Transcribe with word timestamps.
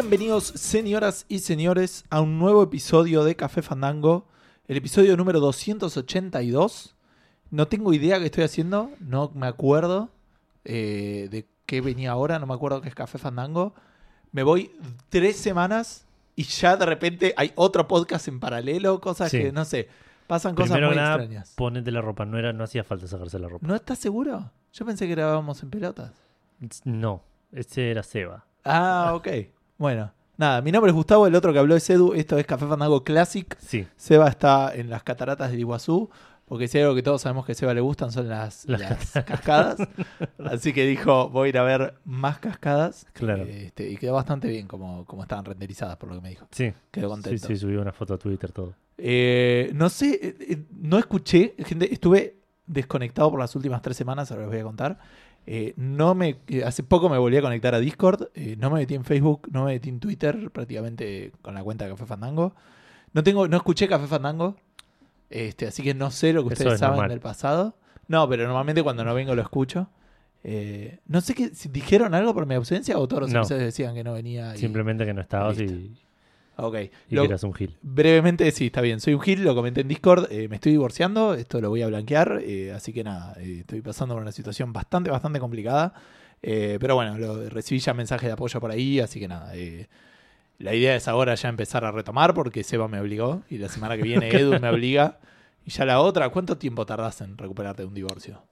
Bienvenidos, 0.00 0.44
señoras 0.44 1.26
y 1.28 1.40
señores, 1.40 2.04
a 2.08 2.20
un 2.20 2.38
nuevo 2.38 2.62
episodio 2.62 3.24
de 3.24 3.34
Café 3.34 3.62
Fandango, 3.62 4.28
el 4.68 4.76
episodio 4.76 5.16
número 5.16 5.40
282. 5.40 6.94
No 7.50 7.66
tengo 7.66 7.92
idea 7.92 8.20
qué 8.20 8.26
estoy 8.26 8.44
haciendo, 8.44 8.92
no 9.00 9.32
me 9.34 9.48
acuerdo 9.48 10.10
eh, 10.64 11.26
de 11.32 11.48
qué 11.66 11.80
venía 11.80 12.12
ahora, 12.12 12.38
no 12.38 12.46
me 12.46 12.54
acuerdo 12.54 12.80
qué 12.80 12.88
es 12.88 12.94
Café 12.94 13.18
Fandango. 13.18 13.74
Me 14.30 14.44
voy 14.44 14.70
tres 15.08 15.36
semanas 15.36 16.06
y 16.36 16.44
ya 16.44 16.76
de 16.76 16.86
repente 16.86 17.34
hay 17.36 17.50
otro 17.56 17.88
podcast 17.88 18.28
en 18.28 18.38
paralelo, 18.38 19.00
cosas 19.00 19.32
Sí. 19.32 19.38
que 19.38 19.50
no 19.52 19.64
sé, 19.64 19.88
pasan 20.28 20.54
cosas 20.54 20.70
Primero 20.70 20.90
muy 20.90 20.96
nada, 20.96 21.16
extrañas. 21.16 21.54
ponete 21.56 21.90
la 21.90 22.02
ropa. 22.02 22.24
No, 22.24 22.38
era, 22.38 22.52
no 22.52 22.62
hacía 22.62 22.84
falta 22.84 23.08
sacarse 23.08 23.40
la 23.40 23.48
ropa. 23.48 23.66
¿No 23.66 23.74
estás 23.74 23.98
seguro? 23.98 24.52
Yo 24.72 24.86
pensé 24.86 25.08
que 25.08 25.16
grabábamos 25.16 25.60
en 25.64 25.70
pelotas. 25.70 26.12
No, 26.84 27.24
ese 27.50 27.90
era 27.90 28.04
Seba. 28.04 28.44
Ah, 28.64 29.14
ok. 29.16 29.26
Bueno, 29.78 30.12
nada, 30.36 30.60
mi 30.60 30.72
nombre 30.72 30.90
es 30.90 30.94
Gustavo, 30.94 31.26
el 31.26 31.34
otro 31.34 31.52
que 31.52 31.58
habló 31.60 31.76
es 31.76 31.88
Edu, 31.88 32.12
esto 32.14 32.36
es 32.36 32.46
Café 32.46 32.66
Fandango 32.66 33.04
Classic. 33.04 33.56
Sí, 33.60 33.86
Seba 33.96 34.28
está 34.28 34.74
en 34.74 34.90
las 34.90 35.04
cataratas 35.04 35.52
de 35.52 35.58
Iguazú, 35.58 36.10
porque 36.46 36.66
si 36.66 36.78
hay 36.78 36.82
algo 36.84 36.96
que 36.96 37.02
todos 37.02 37.22
sabemos 37.22 37.46
que 37.46 37.52
a 37.52 37.54
Seba 37.54 37.74
le 37.74 37.80
gustan 37.80 38.10
son 38.10 38.28
las, 38.28 38.64
Las 38.66 38.80
las 39.14 39.24
cascadas. 39.24 39.78
Así 40.44 40.72
que 40.72 40.84
dijo, 40.86 41.28
voy 41.28 41.46
a 41.46 41.48
ir 41.50 41.58
a 41.58 41.62
ver 41.62 41.94
más 42.04 42.38
cascadas. 42.40 43.06
Claro. 43.12 43.44
Este, 43.44 43.88
y 43.88 43.96
quedó 43.96 44.14
bastante 44.14 44.48
bien 44.48 44.66
como, 44.66 45.04
como 45.04 45.22
estaban 45.22 45.44
renderizadas, 45.44 45.96
por 45.96 46.08
lo 46.08 46.16
que 46.16 46.22
me 46.22 46.30
dijo. 46.30 46.48
sí. 46.50 46.72
Quedó 46.90 47.06
Sí, 47.08 47.10
contento. 47.12 47.46
sí, 47.46 47.56
subí 47.56 47.76
una 47.76 47.92
foto 47.92 48.14
a 48.14 48.18
Twitter, 48.18 48.50
todo. 48.50 48.74
Eh, 48.96 49.70
no 49.74 49.88
sé, 49.90 50.18
eh, 50.20 50.36
eh, 50.40 50.64
no 50.72 50.98
escuché, 50.98 51.54
gente, 51.64 51.92
estuve 51.92 52.36
desconectado 52.66 53.30
por 53.30 53.38
las 53.38 53.54
últimas 53.54 53.80
tres 53.80 53.96
semanas, 53.96 54.30
ahora 54.32 54.42
les 54.42 54.50
voy 54.50 54.58
a 54.60 54.64
contar. 54.64 54.98
Eh, 55.50 55.72
no 55.76 56.14
me, 56.14 56.36
eh, 56.48 56.62
hace 56.62 56.82
poco 56.82 57.08
me 57.08 57.16
volví 57.16 57.38
a 57.38 57.40
conectar 57.40 57.74
a 57.74 57.80
Discord, 57.80 58.28
eh, 58.34 58.56
no 58.58 58.68
me 58.68 58.80
metí 58.80 58.94
en 58.94 59.04
Facebook, 59.04 59.48
no 59.50 59.64
me 59.64 59.72
metí 59.72 59.88
en 59.88 59.98
Twitter, 59.98 60.50
prácticamente 60.50 61.32
con 61.40 61.54
la 61.54 61.62
cuenta 61.64 61.86
de 61.86 61.92
Café 61.92 62.04
Fandango. 62.04 62.54
No 63.14 63.22
tengo, 63.22 63.48
no 63.48 63.56
escuché 63.56 63.88
Café 63.88 64.06
Fandango, 64.06 64.56
este, 65.30 65.66
así 65.66 65.82
que 65.82 65.94
no 65.94 66.10
sé 66.10 66.34
lo 66.34 66.42
que 66.46 66.52
Eso 66.52 66.64
ustedes 66.64 66.74
es 66.74 66.80
saben 66.80 66.96
normal. 66.96 67.08
del 67.10 67.20
pasado. 67.20 67.76
No, 68.08 68.28
pero 68.28 68.44
normalmente 68.44 68.82
cuando 68.82 69.04
no 69.04 69.14
vengo 69.14 69.34
lo 69.34 69.40
escucho. 69.40 69.88
Eh, 70.44 71.00
no 71.06 71.20
sé 71.22 71.34
qué, 71.34 71.48
si 71.54 71.68
dijeron 71.70 72.12
algo 72.14 72.34
por 72.34 72.44
mi 72.44 72.54
ausencia 72.54 72.98
o 72.98 73.08
todos 73.08 73.22
los 73.32 73.50
No. 73.50 73.56
decían 73.58 73.94
que 73.94 74.04
no 74.04 74.12
venía. 74.12 74.54
y- 74.54 74.58
Simplemente 74.58 75.06
que 75.06 75.14
no 75.14 75.22
estabas 75.22 75.58
y. 75.60 75.96
Ok. 76.60 76.76
y 77.08 77.14
Lo- 77.14 77.22
que 77.22 77.28
eras 77.28 77.44
un 77.44 77.54
gil. 77.54 77.76
Brevemente, 77.82 78.50
sí, 78.50 78.66
está 78.66 78.80
bien. 78.80 79.00
Soy 79.00 79.14
un 79.14 79.20
gil, 79.20 79.44
lo 79.44 79.54
comenté 79.54 79.82
en 79.82 79.88
Discord. 79.88 80.26
eh, 80.30 80.48
me 80.48 80.56
estoy 80.56 80.72
divorciando, 80.72 81.34
esto 81.34 81.60
lo 81.60 81.68
voy 81.70 81.82
a 81.82 81.86
blanquear. 81.86 82.40
eh, 82.44 82.72
así 82.72 82.92
que 82.92 83.04
nada, 83.04 83.34
eh, 83.38 83.58
estoy 83.60 83.80
pasando 83.80 84.14
por 84.14 84.22
una 84.22 84.32
situación 84.32 84.72
bastante, 84.72 85.08
bastante 85.10 85.38
complicada. 85.38 85.94
pero 86.40 86.94
bueno, 86.96 87.16
lo, 87.18 87.48
recibí 87.48 87.78
ya 87.80 87.94
mensajes 87.94 88.26
de 88.28 88.32
apoyo 88.32 88.60
por 88.60 88.70
ahí, 88.70 89.00
así 89.00 89.20
que 89.20 89.28
nada. 89.28 89.52
la 90.58 90.74
idea 90.74 90.96
es 90.96 91.06
ahora 91.06 91.34
ya 91.36 91.48
empezar 91.48 91.84
a 91.84 91.92
retomar 91.92 92.34
porque 92.34 92.64
Seba 92.64 92.88
me 92.88 93.00
obligó 93.00 93.42
y 93.48 93.58
la 93.58 93.68
semana 93.68 93.96
que 93.96 94.02
viene 94.02 94.28
Edu 94.36 94.58
me 94.60 94.68
obliga. 94.68 95.18
Y 95.64 95.70
ya 95.70 95.84
la 95.84 96.00
otra, 96.00 96.28
¿cuánto 96.30 96.56
tiempo 96.58 96.86
tardás 96.86 97.20
en 97.20 97.36
recuperarte 97.38 97.82
de 97.82 97.88
un 97.88 97.94
divorcio? 97.94 98.42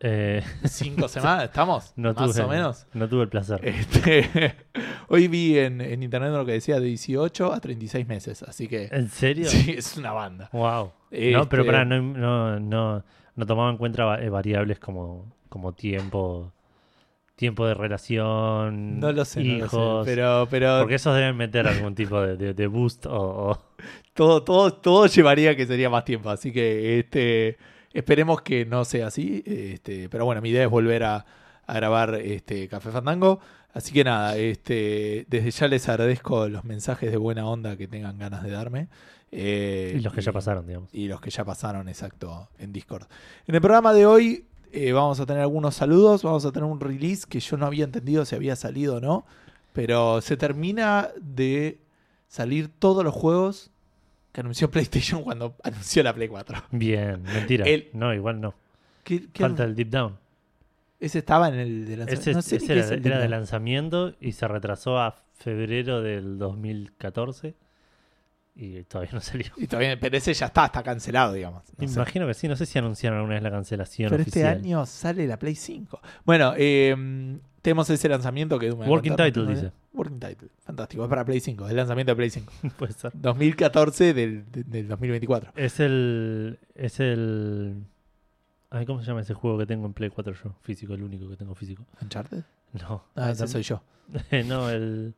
Eh, 0.00 0.42
¿Cinco 0.64 1.08
semanas? 1.08 1.44
¿Estamos? 1.44 1.92
no, 1.96 2.12
Más 2.12 2.32
tuve, 2.32 2.42
o 2.44 2.48
menos. 2.48 2.86
no 2.94 3.08
tuve 3.08 3.22
el 3.22 3.28
placer. 3.28 3.60
Este, 3.62 4.54
hoy 5.08 5.26
vi 5.28 5.58
en, 5.58 5.80
en 5.80 6.02
internet 6.02 6.32
lo 6.32 6.44
que 6.44 6.52
decía 6.52 6.78
de 6.80 6.86
18 6.86 7.52
a 7.52 7.60
36 7.60 8.06
meses, 8.06 8.42
así 8.42 8.68
que 8.68 8.88
¿En 8.92 9.08
serio? 9.08 9.46
sí, 9.48 9.74
es 9.76 9.96
una 9.96 10.12
banda. 10.12 10.50
Wow. 10.52 10.92
Este- 11.10 11.32
No, 11.32 11.48
pero 11.48 11.64
pará, 11.64 11.84
no, 11.84 12.00
no, 12.02 12.60
no, 12.60 13.04
no 13.34 13.46
tomaba 13.46 13.70
en 13.70 13.78
cuenta 13.78 14.20
eh, 14.22 14.28
variables 14.28 14.78
como, 14.78 15.32
como 15.48 15.72
tiempo, 15.72 16.52
tiempo 17.34 17.66
de 17.66 17.72
relación, 17.74 19.00
No 19.00 19.12
lo 19.12 19.24
sé, 19.24 19.42
no 19.44 19.58
lo 19.58 19.64
hijos. 19.64 20.04
sé, 20.06 20.12
pero, 20.14 20.46
pero 20.50 20.78
Porque 20.80 20.96
esos 20.96 21.14
deben 21.16 21.36
meter 21.38 21.66
algún 21.66 21.94
tipo 21.94 22.20
de, 22.20 22.36
de- 22.36 22.52
de 22.54 22.66
boost 22.66 23.06
o, 23.06 23.12
o- 23.50 23.58
todo, 24.14 24.42
todo, 24.42 24.74
todo 24.74 25.06
llevaría 25.06 25.56
que 25.56 25.66
sería 25.66 25.88
más 25.88 26.04
tiempo, 26.04 26.28
así 26.28 26.52
que 26.52 26.98
este, 26.98 27.56
esperemos 27.98 28.42
que 28.42 28.64
no 28.66 28.84
sea 28.84 29.06
así, 29.08 29.42
este, 29.46 30.08
pero 30.08 30.24
bueno, 30.24 30.40
mi 30.42 30.50
idea 30.50 30.64
es 30.64 30.70
volver 30.70 31.04
a, 31.04 31.24
a 31.66 31.74
grabar 31.74 32.14
este 32.16 32.68
Café 32.68 32.90
Fandango, 32.90 33.40
así 33.72 33.92
que 33.92 34.04
nada, 34.04 34.36
este, 34.36 35.26
desde 35.28 35.50
ya 35.50 35.68
les 35.68 35.88
agradezco 35.88 36.48
los 36.48 36.64
mensajes 36.64 37.10
de 37.10 37.16
buena 37.16 37.46
onda 37.46 37.76
que 37.76 37.88
tengan 37.88 38.18
ganas 38.18 38.42
de 38.42 38.50
darme. 38.50 38.88
eh, 39.32 39.94
y 39.98 40.00
los 40.00 40.12
que 40.12 40.20
ya 40.20 40.32
pasaron, 40.32 40.66
digamos. 40.66 40.88
y 40.92 41.08
los 41.08 41.20
que 41.20 41.30
ya 41.30 41.44
pasaron, 41.44 41.88
exacto, 41.88 42.48
en 42.58 42.72
Discord. 42.72 43.06
En 43.46 43.54
el 43.54 43.60
programa 43.60 43.92
de 43.92 44.06
hoy 44.06 44.46
eh, 44.72 44.92
vamos 44.92 45.18
a 45.20 45.26
tener 45.26 45.42
algunos 45.42 45.74
saludos, 45.74 46.22
vamos 46.22 46.44
a 46.44 46.52
tener 46.52 46.68
un 46.68 46.80
release 46.80 47.26
que 47.28 47.40
yo 47.40 47.56
no 47.56 47.66
había 47.66 47.84
entendido 47.84 48.24
si 48.24 48.34
había 48.36 48.56
salido 48.56 48.96
o 48.96 49.00
no, 49.00 49.26
pero 49.72 50.20
se 50.20 50.36
termina 50.36 51.08
de 51.20 51.78
salir 52.28 52.68
todos 52.68 53.04
los 53.04 53.14
juegos 53.14 53.70
que 54.36 54.42
anunció 54.42 54.70
PlayStation 54.70 55.22
cuando 55.22 55.56
anunció 55.64 56.02
la 56.02 56.12
Play 56.14 56.28
4. 56.28 56.64
Bien, 56.72 57.22
mentira. 57.22 57.64
El- 57.64 57.88
No, 57.94 58.12
igual 58.12 58.38
no. 58.38 58.54
¿Qué- 59.02 59.28
qué 59.32 59.42
Falta 59.42 59.64
el 59.64 59.74
Deep 59.74 59.88
Down. 59.88 60.18
Ese 61.00 61.20
estaba 61.20 61.48
en 61.48 61.54
el 61.54 61.86
de 61.86 61.96
lanzamiento. 61.96 62.20
Ese, 62.20 62.32
no 62.34 62.42
sé 62.42 62.56
ese 62.56 62.72
era, 62.72 62.84
es 62.84 62.90
el 62.90 63.06
era 63.06 63.18
de 63.18 63.28
lanzamiento 63.30 64.14
y 64.20 64.32
se 64.32 64.46
retrasó 64.46 64.98
a 64.98 65.16
febrero 65.34 66.02
del 66.02 66.36
2014 66.38 67.54
y 68.54 68.82
todavía 68.84 69.12
no 69.14 69.20
salió. 69.20 69.46
Y 69.56 69.66
todavía- 69.66 69.98
pero 69.98 70.16
ese 70.16 70.32
ya 70.34 70.46
está, 70.46 70.66
está 70.66 70.82
cancelado, 70.82 71.32
digamos. 71.32 71.62
No 71.78 71.88
sé. 71.88 71.94
Imagino 71.94 72.26
que 72.26 72.34
sí, 72.34 72.46
no 72.48 72.56
sé 72.56 72.66
si 72.66 72.78
anunciaron 72.78 73.18
alguna 73.18 73.34
vez 73.36 73.42
la 73.42 73.50
cancelación 73.50 74.10
Pero 74.10 74.22
este 74.22 74.40
oficial. 74.40 74.58
año 74.58 74.84
sale 74.86 75.26
la 75.26 75.38
Play 75.38 75.54
5. 75.54 76.00
Bueno, 76.26 76.52
eh, 76.56 76.94
tenemos 77.66 77.90
ese 77.90 78.08
lanzamiento 78.08 78.58
que... 78.58 78.70
Working 78.70 79.10
contar, 79.12 79.26
title, 79.26 79.44
¿no? 79.44 79.50
dice. 79.50 79.72
Working 79.92 80.20
title. 80.20 80.48
Fantástico. 80.64 81.02
Es 81.04 81.08
para 81.08 81.24
Play 81.24 81.40
5. 81.40 81.64
Es 81.64 81.70
el 81.70 81.76
lanzamiento 81.76 82.12
de 82.12 82.16
Play 82.16 82.30
5. 82.30 82.52
Puede 82.78 82.92
ser. 82.92 83.12
2014 83.14 84.14
del, 84.14 84.50
de- 84.50 84.64
del 84.64 84.88
2024. 84.88 85.52
Es 85.56 85.80
el. 85.80 86.58
Es 86.74 87.00
el. 87.00 87.84
Ay, 88.70 88.86
¿Cómo 88.86 89.00
se 89.00 89.06
llama 89.06 89.20
ese 89.22 89.34
juego 89.34 89.58
que 89.58 89.66
tengo 89.66 89.86
en 89.86 89.92
Play 89.94 90.10
4 90.10 90.34
yo? 90.44 90.54
Físico, 90.62 90.94
el 90.94 91.02
único 91.02 91.28
que 91.28 91.36
tengo 91.36 91.54
físico. 91.54 91.84
¿Uncharted? 92.00 92.42
No. 92.72 93.04
Ah, 93.14 93.30
ese 93.30 93.46
soy 93.48 93.62
yo. 93.62 93.80
no, 94.46 94.68
el. 94.70 95.14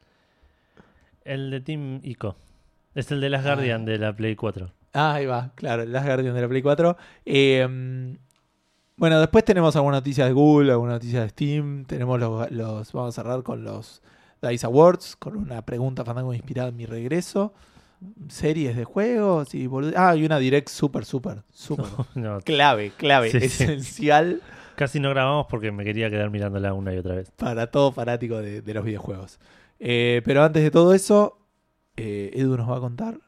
El 1.24 1.50
de 1.50 1.60
Team 1.60 2.00
Ico. 2.02 2.36
Es 2.94 3.10
el 3.10 3.20
de 3.20 3.30
Las 3.30 3.44
Ah. 3.44 3.54
Guardian 3.54 3.84
de 3.84 3.98
la 3.98 4.14
Play 4.14 4.36
4. 4.36 4.72
Ah, 4.94 5.14
ahí 5.14 5.26
va. 5.26 5.52
Claro, 5.54 5.82
el 5.82 5.92
Last 5.92 6.06
Guardian 6.06 6.34
de 6.34 6.40
la 6.40 6.48
Play 6.48 6.62
4. 6.62 6.96
Eh, 7.26 8.16
bueno, 8.98 9.18
después 9.20 9.44
tenemos 9.44 9.74
algunas 9.76 10.00
noticias 10.00 10.26
de 10.28 10.32
Google, 10.34 10.72
algunas 10.72 10.94
noticias 10.94 11.22
de 11.22 11.28
Steam. 11.30 11.84
Tenemos 11.86 12.18
los, 12.20 12.50
los- 12.50 12.92
Vamos 12.92 13.16
a 13.16 13.22
cerrar 13.22 13.42
con 13.42 13.64
los 13.64 14.02
DICE 14.42 14.66
Awards, 14.66 15.16
con 15.16 15.36
una 15.36 15.62
pregunta 15.62 16.04
fandango 16.04 16.34
inspirada 16.34 16.68
en 16.68 16.76
mi 16.76 16.84
regreso. 16.86 17.52
Series 18.28 18.76
de 18.76 18.84
juegos 18.84 19.54
y 19.54 19.68
Ah, 19.96 20.14
y 20.14 20.24
una 20.24 20.38
direct 20.38 20.68
súper, 20.68 21.04
súper, 21.04 21.42
súper. 21.52 21.86
No, 22.14 22.40
Clave, 22.42 22.92
clave, 22.96 23.30
Sí, 23.30 23.40
sí. 23.40 23.64
esencial 23.64 24.40
casi 24.76 25.00
no 25.00 25.10
grabamos 25.10 25.46
porque 25.50 25.72
me 25.72 25.82
quería 25.82 26.08
quedar 26.08 26.30
mirándola 26.30 26.72
una 26.72 26.94
y 26.94 26.98
otra 26.98 27.16
vez. 27.16 27.32
para 27.32 27.68
todo 27.72 27.90
fanático 27.90 28.36
de, 28.40 28.62
de 28.62 28.74
los 28.74 28.84
videojuegos. 28.84 29.40
Eh, 29.80 30.22
pero 30.24 30.44
antes 30.44 30.62
de 30.62 30.70
todo 30.70 30.94
eso, 30.94 31.38
eh, 31.96 32.30
Edu 32.34 32.56
nos 32.56 32.70
va 32.70 32.76
a 32.76 32.80
contar 32.80 33.18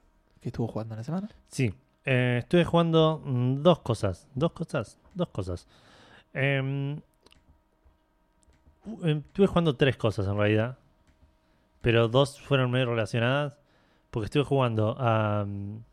qué 0.41 0.51
estuvo 0.51 0.69
jugando 0.69 0.95
en 0.95 0.99
la 0.99 1.05
semana. 1.05 1.29
Sí, 1.49 1.75
eh, 2.13 2.39
estuve 2.41 2.65
jugando 2.65 3.23
mm, 3.25 3.63
dos 3.63 3.79
cosas. 3.79 4.27
Dos 4.35 4.51
cosas. 4.51 4.99
Dos 5.15 5.29
cosas. 5.29 5.69
Em, 6.35 7.01
em, 9.05 9.19
estuve 9.19 9.47
jugando 9.47 9.77
tres 9.77 9.97
cosas 9.97 10.27
en 10.27 10.37
realidad. 10.37 10.77
Pero 11.83 12.09
dos 12.09 12.41
fueron 12.41 12.73
medio 12.73 12.87
relacionadas. 12.87 13.57
Porque 14.11 14.25
estuve 14.25 14.43
jugando 14.43 14.97
a. 14.99 15.45
mm, 15.47 15.85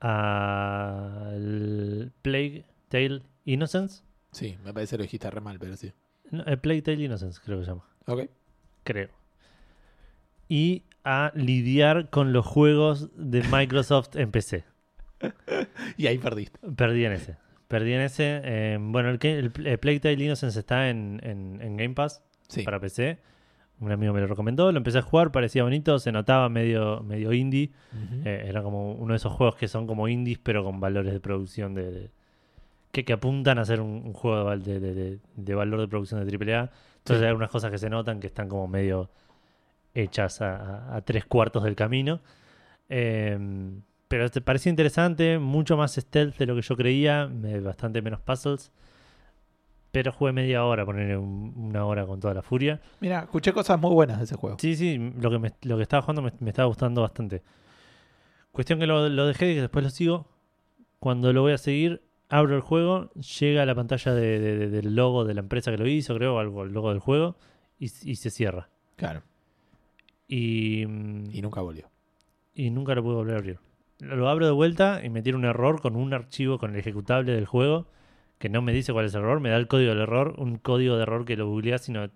a. 0.00 1.28
el 1.34 2.12
Plague 2.22 2.64
Tale 2.88 3.22
Innocence. 3.44 4.02
Sí, 4.32 4.56
me 4.64 4.72
parece 4.72 4.92
que 4.92 4.98
lo 4.98 5.02
dijiste 5.02 5.30
re 5.30 5.42
mal, 5.42 5.58
pero 5.58 5.76
sí. 5.76 5.92
No, 6.30 6.42
el 6.44 6.58
Plague 6.58 6.80
Tale 6.80 7.02
Innocence, 7.02 7.38
creo 7.44 7.58
que 7.58 7.66
se 7.66 7.70
llama. 7.72 7.84
Ok. 8.06 8.30
Creo. 8.84 9.10
Y 10.48 10.84
a 11.04 11.32
lidiar 11.34 12.08
con 12.08 12.32
los 12.32 12.46
juegos 12.46 13.10
de 13.14 13.42
Microsoft 13.42 14.16
en 14.16 14.30
PC. 14.30 14.69
Y 15.96 16.06
ahí 16.06 16.18
perdiste. 16.18 16.58
Perdí 16.76 17.04
en 17.04 17.12
ese. 17.12 17.36
Perdí 17.68 17.92
en 17.92 18.00
ese. 18.00 18.40
eh, 18.44 18.78
bueno, 18.80 19.10
el, 19.10 19.18
el, 19.22 19.52
el 19.66 19.78
Plague 19.78 20.00
Tale 20.00 20.24
Innocence 20.24 20.58
está 20.58 20.88
en, 20.90 21.20
en- 21.22 21.60
en 21.62 21.76
Game 21.76 21.94
Pass 21.94 22.22
Sí. 22.48 22.62
para 22.62 22.80
PC. 22.80 23.18
Un 23.80 23.92
amigo 23.92 24.12
me 24.12 24.20
lo 24.20 24.26
recomendó, 24.26 24.70
lo 24.72 24.76
empecé 24.78 24.98
a 24.98 25.02
jugar, 25.02 25.30
parecía 25.32 25.62
bonito, 25.62 25.98
se 25.98 26.12
notaba 26.12 26.48
medio, 26.50 27.00
medio 27.02 27.32
indie. 27.32 27.70
Eh, 28.26 28.44
era 28.46 28.62
como 28.62 28.92
uno 28.92 29.14
de 29.14 29.16
esos 29.16 29.32
juegos 29.32 29.56
que 29.56 29.68
son 29.68 29.86
como 29.86 30.06
indies, 30.08 30.38
pero 30.42 30.62
con 30.64 30.80
valores 30.80 31.12
de 31.12 31.20
producción 31.20 31.74
de. 31.74 31.90
de- 31.90 32.10
que, 32.92 33.04
que 33.04 33.12
apuntan 33.12 33.58
a 33.60 33.64
ser 33.64 33.80
un, 33.80 34.02
un 34.04 34.12
juego 34.12 34.50
de, 34.56 34.80
de, 34.80 34.80
de- 34.80 34.94
de- 34.94 35.18
de 35.36 35.54
valor 35.54 35.80
de 35.80 35.86
producción 35.88 36.26
de 36.26 36.36
AAA. 36.36 36.70
Entonces 36.98 37.18
Sí. 37.18 37.22
hay 37.22 37.28
algunas 37.28 37.50
cosas 37.50 37.70
que 37.70 37.78
se 37.78 37.88
notan 37.88 38.18
que 38.20 38.26
están 38.26 38.48
como 38.48 38.66
medio 38.68 39.08
hechas 39.94 40.40
a, 40.42 40.56
a- 40.56 40.96
a 40.96 41.00
tres 41.02 41.24
cuartos 41.24 41.62
del 41.64 41.76
camino. 41.76 42.20
Eh, 42.88 43.38
pero 44.10 44.28
te 44.28 44.40
parecía 44.40 44.70
interesante, 44.70 45.38
mucho 45.38 45.76
más 45.76 45.94
stealth 45.94 46.36
de 46.36 46.46
lo 46.46 46.56
que 46.56 46.62
yo 46.62 46.76
creía, 46.76 47.30
bastante 47.62 48.02
menos 48.02 48.18
puzzles. 48.20 48.72
pero 49.92 50.10
jugué 50.12 50.32
media 50.32 50.64
hora, 50.64 50.84
poner 50.84 51.16
una 51.16 51.84
hora 51.84 52.04
con 52.06 52.18
toda 52.18 52.34
la 52.34 52.42
furia. 52.42 52.80
Mira, 53.00 53.20
escuché 53.20 53.52
cosas 53.52 53.80
muy 53.80 53.92
buenas 53.92 54.18
de 54.18 54.24
ese 54.24 54.34
juego. 54.34 54.56
Sí, 54.58 54.74
sí, 54.74 54.98
lo 55.20 55.30
que, 55.30 55.38
me- 55.38 55.52
lo 55.62 55.76
que 55.76 55.82
estaba 55.84 56.02
jugando 56.02 56.22
me, 56.22 56.32
me 56.40 56.50
estaba 56.50 56.66
gustando 56.66 57.02
bastante. 57.02 57.42
Cuestión 58.50 58.80
que 58.80 58.86
lo, 58.88 59.08
lo 59.08 59.26
dejé 59.26 59.52
y 59.52 59.54
que 59.54 59.60
después 59.60 59.84
lo 59.84 59.90
sigo. 59.90 60.26
Cuando 60.98 61.32
lo 61.32 61.42
voy 61.42 61.52
a 61.52 61.58
seguir, 61.58 62.02
abro 62.28 62.56
el 62.56 62.62
juego, 62.62 63.10
llega 63.14 63.62
a 63.62 63.66
la 63.66 63.74
pantalla 63.76 64.12
de- 64.12 64.38
de- 64.40 64.56
de- 64.58 64.70
del 64.70 64.94
logo 64.96 65.24
de 65.24 65.34
la 65.34 65.40
empresa 65.40 65.70
que 65.70 65.78
lo 65.78 65.86
hizo, 65.86 66.14
creo, 66.16 66.38
algo, 66.40 66.64
el 66.64 66.72
logo 66.72 66.90
del 66.90 66.98
juego, 66.98 67.36
y, 67.78 67.84
y 67.86 68.16
se 68.16 68.30
cierra. 68.30 68.68
Claro. 68.96 69.22
Y, 70.28 70.84
mm, 70.86 71.30
Y 71.32 71.42
nunca 71.42 71.60
volvió. 71.60 71.88
y 72.54 72.70
nunca 72.70 72.94
lo 72.96 73.02
pude 73.04 73.14
volver 73.14 73.34
a 73.34 73.38
abrir. 73.38 73.58
Lo 74.02 74.28
abro 74.28 74.46
de 74.46 74.52
vuelta 74.52 75.00
y 75.04 75.10
me 75.10 75.22
tiene 75.22 75.38
un 75.38 75.44
error 75.44 75.80
con 75.80 75.96
un 75.96 76.12
archivo 76.14 76.58
con 76.58 76.72
el 76.72 76.78
ejecutable 76.78 77.32
del 77.32 77.46
juego 77.46 77.86
que 78.38 78.48
no 78.48 78.62
me 78.62 78.72
dice 78.72 78.92
cuál 78.92 79.04
es 79.06 79.14
el 79.14 79.20
error, 79.20 79.40
me 79.40 79.50
da 79.50 79.56
el 79.56 79.66
código 79.68 79.90
del 79.90 80.00
error, 80.00 80.34
un 80.38 80.56
código 80.56 80.96
de 80.96 81.02
error 81.02 81.24
que 81.26 81.36
lo 81.36 81.46
googleas 81.48 81.88
y 81.88 81.92
no 81.92 82.08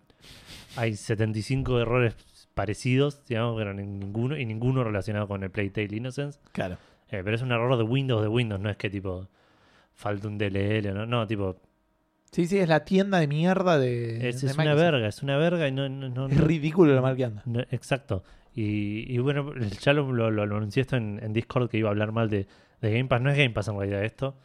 hay 0.77 0.95
75 0.97 1.79
errores 1.81 2.17
parecidos, 2.55 3.21
digamos, 3.27 3.57
pero 3.59 3.73
nin- 3.75 3.99
ninguno 3.99 4.37
y 4.39 4.47
ninguno 4.47 4.85
relacionado 4.85 5.29
con 5.29 5.43
el 5.43 5.51
Playtale 5.51 5.95
Innocence. 5.95 6.39
Claro. 6.53 6.79
Eh, 7.11 7.21
pero 7.23 7.37
es 7.37 7.43
un 7.43 7.53
error 7.53 7.77
de 7.77 7.83
Windows 7.85 8.23
de 8.23 8.29
Windows, 8.29 8.61
no 8.61 8.71
es 8.71 8.77
que 8.77 8.89
tipo 8.89 9.29
falta 9.95 10.27
un 10.29 10.39
DLL, 10.39 10.95
no, 10.95 11.05
no 11.07 11.27
tipo 11.27 11.57
Sí, 12.33 12.47
sí, 12.47 12.59
es 12.59 12.69
la 12.69 12.85
tienda 12.85 13.19
de 13.21 13.29
mierda 13.29 13.79
de. 13.79 14.29
es, 14.29 14.41
de 14.41 14.49
es 14.49 14.59
una 14.59 14.75
verga, 14.75 15.07
es 15.07 15.23
una 15.23 15.37
verga 15.37 15.69
y 15.69 15.73
no, 15.73 15.89
no, 15.89 16.09
no- 16.09 16.27
Es 16.29 16.41
ridículo 16.41 16.95
lo 16.95 17.03
mal 17.03 17.17
que 17.17 17.25
anda. 17.27 17.43
No, 17.45 17.61
exacto. 17.71 18.25
Y, 18.55 19.13
y 19.13 19.19
bueno, 19.19 19.53
ya 19.81 19.93
lo, 19.93 20.13
lo, 20.13 20.31
lo 20.31 20.43
anuncié 20.43 20.83
esto 20.83 20.97
en, 20.97 21.19
en 21.23 21.33
Discord 21.33 21.69
que 21.71 21.79
iba 21.79 21.89
a 21.89 21.93
hablar 21.93 22.13
mal 22.13 22.31
de, 22.31 22.47
de 22.81 22.91
Game 22.93 23.07
Pass. 23.07 23.21
No 23.21 23.31
es 23.31 23.37
Game 23.37 23.51
Pass 23.51 23.69
en 23.69 23.79
realidad 23.79 24.05
esto. 24.05 24.37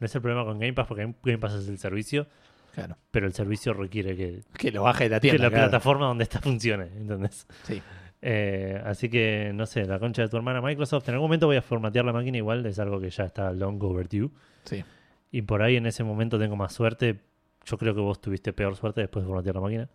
No 0.00 0.04
es 0.06 0.14
el 0.14 0.20
problema 0.20 0.44
con 0.44 0.58
Game 0.58 0.72
Pass 0.74 0.86
porque 0.86 1.14
Game- 1.22 1.38
Pass 1.38 1.54
es 1.54 1.68
el 1.68 1.78
servicio, 1.78 2.26
Claro. 2.74 2.96
pero 3.10 3.26
el 3.26 3.32
servicio 3.32 3.72
requiere 3.72 4.16
que, 4.16 4.40
Que 4.58 4.70
lo 4.72 4.82
baje 4.82 5.04
de 5.04 5.10
la 5.10 5.16
que 5.20 5.28
tienda. 5.30 5.44
la 5.44 5.50
claro. 5.50 5.64
plataforma 5.70 6.06
donde 6.06 6.24
está 6.24 6.40
funcione. 6.40 6.84
¿entendés? 6.96 7.46
Sí. 7.62 7.80
Eh, 8.20 8.80
así 8.84 9.08
que, 9.08 9.52
no 9.54 9.64
sé, 9.66 9.84
la 9.84 9.98
concha 9.98 10.22
de 10.22 10.28
tu 10.28 10.36
hermana 10.36 10.60
Microsoft. 10.60 11.08
En 11.08 11.14
algún 11.14 11.28
momento 11.28 11.46
voy 11.46 11.56
a 11.56 11.62
formatear 11.62 12.04
la 12.04 12.12
máquina 12.12 12.36
igual, 12.38 12.64
es 12.66 12.78
algo 12.78 13.00
que 13.00 13.10
ya 13.10 13.24
está 13.24 13.52
long 13.52 13.82
overdue. 13.82 14.30
Sí. 14.64 14.82
Y 15.30 15.42
por 15.42 15.62
ahí 15.62 15.76
en 15.76 15.86
ese 15.86 16.04
momento 16.04 16.38
tengo 16.38 16.56
más 16.56 16.72
suerte. 16.72 17.20
Yo 17.64 17.78
creo 17.78 17.94
que 17.94 18.00
vos 18.00 18.20
tuviste 18.20 18.52
peor 18.52 18.76
suerte 18.76 19.00
después 19.02 19.24
de 19.24 19.28
formatear 19.28 19.54
la 19.56 19.60
máquina. 19.60 19.88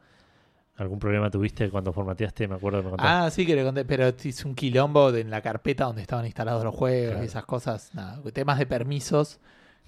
¿Algún 0.80 0.98
problema 0.98 1.30
tuviste 1.30 1.70
cuando 1.70 1.94
formateaste? 1.94 2.48
Me 2.48 2.56
acuerdo 2.56 2.80
que 2.80 2.84
me 2.86 2.90
contaste. 2.92 3.12
Ah, 3.14 3.30
sí 3.30 3.46
que 3.46 3.56
le 3.56 3.64
conté, 3.64 3.86
pero 3.86 4.08
es 4.08 4.46
un 4.46 4.56
quilombo 4.56 5.12
de- 5.12 5.22
en 5.22 5.30
la 5.30 5.42
carpeta 5.42 5.84
donde 5.86 6.02
estaban 6.02 6.26
instalados 6.26 6.64
los 6.64 6.74
juegos 6.74 7.10
Claro. 7.12 7.24
y 7.24 7.28
esas 7.28 7.46
cosas. 7.46 7.94
Nada, 7.94 8.22
temas 8.34 8.58
de 8.58 8.66
permisos 8.66 9.40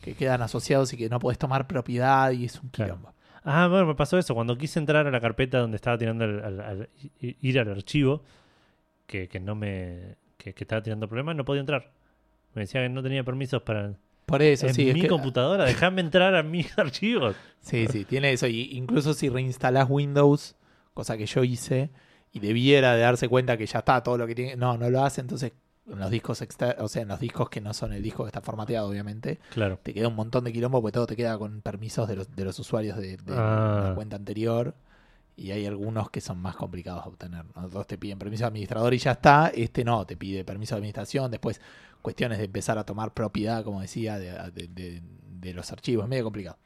que 0.01 0.15
quedan 0.15 0.41
asociados 0.41 0.91
y 0.93 0.97
que 0.97 1.09
no 1.09 1.19
podés 1.19 1.37
tomar 1.37 1.65
propiedad 1.67 2.31
y 2.31 2.45
es 2.45 2.61
un 2.61 2.69
Claro. 2.69 2.95
quilombo. 2.95 3.13
Ah, 3.43 3.67
bueno, 3.67 3.85
me 3.87 3.95
pasó 3.95 4.17
eso. 4.19 4.35
Cuando 4.35 4.57
quise 4.57 4.77
entrar 4.79 5.07
a 5.07 5.11
la 5.11 5.19
carpeta 5.21 5.59
donde 5.59 5.75
estaba 5.77 5.97
tirando 5.97 6.25
al- 6.25 6.59
al- 6.61 6.89
ir 7.19 7.59
al 7.59 7.69
archivo, 7.71 8.21
que, 9.07 9.27
que 9.27 9.39
no 9.39 9.55
me. 9.55 10.15
Que, 10.37 10.53
que 10.53 10.63
estaba 10.63 10.81
tirando 10.81 11.07
problemas, 11.07 11.35
no 11.35 11.45
podía 11.45 11.61
entrar. 11.61 11.91
Me 12.53 12.61
decía 12.63 12.81
que 12.81 12.89
no 12.89 13.01
tenía 13.01 13.23
permisos 13.23 13.61
para. 13.61 13.93
Por 14.25 14.41
eso, 14.41 14.67
en 14.67 14.73
sí. 14.73 14.89
es 14.89 14.93
mi 14.93 15.01
que- 15.01 15.07
computadora, 15.07 15.65
déjame 15.65 16.01
entrar 16.01 16.35
a 16.35 16.43
mis 16.43 16.67
archivos. 16.77 17.35
Sí, 17.61 17.87
sí, 17.87 18.05
tiene 18.05 18.31
eso. 18.33 18.47
Y 18.47 18.69
incluso 18.73 19.13
si 19.13 19.29
reinstalás 19.29 19.87
Windows, 19.89 20.55
cosa 20.93 21.17
que 21.17 21.25
yo 21.25 21.43
hice, 21.43 21.89
y 22.33 22.39
debiera 22.39 22.93
de 22.95 23.01
darse 23.01 23.27
cuenta 23.27 23.57
que 23.57 23.65
ya 23.65 23.79
está 23.79 24.01
todo 24.03 24.17
lo 24.17 24.27
que 24.27 24.35
tiene. 24.35 24.55
No, 24.55 24.77
no 24.77 24.89
lo 24.89 25.03
hace, 25.03 25.21
entonces 25.21 25.51
en 25.91 25.99
los 25.99 26.09
discos 26.11 26.41
o 26.79 26.87
sea, 26.87 27.01
en 27.01 27.07
los 27.09 27.19
discos 27.19 27.49
que 27.49 27.59
no 27.59 27.73
son 27.73 27.91
el 27.91 28.01
disco 28.03 28.23
que 28.23 28.27
está 28.29 28.39
formateado, 28.41 28.87
obviamente, 28.87 29.39
Claro. 29.51 29.79
te 29.81 29.93
queda 29.93 30.07
un 30.07 30.15
montón 30.15 30.43
de 30.45 30.53
quilombo 30.53 30.81
porque 30.81 30.93
todo 30.93 31.07
te 31.07 31.15
queda 31.15 31.37
con 31.37 31.61
permisos 31.61 32.07
de 32.07 32.15
los, 32.15 32.33
de 32.35 32.45
los 32.45 32.57
usuarios 32.59 32.97
de, 32.97 33.17
de 33.17 33.33
Ah. 33.35 33.85
la 33.89 33.95
cuenta 33.95 34.15
anterior. 34.15 34.75
Y 35.35 35.51
hay 35.51 35.65
algunos 35.65 36.11
que 36.11 36.21
son 36.21 36.37
más 36.37 36.55
complicados 36.55 37.03
de 37.03 37.09
obtener. 37.09 37.45
¿no? 37.55 37.67
Dos 37.69 37.87
te 37.87 37.97
piden 37.97 38.19
permiso 38.19 38.43
de 38.43 38.47
administrador 38.49 38.93
y 38.93 38.99
ya 38.99 39.11
está. 39.13 39.47
Este 39.55 39.83
no, 39.83 40.05
te 40.05 40.15
pide 40.15 40.43
permiso 40.45 40.75
de 40.75 40.79
administración. 40.79 41.31
Después, 41.31 41.59
cuestiones 42.01 42.37
de 42.37 42.43
empezar 42.45 42.77
a 42.77 42.83
tomar 42.85 43.13
propiedad, 43.13 43.63
como 43.63 43.81
decía, 43.81 44.19
de, 44.19 44.31
de- 44.53 44.67
de- 44.67 45.01
de 45.39 45.53
los 45.53 45.71
archivos. 45.71 46.03
Es 46.05 46.09
medio 46.09 46.23
complicado. 46.25 46.57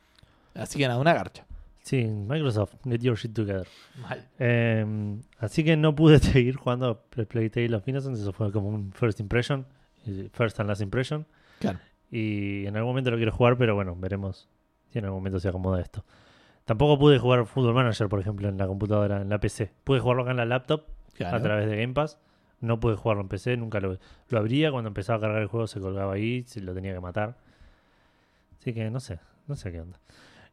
Así 0.55 0.77
que 0.77 0.87
nada, 0.87 0.99
una 0.99 1.13
garcha. 1.13 1.45
Sí, 1.85 2.03
Microsoft, 2.07 2.73
get 2.83 3.01
your 3.01 3.15
shit 3.15 3.31
together. 3.35 3.67
Mal. 4.01 4.27
Eh, 4.39 5.19
así 5.37 5.63
que 5.63 5.77
no 5.77 5.93
pude 5.93 6.17
seguir 6.33 6.55
jugando 6.55 7.03
Play- 7.11 7.25
Playtale 7.27 7.75
of 7.75 7.87
Innocence. 7.87 8.19
Eso 8.21 8.33
fue 8.33 8.51
como 8.51 8.69
un 8.69 8.91
first 8.91 9.19
impression. 9.19 9.67
First 10.33 10.59
and 10.59 10.67
last 10.69 10.81
impression. 10.81 11.27
Claro. 11.59 11.77
Y 12.09 12.65
en 12.65 12.75
algún 12.75 12.89
momento 12.91 13.11
lo 13.11 13.17
quiero 13.17 13.31
jugar, 13.31 13.55
pero 13.57 13.75
bueno, 13.75 13.95
veremos 13.95 14.49
si 14.89 14.97
en 14.97 15.05
algún 15.05 15.19
momento 15.19 15.39
se 15.39 15.47
acomoda 15.47 15.79
esto. 15.79 16.03
Tampoco 16.65 16.97
pude 16.97 17.19
jugar 17.19 17.45
Football 17.45 17.75
Manager, 17.75 18.09
por 18.09 18.19
ejemplo, 18.19 18.49
en 18.49 18.57
la 18.57 18.65
computadora, 18.65 19.21
en 19.21 19.29
la 19.29 19.39
PC. 19.39 19.71
Pude 19.83 19.99
jugarlo 19.99 20.23
acá 20.23 20.31
en 20.31 20.37
la 20.37 20.45
laptop 20.45 20.85
Claro. 21.13 21.37
a 21.37 21.41
través 21.41 21.69
de 21.69 21.77
Game 21.77 21.93
Pass. 21.93 22.17
No 22.61 22.79
pude 22.79 22.95
jugarlo 22.95 23.21
en 23.21 23.27
PC, 23.29 23.57
nunca 23.57 23.79
lo, 23.79 23.99
lo 24.29 24.37
abría. 24.39 24.71
Cuando 24.71 24.87
empezaba 24.87 25.17
a 25.17 25.21
cargar 25.21 25.41
el 25.43 25.47
juego 25.47 25.67
se 25.67 25.79
colgaba 25.79 26.13
ahí, 26.13 26.43
se 26.47 26.61
lo 26.61 26.73
tenía 26.73 26.93
que 26.95 26.99
matar. 26.99 27.37
Así 28.59 28.73
que 28.73 28.89
no 28.89 28.99
sé, 28.99 29.19
no 29.47 29.55
sé 29.55 29.71
qué 29.71 29.81
onda. 29.81 29.99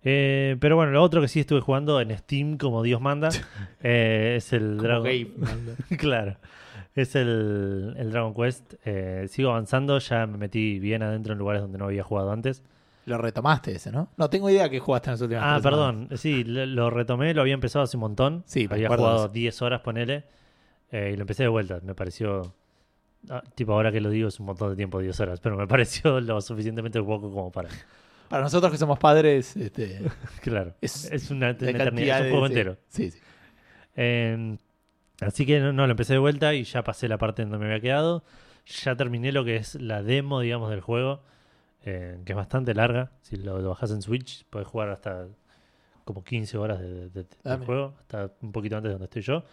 Eh, 0.05 0.57
pero 0.61 0.77
bueno, 0.77 0.91
lo 0.93 1.03
otro 1.03 1.21
que 1.21 1.29
sí 1.29 1.41
estuve 1.41 1.61
jugando 1.61 2.01
en 2.01 2.17
Steam, 2.19 2.59
como 2.59 2.83
Dios 2.83 3.01
manda, 3.01 3.29
eh, 3.83 4.35
es 4.37 4.53
el 4.53 4.77
Como 4.77 4.83
Dragon 4.83 5.09
manda. 5.39 5.73
claro. 5.99 6.37
Es 6.95 7.15
el, 7.17 7.95
el 7.97 8.11
Dragon 8.11 8.35
Quest. 8.35 8.75
Eh, 8.85 9.27
sigo 9.29 9.51
avanzando, 9.51 9.99
ya 9.99 10.27
me 10.27 10.37
metí 10.37 10.79
bien 10.79 11.03
adentro 11.03 11.33
en 11.33 11.39
lugares 11.39 11.63
donde 11.63 11.79
no 11.79 11.87
había 11.87 12.03
jugado 12.03 12.33
antes. 12.33 12.63
Lo 13.07 13.17
retomaste 13.19 13.73
ese, 13.73 13.91
¿no? 13.91 14.09
No 14.17 14.29
tengo 14.29 14.51
idea 14.51 14.69
que 14.69 14.79
jugaste 14.79 15.09
en 15.09 15.13
las 15.15 15.21
últimas 15.23 15.45
Ah, 15.47 15.61
perdón. 15.63 16.09
Sí, 16.17 16.45
lo, 16.45 16.67
lo 16.67 16.91
retomé, 16.91 17.33
lo 17.35 17.41
había 17.41 17.55
empezado 17.55 17.85
hace 17.85 17.97
un 17.97 18.03
montón. 18.03 18.43
Sí, 18.47 18.69
había 18.71 18.89
jugado 18.89 19.25
eso. 19.25 19.29
10 19.29 19.63
horas, 19.63 19.81
ponele. 19.81 20.25
eh, 20.91 21.11
y 21.13 21.17
lo 21.17 21.23
empecé 21.23 21.45
de 21.45 21.49
vuelta. 21.49 21.81
Me 21.83 21.95
pareció. 21.95 22.55
ah, 23.31 23.43
tipo, 23.55 23.73
ahora 23.73 23.91
que 23.91 24.01
lo 24.01 24.11
digo 24.11 24.29
es 24.29 24.39
un 24.39 24.47
montón 24.47 24.69
de 24.71 24.77
tiempo, 24.77 25.01
10 25.01 25.19
horas. 25.21 25.41
Pero 25.41 25.57
me 25.57 25.67
pareció 25.69 26.21
lo 26.21 26.41
suficientemente 26.43 27.01
poco 27.03 27.33
como 27.33 27.51
para. 27.51 27.71
Para 28.33 28.45
nosotros 28.45 28.73
que 28.73 28.79
somos 28.79 28.99
padres, 28.99 29.55
este, 29.57 30.01
Claro. 30.41 30.75
Es 30.81 31.05
Es, 31.13 31.31
una, 31.31 31.51
una 31.51 31.71
eternidad, 31.71 32.17
es 32.21 32.25
un 32.25 32.31
juego 32.31 32.47
entero. 32.47 32.77
Sí, 32.89 33.11
sí. 33.11 33.19
Eh, 33.95 34.57
así 35.21 35.45
que 35.45 35.61
no, 35.61 35.73
no, 35.73 35.87
lo 35.87 35.91
empecé 35.91 36.15
de 36.15 36.19
vuelta 36.19 36.55
y 36.55 36.65
ya 36.65 36.83
pasé 36.83 37.09
la 37.09 37.19
parte 37.19 37.43
en 37.43 37.51
donde 37.51 37.67
me 37.67 37.71
había 37.73 37.83
quedado. 37.83 38.25
Ya 38.85 38.97
terminé 38.97 39.33
lo 39.33 39.45
que 39.45 39.57
es 39.57 39.75
la 39.75 40.03
demo, 40.03 40.41
digamos, 40.41 40.71
del 40.71 40.81
juego, 40.81 41.23
eh, 41.85 42.21
que 42.25 42.33
es 42.33 42.37
bastante 42.37 42.75
larga. 42.75 43.11
Si 43.21 43.37
lo, 43.37 43.59
lo 43.61 43.69
bajas 43.71 43.91
en 43.91 44.01
Switch, 44.03 44.47
puedes 44.49 44.67
jugar 44.67 44.89
hasta 44.89 45.27
como 46.05 46.25
15 46.25 46.57
horas 46.59 46.81
de, 46.81 46.89
de- 46.89 47.11
de- 47.11 47.27
del 47.45 47.59
juego, 47.67 47.95
hasta 48.01 48.31
un 48.41 48.53
poquito 48.53 48.77
antes 48.77 48.89
de 48.89 48.93
donde 48.95 49.05
estoy 49.05 49.23
yo. 49.23 49.45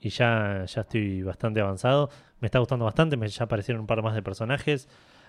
Y 0.00 0.08
ya, 0.08 0.64
ya 0.64 0.80
estoy 0.80 1.22
bastante 1.22 1.60
avanzado. 1.60 2.08
Me 2.40 2.46
está 2.46 2.58
gustando 2.60 2.84
bastante, 2.86 3.16
me, 3.16 3.28
ya 3.28 3.44
aparecieron 3.44 3.82
un 3.82 3.86
par 3.86 4.02
más 4.02 4.14
de 4.14 4.22
personajes. 4.22 4.88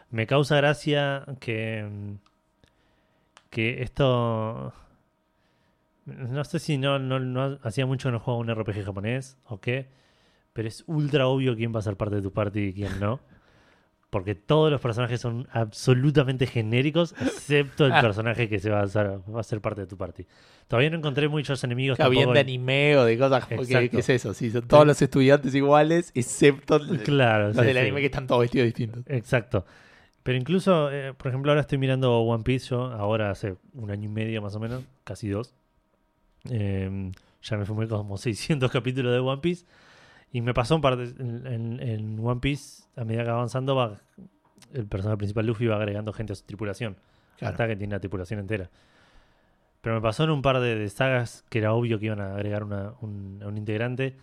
Me 0.09 0.25
causa 0.25 0.55
gracia 0.55 1.25
que, 1.41 1.83
mm, 1.83 2.13
que 3.53 3.81
esto... 3.83 4.73
No 6.05 6.43
sé 6.43 6.59
si 6.59 6.77
no, 6.77 6.99
no, 6.99 7.19
no 7.19 7.59
hacía 7.63 7.85
mucho 7.85 8.09
que 8.09 8.11
no 8.13 8.19
jugaba 8.19 8.41
un 8.41 8.53
RPG 8.53 8.83
japonés 8.83 9.37
o 9.45 9.61
qué, 9.61 9.87
pero 10.51 10.67
es 10.67 10.83
ultra 10.87 11.27
obvio 11.27 11.55
quién 11.55 11.73
va 11.73 11.79
a 11.79 11.83
ser 11.83 11.95
parte 11.95 12.15
de 12.17 12.21
tu 12.21 12.33
party 12.33 12.59
y 12.59 12.73
quién 12.73 12.99
no. 12.99 13.21
Porque 14.09 14.35
todos 14.35 14.69
los 14.69 14.81
personajes 14.81 15.21
son 15.21 15.47
absolutamente 15.53 16.45
genéricos, 16.45 17.15
excepto 17.21 17.85
el 17.85 17.93
Ah. 17.93 18.01
personaje 18.01 18.49
que 18.49 18.59
se 18.59 18.69
va 18.69 18.81
a, 18.81 18.83
hacer, 18.83 19.19
va 19.33 19.39
a 19.39 19.43
ser 19.43 19.61
parte 19.61 19.81
de 19.81 19.87
tu 19.87 19.95
party. 19.97 20.25
Todavía 20.67 20.89
no 20.89 20.97
encontré 20.97 21.27
muchos 21.29 21.63
enemigos 21.63 21.97
Está 21.97 22.09
bien 22.09 22.31
de 22.33 22.39
anime 22.41 22.97
o 22.97 23.05
de 23.05 23.17
cosas. 23.17 23.47
¿Qué, 23.47 23.89
qué 23.89 23.99
es 23.99 24.09
eso? 24.09 24.33
Sí, 24.33 24.51
son 24.51 24.67
todos 24.67 24.85
los 24.85 25.01
estudiantes 25.01 25.55
iguales, 25.55 26.11
excepto 26.13 26.79
los 26.79 26.97
Claro, 26.99 27.53
sí, 27.53 27.61
del 27.61 27.73
sí. 27.75 27.79
anime 27.79 28.01
que 28.01 28.05
están 28.07 28.27
todos 28.27 28.41
vestidos 28.41 28.65
distintos. 28.65 29.03
Exacto. 29.07 29.65
Pero 30.23 30.37
incluso, 30.37 30.89
eh, 30.91 31.13
por 31.13 31.27
ejemplo, 31.27 31.51
ahora 31.51 31.61
estoy 31.61 31.77
mirando 31.77 32.17
One 32.21 32.43
Piece 32.43 32.69
yo, 32.69 32.85
ahora 32.85 33.29
hace 33.31 33.55
un 33.73 33.91
año 33.91 34.05
y 34.05 34.07
medio 34.13 34.41
más 34.41 34.55
o 34.55 34.59
menos, 34.59 34.83
casi 35.03 35.27
dos. 35.29 35.53
Eh, 36.49 37.11
ya 37.41 37.57
me 37.57 37.65
fumé 37.65 37.87
como 37.87 38.17
600 38.17 38.71
capítulos 38.71 39.11
de 39.13 39.19
One 39.19 39.41
Piece. 39.41 39.65
Y 40.31 40.41
me 40.41 40.53
pasó 40.53 40.75
un 40.75 40.81
par 40.81 40.95
de... 40.97 41.03
En, 41.53 41.79
en- 41.81 42.19
One 42.25 42.39
Piece, 42.39 42.83
a 42.95 43.03
medida 43.03 43.23
que 43.23 43.29
va 43.29 43.35
avanzando, 43.35 43.75
va, 43.75 43.99
el 44.73 44.87
personaje 44.87 45.17
principal 45.17 45.45
Luffy 45.45 45.67
va 45.67 45.75
agregando 45.75 46.11
gente 46.13 46.33
a 46.33 46.35
su 46.35 46.43
tripulación. 46.45 46.95
Claro. 47.37 47.51
Hasta 47.53 47.67
que 47.67 47.75
tiene 47.75 47.93
la 47.93 47.99
tripulación 47.99 48.39
entera. 48.39 48.69
Pero 49.81 49.95
me 49.95 50.01
pasó 50.01 50.23
en 50.23 50.29
un 50.31 50.41
par 50.41 50.59
de, 50.61 50.75
de 50.75 50.89
sagas 50.89 51.43
que 51.49 51.59
era 51.59 51.73
obvio 51.73 51.99
que 51.99 52.05
iban 52.05 52.21
a 52.21 52.33
agregar 52.35 52.63
una- 52.63 52.93
un, 53.01 53.41
a 53.43 53.47
un 53.47 53.57
integrante. 53.57 54.15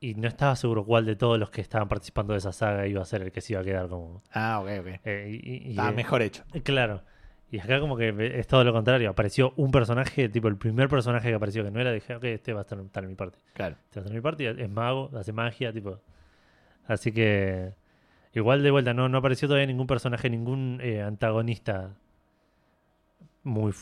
Y 0.00 0.14
no 0.14 0.28
estaba 0.28 0.54
seguro 0.54 0.84
cuál 0.84 1.06
de 1.06 1.16
todos 1.16 1.38
los 1.38 1.50
que 1.50 1.60
estaban 1.60 1.88
participando 1.88 2.32
de 2.32 2.38
esa 2.38 2.52
saga 2.52 2.86
iba 2.86 3.02
a 3.02 3.04
ser 3.04 3.22
el 3.22 3.32
que 3.32 3.40
se 3.40 3.54
iba 3.54 3.62
a 3.62 3.64
quedar 3.64 3.88
como. 3.88 4.22
Ah, 4.32 4.60
ok, 4.60 4.68
ok. 4.80 5.00
eh, 5.04 5.40
y- 5.42 5.72
y- 5.72 5.78
eh, 5.78 5.92
mejor 5.92 6.22
hecho. 6.22 6.44
eh, 6.52 6.62
Claro. 6.62 7.02
Y 7.50 7.58
acá 7.60 7.80
como 7.80 7.96
que 7.96 8.14
es 8.38 8.46
todo 8.46 8.62
lo 8.62 8.72
contrario. 8.74 9.08
Apareció 9.10 9.54
un 9.56 9.70
personaje, 9.70 10.28
tipo 10.28 10.48
el 10.48 10.56
primer 10.56 10.88
personaje 10.88 11.28
que 11.30 11.34
apareció 11.34 11.64
que 11.64 11.70
no 11.70 11.80
era, 11.80 11.90
dije, 11.92 12.14
ok, 12.14 12.24
este 12.24 12.52
va 12.52 12.60
a 12.60 12.62
estar, 12.62 12.78
estar 12.78 13.02
en 13.02 13.08
mi 13.10 13.16
parte. 13.16 13.38
Claro. 13.54 13.76
Este 13.84 13.98
va 14.00 14.02
a 14.02 14.04
estar 14.04 14.12
en 14.12 14.16
mi 14.18 14.22
parte, 14.22 14.62
es 14.64 14.70
mago, 14.70 15.10
hace 15.16 15.32
magia, 15.32 15.72
tipo. 15.72 15.98
Así 16.86 17.10
que. 17.12 17.72
Igual 18.34 18.62
de 18.62 18.70
vuelta, 18.70 18.92
no, 18.94 19.08
no 19.08 19.18
apareció 19.18 19.48
todavía 19.48 19.66
ningún 19.66 19.86
personaje, 19.86 20.28
ningún 20.30 20.78
eh, 20.82 21.02
antagonista 21.02 21.94
muy 23.42 23.72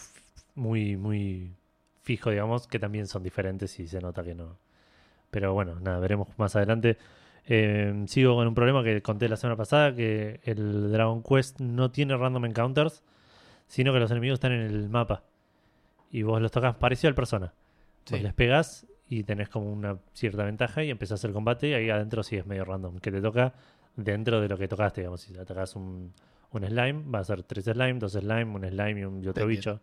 muy, 0.54 0.96
muy 0.96 1.52
fijo, 2.02 2.30
digamos, 2.30 2.66
que 2.68 2.78
también 2.78 3.06
son 3.06 3.22
diferentes 3.22 3.78
y 3.80 3.86
se 3.88 4.00
nota 4.00 4.22
que 4.22 4.34
no. 4.34 4.56
Pero 5.30 5.52
bueno, 5.54 5.78
nada, 5.80 5.98
veremos 5.98 6.28
más 6.38 6.56
adelante. 6.56 6.96
Eh, 7.46 8.04
sigo 8.08 8.34
con 8.34 8.46
un 8.48 8.54
problema 8.54 8.82
que 8.82 9.00
conté 9.02 9.28
la 9.28 9.36
semana 9.36 9.56
pasada, 9.56 9.94
que 9.94 10.40
el 10.44 10.90
Dragon 10.92 11.22
Quest 11.22 11.60
no 11.60 11.90
tiene 11.90 12.16
random 12.16 12.46
encounters, 12.46 13.02
sino 13.68 13.92
que 13.92 14.00
los 14.00 14.10
enemigos 14.10 14.36
están 14.36 14.52
en 14.52 14.62
el 14.62 14.88
mapa. 14.88 15.22
Y 16.10 16.22
vos 16.22 16.40
los 16.40 16.50
tocas 16.50 16.74
parecido 16.76 17.08
al 17.08 17.14
persona. 17.14 17.46
Vos 18.10 18.18
Sí. 18.18 18.20
les 18.20 18.34
pegás 18.34 18.86
y 19.08 19.22
tenés 19.24 19.48
como 19.48 19.70
una 19.72 19.98
cierta 20.12 20.44
ventaja 20.44 20.82
y 20.82 20.90
empezás 20.90 21.22
el 21.24 21.32
combate 21.32 21.68
y 21.68 21.74
ahí 21.74 21.90
adentro 21.90 22.22
sí 22.22 22.36
es 22.36 22.46
medio 22.46 22.64
random, 22.64 22.98
que 22.98 23.10
te 23.12 23.20
toca 23.20 23.52
dentro 23.96 24.40
de 24.40 24.48
lo 24.48 24.58
que 24.58 24.68
tocaste, 24.68 25.00
digamos, 25.02 25.20
si 25.22 25.36
atacás 25.36 25.74
un, 25.76 26.12
un 26.52 26.64
slime, 26.66 27.04
va 27.10 27.20
a 27.20 27.24
ser 27.24 27.42
tres 27.42 27.64
slime, 27.64 27.94
dos 27.94 28.12
slime, 28.12 28.44
un 28.44 28.64
slime 28.68 29.00
y, 29.00 29.04
un, 29.04 29.22
y 29.24 29.28
otro 29.28 29.46
bicho. 29.46 29.80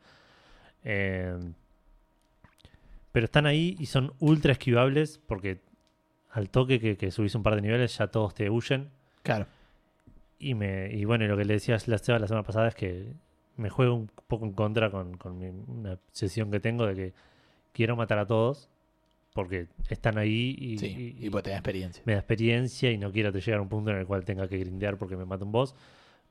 Eh, 0.84 1.38
pero 3.14 3.24
están 3.26 3.46
ahí 3.46 3.78
y 3.80 3.86
son 3.86 4.12
ultra 4.20 4.52
esquivables 4.52 5.20
porque 5.26 5.62
al 6.32 6.50
toque 6.50 6.80
que, 6.82 6.98
que 6.98 7.10
subís 7.12 7.34
un 7.36 7.44
par 7.44 7.56
de 7.56 7.62
niveles 7.62 7.98
ya 7.98 8.08
todos 8.08 8.34
te 8.34 8.50
huyen. 8.50 8.90
Claro. 9.22 9.46
Y, 10.40 10.56
me, 10.56 10.92
y 10.94 11.06
bueno, 11.06 11.26
lo 11.28 11.38
que 11.38 11.46
le 11.46 11.54
decías 11.54 11.88
la, 11.88 11.96
la 11.96 12.28
semana 12.28 12.44
pasada 12.44 12.68
es 12.68 12.76
que 12.76 13.14
me 13.56 13.70
juego 13.70 13.94
un 13.96 14.10
poco 14.28 14.46
en 14.46 14.52
contra 14.52 14.90
con, 14.92 15.16
con 15.16 15.38
mi- 15.38 15.48
una 15.68 15.94
obsesión 15.94 16.52
que 16.52 16.60
tengo 16.60 16.86
de 16.88 16.96
que 16.96 17.14
quiero 17.72 17.96
matar 17.96 18.18
a 18.18 18.26
todos 18.26 18.70
porque 19.34 19.68
están 19.90 20.18
ahí 20.18 20.56
y, 20.60 20.78
Sí, 20.80 21.16
y- 21.20 21.26
y 21.28 21.30
pues 21.30 21.44
te 21.44 21.52
da 21.52 21.58
experiencia. 21.58 22.04
me 22.06 22.14
da 22.14 22.20
experiencia 22.20 22.92
y 22.92 22.98
no 22.98 23.12
quiero 23.12 23.32
te 23.32 23.40
llegar 23.42 23.60
a 23.60 23.62
un 23.62 23.70
punto 23.70 23.92
en 23.92 23.98
el 23.98 24.06
cual 24.06 24.26
tenga 24.26 24.48
que 24.48 24.58
grindear 24.58 24.98
porque 24.98 25.16
me 25.16 25.26
mata 25.26 25.46
un 25.46 25.52
boss. 25.52 25.76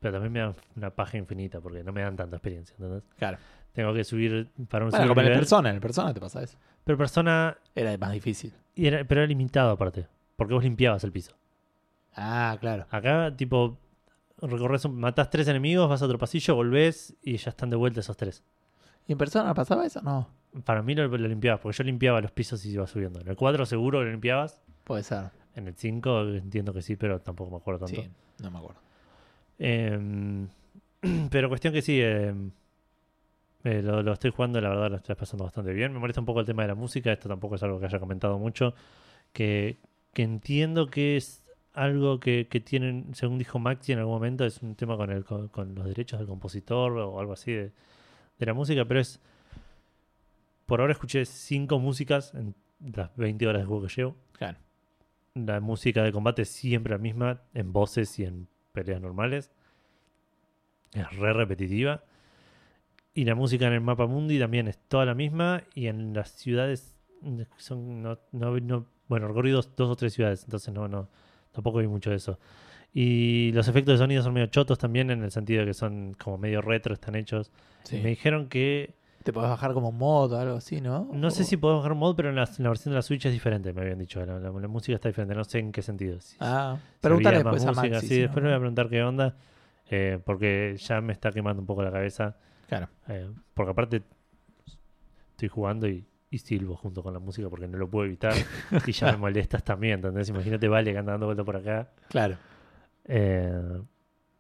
Pero 0.01 0.15
también 0.15 0.33
me 0.33 0.41
da 0.41 0.55
una 0.75 0.91
paja 0.91 1.17
infinita 1.17 1.61
porque 1.61 1.85
no 1.85 1.93
me 1.93 2.03
dan 2.03 2.17
tanta 2.17 2.37
experiencia. 2.37 2.75
¿entendés? 2.77 3.05
Claro. 3.19 3.39
Tengo 3.73 3.95
que 3.95 4.05
subir 4.05 4.51
para 4.69 4.85
un 4.85 4.91
Bueno, 4.91 5.05
subir 5.05 5.09
como 5.09 5.21
en 5.21 5.27
el 5.27 5.31
nivel. 5.33 5.39
persona, 5.41 5.69
en 5.71 5.75
el 5.77 5.81
persona 5.81 6.13
te 6.13 6.21
pasa 6.21 6.43
eso. 6.43 6.59
Pero 6.85 6.99
persona. 6.99 7.57
Era 7.75 7.97
más 7.99 8.13
difícil. 8.13 8.53
y 8.75 8.87
era- 8.87 9.05
pero 9.05 9.21
era 9.21 9.29
limitado 9.29 9.71
aparte. 9.71 10.07
Porque 10.37 10.55
vos 10.55 10.65
limpiabas 10.65 11.05
el 11.05 11.13
piso. 11.13 11.33
Ah, 12.15 12.57
claro. 12.61 12.87
Acá, 12.91 13.35
tipo, 13.37 13.79
recorres, 14.41 14.85
un- 14.85 14.99
matás 14.99 15.31
tres 15.31 15.47
enemigos, 15.49 15.89
vas 15.89 16.03
a 16.03 16.07
otro 16.07 16.19
pasillo, 16.19 16.55
volvés 16.55 17.15
y 17.23 17.37
ya 17.37 17.51
están 17.51 17.71
de 17.71 17.77
vuelta 17.77 18.01
esos 18.01 18.17
tres. 18.17 18.43
¿Y 19.07 19.13
en 19.13 19.19
persona 19.19 19.53
pasaba 19.55 19.85
eso? 19.87 20.01
No. 20.03 20.29
Para 20.65 20.83
mí 20.83 20.95
lo, 20.95 21.07
lo 21.09 21.29
limpiabas, 21.29 21.61
porque 21.61 21.77
yo 21.79 21.85
limpiaba 21.85 22.21
los 22.21 22.31
pisos 22.33 22.65
y 22.67 22.71
iba 22.73 22.87
subiendo. 22.87 23.21
En 23.21 23.29
el 23.29 23.37
4 23.37 23.65
seguro 23.67 24.03
lo 24.03 24.11
limpiabas. 24.11 24.63
Puede 24.85 25.03
ser. 25.03 25.31
En 25.55 25.69
el 25.69 25.75
5 25.77 26.23
entiendo 26.29 26.73
que 26.75 26.83
sí, 26.83 26.97
pero 26.97 27.21
tampoco 27.21 27.51
me 27.51 27.57
acuerdo 27.59 27.87
tanto. 27.87 28.03
Sí, 28.03 28.11
no 28.43 28.51
me 28.51 28.59
acuerdo. 28.59 28.81
Em, 29.59 30.49
pero 31.31 31.49
cuestión 31.49 31.73
que 31.73 31.83
sí, 31.83 32.01
em, 32.01 32.51
eh, 33.65 33.83
lo, 33.83 34.03
lo 34.03 34.13
estoy 34.13 34.31
jugando, 34.31 34.61
la 34.61 34.71
verdad 34.71 34.91
lo 34.91 34.97
estoy 34.97 35.15
pasando 35.15 35.45
bastante 35.45 35.73
bien. 35.73 35.93
Me 35.93 35.99
molesta 35.99 36.21
un 36.21 36.27
poco 36.27 36.41
el 36.41 36.47
tema 36.47 36.63
de 36.63 36.69
la 36.69 36.75
música, 36.75 37.13
esto 37.13 37.29
tampoco 37.29 37.55
es 37.55 37.63
algo 37.63 37.79
que 37.79 37.87
haya 37.87 38.01
comentado 38.01 38.39
mucho. 38.39 38.75
Que, 39.33 39.79
que 40.13 40.23
entiendo 40.23 40.89
que 40.89 41.17
es 41.17 41.45
algo 41.75 42.21
que, 42.21 42.49
que 42.49 42.61
tienen, 42.61 43.15
según 43.15 43.39
dijo 43.39 43.59
Maxi 43.59 43.93
en 43.93 44.01
algún 44.01 44.15
momento, 44.15 44.45
es 44.45 44.63
un 44.63 44.75
tema 44.75 44.97
con, 44.97 45.11
el, 45.11 45.25
con, 45.25 45.49
con 45.49 45.75
los 45.75 45.87
derechos 45.87 46.19
del 46.19 46.29
compositor 46.29 46.93
o 46.99 47.21
algo 47.21 47.33
así 47.33 47.53
de, 47.53 47.73
de 48.39 48.47
la 48.47 48.55
música, 48.55 48.85
pero 48.85 49.01
es... 49.01 49.21
Por 50.67 50.81
ahora 50.81 50.93
escuché 50.93 51.25
cinco 51.25 51.79
músicas 51.79 52.35
en 52.35 52.55
las 52.95 53.15
20 53.17 53.47
horas 53.47 53.63
de 53.63 53.67
juego 53.67 53.87
que 53.87 53.95
llevo. 53.95 54.17
Claro. 54.33 54.59
La 55.35 55.61
música 55.61 56.03
de 56.03 56.13
combate 56.13 56.43
es 56.43 56.49
siempre 56.49 56.93
la 56.93 56.99
misma, 56.99 57.43
en 57.53 57.73
voces 57.73 58.19
y 58.19 58.25
en 58.25 58.49
peleas 58.73 59.01
normales. 59.01 59.51
Es 60.93 61.15
re 61.17 61.33
repetitiva. 61.33 62.05
Y 63.15 63.25
la 63.25 63.35
música 63.35 63.67
en 63.67 63.75
el 63.75 63.81
mapa 63.81 64.07
mundi 64.07 64.39
también 64.39 64.69
es 64.69 64.79
toda 64.89 65.05
la 65.05 65.15
misma. 65.15 65.63
Y 65.75 65.87
en 65.89 66.15
las 66.15 66.31
ciudades 66.33 66.97
son 67.59 68.03
no, 68.03 68.19
no, 68.33 68.59
no- 68.61 68.87
bueno, 69.09 69.29
recorrí 69.29 69.51
dos, 69.51 69.75
dos 69.77 69.91
o 69.91 69.97
tres 69.97 70.15
ciudades, 70.15 70.45
entonces 70.45 70.73
no, 70.73 70.89
no, 70.89 71.09
tampoco 71.53 71.79
vi 71.79 71.87
mucho 71.87 72.11
de 72.11 72.17
eso. 72.17 72.39
Y 72.95 73.53
los 73.53 73.69
efectos 73.69 73.95
de 73.95 73.99
sonido 73.99 74.23
son 74.23 74.33
medio 74.33 74.47
chotos 74.47 74.79
también, 74.79 75.11
en 75.11 75.23
el 75.23 75.31
sentido 75.31 75.61
de 75.61 75.67
que 75.67 75.75
son 75.75 76.15
como 76.15 76.39
medio 76.39 76.63
retro, 76.63 76.95
están 76.95 77.15
hechos. 77.15 77.51
Sí. 77.85 77.97
Y 77.99 78.01
me 78.03 78.09
dijeron 78.11 78.49
que 78.49 78.95
Te 79.23 79.33
podés 79.33 79.51
bajar 79.51 79.73
como 79.75 79.91
un 79.91 79.99
mod 79.99 80.33
o 80.33 80.39
algo 80.39 80.57
así, 80.57 80.81
¿no? 80.81 81.09
no 81.13 81.31
sé 81.31 81.45
si 81.45 81.57
puedo 81.59 81.77
bajar 81.77 81.95
mod, 81.95 82.17
pero 82.17 82.31
en 82.31 82.37
la, 82.37 82.45
en 82.45 82.63
la 82.65 82.71
versión 82.71 82.93
de 82.93 82.97
la 82.97 83.03
Switch 83.03 83.25
es 83.27 83.33
diferente, 83.33 83.73
me 83.73 83.83
habían 83.83 83.99
dicho. 83.99 84.25
La, 84.25 84.39
la- 84.39 84.51
la 84.51 84.69
música 84.69 84.95
está 84.95 85.09
diferente, 85.09 85.35
no 85.35 85.45
sé 85.45 85.59
en 85.59 85.73
qué 85.73 85.83
sentido. 85.83 86.19
Si- 86.21 86.37
Ah, 86.41 86.77
si 86.81 87.01
pregúntale 87.03 87.37
después 87.39 87.63
a 87.65 87.67
música, 87.69 87.89
Maxi. 87.95 88.01
Sí, 88.09 88.15
si 88.15 88.21
no. 88.21 88.23
después 88.23 88.43
le 88.45 88.49
voy 88.51 88.57
a 88.57 88.59
preguntar 88.61 88.89
qué 88.89 89.03
onda, 89.03 89.37
eh, 89.91 90.19
porque 90.25 90.77
ya 90.79 91.01
me 91.03 91.13
está 91.13 91.31
quemando 91.33 91.61
un 91.61 91.67
poco 91.67 91.83
la 91.83 91.93
cabeza. 91.93 92.37
Claro. 92.79 92.89
eh, 93.09 93.29
porque 93.55 93.71
aparte 93.73 94.03
estoy 95.33 95.49
jugando 95.49 95.89
y, 95.89 96.05
y 96.31 96.39
silbo 96.39 96.77
junto 96.77 97.03
con 97.03 97.13
la 97.13 97.19
música 97.19 97.49
porque 97.51 97.69
no 97.69 97.77
lo 97.79 97.89
puedo 97.89 98.07
evitar 98.07 98.35
y 98.87 98.93
ya 98.93 99.13
me 99.13 99.19
molestas 99.19 99.63
también, 99.65 99.95
¿entendés? 99.95 100.29
Imagínate 100.31 100.69
Vale 100.69 100.93
que 100.93 100.99
anda 100.99 101.13
dando 101.13 101.27
vuelta 101.27 101.45
por 101.45 101.57
acá. 101.57 101.91
Claro. 102.09 102.37
Eh, 103.05 103.81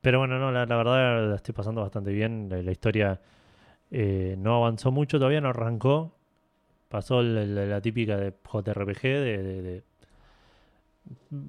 pero 0.00 0.18
bueno, 0.18 0.38
no, 0.38 0.50
la, 0.50 0.66
la 0.66 0.76
verdad 0.76 1.28
la 1.30 1.36
estoy 1.36 1.54
pasando 1.54 1.80
bastante 1.82 2.10
bien. 2.12 2.48
La, 2.48 2.62
la 2.62 2.72
historia 2.72 3.20
eh, 3.90 4.34
no 4.38 4.56
avanzó 4.56 4.90
mucho, 4.90 5.18
todavía 5.18 5.40
no 5.40 5.48
arrancó. 5.50 6.16
Pasó 6.88 7.22
la, 7.22 7.80
típica 7.80 8.16
de 8.16 8.32
JRPG 8.32 9.02
de, 9.02 9.42
de- 9.42 9.62
de, 9.62 9.78
"Mm, 9.80 9.82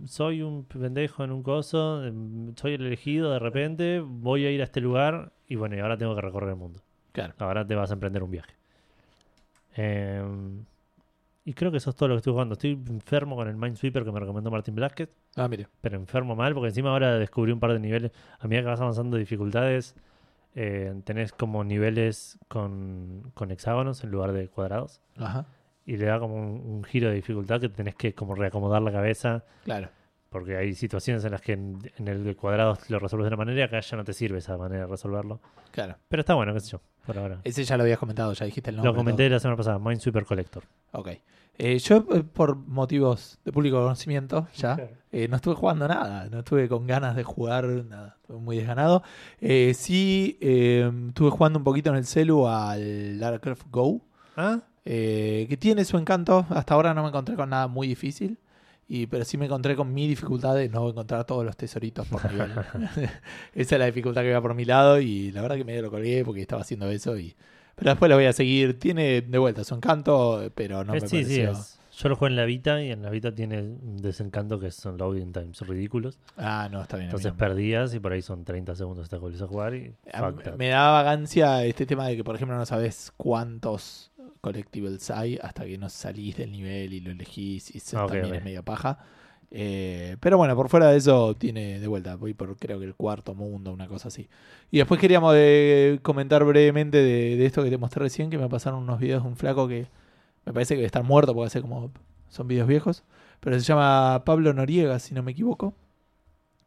soy 0.05 0.41
un 0.41 0.65
pendejo 0.65 1.23
en 1.23 1.31
un 1.31 1.43
coso, 1.43 2.03
em, 2.05 2.55
soy 2.55 2.73
el 2.73 2.85
elegido 2.85 3.31
de 3.31 3.39
repente, 3.39 3.99
voy 3.99 4.45
a 4.45 4.51
ir 4.51 4.61
a 4.61 4.63
este 4.65 4.81
lugar 4.81 5.31
y 5.47 5.55
bueno, 5.55 5.75
y 5.75 5.79
ahora 5.79 5.97
tengo 5.97 6.15
que 6.15 6.21
recorrer 6.21 6.49
el 6.49 6.55
mundo. 6.55 6.81
Claro. 7.11 7.33
Ahora 7.39 7.65
te 7.65 7.75
vas 7.75 7.91
a 7.91 7.93
emprender 7.93 8.23
un 8.23 8.31
viaje. 8.31 8.53
Em, 9.75 10.65
y 11.45 11.53
creo 11.53 11.71
que 11.71 11.77
eso 11.77 11.89
es 11.89 11.95
todo 11.95 12.09
lo 12.09 12.15
que 12.15 12.17
estoy 12.19 12.31
jugando. 12.33 12.53
Estoy 12.53 12.71
enfermo 12.71 13.35
con 13.35 13.47
el 13.47 13.55
Minesweeper 13.57 14.03
que 14.05 14.11
me 14.11 14.19
recomendó 14.19 14.49
Martín 14.49 14.75
Blasquez 14.75 15.09
Ah, 15.35 15.47
mire. 15.47 15.67
pero 15.81 15.97
enfermo 15.97 16.35
mal, 16.35 16.53
porque 16.53 16.69
encima 16.69 16.89
ahora 16.91 17.17
descubrí 17.17 17.51
un 17.51 17.59
par 17.59 17.73
de 17.73 17.79
niveles. 17.79 18.11
A 18.39 18.47
medida 18.47 18.61
que 18.63 18.67
vas 18.69 18.81
avanzando 18.81 19.17
dificultades, 19.17 19.95
eh, 20.55 20.93
tenés 21.03 21.33
como 21.33 21.63
niveles 21.63 22.37
con, 22.47 23.31
con 23.33 23.51
hexágonos 23.51 24.03
en 24.03 24.11
lugar 24.11 24.31
de 24.31 24.47
cuadrados. 24.47 25.01
Ajá. 25.17 25.45
Y 25.85 25.97
le 25.97 26.05
da 26.05 26.19
como 26.19 26.35
un, 26.35 26.61
un 26.65 26.83
giro 26.83 27.09
de 27.09 27.15
dificultad 27.15 27.59
que 27.59 27.69
tenés 27.69 27.95
que 27.95 28.13
como 28.13 28.35
reacomodar 28.35 28.81
la 28.81 28.91
cabeza, 28.91 29.43
Claro. 29.65 29.89
porque 30.29 30.55
hay 30.55 30.73
situaciones 30.73 31.23
en 31.25 31.31
las 31.31 31.41
que 31.41 31.53
en, 31.53 31.79
en 31.97 32.07
el 32.07 32.23
de 32.23 32.35
cuadrados 32.35 32.89
lo 32.89 32.99
resuelves 32.99 33.25
de 33.25 33.35
una 33.35 33.37
manera 33.37 33.59
y 33.59 33.63
acá 33.63 33.79
ya 33.81 33.97
no 33.97 34.03
te 34.03 34.13
sirve 34.13 34.37
esa 34.39 34.57
manera 34.57 34.81
de 34.85 34.87
resolverlo. 34.87 35.39
Claro. 35.71 35.95
Pero 36.07 36.21
está 36.21 36.35
bueno, 36.35 36.53
qué 36.53 36.59
sé 36.61 36.71
yo, 36.71 36.81
por 37.05 37.17
ahora. 37.17 37.39
Ese 37.43 37.63
ya 37.65 37.75
lo 37.77 37.83
habías 37.83 37.99
comentado, 37.99 38.31
ya 38.33 38.45
dijiste 38.45 38.69
el 38.69 38.77
nombre. 38.77 38.91
lo 38.91 38.97
comenté 38.97 39.29
la 39.29 39.39
semana 39.39 39.57
pasada, 39.57 39.77
Minesweeper 39.79 40.25
Collector. 40.25 40.63
todo. 40.91 41.01
Ok. 41.01 41.09
Eh, 41.55 41.77
yo, 41.77 41.97
eh, 42.15 42.23
por 42.23 42.55
motivos 42.55 43.37
de 43.45 43.51
público 43.51 43.77
conocimiento, 43.79 44.47
ya, 44.55 44.89
eh, 45.11 45.27
no 45.27 45.35
estuve 45.35 45.53
jugando 45.53 45.87
nada. 45.87 46.27
No 46.31 46.39
estuve 46.39 46.67
con 46.67 46.87
ganas 46.87 47.15
de 47.15 47.23
jugar 47.23 47.65
nada. 47.65 48.17
Estuve 48.21 48.39
muy 48.39 48.57
desganado. 48.57 49.03
Eh, 49.39 49.73
sí, 49.75 50.39
eh, 50.41 50.91
estuve 51.09 51.29
jugando 51.29 51.59
un 51.59 51.63
poquito 51.63 51.91
en 51.91 51.97
el 51.97 52.05
celu 52.05 52.47
al 52.47 53.19
Lara 53.19 53.37
Croft 53.37 53.67
Go. 53.69 54.01
Ah, 54.35 54.61
eh, 54.85 55.45
que 55.49 55.57
tiene 55.57 55.85
su 55.85 55.97
encanto. 55.97 56.45
Hasta 56.49 56.73
ahora 56.73 56.93
no 56.93 57.01
me 57.03 57.09
encontré 57.09 57.35
con 57.35 57.49
nada 57.49 57.67
muy 57.67 57.87
difícil. 57.87 58.37
Y, 58.87 59.07
pero 59.07 59.23
sí 59.23 59.37
me 59.37 59.45
encontré 59.45 59.75
con 59.77 59.93
mi 59.93 60.07
dificultad 60.07 60.55
de 60.55 60.67
no 60.69 60.87
encontrar 60.89 61.23
todos 61.25 61.45
los 61.45 61.55
tesoritos 61.55 62.05
por 62.07 62.29
nivel. 62.31 62.51
Esa 63.55 63.75
es 63.75 63.79
la 63.79 63.85
dificultad 63.85 64.21
que 64.21 64.29
iba 64.29 64.41
por 64.41 64.53
mi 64.53 64.65
lado. 64.65 64.99
Y 64.99 65.31
la 65.31 65.41
verdad 65.41 65.55
que 65.55 65.63
medio 65.63 65.81
lo 65.83 65.89
colgué 65.91 66.23
porque 66.25 66.41
estaba 66.41 66.61
haciendo 66.63 66.89
eso. 66.89 67.17
Y... 67.17 67.33
Pero 67.75 67.91
después 67.91 68.09
lo 68.09 68.15
voy 68.15 68.25
a 68.25 68.33
seguir. 68.33 68.77
Tiene 68.79 69.21
de 69.21 69.37
vuelta 69.37 69.63
su 69.63 69.73
encanto, 69.73 70.51
pero 70.53 70.83
no 70.83 70.93
Eh, 70.95 71.01
me 71.01 71.07
sí, 71.07 71.41
es- 71.41 71.79
Yo 71.95 72.09
lo 72.09 72.15
juego 72.15 72.31
en 72.31 72.35
la 72.35 72.45
Vita 72.45 72.81
y 72.83 72.91
en 72.91 73.01
la 73.03 73.09
Vita 73.09 73.33
tiene 73.33 73.61
un 73.61 73.97
desencanto 74.01 74.59
que 74.59 74.69
son 74.71 74.97
loading 74.97 75.31
times 75.31 75.59
ridículos. 75.61 76.19
Ah, 76.37 76.67
no, 76.71 76.81
está 76.81 76.97
bien. 76.97 77.05
Entonces 77.09 77.31
perdías 77.33 77.93
y 77.93 77.99
por 77.99 78.11
ahí 78.13 78.21
son 78.21 78.43
30 78.43 78.75
segundos 78.75 79.03
hasta 79.05 79.17
que 79.17 79.21
volvés 79.21 79.41
a 79.41 79.47
jugar 79.47 79.75
y 79.75 79.93
A- 80.11 80.31
me 80.57 80.67
da 80.69 80.89
vagancia 80.91 81.63
este 81.65 81.85
tema 81.85 82.07
de 82.07 82.17
que, 82.17 82.23
por 82.23 82.35
ejemplo, 82.35 82.57
no 82.57 82.65
sabes 82.65 83.13
cuántos 83.15 84.11
collectibles 84.43 85.09
hay 85.09 85.39
hasta 85.41 85.63
que 85.65 85.77
no 85.77 85.89
salís 85.89 86.35
del 86.37 86.51
nivel 86.51 86.93
y 86.93 86.99
lo 86.99 87.11
elegís 87.11 87.73
y 87.73 87.77
eso 87.77 87.97
Ah, 87.97 88.05
ok, 88.05 88.11
también 88.11 88.35
es 88.35 88.43
media 88.43 88.61
paja. 88.61 88.99
Eh, 89.55 90.17
pero 90.19 90.37
bueno, 90.37 90.55
por 90.55 90.67
fuera 90.67 90.89
de 90.89 90.97
eso 90.97 91.35
tiene 91.35 91.79
de 91.79 91.87
vuelta. 91.87 92.15
Voy 92.17 92.33
por 92.33 92.57
creo 92.57 92.77
que 92.79 92.85
el 92.85 92.95
cuarto 92.95 93.33
mundo, 93.35 93.71
una 93.71 93.87
cosa 93.87 94.09
así. 94.09 94.27
Y 94.69 94.79
después 94.79 94.99
queríamos 94.99 95.33
de- 95.33 95.99
comentar 96.01 96.43
brevemente 96.43 96.97
de, 96.97 97.37
de 97.37 97.45
esto 97.45 97.63
que 97.63 97.69
te 97.69 97.77
mostré 97.77 98.01
recién, 98.03 98.29
que 98.29 98.37
me 98.37 98.49
pasaron 98.49 98.83
unos 98.83 98.99
videos 98.99 99.23
de 99.23 99.29
un 99.29 99.37
flaco 99.37 99.67
que 99.67 99.87
me 100.45 100.51
parece 100.53 100.73
que 100.73 100.79
debe 100.79 100.87
estar 100.87 101.03
muerto 101.03 101.33
porque 101.33 101.47
hace 101.47 101.61
como 101.61 101.91
son 102.29 102.47
videos 102.47 102.67
viejos. 102.67 103.03
Pero 103.39 103.57
se 103.59 103.65
llama 103.65 104.23
Pablo 104.25 104.53
Noriega, 104.53 104.99
si 104.99 105.13
no 105.13 105.23
me 105.23 105.31
equivoco. 105.31 105.73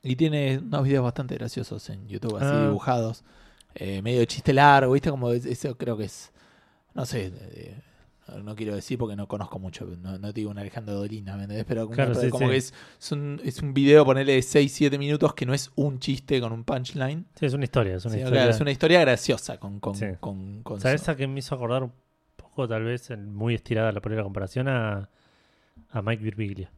Y 0.03 0.17
tiene 0.17 0.59
unos 0.59 0.85
videos 0.85 1.03
bastante 1.05 1.35
graciosos 1.35 1.91
en 1.91 2.07
YouTube, 2.09 2.37
así 2.37 2.47
Ah. 2.51 2.67
dibujados. 2.69 3.23
Eh, 3.75 4.01
medio 4.01 4.25
chiste 4.25 4.53
largo, 4.55 4.93
¿viste? 4.93 5.11
Como 5.11 5.31
es- 5.33 5.45
eso 5.45 5.77
creo 5.77 5.97
que 5.99 6.05
es. 6.05 6.33
No 6.97 7.07
sé. 7.07 7.31
de- 7.31 7.47
de- 7.51 7.77
No 8.43 8.57
quiero 8.57 8.75
decir 8.75 8.99
porque 8.99 9.15
no 9.15 9.29
conozco 9.29 9.61
mucho, 9.61 9.87
no, 10.03 10.19
no 10.19 10.33
te 10.33 10.41
digo 10.41 10.51
un 10.51 10.59
Alejandro 10.59 10.95
Dolina, 10.95 11.37
¿me 11.37 11.45
entendés? 11.45 11.65
Pero 11.65 11.85
como, 11.85 11.95
Claro, 11.95 12.11
pero 12.13 12.23
sí, 12.25 12.29
como 12.31 12.47
sí. 12.47 12.51
que 12.51 12.57
es, 12.57 12.75
es, 13.01 13.13
un, 13.13 13.41
es 13.45 13.63
un 13.63 13.73
video, 13.73 14.05
ponerle 14.05 14.33
de 14.33 14.41
6-7 14.43 14.99
minutos 14.99 15.33
que 15.35 15.47
no 15.47 15.55
es 15.55 15.71
un 15.77 16.01
chiste 16.01 16.41
con 16.41 16.53
un 16.53 16.65
punchline, 16.65 17.25
Sí, 17.39 17.47
es 17.47 17.55
una 17.55 17.63
historia. 17.65 17.95
Es 17.95 18.05
una 18.05 18.17
historia. 18.19 18.49
es 18.49 18.61
una 18.61 18.71
historia 18.73 19.01
graciosa 19.01 19.59
con, 19.61 19.79
con, 19.79 19.95
con, 20.19 20.63
con 20.65 20.81
¿Sabes 20.81 21.09
a 21.09 21.15
que 21.17 21.29
me 21.29 21.39
hizo 21.39 21.55
acordar 21.55 21.85
un 21.85 21.93
poco, 22.35 22.67
tal 22.67 22.83
vez, 22.83 23.11
en- 23.11 23.33
muy 23.33 23.55
estirada 23.55 23.93
la 23.93 24.01
primera 24.01 24.25
comparación 24.25 24.67
a, 24.67 25.09
a 25.91 26.03
Mike 26.03 26.25
Birbiglia? 26.25 26.73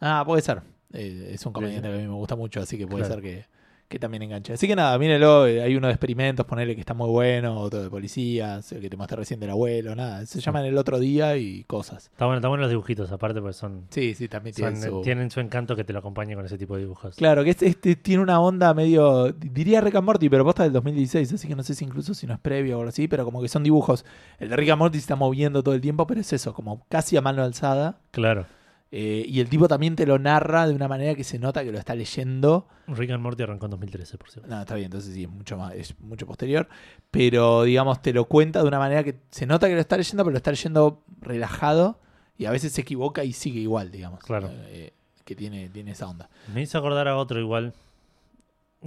Ah, 0.00 0.22
puede 0.24 0.40
ser. 0.40 0.62
Eh, 0.94 1.32
es 1.34 1.44
un 1.44 1.52
comediante 1.52 1.88
que 1.90 1.94
a 1.94 1.98
mí 1.98 2.04
me 2.06 2.14
gusta 2.14 2.36
mucho, 2.36 2.58
así 2.62 2.78
que 2.78 2.86
puede 2.86 3.04
Claro. 3.04 3.20
ser 3.20 3.22
que, 3.22 3.44
que 3.90 3.98
también 3.98 4.22
enganche. 4.22 4.52
Así 4.52 4.68
que 4.68 4.76
nada, 4.76 4.96
mírenlo. 4.98 5.46
eh, 5.48 5.60
hay 5.62 5.74
uno 5.74 5.88
de 5.88 5.92
experimentos, 5.92 6.46
ponerle 6.46 6.74
que 6.76 6.80
está 6.80 6.94
muy 6.94 7.08
bueno, 7.10 7.58
otro 7.58 7.82
de 7.82 7.90
policías, 7.90 8.70
el 8.70 8.80
que 8.80 8.88
te 8.88 8.96
mostré 8.96 9.16
recién 9.16 9.40
del 9.40 9.50
abuelo, 9.50 9.96
nada. 9.96 10.24
Se 10.26 10.40
llaman 10.40 10.64
el 10.64 10.78
otro 10.78 11.00
día 11.00 11.36
y 11.36 11.64
cosas. 11.64 12.04
Está 12.04 12.24
bueno, 12.26 12.38
está 12.38 12.46
bueno 12.48 12.62
los 12.62 12.70
dibujitos, 12.70 13.10
aparte, 13.10 13.40
porque 13.40 13.54
son, 13.54 13.86
Sí, 13.90 14.14
sí, 14.14 14.28
también 14.28 14.54
son- 14.54 14.74
tienen 14.74 14.90
su... 14.90 15.02
tienen 15.02 15.30
su 15.32 15.40
encanto 15.40 15.74
que 15.74 15.82
te 15.82 15.92
lo 15.92 15.98
acompañe 15.98 16.36
con 16.36 16.46
ese 16.46 16.56
tipo 16.56 16.76
de 16.76 16.82
dibujos. 16.82 17.16
Claro, 17.16 17.42
que 17.42 17.50
este, 17.50 17.66
este 17.66 17.96
tiene 17.96 18.22
una 18.22 18.40
onda 18.40 18.72
medio, 18.74 19.32
diría 19.32 19.80
Rick 19.80 19.96
and 19.96 20.06
Morty, 20.06 20.28
pero 20.28 20.44
posta 20.44 20.62
del 20.62 20.72
2016, 20.72 21.32
así 21.32 21.48
que 21.48 21.56
no 21.56 21.64
sé 21.64 21.74
si 21.74 21.84
incluso 21.84 22.14
si 22.14 22.28
no 22.28 22.34
es 22.34 22.40
previo 22.40 22.76
o 22.76 22.80
algo 22.82 22.90
así, 22.90 23.08
pero 23.08 23.24
como 23.24 23.42
que 23.42 23.48
son 23.48 23.64
dibujos. 23.64 24.04
El 24.38 24.50
de 24.50 24.56
Rick 24.56 24.70
and 24.70 24.78
Morty 24.78 24.98
se 24.98 25.02
está 25.02 25.16
moviendo 25.16 25.64
todo 25.64 25.74
el 25.74 25.80
tiempo, 25.80 26.06
pero 26.06 26.20
es 26.20 26.32
eso, 26.32 26.54
como 26.54 26.86
casi 26.88 27.16
a 27.16 27.20
mano 27.22 27.42
alzada. 27.42 27.98
Claro. 28.12 28.46
Eh, 28.92 29.24
y 29.26 29.38
el 29.38 29.48
tipo 29.48 29.68
también 29.68 29.94
te 29.94 30.04
lo 30.04 30.18
narra 30.18 30.66
de 30.66 30.74
una 30.74 30.88
manera 30.88 31.14
que 31.14 31.22
se 31.22 31.38
nota 31.38 31.62
que 31.62 31.70
lo 31.70 31.78
está 31.78 31.94
leyendo. 31.94 32.66
Rick 32.88 33.10
and 33.10 33.22
Morty 33.22 33.42
arrancó 33.44 33.66
en 33.66 33.70
2013, 33.70 34.18
por 34.18 34.30
cierto. 34.30 34.50
No, 34.50 34.60
está 34.60 34.74
bien, 34.74 34.86
entonces 34.86 35.14
sí, 35.14 35.24
es 35.24 35.30
mucho 35.30 35.56
más, 35.56 35.74
es 35.74 35.98
mucho 36.00 36.26
posterior. 36.26 36.68
Pero, 37.10 37.62
digamos, 37.62 38.02
te 38.02 38.12
lo 38.12 38.24
cuenta 38.24 38.62
de 38.62 38.68
una 38.68 38.78
manera 38.78 39.04
que 39.04 39.16
se 39.30 39.46
nota 39.46 39.68
que 39.68 39.74
lo 39.74 39.80
está 39.80 39.96
leyendo, 39.96 40.24
pero 40.24 40.32
lo 40.32 40.38
está 40.38 40.50
leyendo 40.50 41.02
relajado. 41.20 42.00
Y 42.36 42.46
a 42.46 42.50
veces 42.50 42.72
se 42.72 42.80
equivoca 42.80 43.22
y 43.22 43.32
sigue 43.32 43.60
igual, 43.60 43.90
digamos. 43.92 44.20
Claro. 44.20 44.50
Eh, 44.50 44.92
que 45.24 45.36
tiene, 45.36 45.68
tiene 45.68 45.92
esa 45.92 46.08
onda. 46.08 46.28
Me 46.52 46.62
hizo 46.62 46.78
acordar 46.78 47.06
a 47.06 47.16
otro 47.16 47.38
igual, 47.38 47.74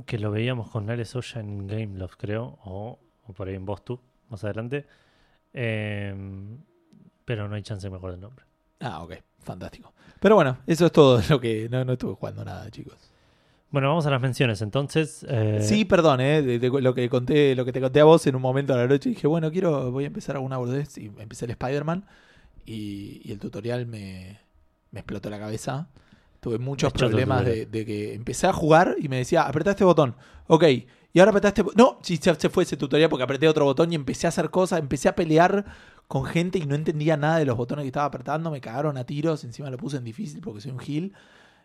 que 0.06 0.20
lo 0.20 0.32
veíamos 0.32 0.70
con 0.70 0.90
Ale 0.90 1.06
Soya 1.06 1.40
en 1.40 1.68
Game 1.68 1.98
Love, 1.98 2.16
creo, 2.18 2.58
o, 2.66 3.00
o 3.26 3.34
por 3.34 3.48
ahí 3.48 3.56
en 3.56 3.66
Bostu, 3.66 4.00
más 4.30 4.44
adelante. 4.44 4.86
Eh, 5.54 6.14
pero 7.24 7.48
no 7.48 7.56
hay 7.56 7.62
chance 7.62 7.86
de 7.86 7.92
me 7.92 7.98
acuerde 7.98 8.16
el 8.16 8.22
nombre. 8.22 8.44
Ah, 8.82 9.02
ok, 9.04 9.14
fantástico. 9.44 9.94
Pero 10.20 10.36
bueno, 10.36 10.58
eso 10.68 10.86
es 10.86 10.92
todo 10.92 11.22
lo 11.30 11.40
que. 11.40 11.68
No, 11.70 11.84
no 11.86 11.94
estuve 11.94 12.16
jugando 12.16 12.44
nada, 12.46 12.70
chicos. 12.72 12.96
Bueno, 13.72 13.90
vamos 13.90 14.06
a 14.06 14.12
las 14.12 14.22
menciones. 14.22 14.62
Entonces, 14.62 15.26
eh, 15.28 15.60
Sí, 15.62 15.84
perdón, 15.84 16.22
eh, 16.22 16.44
de, 16.44 16.60
de 16.60 16.70
lo 16.70 16.94
que 16.94 17.10
conté, 17.10 17.56
lo 17.56 17.66
que 17.66 17.74
te 17.74 17.82
conté 17.82 18.00
a 18.00 18.04
vos 18.04 18.26
en 18.28 18.36
un 18.36 18.42
momento 18.42 18.74
a 18.74 18.78
la 18.78 18.88
noche, 18.88 19.10
dije, 19.10 19.26
bueno, 19.26 19.52
quiero, 19.52 19.92
voy 19.92 20.04
a 20.04 20.08
empezar 20.08 20.36
alguna 20.36 20.58
boludez 20.58 20.96
y 21.00 21.06
empecé 21.18 21.46
el 21.46 21.52
Spider-Man 21.52 22.06
y, 22.68 23.22
y 23.24 23.32
el 23.32 23.40
tutorial 23.40 23.88
me, 23.88 24.40
me 24.92 25.00
explotó 25.00 25.30
la 25.32 25.40
cabeza. 25.40 25.90
Tuve 26.40 26.60
muchos 26.60 26.94
problemas 26.94 27.46
de, 27.46 27.68
que 27.72 28.14
empecé 28.14 28.48
a 28.48 28.54
jugar 28.54 28.96
y 29.00 29.08
me 29.08 29.18
decía, 29.18 29.44
apretá 29.44 29.72
este 29.72 29.86
botón, 29.86 30.16
ok, 30.48 30.66
y 31.14 31.20
ahora 31.20 31.30
apretá 31.30 31.48
este 31.48 31.62
botón. 31.64 31.78
No, 31.78 32.00
sí, 32.04 32.18
se, 32.18 32.36
se 32.36 32.50
fue 32.50 32.64
ese 32.64 32.76
tutorial 32.76 33.10
porque 33.10 33.24
apreté 33.24 33.48
otro 33.48 33.66
botón 33.66 33.92
y 33.92 33.96
empecé 33.96 34.28
a 34.28 34.30
hacer 34.30 34.50
cosas, 34.50 34.80
empecé 34.80 35.08
a 35.10 35.16
pelear 35.16 35.66
con 36.08 36.26
gente 36.26 36.60
y 36.60 36.66
no 36.66 36.76
entendía 36.76 37.18
nada 37.18 37.38
de 37.40 37.46
los 37.46 37.58
botones 37.58 37.84
que 37.84 37.88
estaba 37.88 38.06
apretando, 38.06 38.52
me 38.52 38.62
cagaron 38.62 38.98
a 38.98 39.06
tiros, 39.06 39.44
encima 39.44 39.70
lo 39.70 39.78
puse 39.78 39.98
en 39.98 40.04
difícil 40.04 40.42
porque 40.42 40.62
soy 40.62 40.72
un 40.72 40.80
gil. 40.80 41.14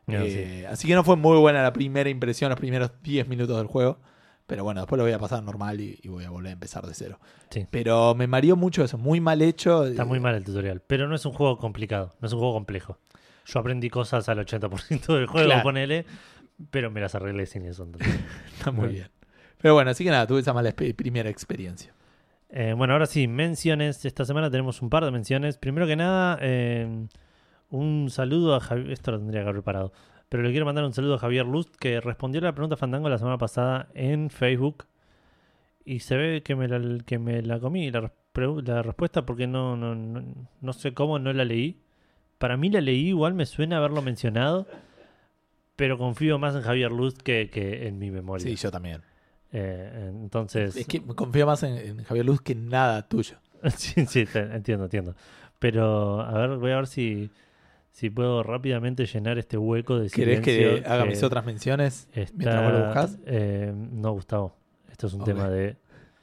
no, 0.07 0.23
sí. 0.25 0.35
Eh, 0.37 0.67
Así 0.71 0.87
que 0.89 0.95
no 0.95 1.05
fue 1.05 1.17
muy 1.17 1.37
buena 1.39 1.63
la 1.63 1.73
primera 1.73 2.09
impresión, 2.09 2.51
los 2.51 2.59
primeros 2.59 2.91
10 3.03 3.29
minutos 3.29 3.57
del 3.59 3.67
juego. 3.67 3.99
Pero 4.47 4.65
bueno, 4.65 4.81
después 4.81 4.97
lo 4.97 5.05
voy 5.05 5.13
a 5.13 5.19
pasar 5.19 5.43
normal 5.43 5.79
y, 5.81 5.99
y 6.03 6.09
voy 6.09 6.25
a 6.25 6.31
volver 6.31 6.49
a 6.49 6.53
empezar 6.55 6.87
de 6.87 6.95
cero. 6.95 7.21
Sí. 7.51 7.67
Pero 7.71 8.15
me 8.15 8.27
mareó 8.27 8.57
mucho 8.57 8.83
eso, 8.83 8.97
muy 8.97 9.21
mal 9.21 9.43
hecho. 9.43 9.85
Está 9.85 10.07
muy 10.07 10.21
mal 10.21 10.35
el 10.37 10.45
tutorial, 10.45 10.81
pero 10.87 11.07
no 11.07 11.15
es 11.15 11.27
un 11.27 11.35
juego 11.35 11.59
complicado, 11.59 12.15
no 12.23 12.27
es 12.29 12.33
un 12.33 12.39
juego 12.39 12.55
complejo. 12.55 12.97
Yo 13.45 13.61
aprendí 13.61 13.91
cosas 13.91 14.27
al 14.31 14.39
80% 14.39 15.07
del 15.15 15.27
juego, 15.27 15.47
Claro. 15.49 15.63
ponele, 15.63 16.07
pero 16.71 16.91
me 16.91 17.01
las 17.03 17.15
arreglé 17.15 17.45
sin 17.45 17.67
eso. 17.67 17.87
Está 18.59 18.71
muy 18.71 18.89
bien. 18.89 19.11
Pero 19.61 19.75
bueno, 19.75 19.91
así 19.91 20.03
que 20.03 20.11
nada, 20.11 20.27
tuve 20.27 20.41
esa 20.41 20.55
mala 20.55 20.73
primera 20.73 21.29
experiencia. 21.29 21.93
Eh, 22.51 22.73
bueno, 22.77 22.95
ahora 22.95 23.07
sí, 23.07 23.29
menciones. 23.29 24.05
Esta 24.05 24.25
semana 24.25 24.51
tenemos 24.51 24.81
un 24.83 24.91
par 24.91 25.05
de 25.05 25.11
menciones. 25.11 25.59
Primero 25.59 25.87
que 25.87 25.97
nada, 25.97 26.39
eh, 26.41 27.07
un 27.71 28.09
saludo 28.11 28.55
a 28.55 28.61
Javier. 28.61 28.91
Esto 28.91 29.11
lo 29.13 29.19
tendría 29.19 29.41
que 29.43 29.49
haber 29.49 29.57
preparado. 29.63 29.93
Pero 30.29 30.43
le 30.43 30.51
quiero 30.51 30.67
mandar 30.67 30.85
un 30.85 30.93
saludo 30.93 31.15
a 31.15 31.19
Javier 31.19 31.47
Lust, 31.47 31.75
que 31.77 32.01
respondió 32.01 32.41
a 32.41 32.45
la 32.45 32.53
pregunta 32.53 32.77
Fandango 32.77 33.09
la 33.09 33.19
semana 33.19 33.39
pasada 33.39 33.89
en 33.95 34.31
Facebook. 34.31 34.85
Y 35.85 36.01
se 36.01 36.17
ve 36.17 36.43
que 36.43 36.55
me 36.55 36.69
la, 36.69 37.03
que 37.05 37.19
me 37.19 37.41
la 37.43 37.59
comí 37.61 37.91
la, 37.91 38.01
res- 38.01 38.13
la 38.67 38.83
respuesta 38.83 39.25
porque 39.25 39.47
no, 39.47 39.77
no, 39.77 39.95
no, 39.95 40.23
no 40.61 40.73
sé 40.75 40.93
cómo 40.93 41.19
no 41.19 41.33
la 41.33 41.45
leí. 41.47 41.81
Para 42.39 42.57
mí 42.59 42.69
la 42.71 42.81
leí, 42.83 43.09
igual 43.09 43.35
me 43.35 43.47
suena 43.47 43.79
haberlo 43.79 44.03
mencionado. 44.03 44.67
Pero 45.77 45.97
confío 45.97 46.39
más 46.39 46.55
en 46.57 46.63
Javier 46.63 46.93
Lust 46.93 47.23
que, 47.23 47.51
que 47.51 47.87
en 47.87 47.99
mi 47.99 48.11
memoria. 48.11 48.45
Sí, 48.47 48.55
yo 48.57 48.71
también. 48.71 49.01
Eh, 49.53 50.07
entonces. 50.11 50.77
Es 50.77 50.87
que 50.87 51.01
confío 51.03 51.47
más 51.47 51.63
en, 51.63 51.77
en 51.79 52.05
Javier 52.05 52.27
Luz 52.27 52.41
que 52.43 52.53
en 52.53 52.69
nada 52.69 53.09
tuyo. 53.09 53.37
Sí, 53.77 54.07
sí, 54.07 54.25
te- 54.27 54.41
entiendo, 54.41 54.85
entiendo. 54.85 55.15
Pero, 55.59 56.21
a 56.21 56.33
ver, 56.33 56.59
voy 56.59 56.71
a 56.71 56.77
ver 56.77 56.87
si, 56.87 57.31
si 57.91 58.09
puedo 58.11 58.43
rápidamente 58.45 59.05
llenar 59.07 59.39
este 59.39 59.57
hueco 59.59 59.99
de 59.99 60.09
¿Querés 60.11 60.41
que 60.41 60.55
silencio 60.55 60.93
haga 60.93 61.05
mis 61.07 61.23
otras 61.25 61.45
menciones 61.45 62.09
está- 62.13 62.33
mientras 62.37 62.63
vos 62.63 62.73
lo 62.79 62.85
buscas? 62.87 63.19
eh, 63.27 63.73
no, 63.75 64.13
Gustavo. 64.13 64.55
Esto 64.91 65.09
es 65.09 65.15
un 65.15 65.25
tema 65.25 65.49
de, 65.49 65.77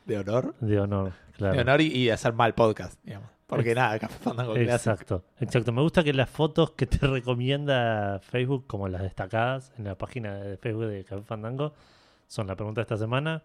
De 0.05 0.17
honor. 0.17 0.55
de 0.61 0.79
honor, 0.79 1.11
claro. 1.35 1.55
De 1.55 1.61
honor 1.61 1.81
y, 1.81 1.87
y 1.87 2.09
hacer 2.09 2.31
mal 2.33 2.53
podcast, 2.55 2.97
digamos. 3.03 3.29
Porque 3.47 3.71
Ex- 3.71 3.75
nada, 3.77 3.99
Café 3.99 4.17
Fandango. 4.23 4.55
Exacto, 4.55 5.25
exacto. 5.39 5.71
Me 5.73 5.81
gusta 5.81 6.03
que 6.03 6.13
las 6.13 6.29
fotos 6.29 6.71
que 6.71 6.85
te 6.87 6.97
recomienda 7.07 8.19
Facebook, 8.21 8.65
como 8.67 8.87
las 8.87 9.01
destacadas 9.01 9.73
en 9.77 9.83
la 9.83 9.97
página 9.97 10.35
de 10.35 10.55
Facebook 10.57 10.85
de 10.85 11.03
Café 11.03 11.23
Fandango, 11.23 11.73
son 12.27 12.47
la 12.47 12.55
pregunta 12.55 12.81
de 12.81 12.83
esta 12.83 12.97
semana, 12.97 13.43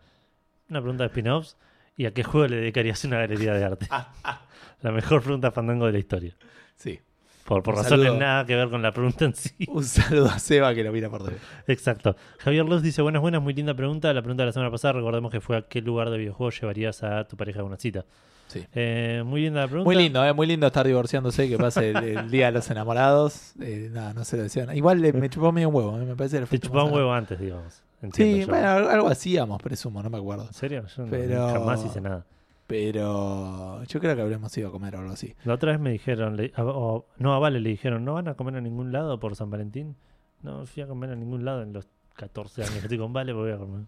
una 0.69 0.81
pregunta 0.81 1.05
de 1.05 1.09
spin-offs 1.09 1.57
y 1.97 2.07
a 2.07 2.13
qué 2.15 2.23
juego 2.25 2.47
le 2.49 2.57
dedicarías 2.57 3.05
una 3.05 3.19
galería 3.19 3.55
de 3.55 3.65
arte. 3.65 3.87
Ah, 3.91 4.13
La 4.83 4.93
mejor 4.93 5.23
pregunta 5.23 5.51
Fandango 5.51 5.87
de 5.87 5.93
la 5.93 5.99
historia. 5.99 6.35
Sí. 6.77 6.99
Por, 7.45 7.63
por 7.63 7.75
razones 7.75 8.07
saludo. 8.07 8.21
nada 8.21 8.47
que 8.47 8.55
ver 8.55 8.71
con 8.71 8.81
la 8.81 8.93
pregunta 8.93 9.25
en 9.25 9.35
sí. 9.35 9.53
Un 9.69 9.85
saludo 9.85 10.27
a 10.29 10.39
Seba 10.39 10.75
que 10.75 10.85
lo 10.85 10.93
mira 10.93 11.11
por 11.11 11.23
dentro. 11.25 11.43
Exacto. 11.67 12.17
Javier 12.39 12.65
Luz 12.65 12.81
dice, 12.83 13.03
buenas, 13.03 13.21
buenas, 13.21 13.43
muy 13.43 13.53
linda 13.53 13.75
pregunta. 13.75 14.13
La 14.15 14.23
pregunta 14.23 14.45
de 14.45 14.47
la 14.47 14.53
semana 14.53 14.71
pasada, 14.71 14.95
recordemos 14.95 15.31
que 15.31 15.41
fue 15.41 15.57
a 15.57 15.63
qué 15.63 15.83
lugar 15.83 16.11
de 16.11 16.19
videojuego 16.19 16.51
llevarías 16.51 17.03
a 17.03 17.25
tu 17.27 17.37
pareja 17.37 17.61
a 17.61 17.65
una 17.65 17.77
cita. 17.77 18.05
Sí. 18.51 18.67
Eh, 18.75 19.23
muy 19.25 19.43
linda 19.43 19.61
la 19.61 19.67
pregunta. 19.69 19.85
Muy 19.87 19.95
lindo, 19.95 20.25
eh, 20.25 20.33
muy 20.33 20.47
lindo 20.47 20.67
estar 20.67 20.85
divorciándose, 20.85 21.49
que 21.49 21.57
pase 21.57 21.91
el, 21.91 21.97
el 22.19 22.31
día 22.33 22.47
de 22.47 22.53
los 22.53 22.69
enamorados. 22.69 23.55
Eh, 23.61 23.89
nada, 23.93 24.13
no 24.13 24.25
se 24.25 24.37
lo 24.37 24.43
decían. 24.43 24.75
Igual 24.77 25.01
le- 25.01 25.13
me 25.13 25.29
chupó 25.31 25.53
medio 25.53 25.69
un 25.69 25.75
huevo, 25.77 25.97
eh, 26.01 26.05
me 26.05 26.17
parece. 26.17 26.41
Te 26.47 26.59
chupaba 26.59 26.83
un 26.85 26.93
huevo 26.93 27.13
antes, 27.13 27.39
digamos. 27.39 27.83
Entiendo 28.03 28.35
Sí, 28.37 28.41
yo. 28.43 28.49
bueno, 28.49 28.69
algo 28.91 29.07
hacíamos, 29.09 29.63
presumo, 29.63 30.03
no 30.03 30.11
me 30.11 30.19
acuerdo. 30.19 30.47
¿En 30.49 30.53
serio? 30.55 30.85
Yo 30.97 31.05
no- 31.05 31.11
Pero- 31.11 31.49
jamás 31.51 31.85
hice 31.85 32.01
nada. 32.01 32.27
Pero 32.67 33.83
yo 33.85 34.01
creo 34.01 34.17
que 34.17 34.23
habríamos 34.23 34.57
ido 34.57 34.69
a 34.69 34.73
comer 34.73 34.97
o 34.97 35.01
algo 35.01 35.13
así. 35.13 35.35
La 35.45 35.55
otra 35.55 35.73
vez 35.73 35.81
me 35.81 35.91
dijeron, 35.91 36.37
le- 36.37 36.53
a- 36.57 36.65
o- 36.65 37.07
no, 37.19 37.35
a 37.35 37.39
Vale 37.39 37.61
le 37.61 37.69
dijeron, 37.69 38.05
¿no 38.05 38.15
van 38.15 38.29
a 38.29 38.35
comer 38.35 38.57
a 38.57 38.61
ningún 38.61 38.91
lado 38.91 39.21
por 39.21 39.37
San 39.37 39.51
Valentín? 39.51 39.97
No 40.43 40.65
fui 40.67 40.83
a 40.83 40.87
comer 40.87 41.11
a 41.11 41.15
ningún 41.17 41.45
lado 41.45 41.63
en 41.63 41.73
los 41.73 41.87
14 42.15 42.63
años 42.63 42.75
que 42.75 42.81
estoy 42.81 42.99
con 42.99 43.13
Vale, 43.13 43.33
voy 43.33 43.53
a 43.53 43.59
comer. 43.59 43.83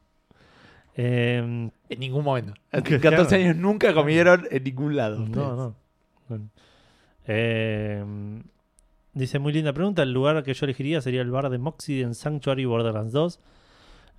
Eh, 0.96 1.38
En 1.88 1.98
ningún 2.00 2.24
momento. 2.24 2.54
En 2.70 2.82
Claro. 2.82 3.00
14 3.02 3.36
años 3.36 3.56
nunca 3.56 3.94
comieron 3.94 4.46
en 4.50 4.64
ningún 4.64 4.96
lado. 4.96 5.16
No, 5.18 5.24
ustedes. 5.24 5.46
no. 5.56 5.74
Bueno. 6.28 6.48
Eh, 7.26 8.04
dice, 9.14 9.38
muy 9.38 9.52
linda 9.52 9.72
pregunta. 9.72 10.02
El 10.02 10.12
lugar 10.12 10.42
que 10.42 10.54
yo 10.54 10.66
elegiría 10.66 11.00
sería 11.00 11.22
el 11.22 11.30
bar 11.30 11.48
de 11.50 11.58
Moxie 11.58 12.02
en 12.02 12.14
Sanctuary 12.14 12.64
Borderlands 12.64 13.12
2. 13.12 13.40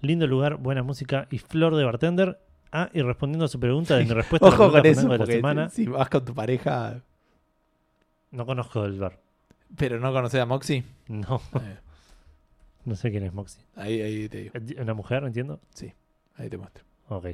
Lindo 0.02 0.28
lugar, 0.28 0.58
buena 0.58 0.84
música 0.84 1.28
y 1.32 1.38
flor 1.38 1.76
de 1.76 1.84
bartender. 1.86 2.40
Ah, 2.72 2.90
y 2.94 3.02
respondiendo 3.02 3.46
a 3.46 3.48
su 3.48 3.60
pregunta 3.60 3.96
de 3.98 4.06
mi 4.06 4.10
respuesta 4.14 4.48
a 4.48 4.50
la 4.50 4.56
Ojo 4.56 4.72
con 4.72 4.86
eso, 4.86 5.08
de 5.08 5.18
la 5.20 5.26
semana, 5.28 5.70
si 5.70 5.86
vas 5.86 6.10
con 6.10 6.26
tu 6.26 6.34
pareja, 6.34 7.02
no 8.32 8.46
conozco 8.48 8.84
el 8.86 9.00
bar. 9.00 9.20
pero 9.78 10.00
no 10.00 10.12
conoces 10.12 10.42
a 10.42 10.46
Moxie, 10.48 10.84
No, 11.08 11.40
eh, 11.62 11.78
no 12.86 12.96
sé 12.96 13.12
quién 13.12 13.24
es 13.26 13.34
Moxie. 13.34 13.62
ahí, 13.76 14.02
ahí 14.02 14.28
te 14.28 14.38
digo, 14.40 14.56
¿Es 14.56 14.76
¿Una 14.80 14.96
mujer, 14.96 15.24
entiendo? 15.24 15.60
Ahí 16.38 16.50
te 16.50 16.58
muestro. 16.58 16.84
Ok. 17.10 17.28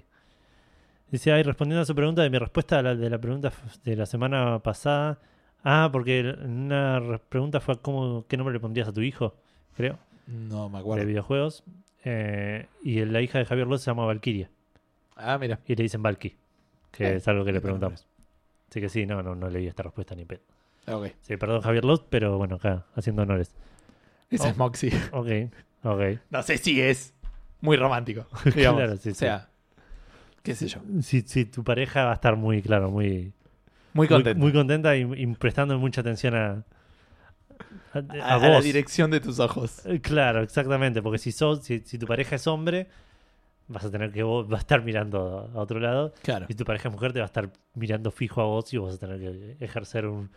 Dice 1.11 1.31
ahí, 1.31 1.41
respondiendo 1.43 1.81
a 1.81 1.85
su 1.85 1.95
pregunta, 1.95 2.21
de 2.21 2.29
mi 2.29 2.37
respuesta 2.37 2.79
a 2.79 2.81
la, 2.83 2.95
de 2.95 3.09
la 3.09 3.17
pregunta 3.19 3.51
de 3.83 3.95
la 3.95 4.05
semana 4.05 4.59
pasada. 4.59 5.19
Ah, 5.63 5.89
porque 5.91 6.35
una 6.43 6.99
re- 6.99 7.19
pregunta 7.19 7.59
fue 7.59 7.79
cómo, 7.81 8.25
¿qué 8.27 8.37
nombre 8.37 8.53
le 8.53 8.59
pondrías 8.59 8.87
a 8.87 8.93
tu 8.93 9.01
hijo? 9.01 9.35
Creo. 9.75 9.97
No 10.27 10.69
me 10.69 10.77
de 10.77 10.81
acuerdo. 10.81 11.05
videojuegos. 11.05 11.63
Eh, 12.05 12.67
y 12.83 13.03
la 13.05 13.21
hija 13.21 13.39
de 13.39 13.45
Javier 13.45 13.67
López 13.67 13.81
se 13.81 13.91
llama 13.91 14.05
Valkyria. 14.05 14.49
Ah, 15.15 15.37
mira. 15.37 15.59
Y 15.65 15.75
le 15.75 15.83
dicen 15.83 16.01
Valky. 16.03 16.35
Que 16.91 17.05
Eh, 17.07 17.15
es 17.15 17.27
algo 17.27 17.43
que 17.43 17.51
le 17.51 17.59
preguntamos. 17.61 18.07
Así 18.69 18.79
que 18.79 18.87
sí, 18.89 19.05
no, 19.05 19.21
no, 19.23 19.35
no 19.35 19.49
leí 19.49 19.65
esta 19.67 19.83
respuesta 19.83 20.15
ni 20.15 20.25
pedo. 20.25 20.41
Ok. 20.87 21.07
Sí, 21.21 21.37
perdón 21.37 21.61
Javier 21.61 21.83
López, 21.85 22.05
pero 22.09 22.37
bueno, 22.37 22.55
acá, 22.55 22.85
haciendo 22.95 23.23
honores. 23.23 23.53
Oh. 24.31 24.45
es 24.45 24.57
Moxie. 24.57 24.91
Ok, 25.11 25.27
ok. 25.83 26.01
No 26.29 26.43
sé 26.43 26.57
si 26.59 26.79
es 26.81 27.13
muy 27.61 27.77
romántico. 27.77 28.27
digamos. 28.55 28.81
Claro, 28.81 28.97
sí, 28.97 29.09
o 29.09 29.13
sí. 29.13 29.19
sea, 29.19 29.49
qué 30.43 30.55
sé 30.55 30.67
yo. 30.67 30.79
Si, 31.01 31.21
si 31.21 31.45
tu 31.45 31.63
pareja 31.63 32.05
va 32.05 32.11
a 32.11 32.15
estar 32.15 32.35
muy, 32.35 32.61
claro, 32.61 32.89
muy, 32.91 33.33
Muy 33.93 34.07
contenta. 34.07 34.39
Muy, 34.39 34.51
contenta 34.53 34.95
y, 34.95 35.01
y 35.15 35.27
prestando 35.35 35.77
mucha 35.79 36.01
atención 36.01 36.35
a, 36.35 36.63
a, 37.93 37.99
a 37.99 38.33
a, 38.33 38.35
a 38.35 38.37
la 38.39 38.49
vos. 38.55 38.63
dirección 38.63 39.11
de 39.11 39.19
tus 39.19 39.39
ojos. 39.39 39.85
Eh, 39.85 39.99
Claro, 40.01 40.41
exactamente, 40.41 41.01
porque 41.01 41.17
si 41.17 41.31
sos, 41.31 41.63
si, 41.63 41.79
si 41.79 41.97
tu 41.97 42.05
pareja 42.07 42.35
es 42.35 42.47
hombre, 42.47 42.87
vas 43.67 43.83
a 43.85 43.91
tener 43.91 44.11
que 44.11 44.23
vos, 44.23 44.51
va 44.51 44.57
a 44.57 44.59
estar 44.59 44.83
mirando 44.83 45.51
a 45.53 45.59
otro 45.59 45.79
lado. 45.79 46.13
Claro. 46.23 46.45
Y 46.49 46.53
si 46.53 46.57
tu 46.57 46.65
pareja 46.65 46.89
es 46.89 46.93
mujer, 46.93 47.13
te 47.13 47.19
va 47.19 47.25
a 47.25 47.27
estar 47.27 47.51
mirando 47.75 48.11
fijo 48.11 48.41
a 48.41 48.45
vos 48.45 48.73
y 48.73 48.77
vos 48.77 48.89
vas 48.89 48.95
a 48.95 48.99
tener 48.99 49.19
que 49.19 49.63
ejercer 49.63 50.05
un- 50.07 50.29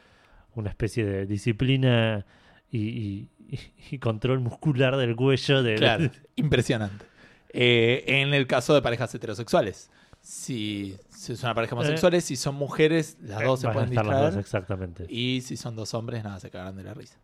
una 0.55 0.69
especie 0.69 1.05
de 1.07 1.25
disciplina 1.27 2.27
y, 2.71 2.79
y- 2.89 3.29
y- 3.49 3.61
y 3.93 3.99
control 3.99 4.41
muscular 4.41 4.97
del 4.97 5.15
cuello. 5.17 5.63
De, 5.63 5.77
Claro, 5.77 6.11
impresionante. 6.37 7.05
Eh, 7.53 8.05
en 8.07 8.35
el 8.35 8.47
caso 8.47 8.75
de 8.75 8.83
parejas 8.83 9.15
heterosexuales, 9.15 9.91
si, 10.21 10.97
si 11.11 11.33
es 11.33 11.43
una 11.43 11.55
pareja 11.55 11.75
homosexuales, 11.75 12.25
si 12.25 12.37
son 12.37 12.55
mujeres, 12.55 13.17
las 13.21 13.43
dos 13.45 13.61
se 13.61 13.67
Eh, 13.67 13.69
Van 13.69 13.77
a 13.77 13.81
pueden 13.81 13.95
las 13.95 14.05
distraer. 14.07 14.33
dos, 14.33 14.41
exactamente. 14.41 15.07
y 15.09 15.41
si 15.43 15.57
son 15.57 15.75
dos 15.77 15.93
hombres, 15.95 16.23
nada, 16.25 16.39
se 16.41 16.51
cagarán 16.51 16.77
de 16.77 16.85
la 16.85 16.95
risa. 16.95 17.19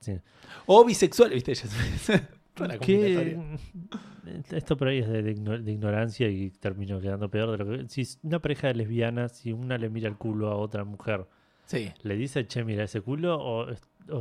Sí. 0.00 0.18
O 0.66 0.84
bisexuales, 0.84 1.42
¿viste? 1.44 1.54
Que 2.54 2.78
combinatoria. 2.78 3.58
esto 4.52 4.76
por 4.76 4.86
ahí 4.86 4.98
es 4.98 5.08
de, 5.08 5.22
de 5.24 5.32
igno- 5.34 5.60
de 5.60 5.72
ignorancia 5.72 6.28
y 6.28 6.50
termino 6.50 7.00
quedando 7.00 7.28
peor 7.28 7.50
de 7.50 7.58
lo 7.58 7.66
que. 7.68 7.88
Si 7.88 8.06
una 8.22 8.38
pareja 8.38 8.68
de 8.68 8.74
lesbianas, 8.74 9.32
si 9.38 9.52
una 9.52 9.76
le 9.76 9.88
mira 9.90 10.08
el 10.08 10.16
culo 10.16 10.50
a 10.50 10.54
otra 10.56 10.84
mujer, 10.84 11.26
Sí. 11.66 11.90
¿le 12.02 12.14
dice, 12.14 12.46
che, 12.46 12.62
mira 12.62 12.84
ese 12.84 13.00
culo 13.00 13.36
o 13.42 13.70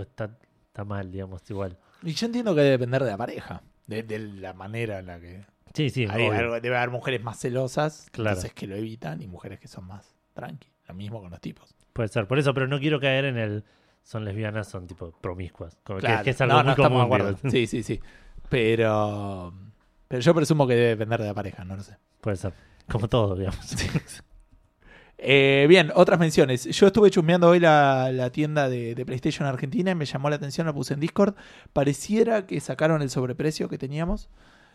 está, 0.01 0.35
está 0.65 0.83
mal, 0.83 1.11
digamos, 1.11 1.47
igual? 1.49 1.77
Y 2.01 2.13
yo 2.13 2.25
entiendo 2.25 2.55
que 2.55 2.61
debe 2.61 2.71
depender 2.71 3.03
de 3.03 3.11
la 3.11 3.17
pareja, 3.17 3.61
de, 3.87 4.03
de 4.03 4.19
la 4.19 4.53
manera 4.53 4.99
en 4.99 5.07
la 5.07 5.19
que... 5.19 5.45
Sí, 5.73 5.89
sí, 5.89 6.05
Hay 6.09 6.27
obvio. 6.27 6.39
algo- 6.39 6.61
debe 6.61 6.77
haber 6.77 6.91
mujeres 6.91 7.23
más 7.23 7.39
celosas, 7.39 8.07
Claro. 8.11 8.31
entonces 8.31 8.53
que 8.53 8.67
lo 8.67 8.75
evitan, 8.75 9.21
y 9.21 9.27
mujeres 9.27 9.59
que 9.59 9.67
son 9.67 9.85
más 9.87 10.15
tranqui. 10.33 10.69
Lo 10.87 10.93
mismo 10.93 11.21
con 11.21 11.31
los 11.31 11.39
tipos. 11.41 11.73
puede 11.93 12.09
ser. 12.09 12.27
Por 12.27 12.37
eso, 12.39 12.53
pero 12.53 12.67
no 12.67 12.79
quiero 12.79 12.99
caer 12.99 13.25
en 13.25 13.37
el. 13.37 13.63
Son 14.03 14.25
lesbianas, 14.25 14.67
son 14.67 14.85
tipo 14.85 15.11
promiscuas. 15.21 15.77
Como 15.83 15.99
Claro. 15.99 16.23
que, 16.23 16.31
es 16.31 16.41
algo 16.41 16.53
no, 16.55 16.59
muy 16.59 16.65
no 16.65 16.71
estamos 16.71 16.89
de 16.89 16.93
común. 16.95 17.05
acuerdo. 17.05 17.39
digo. 17.41 17.49
Sí, 17.51 17.67
sí, 17.67 17.83
sí. 17.83 18.01
Pero, 18.49 19.53
pero 20.07 20.21
yo 20.21 20.35
presumo 20.35 20.67
que 20.67 20.75
debe 20.75 20.89
depender 20.89 21.21
de 21.21 21.27
la 21.27 21.33
pareja, 21.33 21.63
no 21.63 21.75
lo 21.77 21.83
sé. 21.83 21.97
Puede 22.21 22.35
ser. 22.37 22.53
Como 22.91 23.07
todo, 23.07 23.35
digamos. 23.35 23.59
Eh, 25.25 25.65
bien, 25.69 25.89
otras 25.95 26.19
menciones. 26.19 26.65
Yo 26.65 26.87
estuve 26.87 27.09
chusmeando 27.09 27.47
hoy 27.47 27.59
la, 27.59 28.11
la 28.11 28.29
tienda 28.29 28.67
de, 28.67 28.93
de 28.93 29.05
PlayStation 29.05 29.47
Argentina 29.47 29.91
y 29.91 29.95
me 29.95 30.05
llamó 30.05 30.29
la 30.29 30.35
atención, 30.35 30.67
la 30.67 30.73
puse 30.73 30.93
en 30.93 30.99
Discord. 30.99 31.35
Pareciera 31.71 32.45
que 32.45 32.59
sacaron 32.59 33.01
el 33.01 33.09
sobreprecio 33.09 33.69
que 33.69 33.77
teníamos. 33.77 34.27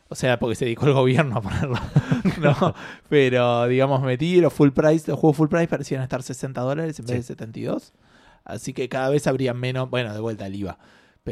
O 0.09 0.15
sea, 0.15 0.39
porque 0.39 0.55
se 0.55 0.65
dedicó 0.65 0.87
el 0.87 0.95
gobierno 0.95 1.37
a 1.37 1.43
ponerlo. 1.43 1.77
no, 2.41 2.75
pero 3.11 3.67
digamos, 3.69 4.01
metí 4.03 4.41
los 4.41 4.55
full 4.55 4.71
price, 4.71 5.11
los 5.11 5.21
juegos 5.21 5.37
full 5.37 5.49
price 5.49 5.69
parecían 5.69 6.01
estar 6.03 6.23
60 6.23 6.59
dólares 6.63 6.99
en 6.99 7.05
vez 7.05 7.13
Sí. 7.13 7.19
de 7.19 7.23
72. 7.25 7.93
Así 8.45 8.73
que 8.73 8.89
cada 8.89 9.11
vez 9.11 9.27
habría 9.27 9.53
menos, 9.53 9.91
bueno, 9.91 10.15
de 10.15 10.21
vuelta 10.21 10.47
el 10.47 10.55
IVA. 10.55 10.79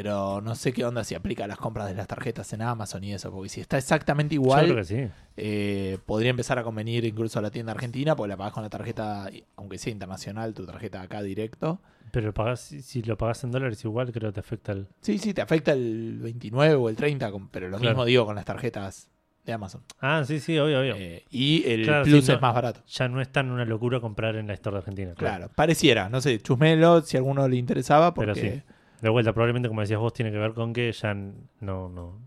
Pero 0.03 0.41
no 0.41 0.55
sé 0.55 0.73
qué 0.73 0.85
onda 0.85 1.05
si 1.05 1.15
aplica 1.15 1.45
a 1.45 1.47
las 1.47 1.59
compras 1.59 1.89
de 1.89 1.95
las 1.95 2.07
tarjetas 2.07 2.53
en 2.53 2.63
Amazon 2.63 3.03
y 3.05 3.13
eso, 3.15 3.31
porque 3.33 3.49
si 3.49 3.61
está 3.61 3.79
exactamente 3.79 4.35
Yo 4.35 4.43
igual, 4.43 4.65
creo 4.65 4.77
que 4.77 4.85
sí. 4.85 5.09
eh, 5.37 5.99
podría 6.07 6.31
empezar 6.31 6.59
a 6.59 6.63
convenir 6.65 7.05
incluso 7.05 7.39
a 7.39 7.43
la 7.43 7.51
tienda 7.51 7.73
argentina, 7.73 8.15
porque 8.17 8.29
la 8.29 8.37
pagas 8.37 8.53
con 8.53 8.63
la 8.63 8.69
tarjeta, 8.71 9.29
aunque 9.57 9.79
sea 9.79 9.93
internacional, 9.93 10.55
tu 10.55 10.67
tarjeta 10.67 11.01
acá 11.03 11.23
directo. 11.23 11.81
Pero 12.13 12.33
pagás, 12.33 12.61
si, 12.61 13.03
lo 13.03 13.19
pagas 13.19 13.43
en 13.45 13.51
dólares, 13.51 13.85
igual 13.85 14.13
creo 14.13 14.31
que 14.31 14.35
te 14.35 14.41
afecta 14.41 14.73
el. 14.73 14.87
Sí, 15.01 15.19
sí, 15.19 15.35
te 15.35 15.43
afecta 15.43 15.73
el 15.73 16.19
29 16.23 16.75
o 16.75 16.89
el 16.89 16.97
30, 16.97 17.31
con- 17.31 17.49
pero 17.49 17.69
lo 17.69 17.79
Claro. 17.79 17.91
mismo 17.95 18.05
digo 18.05 18.25
con 18.25 18.37
las 18.37 18.45
tarjetas 18.45 19.11
de 19.45 19.53
Amazon. 19.53 19.83
Ah, 20.01 20.23
sí, 20.27 20.41
sí, 20.41 20.59
obvio, 20.59 20.81
obvio. 20.81 20.95
Eh, 20.97 21.25
y 21.31 21.65
el 21.69 21.85
Claro, 21.85 22.05
plus 22.05 22.27
no- 22.29 22.35
es 22.35 22.41
más 22.41 22.55
barato. 22.55 22.81
Ya 22.89 23.09
no 23.09 23.21
es 23.21 23.31
tan 23.31 23.51
una 23.51 23.65
locura 23.65 24.01
comprar 24.01 24.37
en 24.37 24.47
la 24.47 24.55
Store 24.55 24.75
de 24.75 24.79
Argentina. 24.79 25.15
Claro, 25.15 25.51
pareciera, 25.55 26.09
no 26.09 26.21
sé, 26.21 26.41
chusmelo 26.41 27.01
si 27.03 27.17
a 27.17 27.21
alguno 27.21 27.47
le 27.49 27.57
interesaba, 27.57 28.15
porque 28.15 28.33
Pero 28.35 28.55
sí. 28.55 28.63
De 29.01 29.09
vuelta, 29.09 29.33
probablemente, 29.33 29.69
como 29.69 29.81
decías 29.81 30.01
vos, 30.01 30.13
tiene 30.13 30.31
que 30.31 30.39
ver 30.39 30.53
con 30.53 30.73
que 30.73 30.91
ya 30.93 31.15
no, 31.15 31.89
no. 31.89 32.21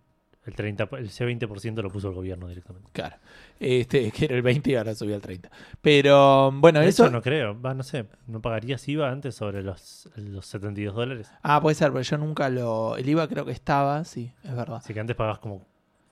El 0.45 0.55
30, 0.55 0.89
el 0.93 1.09
C20% 1.09 1.81
lo 1.81 1.89
puso 1.91 2.09
el 2.09 2.15
gobierno 2.15 2.47
directamente. 2.47 2.89
claro, 2.91 3.17
este, 3.59 4.09
que 4.15 4.25
era 4.25 4.35
el 4.35 4.41
20 4.41 4.71
y 4.71 4.75
ahora 4.75 4.95
subió 4.95 5.15
al 5.15 5.21
30. 5.21 5.51
Pero 5.81 6.51
bueno, 6.51 6.81
eso... 6.81 7.03
hecho, 7.03 7.11
no 7.11 7.21
creo. 7.21 7.59
Va, 7.61 7.73
no 7.73 7.83
sé. 7.83 8.05
¿No 8.25 8.41
pagarías 8.41 8.87
IVA 8.87 9.11
antes 9.11 9.35
sobre 9.35 9.61
los, 9.61 10.09
los 10.15 10.45
72 10.47 10.95
dólares? 10.95 11.31
Ah, 11.43 11.61
puede 11.61 11.75
ser, 11.75 11.91
pero 11.91 12.01
yo 12.01 12.17
nunca 12.17 12.49
lo... 12.49 12.95
El 12.97 13.07
IVA 13.07 13.27
creo 13.27 13.45
que 13.45 13.51
estaba, 13.51 14.03
sí, 14.05 14.31
es 14.43 14.55
verdad. 14.55 14.77
Así 14.77 14.93
que 14.93 14.99
antes 14.99 15.15
pagabas 15.15 15.39
como. 15.39 15.67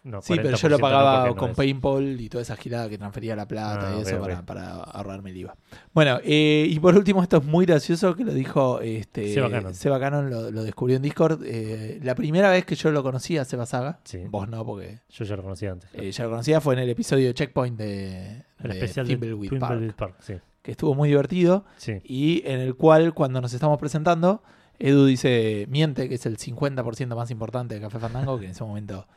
No, 0.08 0.22
Sí, 0.22 0.34
pero 0.38 0.56
yo 0.58 0.70
lo 0.70 0.78
40% 0.78 0.80
no, 0.80 0.82
pagaba 0.82 1.28
no 1.28 1.36
con 1.36 1.50
es. 1.52 1.56
PayPal 1.58 2.22
y 2.22 2.30
toda 2.30 2.42
esa 2.42 2.56
girada 2.56 2.88
que 2.90 2.98
transfería 2.98 3.36
la 3.36 3.48
plata 3.48 3.90
Ah, 3.94 3.96
y 4.00 4.02
eso. 4.02 4.20
Para, 4.20 4.46
para 4.46 4.76
ahorrarme 4.76 5.32
el 5.32 5.38
IVA. 5.38 5.56
Bueno, 5.94 6.20
eh, 6.24 6.66
y 6.70 6.80
por 6.80 6.96
último, 6.96 7.22
esto 7.22 7.38
es 7.38 7.44
muy 7.46 7.66
gracioso 7.66 8.16
que 8.16 8.24
lo 8.24 8.34
dijo 8.34 8.80
este, 8.82 9.34
Seba 9.34 9.50
Cannon. 9.50 9.74
Seba 9.74 10.00
Cannon, 10.00 10.30
lo, 10.30 10.50
lo 10.52 10.64
descubrió 10.64 10.96
en 10.98 11.02
Discord. 11.04 11.42
Eh, 11.46 12.00
la 12.04 12.16
primera 12.16 12.50
vez 12.50 12.66
que 12.66 12.76
yo 12.76 12.92
lo 12.92 13.04
conocía, 13.04 13.44
Seba 13.46 13.66
Saga, 13.66 14.00
Sí. 14.04 14.20
vos 14.30 14.48
no, 14.48 14.66
porque 14.66 15.02
Yo 15.10 15.26
ya 15.26 15.36
lo 15.36 15.44
conocía 15.44 15.72
antes. 15.74 15.90
eh, 15.94 16.12
ya 16.12 16.24
lo 16.24 16.30
conocía, 16.30 16.62
fue 16.62 16.74
en 16.76 16.80
el 16.80 16.90
episodio 16.90 17.28
de 17.28 17.34
Checkpoint 17.34 17.78
de, 17.78 18.44
el 18.60 18.70
de 18.72 18.80
especial 18.80 19.08
de 19.08 19.18
Park, 19.60 19.96
Park, 19.96 20.16
Sí. 20.20 20.36
que 20.62 20.72
estuvo 20.72 20.96
muy 20.96 21.10
divertido 21.10 21.66
sí. 21.78 22.00
y 22.04 22.42
en 22.46 22.60
el 22.62 22.76
cual, 22.76 23.14
cuando 23.14 23.42
nos 23.42 23.54
estamos 23.54 23.78
presentando, 23.78 24.42
Edu 24.80 25.06
dice, 25.06 25.66
miente, 25.70 26.08
que 26.08 26.16
es 26.16 26.26
el 26.28 26.38
50% 26.38 27.16
más 27.16 27.32
importante 27.32 27.76
de 27.76 27.82
Café 27.82 27.98
Fandango, 28.00 28.38
que 28.38 28.46
en 28.46 28.52
ese 28.52 28.64
momento 28.64 29.08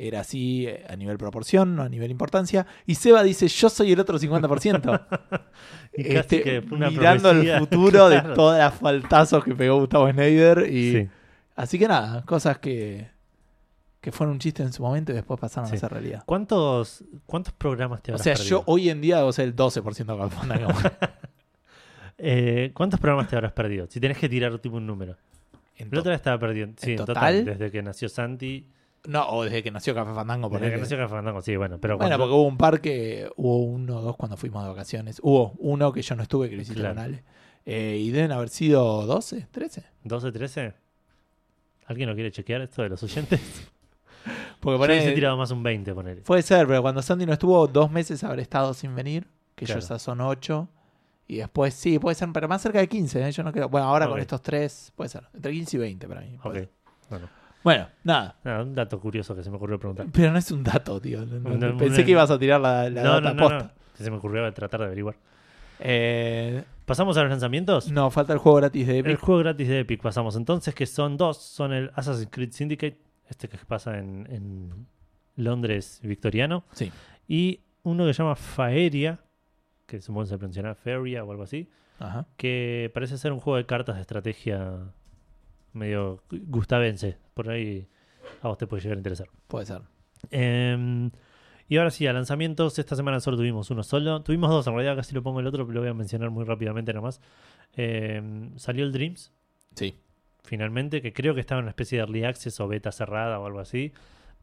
era 0.00 0.20
así 0.20 0.66
eh, 0.66 0.84
a 0.88 0.94
nivel 0.96 1.18
proporción, 1.18 1.74
no 1.74 1.82
a 1.82 1.88
nivel 1.88 2.10
importancia. 2.10 2.66
Y 2.86 2.94
Seba 2.94 3.22
dice, 3.24 3.48
yo 3.48 3.68
soy 3.68 3.92
el 3.92 4.00
otro 4.00 4.18
50%. 4.18 5.06
Y 5.94 6.14
Este, 6.16 6.42
que 6.42 6.62
fue 6.62 6.76
una 6.78 6.90
mirando 6.90 7.30
el 7.30 7.38
profecía. 7.38 7.58
futuro 7.58 8.08
de 8.08 8.20
todas 8.34 8.58
las 8.60 8.74
faltazos 8.74 9.42
que 9.42 9.54
pegó 9.54 9.78
Gustavo 9.80 10.08
Snyder. 10.10 10.72
Y, 10.72 10.92
Sí. 10.92 11.08
Así 11.56 11.76
que 11.78 11.88
nada, 11.88 12.22
cosas 12.24 12.58
que, 12.58 13.08
que 14.00 14.12
fueron 14.12 14.34
un 14.34 14.38
chiste 14.38 14.62
en 14.62 14.72
su 14.72 14.80
momento 14.82 15.10
y 15.10 15.16
después 15.16 15.40
pasaron 15.40 15.68
Sí. 15.68 15.74
a 15.74 15.78
ser 15.80 15.90
realidad. 15.90 16.22
¿Cuántos, 16.24 17.02
¿Cuántos 17.26 17.52
programas 17.54 18.00
te 18.02 18.12
O 18.12 18.14
habrás 18.14 18.22
sea, 18.24 18.34
perdido? 18.34 18.60
yo 18.60 18.62
hoy 18.66 18.90
en 18.90 19.00
día 19.00 19.16
debo 19.16 19.32
ser 19.32 19.46
el 19.46 19.56
12% 19.56 20.06
de. 20.06 20.90
Eh, 22.20 22.72
¿Cuántos 22.74 22.98
programas 23.00 23.28
te 23.28 23.36
habrás 23.36 23.52
perdido? 23.52 23.86
Si 23.88 24.00
tenés 24.00 24.18
que 24.18 24.28
tirar 24.28 24.58
tipo 24.58 24.76
un 24.76 24.86
número. 24.86 25.16
En 25.76 25.88
El 25.92 25.98
otro 25.98 26.10
día 26.10 26.16
estaba 26.16 26.38
perdiendo. 26.38 26.74
Sí, 26.80 26.92
¿En 26.92 26.98
en 27.00 27.06
total? 27.06 27.14
total. 27.14 27.44
Desde 27.44 27.70
que 27.70 27.82
nació 27.82 28.08
Santi. 28.08 28.66
No, 29.08 29.26
o 29.30 29.42
desde 29.44 29.62
que 29.62 29.70
nació 29.70 29.94
Café 29.94 30.12
Fandango. 30.12 30.48
Desde 30.50 30.70
que 30.70 30.76
nació 30.76 30.96
Café 30.98 31.14
Fandango, 31.14 31.40
sí, 31.40 31.56
bueno. 31.56 31.78
Pero 31.80 31.96
Bueno, 31.96 32.10
cuando- 32.10 32.24
porque 32.24 32.34
hubo 32.34 32.46
un 32.46 32.58
par 32.58 32.80
que 32.80 33.30
hubo 33.36 33.58
uno 33.64 33.98
o 33.98 34.02
dos 34.02 34.16
cuando 34.16 34.36
fuimos 34.36 34.62
de 34.64 34.68
vacaciones. 34.68 35.18
Hubo 35.22 35.54
uno 35.58 35.92
que 35.92 36.02
yo 36.02 36.14
no 36.14 36.22
estuve, 36.22 36.50
que 36.50 36.56
lo 36.56 36.62
hiciste 36.62 36.80
Claro. 36.80 36.96
con 36.96 37.04
Ale. 37.04 37.24
Eh, 37.64 37.98
y 38.00 38.10
deben 38.10 38.32
haber 38.32 38.48
sido 38.50 39.06
12, 39.06 39.46
13. 39.50 39.84
12, 40.04 40.30
13. 40.32 40.74
¿Alguien 41.86 42.08
lo 42.08 42.14
quiere 42.14 42.30
chequear 42.30 42.60
esto 42.60 42.82
de 42.82 42.90
los 42.90 43.02
oyentes? 43.02 43.40
Porque 44.60 44.78
ponele- 44.78 44.98
hubiese 44.98 45.12
tirado 45.12 45.36
más 45.36 45.50
un 45.52 45.62
20, 45.62 45.94
ponele. 45.94 46.20
puede 46.22 46.42
ser, 46.42 46.66
pero 46.66 46.82
cuando 46.82 47.00
Sandy 47.00 47.24
no 47.24 47.32
estuvo, 47.32 47.66
dos 47.66 47.90
meses 47.90 48.22
habré 48.24 48.42
estado 48.42 48.74
sin 48.74 48.94
venir, 48.94 49.26
que 49.54 49.64
Claro. 49.64 49.80
yo 49.80 49.88
ya 49.88 49.98
son 49.98 50.20
8. 50.20 50.68
Y 51.26 51.36
después 51.36 51.72
sí, 51.74 51.98
puede 51.98 52.14
ser, 52.14 52.28
pero 52.32 52.48
más 52.48 52.60
cerca 52.62 52.78
de 52.78 52.88
15. 52.88 53.26
¿eh? 53.26 53.32
Yo 53.32 53.42
no 53.42 53.52
creo. 53.52 53.68
Bueno, 53.68 53.86
ahora 53.86 54.08
con 54.08 54.18
estos 54.18 54.40
tres, 54.42 54.92
puede 54.96 55.10
ser. 55.10 55.24
Entre 55.34 55.52
15 55.52 55.76
y 55.76 55.80
20 55.80 56.08
para 56.08 56.20
mí. 56.22 56.36
Ok. 56.42 56.58
Bueno, 57.10 57.28
Bueno, 57.64 57.88
nada. 58.04 58.36
nada, 58.44 58.62
un 58.62 58.74
dato 58.74 59.00
curioso 59.00 59.34
que 59.34 59.42
se 59.42 59.50
me 59.50 59.56
ocurrió 59.56 59.78
preguntar. 59.78 60.06
Pero 60.12 60.30
no 60.32 60.38
es 60.38 60.50
un 60.50 60.62
dato, 60.62 61.00
tío. 61.00 61.24
No- 61.26 61.38
no- 61.40 61.56
No, 61.72 61.76
pensé 61.76 62.00
no, 62.00 62.04
que 62.06 62.10
ibas 62.12 62.30
a 62.30 62.38
tirar 62.38 62.60
la, 62.60 62.88
la 62.88 63.02
no, 63.02 63.12
data 63.14 63.28
no, 63.32 63.34
no, 63.34 63.42
posta. 63.42 63.72
no. 63.98 64.04
Se 64.04 64.10
me 64.10 64.16
ocurrió 64.16 64.52
tratar 64.54 64.80
de 64.80 64.86
averiguar. 64.86 65.16
Eh, 65.80 66.64
¿Pasamos 66.86 67.16
a 67.16 67.22
los 67.22 67.30
lanzamientos? 67.30 67.90
no, 67.90 68.10
falta 68.10 68.32
el 68.32 68.38
juego 68.38 68.58
gratis 68.58 68.86
de 68.86 68.98
Epic. 68.98 69.10
El 69.10 69.16
juego 69.16 69.40
gratis 69.40 69.68
de 69.68 69.80
Epic 69.80 70.00
pasamos 70.00 70.36
entonces, 70.36 70.74
que 70.74 70.86
son 70.86 71.16
dos. 71.16 71.36
Son 71.38 71.72
el 71.72 71.90
Assassin's 71.94 72.28
Creed 72.30 72.52
Syndicate, 72.52 72.98
este 73.28 73.48
que 73.48 73.58
pasa 73.58 73.98
en, 73.98 74.26
en 74.30 74.86
Londres 75.36 76.00
victoriano. 76.02 76.64
Sí. 76.72 76.90
Y 77.26 77.60
uno 77.82 78.06
que 78.06 78.14
se 78.14 78.22
llama 78.22 78.36
Faeria, 78.36 79.18
que 79.86 80.00
supongo 80.00 80.26
se 80.26 80.38
pronunciará 80.38 80.74
Feria 80.74 81.24
o 81.24 81.30
algo 81.30 81.42
así, 81.42 81.68
Ajá. 81.98 82.26
que 82.36 82.90
parece 82.94 83.18
ser 83.18 83.32
un 83.32 83.40
juego 83.40 83.56
de 83.58 83.66
cartas 83.66 83.96
de 83.96 84.00
estrategia 84.02 84.78
medio 85.78 86.22
gustavense. 86.30 87.16
Por 87.34 87.48
ahí 87.48 87.88
a 88.42 88.48
vos 88.48 88.58
te 88.58 88.66
puede 88.66 88.82
llegar 88.82 88.96
a 88.96 89.00
interesar. 89.00 89.28
Puede 89.46 89.66
ser. 89.66 89.82
Em, 90.30 91.10
y 91.68 91.76
ahora 91.76 91.90
sí, 91.90 92.06
a 92.06 92.12
lanzamientos. 92.12 92.78
Esta 92.78 92.96
semana 92.96 93.20
solo 93.20 93.36
tuvimos 93.36 93.70
uno 93.70 93.82
solo. 93.82 94.22
Tuvimos 94.22 94.50
dos, 94.50 94.66
en 94.66 94.74
realidad 94.74 94.96
casi 94.96 95.14
lo 95.14 95.22
pongo 95.22 95.40
el 95.40 95.46
otro, 95.46 95.64
pero 95.66 95.74
lo 95.76 95.80
voy 95.80 95.90
a 95.90 95.94
mencionar 95.94 96.30
muy 96.30 96.44
rápidamente 96.44 96.92
nomás. 96.92 97.20
Em, 97.74 98.56
salió 98.58 98.84
el 98.84 98.92
Dreams, 98.92 99.32
Sí. 99.74 99.98
finalmente, 100.42 101.00
que 101.02 101.12
creo 101.12 101.34
que 101.34 101.40
estaba 101.40 101.58
en 101.60 101.64
una 101.64 101.70
especie 101.70 101.98
de 101.98 102.02
early 102.04 102.24
access 102.24 102.58
o 102.60 102.68
beta 102.68 102.90
cerrada 102.92 103.38
o 103.38 103.46
algo 103.46 103.60
así, 103.60 103.92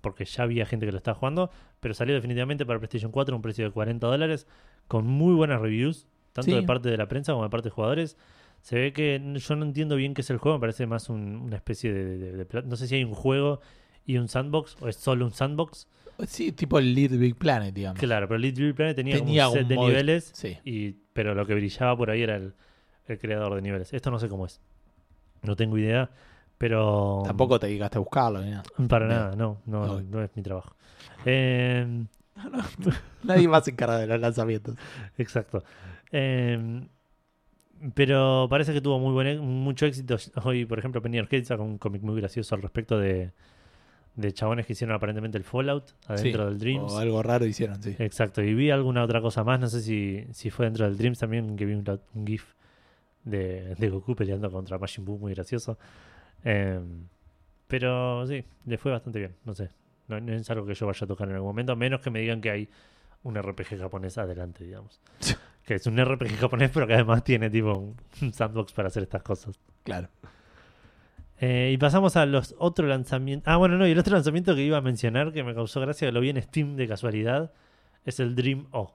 porque 0.01 0.25
ya 0.25 0.43
había 0.43 0.65
gente 0.65 0.85
que 0.85 0.91
lo 0.91 0.97
estaba 0.99 1.15
jugando, 1.17 1.49
pero 1.79 1.93
salió 1.93 2.13
definitivamente 2.13 2.65
para 2.65 2.79
PlayStation 2.79 3.11
4 3.11 3.33
a 3.33 3.37
un 3.37 3.41
precio 3.41 3.65
de 3.65 3.71
40 3.71 4.05
dólares, 4.07 4.47
con 4.87 5.07
muy 5.07 5.33
buenas 5.33 5.59
reviews, 5.61 6.07
tanto 6.31 6.51
Sí. 6.51 6.55
de 6.57 6.63
parte 6.63 6.89
de 6.89 6.97
la 6.97 7.07
prensa 7.07 7.31
como 7.33 7.43
de 7.43 7.49
parte 7.49 7.69
de 7.69 7.71
jugadores. 7.71 8.17
Se 8.65 8.75
ve 8.79 8.93
que 8.93 9.21
yo 9.35 9.55
no 9.55 9.63
entiendo 9.63 9.95
bien 9.95 10.15
qué 10.15 10.21
es 10.21 10.29
el 10.31 10.37
juego, 10.39 10.57
me 10.57 10.61
parece 10.61 10.87
más 10.87 11.07
un- 11.09 11.35
una 11.35 11.55
especie 11.55 11.93
de, 11.93 12.17
de- 12.45 12.63
No 12.63 12.75
sé 12.75 12.87
si 12.87 12.95
hay 12.95 13.03
un 13.03 13.13
juego 13.13 13.61
y 14.07 14.17
un 14.17 14.27
sandbox, 14.27 14.75
o 14.81 14.87
es 14.87 14.95
solo 14.95 15.23
un 15.23 15.31
sandbox. 15.31 15.87
Sí, 16.25 16.51
tipo 16.51 16.79
el 16.79 16.95
Little 16.95 17.19
Big 17.19 17.35
Planet, 17.35 17.75
digamos. 17.75 17.99
Claro, 17.99 18.27
pero 18.27 18.39
Little 18.39 18.65
Big 18.65 18.75
Planet 18.75 18.95
tenía, 18.95 19.19
un 19.49 19.53
set 19.53 19.61
un 19.63 19.67
de 19.67 19.77
niveles, 19.77 20.31
Sí. 20.33 20.57
y, 20.65 20.93
pero 21.13 21.35
lo 21.35 21.45
que 21.45 21.53
brillaba 21.53 21.95
por 21.95 22.09
ahí 22.09 22.23
era 22.23 22.37
el, 22.37 22.55
el 23.05 23.19
creador 23.19 23.53
de 23.53 23.61
niveles. 23.61 23.93
Esto 23.93 24.09
no 24.09 24.17
sé 24.17 24.29
cómo 24.29 24.47
es. 24.47 24.59
No 25.43 25.55
tengo 25.55 25.77
idea, 25.77 26.09
pero... 26.57 27.21
Tampoco 27.23 27.59
te 27.59 27.67
dedicaste 27.67 27.97
a 27.97 27.99
buscarlo 27.99 28.41
ni 28.41 28.49
nada. 28.49 28.63
Para 28.89 29.05
nada, 29.07 29.35
no, 29.35 29.61
no, 29.67 30.01
no 30.01 30.23
es 30.23 30.31
mi 30.35 30.41
trabajo. 30.41 30.75
Eh, 31.23 31.85
Nadie 33.23 33.47
más 33.47 33.65
se 33.65 33.71
encarga 33.71 33.99
de 33.99 34.07
los 34.07 34.19
lanzamientos. 34.19 34.75
exacto. 35.19 35.63
Eh, 36.11 36.81
pero 37.93 38.47
parece 38.49 38.73
que 38.73 38.81
tuvo 38.81 38.99
muy 38.99 39.11
buen, 39.13 39.27
e- 39.27 39.39
mucho 39.39 39.85
éxito. 39.85 40.17
Hoy, 40.43 40.65
por 40.65 40.79
ejemplo, 40.79 41.01
Penny 41.01 41.19
Arcade 41.19 41.45
sacó 41.45 41.63
un 41.63 41.77
cómic 41.77 42.01
muy 42.01 42.15
gracioso 42.19 42.55
al 42.55 42.61
respecto 42.61 42.97
de, 42.99 43.31
de 44.15 44.33
chabones 44.33 44.65
que 44.65 44.73
hicieron 44.73 44.95
aparentemente 44.95 45.37
el 45.37 45.43
Fallout 45.43 45.91
adentro 46.07 46.43
Sí, 46.43 46.49
del 46.49 46.59
Dreams. 46.59 46.91
O 46.93 46.97
algo 46.97 47.21
raro 47.23 47.45
hicieron, 47.45 47.81
sí. 47.81 47.95
Exacto, 47.99 48.41
y 48.41 48.53
vi 48.53 48.71
alguna 48.71 49.03
otra 49.03 49.21
cosa 49.21 49.43
más, 49.43 49.59
no 49.59 49.67
sé 49.67 49.81
si, 49.81 50.25
si 50.31 50.49
fue 50.49 50.65
dentro 50.65 50.85
del 50.85 50.97
Dreams 50.97 51.19
también, 51.19 51.55
que 51.57 51.65
vi 51.65 51.73
un, 51.73 51.83
un 52.13 52.27
GIF 52.27 52.45
de, 53.23 53.75
de 53.75 53.89
Goku 53.89 54.15
peleando 54.15 54.49
contra 54.51 54.77
Majin 54.77 55.03
Buu, 55.05 55.17
muy 55.17 55.33
gracioso. 55.33 55.77
Eh, 56.43 56.79
pero 57.67 58.25
sí, 58.27 58.43
le 58.65 58.77
fue 58.77 58.91
bastante 58.91 59.19
bien, 59.19 59.35
no 59.45 59.53
sé. 59.55 59.69
No, 60.07 60.19
no 60.21 60.33
es 60.33 60.47
algo 60.51 60.65
que 60.67 60.75
yo 60.75 60.85
vaya 60.85 61.03
a 61.03 61.07
tocar 61.07 61.27
en 61.27 61.33
algún 61.33 61.49
momento, 61.49 61.75
menos 61.75 61.99
que 62.01 62.11
me 62.11 62.19
digan 62.19 62.39
que 62.39 62.51
hay 62.51 62.69
un 63.23 63.35
RPG 63.37 63.79
japonés 63.79 64.17
adelante, 64.19 64.63
digamos. 64.63 65.01
que 65.65 65.75
es 65.75 65.87
un 65.87 66.03
RPG 66.03 66.37
japonés, 66.37 66.69
pero 66.73 66.85
que 66.87 66.93
además 66.93 67.23
tiene 67.23 67.49
tipo 67.49 67.73
un, 68.21 68.33
sandbox 68.33 68.71
para 68.73 68.87
hacer 68.87 69.03
estas 69.03 69.23
cosas. 69.23 69.59
Claro. 69.83 70.09
Eh, 71.39 71.71
y 71.73 71.77
pasamos 71.77 72.15
a 72.15 72.25
los 72.25 72.55
otros 72.59 72.87
lanzamientos. 72.87 73.51
Ah, 73.51 73.57
bueno, 73.57 73.77
no, 73.77 73.87
y 73.87 73.91
el 73.91 73.99
otro 73.99 74.13
lanzamiento 74.13 74.55
que 74.55 74.61
iba 74.61 74.77
a 74.77 74.81
mencionar, 74.81 75.33
que 75.33 75.43
me 75.43 75.53
causó 75.53 75.81
gracia, 75.81 76.07
que 76.07 76.11
lo 76.11 76.21
vi 76.21 76.29
en 76.29 76.41
Steam 76.41 76.75
de 76.75 76.87
casualidad, 76.87 77.51
es 78.05 78.19
el 78.19 78.35
Dream 78.35 78.67
O. 78.71 78.93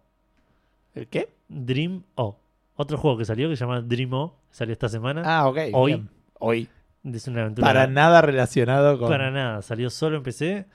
¿El 0.95 1.09
qué? 1.09 1.35
Dream 1.49 2.05
O. 2.15 2.39
Otro 2.77 2.97
juego 2.97 3.19
que 3.19 3.25
salió 3.25 3.49
que 3.51 3.57
se 3.57 3.65
llama 3.65 3.83
Dream 3.83 4.13
O, 4.15 4.39
salió 4.51 4.73
esta 4.73 4.89
semana. 4.89 5.23
Ah, 5.25 5.49
ok. 5.49 5.59
Hoy. 5.73 5.93
bien. 5.93 6.11
Hoy. 6.39 6.69
Es 7.03 7.29
una 7.29 7.43
aventura. 7.43 7.67
Para 7.67 7.87
nada 7.87 8.23
relacionado 8.23 8.99
con. 8.99 9.09
Para 9.09 9.31
nada, 9.31 9.63
salió 9.63 9.91
solo 9.91 10.19
en 10.19 10.23
PC. 10.23 10.67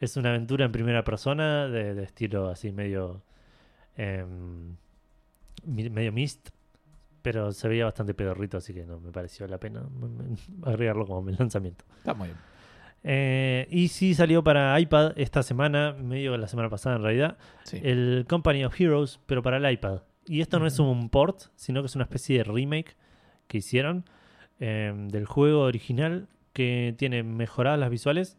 Es 0.00 0.16
una 0.16 0.30
aventura 0.30 0.64
en 0.64 0.72
primera 0.72 1.04
persona 1.04 1.68
de, 1.68 1.94
de 1.94 2.02
estilo 2.02 2.48
así 2.48 2.72
medio. 2.72 3.22
em, 3.96 4.76
medio 5.64 6.12
mist. 6.12 6.48
Pero 7.22 7.52
se 7.52 7.68
veía 7.68 7.84
bastante 7.84 8.14
pedorrito, 8.14 8.56
así 8.56 8.74
que 8.74 8.84
no 8.84 8.98
me 8.98 9.12
pareció 9.12 9.46
la 9.46 9.58
pena 9.58 9.84
agregarlo 10.64 11.06
como 11.06 11.30
lanzamiento. 11.30 11.84
Está 11.98 12.14
muy 12.14 12.28
bien. 12.28 12.38
Eh, 13.04 13.66
y 13.70 13.88
sí 13.88 14.14
salió 14.14 14.44
para 14.44 14.78
iPad 14.78 15.12
esta 15.16 15.42
semana, 15.42 15.92
medio 15.92 16.36
la 16.36 16.46
semana 16.48 16.68
pasada 16.68 16.96
en 16.96 17.02
realidad, 17.02 17.38
Sí. 17.64 17.80
el 17.82 18.26
Company 18.28 18.64
of 18.64 18.80
Heroes, 18.80 19.20
pero 19.26 19.42
para 19.42 19.56
el 19.56 19.72
iPad. 19.72 20.02
Y 20.26 20.40
esto 20.40 20.58
no 20.60 20.66
es 20.66 20.78
un 20.78 21.08
port, 21.10 21.42
sino 21.56 21.80
que 21.82 21.86
es 21.86 21.94
una 21.96 22.04
especie 22.04 22.38
de 22.38 22.44
remake 22.44 22.96
que 23.48 23.58
hicieron 23.58 24.04
eh, 24.60 24.92
del 25.08 25.26
juego 25.26 25.62
original 25.62 26.28
que 26.52 26.94
tiene 26.96 27.22
mejoradas 27.24 27.78
las 27.80 27.90
visuales 27.90 28.36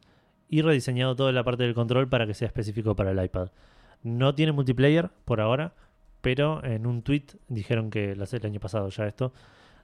y 0.48 0.62
rediseñado 0.62 1.16
toda 1.16 1.32
la 1.34 1.44
parte 1.44 1.64
del 1.64 1.74
control 1.74 2.08
para 2.08 2.26
que 2.26 2.34
sea 2.34 2.48
específico 2.48 2.96
para 2.96 3.12
el 3.12 3.22
iPad. 3.24 3.50
No 4.02 4.34
tiene 4.36 4.52
multiplayer 4.54 5.10
por 5.26 5.42
ahora, 5.42 5.74
pero 6.24 6.64
en 6.64 6.88
un 6.88 7.02
tweet 7.02 7.26
dijeron 7.50 7.90
que, 7.92 8.14
el 8.14 8.46
año 8.46 8.60
pasado 8.62 8.88
ya 8.88 9.06
esto, 9.06 9.34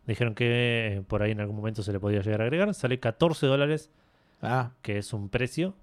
dijeron 0.07 0.33
que 0.35 0.95
eh, 0.95 1.01
por 1.05 1.21
ahí 1.21 1.31
en 1.31 1.41
algún 1.41 1.57
momento 1.57 1.83
se 1.83 1.91
le 1.91 1.99
podía 1.99 2.21
llegar 2.21 2.39
a 2.39 2.45
agregar. 2.45 2.73
Sale 2.73 2.97
14 2.97 3.45
dólares 3.45 3.91
Ah, 4.41 4.71
que 4.81 4.97
es 4.97 5.11
un 5.11 5.27
precio, 5.27 5.75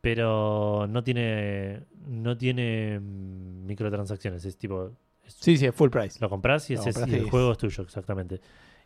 pero 0.00 0.86
no 0.88 1.02
tiene 1.02 1.80
no 2.06 2.36
tiene 2.38 3.00
mm, 3.00 3.66
microtransacciones. 3.66 4.44
Es 4.44 4.56
tipo, 4.56 4.92
es- 5.26 5.34
sí, 5.34 5.56
sí, 5.56 5.66
es 5.66 5.74
full 5.74 5.90
price. 5.90 6.18
lo 6.20 6.30
compras 6.30 6.70
y, 6.70 6.74
Lo 6.76 6.80
ese 6.80 6.90
es- 6.90 7.08
y 7.08 7.14
el 7.16 7.28
juego 7.28 7.50
es 7.50 7.58
tuyo, 7.58 7.82
exactamente. 7.82 8.40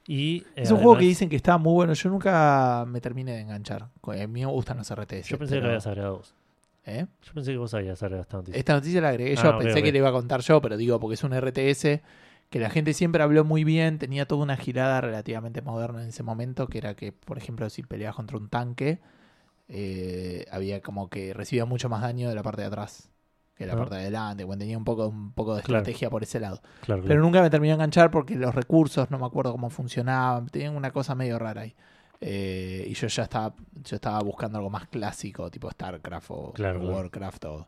Y, 0.07 0.39
eh, 0.39 0.63
Es 0.63 0.71
un 0.71 0.79
juego 0.79 0.97
que 0.97 1.05
dicen 1.05 1.29
que 1.29 1.37
está 1.37 1.59
muy 1.59 1.75
bueno. 1.75 1.93
Yo 1.93 2.09
nunca 2.09 2.87
me 2.89 2.99
terminé 3.03 3.33
de 3.33 3.41
enganchar. 3.43 3.83
A 4.03 4.27
mí 4.27 4.41
me 4.41 4.47
gustan 4.47 4.79
los 4.79 4.91
RTS. 4.91 5.29
Yo 5.29 5.37
pensé 5.39 5.57
que 5.57 5.61
lo 5.61 5.67
habías 5.67 5.87
agregado 5.87 6.17
vos. 6.17 6.35
¿Eh? 6.91 7.07
Yo 7.23 7.33
pensé 7.35 7.53
que 7.53 7.59
vos 7.59 7.75
habías 7.75 8.03
agregado 8.03 8.23
esta 8.23 8.37
noticia. 8.39 8.59
Esta 8.59 8.75
noticia 8.75 9.01
la 9.01 9.11
agregué 9.11 9.35
Ah, 9.39 9.43
yo. 9.43 9.59
Pensé 9.59 9.83
que 9.83 9.93
le 9.93 9.99
iba 9.99 10.09
a 10.09 10.13
contar 10.13 10.41
yo, 10.41 10.61
pero 10.63 10.77
digo, 10.77 10.99
porque 10.99 11.15
es 11.15 11.23
un 11.25 11.33
RTS 11.35 12.01
que 12.51 12.59
la 12.59 12.71
gente 12.71 12.95
siempre 12.95 13.23
habló 13.23 13.45
muy 13.45 13.63
bien. 13.65 13.99
Tenía 13.99 14.27
toda 14.27 14.43
una 14.43 14.57
girada 14.57 15.01
relativamente 15.03 15.61
moderna 15.61 16.03
en 16.03 16.09
ese 16.09 16.23
momento, 16.23 16.67
que 16.69 16.79
era 16.79 16.95
que, 16.95 17.13
por 17.13 17.37
ejemplo, 17.37 17.69
si 17.69 17.83
peleabas 17.83 18.17
contra 18.17 18.39
un 18.39 18.49
tanque, 18.49 19.01
eh, 19.69 20.47
había 20.51 20.81
como 20.81 21.11
que 21.11 21.35
recibía 21.35 21.65
mucho 21.67 21.89
más 21.89 22.01
daño 22.03 22.29
de 22.29 22.35
la 22.35 22.43
parte 22.43 22.63
de 22.63 22.69
atrás 22.69 23.11
que 23.55 23.65
de 23.65 23.69
la 23.69 23.75
Ah. 23.75 23.79
parte 23.79 23.97
de 23.97 24.01
adelante. 24.03 24.45
Bueno, 24.45 24.61
tenía 24.61 24.79
un 24.79 24.85
poco, 24.85 25.09
un 25.09 25.33
poco 25.33 25.57
de 25.57 25.63
Claro. 25.63 25.81
estrategia 25.81 26.09
por 26.11 26.23
ese 26.23 26.39
lado. 26.41 26.63
Claro, 26.83 27.03
Pero 27.05 27.21
nunca 27.21 27.43
me 27.43 27.51
terminé 27.51 27.71
de 27.73 27.75
enganchar 27.75 28.11
porque 28.11 28.37
los 28.37 28.55
recursos, 28.55 29.11
no 29.11 29.19
me 29.19 29.27
acuerdo 29.27 29.51
cómo 29.53 29.69
funcionaban, 29.69 30.47
tenían 30.49 30.77
una 30.77 30.91
cosa 30.93 31.15
medio 31.17 31.39
rara 31.41 31.63
ahí. 31.63 31.75
Eh, 32.21 32.85
y 32.89 32.95
yo 32.95 33.07
ya 33.07 33.23
estaba, 33.23 33.55
yo 33.85 33.95
estaba 33.97 34.21
buscando 34.21 34.59
algo 34.59 34.71
más 34.71 34.89
clásico, 34.89 35.51
tipo 35.51 35.71
StarCraft 35.71 36.31
o 36.31 36.53
Claro, 36.53 36.81
claro. 36.81 36.95
Warcraft 36.97 37.45
o, 37.45 37.67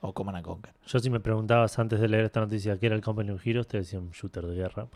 o 0.00 0.12
Command 0.14 0.38
and 0.38 0.46
Conquer. 0.46 0.72
Yo 0.86 0.98
si 0.98 1.10
me 1.10 1.20
preguntabas 1.20 1.78
antes 1.78 2.00
de 2.00 2.08
leer 2.08 2.24
esta 2.24 2.40
noticia 2.40 2.78
qué 2.78 2.86
era 2.86 2.94
el 2.96 3.02
Company 3.02 3.30
of 3.30 3.46
Heroes, 3.46 3.66
te 3.68 3.78
decía 3.78 3.98
un 3.98 4.10
shooter 4.10 4.46
de 4.46 4.54
guerra. 4.54 4.86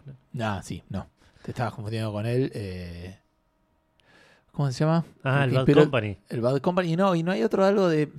Ah, 0.40 0.60
sí, 0.64 0.82
no. 0.88 1.06
Te 1.42 1.50
estabas 1.52 1.74
confundiendo 1.74 2.12
con 2.12 2.24
él. 2.26 2.50
eh, 2.54 3.18
¿Cómo 4.52 4.70
se 4.72 4.80
llama? 4.84 5.04
Ah, 5.22 5.44
el 5.44 5.50
Bad 5.52 5.66
Company. 5.72 6.16
El 6.28 6.40
Bad 6.40 6.60
Company. 6.60 6.96
No, 6.96 7.14
y 7.14 7.22
no 7.22 7.30
hay 7.32 7.42
otro 7.42 7.64
algo 7.64 7.88
de. 7.88 8.10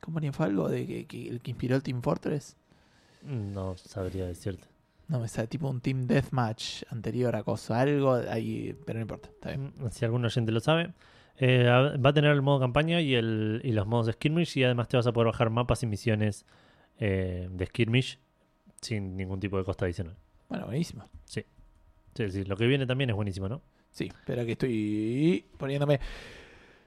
Company 0.00 0.28
of 0.28 0.40
algo 0.40 0.68
de 0.68 0.86
que, 0.86 1.06
que- 1.06 1.28
el 1.28 1.40
que 1.40 1.50
inspiró 1.52 1.74
el 1.76 1.82
Team 1.82 2.02
Fortress. 2.02 2.54
No 3.22 3.76
sabría 3.76 4.26
decirte. 4.26 4.66
No, 5.08 5.20
me 5.20 5.28
sale 5.28 5.46
tipo 5.48 5.68
un 5.68 5.80
Team 5.80 6.06
Deathmatch 6.06 6.82
anterior 6.90 7.34
a 7.36 7.42
cosa. 7.44 7.80
Algo 7.80 8.14
ahí, 8.14 8.76
pero 8.84 8.98
no 8.98 9.02
importa. 9.02 9.28
Está 9.28 9.50
bien. 9.50 9.72
Mm, 9.78 9.88
Si 9.90 10.04
algún 10.04 10.24
oyente 10.24 10.50
lo 10.52 10.60
sabe. 10.60 10.92
Eh, 11.38 11.64
va 11.64 12.10
a 12.10 12.12
tener 12.14 12.30
el 12.32 12.40
modo 12.42 12.60
campaña 12.60 13.00
y, 13.00 13.14
el, 13.14 13.60
y 13.62 13.72
los 13.72 13.86
modos 13.86 14.06
de 14.06 14.12
skirmish 14.14 14.56
y 14.56 14.64
además 14.64 14.88
te 14.88 14.96
vas 14.96 15.06
a 15.06 15.12
poder 15.12 15.26
bajar 15.26 15.50
mapas 15.50 15.82
y 15.82 15.86
misiones 15.86 16.46
eh, 16.98 17.46
de 17.50 17.66
skirmish 17.66 18.18
sin 18.80 19.16
ningún 19.16 19.38
tipo 19.38 19.58
de 19.58 19.64
costa 19.64 19.84
adicional. 19.84 20.16
Bueno, 20.48 20.64
buenísimo. 20.66 21.04
Sí, 21.26 21.44
sí, 22.14 22.44
lo 22.44 22.56
que 22.56 22.66
viene 22.66 22.86
también 22.86 23.10
es 23.10 23.16
buenísimo, 23.16 23.48
¿no? 23.50 23.60
Sí, 23.90 24.06
espera 24.06 24.44
que 24.46 24.52
estoy 24.52 25.44
poniéndome. 25.58 26.00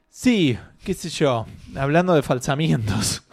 Sí, 0.10 0.58
qué 0.84 0.94
sé 0.96 1.10
yo. 1.10 1.46
Hablando 1.76 2.14
de 2.16 2.24
falsamientos. 2.24 3.24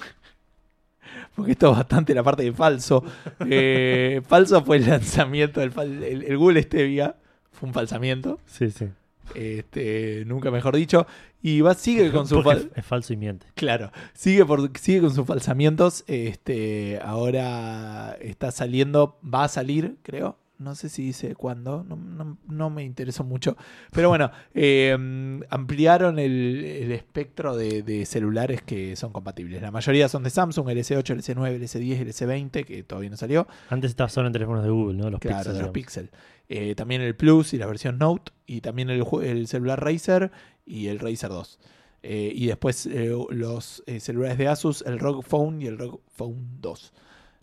Porque 1.37 1.53
esto 1.53 1.71
es 1.71 1.77
bastante 1.77 2.15
la 2.15 2.23
parte 2.23 2.43
de 2.43 2.53
falso. 2.53 3.05
Eh, 3.49 4.23
falso 4.27 4.65
fue 4.65 4.79
el 4.79 4.87
lanzamiento 4.89 5.61
del 5.61 5.73
el, 6.03 6.23
el 6.25 6.37
Google 6.39 6.63
Stevia. 6.63 7.15
Fue 7.53 7.69
un 7.69 7.75
falsamiento. 7.75 8.41
Sí, 8.47 8.71
sí. 8.71 8.87
Este, 9.35 10.25
nunca 10.27 10.51
mejor 10.51 10.75
dicho. 10.77 11.07
Y 11.43 11.61
va, 11.61 11.75
sigue 11.75 12.11
con 12.13 12.27
su 12.27 12.43
fal- 12.43 12.71
es 12.75 12.85
falso 12.87 13.13
y 13.13 13.17
miente. 13.17 13.47
Claro, 13.55 13.93
sigue, 14.15 14.45
por, 14.47 14.71
sigue 14.79 15.01
con 15.03 15.15
sus 15.15 15.27
falsamientos. 15.27 16.05
Este, 16.07 16.99
ahora 17.05 18.17
está 18.21 18.51
saliendo, 18.51 19.19
va 19.23 19.45
a 19.45 19.49
salir, 19.49 19.97
creo. 20.03 20.39
No 20.59 20.75
sé 20.75 20.89
si 20.89 21.03
dice 21.05 21.35
cuándo, 21.35 21.85
no, 21.87 21.97
no- 21.97 22.39
no 22.49 22.71
me 22.71 22.83
interesó 22.85 23.25
mucho. 23.25 23.57
Pero 23.93 24.09
bueno, 24.09 24.31
eh, 24.55 24.97
ampliaron 25.51 26.19
el, 26.19 26.65
el 26.65 26.93
espectro 26.93 27.57
de, 27.57 27.83
de 27.83 28.07
celulares 28.07 28.63
que 28.63 28.97
son 28.97 29.13
compatibles. 29.13 29.61
La 29.63 29.71
mayoría 29.71 30.09
son 30.09 30.23
de 30.23 30.31
Samsung, 30.31 30.69
el 30.71 30.79
S8, 30.79 31.11
el 31.11 31.23
S9, 31.23 31.47
el 31.55 31.63
S10, 31.63 32.01
el 32.01 32.09
S20, 32.09 32.65
que 32.65 32.83
todavía 32.83 33.11
no 33.11 33.17
salió. 33.17 33.47
Antes 33.69 33.91
estaba 33.91 34.09
solo 34.09 34.29
en 34.29 34.33
teléfonos 34.33 34.65
de 34.65 34.71
Google, 34.71 34.97
¿no? 34.97 35.11
Los 35.11 35.21
Claro, 35.21 35.37
Pixel, 35.39 35.45
de 35.45 35.49
los 35.51 35.59
digamos. 35.59 35.73
Pixel. 35.73 36.11
Eh, 36.49 36.75
también 36.75 37.01
el 37.03 37.15
Plus 37.17 37.53
y 37.55 37.59
la 37.59 37.67
versión 37.67 37.99
Note. 37.99 38.33
Y 38.47 38.61
también 38.61 38.89
el, 38.91 39.05
el 39.23 39.47
celular 39.49 39.83
Razer 39.85 40.31
y 40.65 40.87
el 40.89 40.99
Razer 41.01 41.31
2. 41.31 41.59
Eh, 42.03 42.33
y 42.35 42.47
después 42.47 42.87
eh, 42.87 43.13
los 43.31 43.83
celulares 43.99 44.39
de 44.39 44.49
Asus, 44.49 44.83
el 44.87 44.99
ROG 45.01 45.25
Phone 45.25 45.61
y 45.61 45.67
el 45.67 45.77
ROG 45.77 46.01
Phone 46.15 46.47
2. 46.61 46.93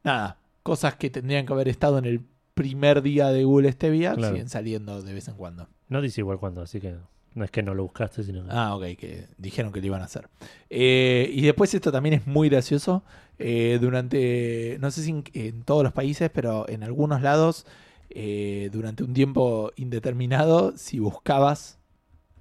Nada, 0.03 0.37
cosas 0.63 0.95
que 0.95 1.09
tendrían 1.09 1.45
que 1.45 1.53
haber 1.53 1.67
estado 1.67 1.97
en 1.97 2.05
el 2.05 2.21
primer 2.53 3.01
día 3.01 3.29
de 3.29 3.43
Google 3.43 3.71
Stevia 3.71 4.13
Claro. 4.15 4.33
siguen 4.33 4.49
saliendo 4.49 5.01
de 5.01 5.13
vez 5.13 5.27
en 5.27 5.35
cuando. 5.35 5.67
No 5.89 6.01
dice 6.01 6.21
igual 6.21 6.39
cuándo, 6.39 6.61
así 6.61 6.79
que 6.79 6.95
no 7.35 7.43
es 7.43 7.51
que 7.51 7.63
no 7.63 7.73
lo 7.73 7.83
buscaste, 7.83 8.23
sino 8.23 8.43
que... 8.43 8.49
Ah, 8.51 8.75
ok, 8.75 8.83
que 8.97 9.27
dijeron 9.37 9.71
que 9.71 9.79
lo 9.81 9.87
iban 9.87 10.01
a 10.01 10.05
hacer. 10.05 10.29
Eh, 10.69 11.29
y 11.33 11.41
después 11.41 11.73
esto 11.73 11.91
también 11.91 12.13
es 12.13 12.27
muy 12.27 12.49
gracioso. 12.49 13.03
Eh, 13.39 13.79
durante, 13.81 14.77
no 14.79 14.91
sé 14.91 15.01
si 15.03 15.09
en, 15.09 15.23
en 15.33 15.63
todos 15.63 15.83
los 15.83 15.93
países, 15.93 16.29
pero 16.31 16.69
en 16.69 16.83
algunos 16.83 17.21
lados, 17.23 17.65
eh, 18.11 18.69
durante 18.71 19.03
un 19.03 19.13
tiempo 19.15 19.71
indeterminado, 19.75 20.77
si 20.77 20.99
buscabas 20.99 21.79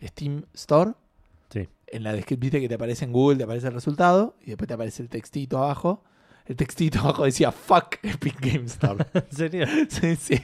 Steam 0.03 0.45
Store, 0.53 0.93
Sí. 1.49 1.69
en 1.87 2.03
la 2.03 2.13
descripción 2.13 2.61
que 2.61 2.69
te 2.69 2.75
aparece 2.75 3.05
en 3.07 3.13
Google, 3.13 3.39
te 3.39 3.45
aparece 3.45 3.69
el 3.69 3.75
resultado, 3.75 4.37
y 4.43 4.47
después 4.49 4.69
te 4.69 4.75
aparece 4.75 5.03
el 5.03 5.09
textito 5.09 5.57
abajo. 5.59 6.03
El 6.47 6.57
textito 6.57 6.99
abajo 7.01 7.25
decía 7.25 7.53
fuck 7.53 7.97
Epic 8.03 8.41
Game 8.41 8.65
Store. 8.67 9.05
¿En 9.15 9.37
serio? 9.37 9.67
sí, 9.89 10.17
sí, 10.17 10.35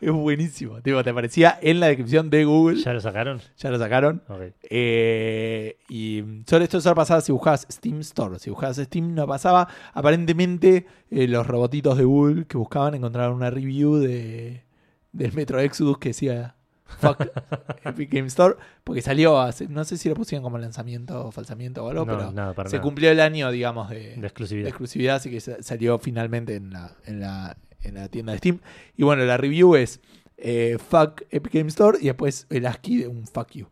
es 0.00 0.10
buenísimo. 0.12 0.80
Tipo, 0.80 1.02
te 1.02 1.10
aparecía 1.10 1.58
en 1.60 1.80
la 1.80 1.88
descripción 1.88 2.30
de 2.30 2.44
Google, 2.44 2.80
¿Ya 2.80 2.92
lo 2.92 3.00
sacaron? 3.00 3.40
ya 3.56 3.70
lo 3.70 3.78
sacaron. 3.78 4.22
Ok. 4.28 4.54
Eh, 4.70 5.78
y 5.88 6.22
solo 6.46 6.64
esto 6.64 6.80
solo 6.80 6.94
pasaba 6.94 7.20
si 7.20 7.32
buscabas 7.32 7.66
Steam 7.70 8.00
Store. 8.00 8.38
Si 8.38 8.50
buscabas 8.50 8.76
Steam 8.76 9.14
no 9.14 9.26
pasaba. 9.26 9.68
Aparentemente 9.94 10.86
eh, 11.10 11.26
los 11.26 11.46
robotitos 11.46 11.98
de 11.98 12.04
Google 12.04 12.46
que 12.46 12.56
buscaban 12.56 12.94
encontraron 12.94 13.34
una 13.36 13.50
review 13.50 13.96
de, 13.96 14.64
del 15.12 15.32
Metro 15.32 15.58
Exodus 15.60 15.98
que 15.98 16.10
decía 16.10 16.54
Fuck 17.00 17.26
Epic 17.84 18.10
Game 18.12 18.26
Store, 18.28 18.56
porque 18.84 19.02
salió 19.02 19.38
hace, 19.40 19.68
no 19.68 19.84
sé 19.84 19.96
si 19.96 20.08
lo 20.08 20.14
pusieron 20.14 20.42
como 20.42 20.58
lanzamiento 20.58 21.26
o 21.26 21.30
falsamiento 21.32 21.84
o 21.84 21.90
algo, 21.90 22.04
No, 22.06 22.12
pero 22.18 22.32
nada, 22.32 22.54
se 22.68 22.76
nada. 22.76 22.80
cumplió 22.82 23.10
el 23.10 23.20
año, 23.20 23.50
digamos, 23.50 23.90
de, 23.90 24.14
de 24.16 24.20
de 24.20 24.26
exclusividad. 24.68 25.16
así 25.16 25.30
que 25.30 25.40
sa- 25.40 25.62
salió 25.62 25.98
finalmente 25.98 26.56
en 26.56 26.70
la, 26.72 26.96
en 27.04 27.20
la, 27.20 27.56
en 27.82 27.94
la 27.94 28.08
tienda 28.08 28.32
de 28.32 28.38
Steam. 28.38 28.60
Y 28.96 29.02
bueno, 29.04 29.24
la 29.24 29.36
review 29.36 29.76
es 29.76 30.00
eh, 30.38 30.78
Fuck 30.78 31.22
Epic 31.30 31.52
Game 31.52 31.68
Store 31.68 31.98
y 32.00 32.06
después 32.06 32.46
el 32.50 32.66
ASCII 32.66 32.96
de 33.02 33.08
un 33.08 33.26
Fuck 33.26 33.50
You. 33.52 33.66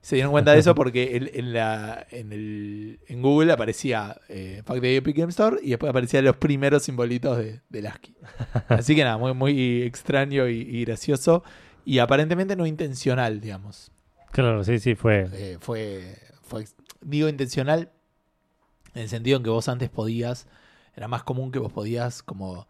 Se 0.00 0.16
dieron 0.16 0.32
cuenta 0.32 0.52
de 0.52 0.58
eso 0.58 0.74
porque 0.74 1.30
en, 1.34 1.52
la, 1.52 2.06
en, 2.10 2.32
el, 2.32 2.98
en 3.06 3.22
Google 3.22 3.52
aparecía 3.52 4.20
eh, 4.28 4.62
Fuck 4.64 4.80
the 4.80 4.96
Epic 4.96 5.16
Game 5.16 5.30
Store 5.30 5.58
y 5.62 5.70
después 5.70 5.90
aparecían 5.90 6.24
los 6.24 6.36
primeros 6.36 6.82
simbolitos 6.84 7.36
de, 7.38 7.60
del 7.68 7.86
ASCII. 7.86 8.16
Así 8.68 8.96
que 8.96 9.04
nada, 9.04 9.18
muy, 9.18 9.34
muy 9.34 9.82
extraño 9.82 10.48
y, 10.48 10.60
y 10.62 10.84
gracioso. 10.86 11.44
Y 11.84 11.98
aparentemente 11.98 12.56
no 12.56 12.66
intencional, 12.66 13.40
digamos. 13.40 13.90
Claro, 14.30 14.62
sí, 14.64 14.78
sí, 14.78 14.94
fue. 14.94 15.28
Eh, 15.32 15.58
fue, 15.60 16.16
fue, 16.42 16.64
digo 17.00 17.28
intencional 17.28 17.90
en 18.94 19.02
el 19.02 19.08
sentido 19.08 19.36
en 19.38 19.42
que 19.42 19.50
vos 19.50 19.68
antes 19.68 19.90
podías, 19.90 20.46
era 20.94 21.08
más 21.08 21.22
común 21.22 21.50
que 21.52 21.58
vos 21.58 21.72
podías 21.72 22.22
como 22.22 22.66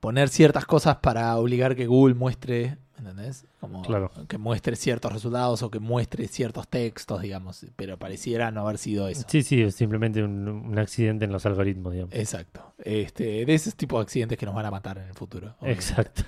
poner 0.00 0.28
ciertas 0.28 0.64
cosas 0.66 0.96
para 0.96 1.36
obligar 1.36 1.74
que 1.74 1.86
Google 1.86 2.14
muestre, 2.14 2.76
¿entendés? 2.98 3.46
Como 3.60 3.82
Claro. 3.82 4.10
que 4.28 4.38
muestre 4.38 4.76
ciertos 4.76 5.12
resultados 5.12 5.62
o 5.62 5.70
que 5.70 5.78
muestre 5.80 6.28
ciertos 6.28 6.68
textos, 6.68 7.22
digamos, 7.22 7.66
pero 7.76 7.98
pareciera 7.98 8.50
no 8.50 8.60
haber 8.62 8.78
sido 8.78 9.08
eso. 9.08 9.24
Sí, 9.28 9.42
sí, 9.42 9.62
es 9.62 9.74
simplemente 9.74 10.22
un, 10.22 10.46
un 10.48 10.78
accidente 10.78 11.24
en 11.24 11.32
los 11.32 11.46
algoritmos, 11.46 11.92
digamos. 11.92 12.14
Exacto. 12.14 12.74
Este, 12.78 13.44
de 13.46 13.54
esos 13.54 13.74
tipos 13.74 13.98
de 13.98 14.02
accidentes 14.02 14.38
que 14.38 14.46
nos 14.46 14.54
van 14.54 14.66
a 14.66 14.70
matar 14.70 14.98
en 14.98 15.04
el 15.08 15.14
futuro. 15.14 15.54
obviamente. 15.60 15.72
Exacto. 15.72 16.22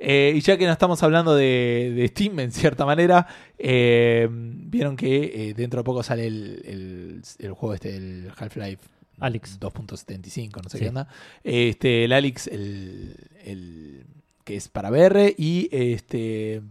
Eh, 0.00 0.32
y 0.36 0.40
ya 0.40 0.56
que 0.56 0.64
no 0.66 0.72
estamos 0.72 1.02
hablando 1.02 1.34
de, 1.34 1.92
de 1.94 2.06
Steam 2.08 2.38
en 2.40 2.52
cierta 2.52 2.86
manera, 2.86 3.26
eh, 3.58 4.28
vieron 4.30 4.96
que 4.96 5.48
eh, 5.50 5.54
dentro 5.54 5.80
de 5.80 5.84
poco 5.84 6.02
sale 6.02 6.26
el, 6.26 6.62
el- 6.64 7.22
el 7.38 7.52
juego 7.52 7.74
este, 7.74 7.96
el 7.96 8.30
Half-Life 8.36 8.78
Alyx. 9.20 9.58
2.75, 9.58 10.62
no 10.62 10.68
sé 10.68 10.78
Sí. 10.78 10.84
qué 10.84 10.88
onda. 10.90 11.08
Este, 11.42 12.04
el 12.04 12.12
Alex, 12.12 12.46
el, 12.46 13.16
el- 13.44 14.04
que 14.44 14.56
es 14.56 14.68
para 14.68 14.90
VR, 14.90 15.34
y 15.36 15.68
este 15.72 16.62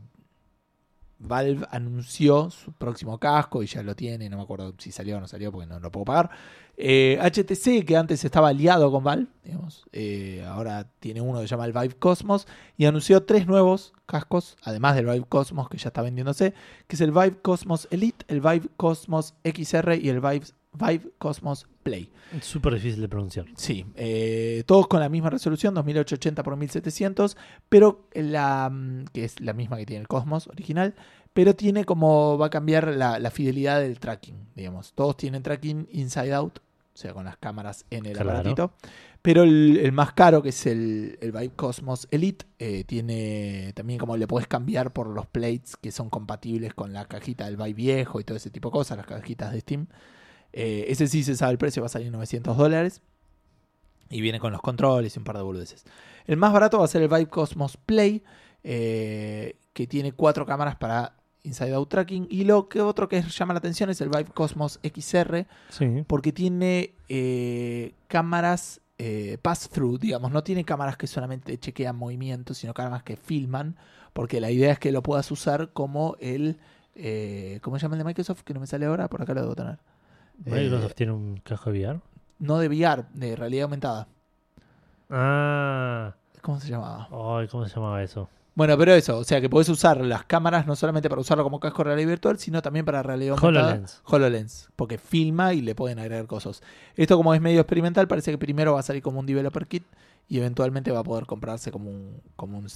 Valve 1.19 1.65
anunció 1.71 2.49
su 2.49 2.71
próximo 2.73 3.17
casco 3.17 3.63
y 3.63 3.67
ya 3.67 3.81
lo 3.81 3.95
tiene, 3.95 4.29
no 4.29 4.37
me 4.37 4.43
acuerdo 4.43 4.73
si 4.77 4.91
salió 4.91 5.17
o 5.17 5.19
no 5.19 5.27
salió 5.27 5.51
porque 5.51 5.67
no 5.67 5.79
lo 5.79 5.91
puedo 5.91 6.05
pagar. 6.05 6.29
Eh, 6.79 7.17
HTC, 7.19 7.85
que 7.85 7.97
antes 7.97 8.23
estaba 8.23 8.49
aliado 8.49 8.91
con 8.91 9.03
Valve, 9.03 9.25
digamos, 9.43 9.85
eh, 9.91 10.45
ahora 10.47 10.87
tiene 10.99 11.21
uno 11.21 11.39
que 11.39 11.47
se 11.47 11.51
llama 11.51 11.65
el 11.65 11.73
Vive 11.73 11.95
Cosmos 11.95 12.47
y 12.77 12.85
anunció 12.85 13.23
tres 13.23 13.47
nuevos 13.47 13.93
cascos, 14.05 14.57
además 14.61 14.95
del 14.95 15.05
Vive 15.05 15.25
Cosmos 15.27 15.69
que 15.69 15.77
ya 15.77 15.87
está 15.87 16.03
vendiéndose, 16.03 16.53
que 16.87 16.95
es 16.95 17.01
el 17.01 17.11
Vive 17.11 17.37
Cosmos 17.41 17.87
Elite, 17.89 18.25
el 18.27 18.41
Vive 18.41 18.69
Cosmos 18.77 19.33
XR 19.43 19.95
y 19.95 20.09
el 20.09 20.19
Vive, 20.19 20.45
Vive 20.73 21.09
Cosmos 21.17 21.65
Play. 21.87 22.11
Súper 22.41 22.73
difícil 22.73 23.01
de 23.01 23.07
pronunciar. 23.07 23.45
Sí, 23.55 23.85
eh, 23.95 24.63
todos 24.65 24.87
con 24.87 24.99
la 24.99 25.07
misma 25.09 25.29
resolución, 25.29 25.73
2880 25.73 26.41
x 26.41 26.57
1700, 26.57 27.37
pero 27.69 28.07
la 28.13 28.69
mm, 28.69 29.05
que 29.13 29.23
es 29.23 29.39
la 29.39 29.53
misma 29.53 29.77
que 29.77 29.85
tiene 29.85 30.01
el 30.01 30.07
Cosmos 30.07 30.47
original, 30.47 30.93
pero 31.33 31.55
tiene 31.55 31.85
como 31.85 32.37
va 32.37 32.47
a 32.47 32.49
cambiar 32.49 32.87
la, 32.95 33.19
la 33.19 33.31
fidelidad 33.31 33.79
del 33.79 33.99
tracking, 33.99 34.35
digamos. 34.55 34.93
Todos 34.93 35.15
tienen 35.17 35.43
tracking 35.43 35.87
inside 35.91 36.33
out, 36.33 36.59
o 36.59 36.97
sea, 36.97 37.13
con 37.13 37.25
las 37.25 37.37
cámaras 37.37 37.85
en 37.91 38.05
el 38.05 38.13
Claro. 38.13 38.31
aparatito. 38.31 38.73
Pero 39.21 39.43
el, 39.43 39.77
el 39.77 39.91
más 39.91 40.13
caro, 40.13 40.41
que 40.41 40.49
es 40.49 40.65
el, 40.67 41.17
el 41.21 41.31
Vive 41.31 41.51
Cosmos 41.55 42.07
Elite, 42.11 42.45
eh, 42.59 42.83
tiene 42.85 43.71
también 43.75 43.99
como 43.99 44.15
le 44.15 44.25
puedes 44.27 44.47
cambiar 44.47 44.93
por 44.93 45.07
los 45.07 45.25
plates 45.27 45.75
que 45.77 45.91
son 45.91 46.09
compatibles 46.09 46.73
con 46.73 46.93
la 46.93 47.05
cajita 47.05 47.45
del 47.45 47.57
Vive 47.57 47.73
viejo 47.73 48.19
y 48.19 48.23
todo 48.23 48.37
ese 48.37 48.49
tipo 48.49 48.69
de 48.69 48.73
cosas, 48.73 48.97
las 48.97 49.05
cajitas 49.05 49.51
de 49.51 49.59
Steam. 49.61 49.87
Eh, 50.53 50.85
ese 50.89 51.07
sí 51.07 51.23
se 51.23 51.35
sabe 51.35 51.51
el 51.53 51.57
precio, 51.57 51.81
va 51.81 51.87
a 51.87 51.89
salir 51.89 52.11
900 52.11 52.55
dólares. 52.57 53.01
Y 54.09 54.21
viene 54.21 54.39
con 54.39 54.51
los 54.53 54.61
controles 54.61 55.15
y 55.15 55.19
un 55.19 55.25
par 55.25 55.35
de 55.37 55.43
boludeces. 55.43 55.83
El 56.25 56.37
más 56.37 56.53
barato 56.53 56.79
va 56.79 56.85
a 56.85 56.87
ser 56.87 57.01
el 57.01 57.09
Vive 57.09 57.27
Cosmos 57.27 57.75
Play, 57.77 58.23
eh, 58.63 59.55
que 59.73 59.85
tiene 59.87 60.13
cuatro 60.13 60.45
cámaras 60.45 60.75
para 60.77 61.13
Inside 61.43 61.73
Out 61.73 61.89
Tracking. 61.89 62.27
Y 62.29 62.45
lo 62.45 62.69
que 62.69 62.79
otro 62.81 63.09
que 63.09 63.21
llama 63.21 63.53
la 63.53 63.59
atención 63.59 63.89
es 63.89 63.99
el 64.01 64.09
Vive 64.09 64.25
Cosmos 64.33 64.79
XR, 64.81 65.45
Sí. 65.69 66.03
porque 66.07 66.31
tiene 66.31 66.93
eh, 67.09 67.93
cámaras 68.07 68.79
eh, 68.97 69.37
pass-through, 69.41 69.99
digamos. 69.99 70.31
No 70.31 70.41
tiene 70.43 70.63
cámaras 70.63 70.97
que 70.97 71.05
solamente 71.07 71.57
chequean 71.57 71.95
movimientos, 71.95 72.57
sino 72.57 72.73
cámaras 72.73 73.03
que 73.03 73.15
filman, 73.17 73.75
porque 74.13 74.39
la 74.41 74.49
idea 74.51 74.71
es 74.71 74.79
que 74.79 74.91
lo 74.91 75.03
puedas 75.03 75.29
usar 75.31 75.71
como 75.73 76.15
el... 76.19 76.57
¿Cómo 77.61 77.77
se 77.77 77.83
llama 77.83 77.93
el 77.95 77.99
de 77.99 78.05
Microsoft? 78.05 78.41
Que 78.41 78.55
no 78.55 78.59
me 78.59 78.65
sale 78.65 78.87
ahora, 78.87 79.07
por 79.07 79.21
acá 79.21 79.35
lo 79.35 79.41
debo 79.41 79.53
tener. 79.53 79.77
Microsoft 80.45 80.91
Eh, 80.91 80.95
tiene 80.95 81.11
un 81.13 81.37
casco 81.43 81.71
de 81.71 81.79
VR. 81.79 81.99
no 82.39 82.57
de 82.59 82.67
VR, 82.67 83.05
de 83.13 83.35
realidad 83.35 83.63
aumentada. 83.63 84.07
Ah. 85.09 86.13
¿Cómo 86.41 86.59
se 86.59 86.69
llamaba? 86.69 87.07
Ay, 87.11 87.47
¿cómo 87.47 87.65
se 87.67 87.75
llamaba 87.75 88.01
eso? 88.03 88.29
Bueno, 88.55 88.75
pero 88.77 88.93
eso, 88.93 89.19
o 89.19 89.23
sea 89.23 89.39
que 89.39 89.49
podés 89.49 89.69
usar 89.69 90.01
las 90.03 90.23
cámaras 90.25 90.65
no 90.65 90.75
solamente 90.75 91.09
para 91.09 91.21
usarlo 91.21 91.43
como 91.43 91.59
casco 91.59 91.79
de 91.83 91.89
realidad 91.89 92.07
virtual, 92.09 92.39
sino 92.39 92.61
también 92.61 92.85
para 92.85 93.03
realidad 93.03 93.37
aumentada. 93.37 93.67
HoloLens. 93.73 94.01
HoloLens, 94.05 94.69
porque 94.75 94.97
filma 94.97 95.53
y 95.53 95.61
le 95.61 95.75
pueden 95.75 95.99
agregar 95.99 96.25
cosas. 96.25 96.63
Esto 96.95 97.17
como 97.17 97.35
es 97.35 97.41
medio 97.41 97.61
experimental, 97.61 98.07
parece 98.07 98.31
que 98.31 98.37
primero 98.39 98.73
va 98.73 98.79
a 98.79 98.83
salir 98.83 99.03
como 99.03 99.19
un 99.19 99.27
developer 99.27 99.67
kit 99.67 99.83
y 100.27 100.39
eventualmente 100.39 100.91
va 100.91 100.99
a 100.99 101.03
poder 101.03 101.25
comprarse 101.27 101.71
como 101.71 101.89
un, 101.91 102.19
como 102.35 102.57
un 102.57 102.67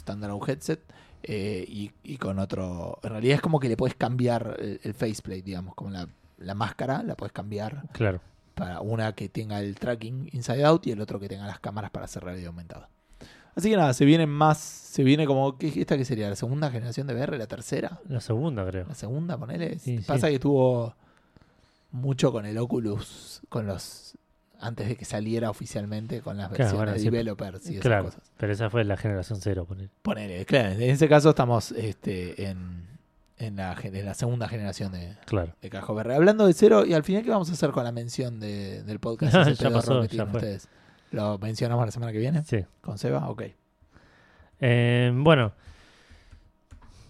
headset 0.47 0.81
eh, 1.23 1.65
y, 1.67 1.91
y 2.03 2.17
con 2.17 2.37
otro... 2.37 2.99
En 3.01 3.09
realidad 3.09 3.35
es 3.35 3.41
como 3.41 3.59
que 3.59 3.67
le 3.67 3.75
puedes 3.75 3.95
cambiar 3.95 4.57
el, 4.59 4.79
el 4.83 4.93
faceplate, 4.93 5.41
digamos, 5.41 5.73
como 5.73 5.89
la, 5.89 6.07
la 6.41 6.53
máscara, 6.55 7.03
la 7.03 7.15
puedes 7.15 7.31
cambiar 7.33 7.83
Claro. 7.93 8.19
para 8.55 8.81
una 8.81 9.13
que 9.13 9.29
tenga 9.29 9.59
el 9.61 9.75
tracking 9.75 10.29
inside 10.33 10.63
out 10.65 10.85
y 10.87 10.91
el 10.91 11.01
otro 11.01 11.19
que 11.19 11.27
tenga 11.29 11.45
las 11.47 11.59
cámaras 11.59 11.91
para 11.91 12.05
hacer 12.05 12.23
realidad 12.23 12.47
aumentada. 12.47 12.89
Así 13.55 13.69
que 13.69 13.75
nada, 13.75 13.93
se 13.93 14.05
viene 14.05 14.25
más, 14.27 14.57
se 14.59 15.03
viene 15.03 15.25
como, 15.27 15.57
¿qué, 15.57 15.67
¿esta 15.75 15.97
qué 15.97 16.05
sería? 16.05 16.29
¿La 16.29 16.35
segunda 16.37 16.71
generación 16.71 17.05
de 17.07 17.13
VR? 17.15 17.37
¿La 17.37 17.47
tercera? 17.47 17.99
La 18.07 18.21
segunda, 18.21 18.65
creo. 18.65 18.85
¿La 18.87 18.95
segunda, 18.95 19.37
ponele? 19.37 19.77
Sí, 19.79 19.97
sí. 19.97 20.03
Pasa 20.07 20.29
que 20.29 20.39
tuvo 20.39 20.95
mucho 21.91 22.31
con 22.31 22.45
el 22.45 22.57
Oculus, 22.57 23.41
con 23.49 23.67
los, 23.67 24.17
antes 24.59 24.87
de 24.87 24.95
que 24.95 25.03
saliera 25.03 25.49
oficialmente 25.49 26.21
con 26.21 26.37
las 26.37 26.47
Claro, 26.47 26.59
versiones 26.63 26.77
bueno, 26.77 26.91
de 26.93 27.03
developers 27.03 27.65
y 27.67 27.71
esas 27.73 27.81
Claro. 27.81 28.05
cosas. 28.05 28.21
Pero 28.37 28.53
esa 28.53 28.69
fue 28.69 28.85
la 28.85 28.95
generación 28.95 29.39
cero, 29.41 29.65
poner. 29.65 29.89
Ponele, 30.01 30.45
claro, 30.45 30.69
en 30.69 30.81
ese 30.83 31.09
caso 31.09 31.31
estamos 31.31 31.71
este, 31.73 32.45
en, 32.45 32.87
en, 33.45 33.55
la, 33.57 33.75
en 33.83 34.15
segunda 34.15 34.47
generación 34.47 34.91
de, 34.91 35.15
Claro. 35.25 35.53
de 35.61 35.69
Cajo 35.69 35.93
VR. 35.93 36.15
Hablando 36.15 36.45
de 36.47 36.53
cero, 36.53 36.85
y 36.85 36.93
al 36.93 37.03
final, 37.03 37.23
¿qué 37.23 37.29
vamos 37.29 37.49
a 37.49 37.53
hacer 37.53 37.71
con 37.71 37.83
la 37.83 37.91
mención 37.91 38.39
de- 38.39 38.83
del 38.83 38.99
podcast? 38.99 39.33
Ya 39.35 39.41
ese 39.41 39.55
pedorro 39.55 39.75
pasó, 39.75 40.01
que 40.01 40.07
ya 40.07 40.09
tienen 40.09 40.27
fue. 40.29 40.39
ustedes? 40.39 40.67
¿Lo 41.11 41.37
mencionamos 41.39 41.85
la 41.85 41.91
semana 41.91 42.11
que 42.11 42.19
viene? 42.19 42.43
Sí. 42.45 42.63
¿Con 42.81 42.97
Seba? 42.97 43.29
Ok. 43.29 43.43
Eh, 44.59 45.11
bueno. 45.13 45.53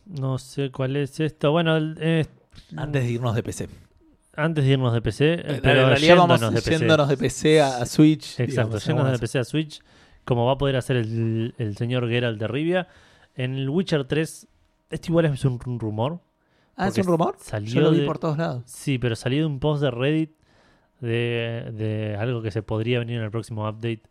No 0.06 0.38
sé 0.38 0.72
cuál 0.72 0.96
es 0.96 1.20
esto. 1.20 1.52
Bueno, 1.52 1.78
eh, 2.00 2.26
Antes 2.76 3.04
de 3.04 3.12
irnos 3.12 3.36
de 3.36 3.44
PC. 3.44 3.70
antes 4.36 4.64
de 4.66 4.72
irnos 4.72 4.94
de 4.94 5.02
PC, 5.02 5.34
eh, 5.34 5.44
En 5.46 5.62
pero 5.62 5.88
realidad 5.88 6.16
vamos 6.18 6.40
yéndonos 6.40 6.54
de 6.56 6.62
PC. 6.62 6.80
yéndonos 6.80 7.10
de 7.10 7.18
PC 7.18 7.62
a, 7.62 7.78
a 7.78 7.86
Switch. 7.86 8.40
Exacto, 8.40 8.46
digamos, 8.52 8.86
yéndonos 8.86 9.12
de 9.12 9.18
vamos. 9.18 9.22
PC 9.22 9.40
a 9.40 9.44
Switch, 9.44 9.82
como 10.26 10.46
va 10.46 10.54
a 10.54 10.58
poder 10.58 10.76
hacer 10.78 10.98
el, 10.98 11.54
el 11.58 11.78
señor 11.78 12.10
Geralt 12.10 12.40
de 12.40 12.48
Rivia. 12.48 12.88
En 13.36 13.56
el 13.56 13.70
Witcher 13.70 14.06
3, 14.06 14.48
esto 14.92 15.08
igual 15.12 15.26
es 15.26 15.44
un, 15.46 15.60
rumor. 15.80 16.20
Ah, 16.76 16.88
¿es 16.90 16.98
un 16.98 17.06
rumor? 17.06 17.36
Salió 17.40 17.70
Yo 17.74 17.82
lo 17.82 17.92
vi 17.92 18.00
de- 18.02 18.06
por 18.06 18.20
todos 18.20 18.38
lados. 18.38 18.64
Sí, 18.66 18.98
pero 18.98 19.16
salió 19.16 19.40
de 19.40 19.46
un 19.46 19.60
post 19.60 19.82
de 19.82 19.92
Reddit 19.92 20.32
de, 21.00 21.72
de 21.74 22.16
algo 22.20 22.42
que 22.42 22.52
se 22.52 22.62
podría 22.64 23.00
venir 23.00 23.18
en 23.18 23.24
el 23.24 23.32
próximo 23.32 23.68
update 23.68 24.04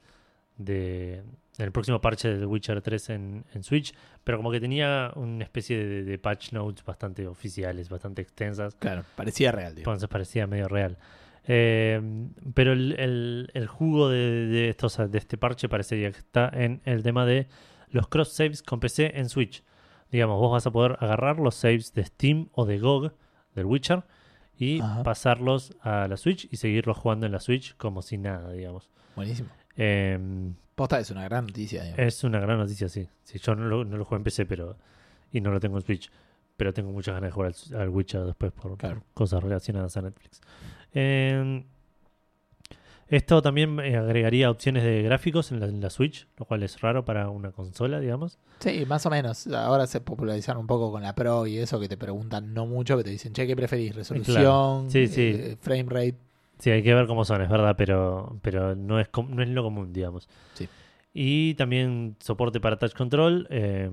de 0.56 1.22
en 1.58 1.64
el 1.66 1.72
próximo 1.72 2.00
parche 2.00 2.28
del 2.28 2.46
Witcher 2.46 2.80
3 2.80 3.10
en, 3.10 3.44
en 3.52 3.62
Switch, 3.62 3.92
pero 4.24 4.38
como 4.38 4.50
que 4.50 4.60
tenía 4.60 5.12
una 5.16 5.44
especie 5.44 5.76
de, 5.84 6.04
de 6.04 6.18
patch 6.18 6.52
notes 6.52 6.82
bastante 6.82 7.26
oficiales, 7.26 7.90
bastante 7.90 8.22
extensas, 8.22 8.74
Claro, 8.76 9.04
parecía 9.14 9.52
real. 9.52 9.74
digo. 9.74 9.90
entonces 9.90 10.08
parecía 10.08 10.46
medio 10.46 10.68
real. 10.68 10.96
Eh, 11.46 12.00
pero 12.54 12.72
el, 12.72 12.92
el- 12.98 13.50
el 13.52 13.66
jugo 13.66 14.08
de, 14.08 14.46
de 14.46 14.68
estos, 14.70 14.96
de 15.10 15.18
este 15.18 15.36
parche 15.36 15.68
parecería 15.68 16.10
que 16.12 16.18
está 16.18 16.50
en 16.54 16.80
el 16.86 17.02
tema 17.02 17.26
de 17.26 17.46
los 17.90 18.08
cross 18.08 18.32
saves 18.32 18.62
con 18.62 18.80
PC 18.80 19.18
en 19.18 19.28
Switch. 19.28 19.62
Digamos, 20.10 20.38
vos 20.38 20.52
vas 20.52 20.66
a 20.66 20.70
poder 20.70 20.96
agarrar 21.00 21.38
los 21.38 21.54
saves 21.54 21.92
de 21.94 22.04
Steam 22.04 22.48
o 22.52 22.66
de 22.66 22.78
GOG 22.78 23.12
del 23.54 23.66
Witcher 23.66 24.04
y 24.56 24.80
Ajá. 24.80 25.02
pasarlos 25.02 25.76
a 25.82 26.08
la 26.08 26.16
Switch 26.16 26.48
y 26.50 26.56
seguirlos 26.56 26.96
jugando 26.98 27.26
en 27.26 27.32
la 27.32 27.40
Switch 27.40 27.76
como 27.76 28.02
si 28.02 28.18
nada, 28.18 28.52
digamos. 28.52 28.90
Buenísimo. 29.16 29.48
Eh, 29.76 30.18
Posta 30.74 30.98
es 30.98 31.10
una 31.10 31.24
gran 31.24 31.46
noticia. 31.46 31.82
digamos. 31.82 32.06
es 32.06 32.24
una 32.24 32.40
gran 32.40 32.58
noticia, 32.58 32.88
sí. 32.88 33.08
Sí, 33.24 33.38
yo 33.38 33.54
no 33.54 33.66
lo, 33.66 33.84
no 33.84 33.96
lo 33.96 34.04
juego 34.04 34.18
en 34.18 34.24
PC 34.24 34.46
pero 34.46 34.76
y 35.32 35.40
no 35.40 35.50
lo 35.50 35.60
tengo 35.60 35.76
en 35.76 35.84
Switch, 35.84 36.10
pero 36.56 36.72
tengo 36.74 36.90
muchas 36.90 37.14
ganas 37.14 37.28
de 37.28 37.32
jugar 37.32 37.52
al, 37.72 37.80
al 37.80 37.88
Witcher 37.90 38.24
después 38.24 38.52
por, 38.52 38.76
cosas 39.14 39.42
relacionadas 39.42 39.96
a 39.96 40.02
Netflix. 40.02 40.40
Eh, 40.92 41.64
Esto 43.10 43.42
también 43.42 43.78
eh, 43.80 43.96
agregaría 43.96 44.48
opciones 44.50 44.84
de 44.84 45.02
gráficos 45.02 45.50
en 45.50 45.58
la, 45.60 45.66
en 45.66 45.80
la 45.80 45.90
Switch, 45.90 46.26
lo 46.38 46.44
cual 46.46 46.62
es 46.62 46.80
raro 46.80 47.04
para 47.04 47.28
una 47.28 47.50
consola, 47.50 47.98
digamos. 48.00 48.38
Sí, 48.60 48.84
más 48.86 49.04
o 49.04 49.10
menos. 49.10 49.46
Ahora 49.48 49.86
se 49.88 50.00
popularizaron 50.00 50.60
un 50.60 50.66
poco 50.68 50.92
con 50.92 51.02
la 51.02 51.14
Pro 51.14 51.46
y 51.46 51.58
eso 51.58 51.80
que 51.80 51.88
te 51.88 51.96
preguntan 51.96 52.54
no 52.54 52.66
mucho, 52.66 52.96
que 52.96 53.02
te 53.04 53.10
dicen, 53.10 53.32
che, 53.32 53.46
¿qué 53.48 53.56
preferís? 53.56 53.94
¿Resolución? 53.96 54.88
Sí, 54.90 55.08
sí. 55.08 55.32
eh, 55.34 55.56
frame 55.60 55.86
rate. 55.88 56.16
Sí, 56.60 56.70
hay 56.70 56.82
que 56.82 56.94
ver 56.94 57.06
cómo 57.06 57.24
son, 57.24 57.42
es 57.42 57.48
verdad, 57.48 57.74
pero, 57.76 58.38
pero 58.42 58.76
no, 58.76 59.00
es, 59.00 59.08
no 59.28 59.42
es 59.42 59.48
lo 59.48 59.62
común, 59.64 59.92
digamos. 59.92 60.28
Sí. 60.54 60.68
Y 61.12 61.54
también 61.54 62.16
soporte 62.20 62.60
para 62.60 62.78
touch 62.78 62.94
control 62.94 63.48
eh, 63.50 63.90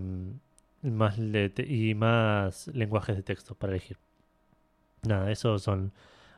más 0.83 1.15
te- 1.15 1.65
y 1.67 1.95
más 1.95 2.67
lenguajes 2.67 3.15
de 3.15 3.23
texto 3.23 3.55
para 3.55 3.73
elegir. 3.73 3.97
Nada, 5.03 5.31
eso 5.31 5.57
son 5.59 5.91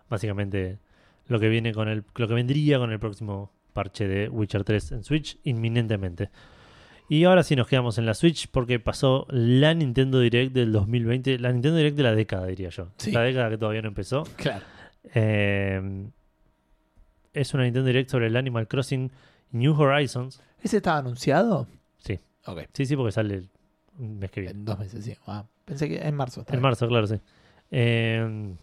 básicamente 0.10 0.78
lo 1.30 1.40
que 1.40 1.48
viene 1.48 1.74
con 1.74 1.88
el, 1.88 2.04
lo 2.16 2.28
que 2.28 2.34
vendría 2.34 2.78
con 2.80 2.92
el 2.92 3.00
próximo 3.00 3.52
parche 3.72 4.08
de 4.08 4.28
Witcher 4.28 4.64
3 4.64 4.92
en 4.92 5.04
Switch 5.04 5.38
inminentemente. 5.44 6.30
Y 7.08 7.24
ahora 7.24 7.44
sí 7.44 7.56
nos 7.56 7.68
quedamos 7.68 7.98
en 7.98 8.06
la 8.06 8.14
Switch 8.14 8.50
porque 8.50 8.80
pasó 8.80 9.26
la 9.30 9.74
Nintendo 9.74 10.20
Direct 10.20 10.54
del 10.54 10.72
2020, 10.72 11.40
la 11.40 11.52
Nintendo 11.52 11.78
Direct 11.78 11.98
de 11.98 12.04
la 12.04 12.14
década, 12.14 12.46
diría 12.48 12.70
yo. 12.70 12.90
Sí. 12.98 13.12
La 13.12 13.22
década 13.22 13.50
que 13.50 13.58
todavía 13.58 13.82
no 13.82 13.88
empezó. 13.88 14.24
Claro. 14.36 14.66
Eh, 15.14 16.08
es 17.34 17.54
una 17.54 17.64
Nintendo 17.64 17.88
Direct 17.88 18.10
sobre 18.10 18.28
el 18.28 18.36
Animal 18.36 18.68
Crossing 18.68 19.12
New 19.52 19.80
Horizons. 19.80 20.42
¿Ese 20.62 20.78
estaba 20.78 20.98
anunciado? 20.98 21.68
Sí. 22.00 22.20
Sí, 22.74 22.86
sí, 22.86 22.96
porque 22.96 23.12
sale 23.12 23.36
el 23.36 23.50
mes 23.98 24.32
que 24.32 24.42
viene. 24.42 24.60
En 24.60 24.66
dos 24.66 24.78
meses, 24.80 25.04
sí. 25.06 25.16
Ah, 25.28 25.46
pensé 25.66 25.88
que 25.88 26.00
en 26.00 26.16
marzo. 26.16 26.42
En 26.42 26.46
bien. 26.48 26.62
marzo, 26.62 26.88
claro, 26.88 27.08
sí. 27.08 27.16
Eh, 27.72 28.56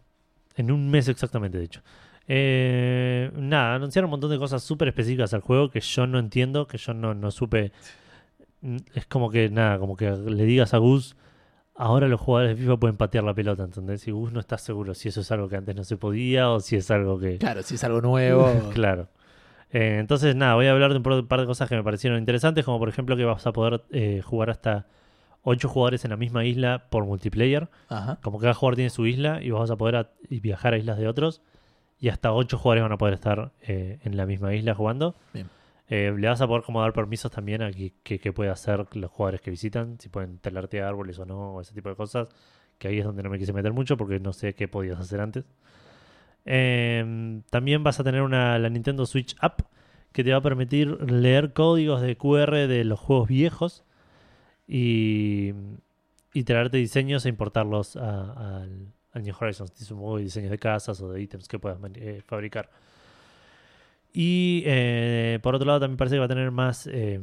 en 0.57 0.71
un 0.71 0.91
mes 0.91 1.09
exactamente, 1.09 1.59
de 1.59 1.64
hecho. 1.64 1.83
Eh, 2.29 3.31
nada, 3.37 3.74
anunciaron 3.77 4.07
un 4.09 4.12
montón 4.12 4.31
de 4.31 4.39
cosas 4.39 4.62
súper 4.62 4.89
específicas 4.89 5.33
al 5.35 5.41
juego 5.41 5.70
que 5.70 5.81
yo 5.81 6.07
no 6.07 6.18
entiendo, 6.18 6.66
que 6.66 6.79
yo 6.79 6.93
no, 6.95 7.14
no 7.14 7.31
supe. 7.31 7.72
Mm, 8.62 8.77
Es 8.95 9.07
como 9.07 9.31
que, 9.31 9.49
nada, 9.51 9.79
como 9.79 9.97
que 9.97 10.11
le 10.11 10.45
digas 10.45 10.74
a 10.74 10.79
Gus, 10.79 11.16
ahora 11.74 12.09
los 12.09 12.20
jugadores 12.20 12.57
de 12.57 12.62
FIFA 12.62 12.77
pueden 12.79 12.97
patear 12.97 13.24
la 13.24 13.35
pelota, 13.35 13.62
¿entendés? 13.64 14.07
Y 14.09 14.11
Gus 14.11 14.33
no 14.33 14.41
está 14.41 14.59
seguro 14.59 14.95
si 14.95 15.09
eso 15.09 15.20
es 15.20 15.31
algo 15.31 15.49
que 15.49 15.57
antes 15.57 15.77
no 15.77 15.85
se 15.85 15.97
podía 15.97 16.51
o 16.51 16.61
si 16.61 16.77
es 16.77 16.91
algo 16.91 17.18
que... 17.18 17.39
Claro, 17.39 17.62
si 17.62 17.74
es 17.77 17.85
algo 17.85 18.01
nuevo. 18.01 18.51
Claro. 18.74 19.09
Eh, 19.72 19.99
entonces, 20.01 20.35
nada, 20.37 20.55
voy 20.55 20.66
a 20.66 20.72
hablar 20.72 20.93
de 20.93 20.99
un 20.99 21.27
par- 21.27 21.41
de 21.41 21.47
cosas 21.47 21.68
que 21.68 21.74
me 21.77 21.83
parecieron 21.83 22.18
interesantes, 22.18 22.64
como 22.64 22.79
por 22.79 22.89
ejemplo 22.89 23.16
que 23.16 23.24
vas 23.24 23.47
a 23.47 23.53
poder 23.53 23.83
eh, 23.91 24.22
jugar 24.24 24.49
hasta 24.51 24.87
8 25.43 25.68
jugadores 25.68 26.05
en 26.05 26.11
la 26.12 26.16
misma 26.16 26.45
isla 26.45 26.87
por 26.89 27.05
multiplayer. 27.05 27.68
Ajá. 27.89 28.18
Como 28.22 28.39
cada 28.39 28.55
jugador 28.55 28.77
tiene 28.77 28.91
su 28.91 29.07
isla 29.07 29.43
y 29.43 29.51
vos 29.51 29.61
vas 29.61 29.70
a 29.70 29.77
poder 29.77 29.97
a- 29.97 30.11
viajar 30.31 30.74
a 30.74 30.79
islas 30.79 30.99
de 30.99 31.09
otros. 31.09 31.43
Y 31.99 32.09
hasta 32.09 32.32
8 32.32 32.59
jugadores 32.59 32.82
van 32.82 32.92
a 32.92 32.99
poder 32.99 33.14
estar 33.14 33.53
eh, 33.62 33.99
en 34.03 34.16
la 34.16 34.26
misma 34.26 34.55
isla 34.55 34.74
jugando. 34.74 35.14
Bien. 35.32 35.49
Eh, 35.88 36.12
le 36.18 36.28
vas 36.28 36.40
a 36.40 36.47
poder 36.49 36.62
como 36.64 36.80
dar 36.80 36.92
permisos 36.92 37.30
también 37.30 37.62
a 37.62 37.70
que, 37.70 37.92
que, 38.03 38.18
que 38.18 38.32
pueda 38.32 38.53
hacer 38.53 38.86
los 38.97 39.11
jugadores 39.11 39.40
que 39.40 39.51
visitan, 39.51 39.99
si 40.01 40.09
pueden 40.09 40.38
talarte 40.38 40.82
árboles 40.82 41.18
o 41.18 41.24
no, 41.26 41.55
o 41.55 41.61
ese 41.61 41.72
tipo 41.74 41.88
de 41.88 41.94
cosas. 41.94 42.28
Que 42.78 42.88
ahí 42.88 42.99
es 42.99 43.05
donde 43.05 43.22
no 43.22 43.30
me 43.30 43.38
quise 43.38 43.53
meter 43.53 43.72
mucho 43.72 43.97
porque 43.97 44.18
no 44.20 44.32
sé 44.32 44.55
qué 44.55 44.68
podías 44.68 44.99
hacer 45.01 45.20
antes. 45.20 45.44
Eh, 46.44 47.40
también 47.51 47.82
vas 47.82 47.99
a 48.01 48.05
tener 48.05 48.22
una, 48.22 48.59
la 48.59 48.68
Nintendo 48.68 49.07
Switch 49.07 49.34
App 49.40 49.62
que 50.12 50.22
te 50.24 50.30
va 50.32 50.38
a 50.38 50.42
permitir 50.42 50.88
leer 51.11 51.53
códigos 51.53 52.01
de 52.03 52.16
QR 52.16 52.66
de 52.68 52.84
los 52.84 52.99
juegos 53.01 53.28
viejos 53.28 53.84
y, 54.68 55.53
y 56.32 56.44
traerte 56.44 56.76
diseños 56.78 57.26
e 57.26 57.28
importarlos 57.28 57.97
a- 57.97 58.61
al, 58.62 58.92
al 59.17 59.23
New 59.23 59.35
Horizons. 59.39 59.73
Supongo 59.75 60.19
diseños 60.19 60.51
de 60.51 60.59
casas 60.59 61.01
o 61.01 61.11
de 61.11 61.23
ítems 61.23 61.49
que 61.49 61.59
puedas 61.59 61.79
eh, 61.95 62.23
fabricar. 62.25 62.71
Y 64.12 64.62
eh, 64.67 65.39
por 65.43 65.55
otro 65.55 65.67
lado, 65.67 65.81
también 65.81 65.97
parece 65.97 66.17
que 66.17 66.21
va 66.21 66.27
a 66.27 66.29
tener 66.29 66.51
más, 66.51 66.87
eh, 66.93 67.21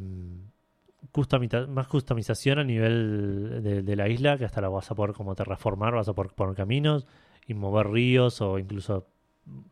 más 1.70 1.88
customización 1.88 2.60
a 2.60 2.64
nivel 2.64 3.62
de, 3.64 3.82
de 3.84 3.96
la 3.96 4.10
isla, 4.10 4.38
que 4.38 4.46
hasta 4.46 4.62
la 4.62 4.70
vas 4.70 4.90
a 4.92 4.96
poder 4.96 5.14
como 5.14 5.36
terraformar, 5.36 5.94
vas 5.94 6.08
a 6.08 6.14
poder 6.14 6.32
poner 6.34 6.56
caminos 6.56 7.08
y 7.48 7.54
mover 7.54 7.88
ríos 7.88 8.42
o 8.42 8.60
incluso 8.60 9.08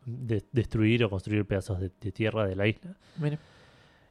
de- 0.04 0.44
destruir 0.52 1.04
o 1.04 1.10
construir 1.10 1.44
pedazos 1.44 1.80
de, 1.80 1.90
de 2.00 2.12
tierra 2.12 2.46
de 2.46 2.56
la 2.56 2.66
isla. 2.66 2.96
Mira. 3.18 3.38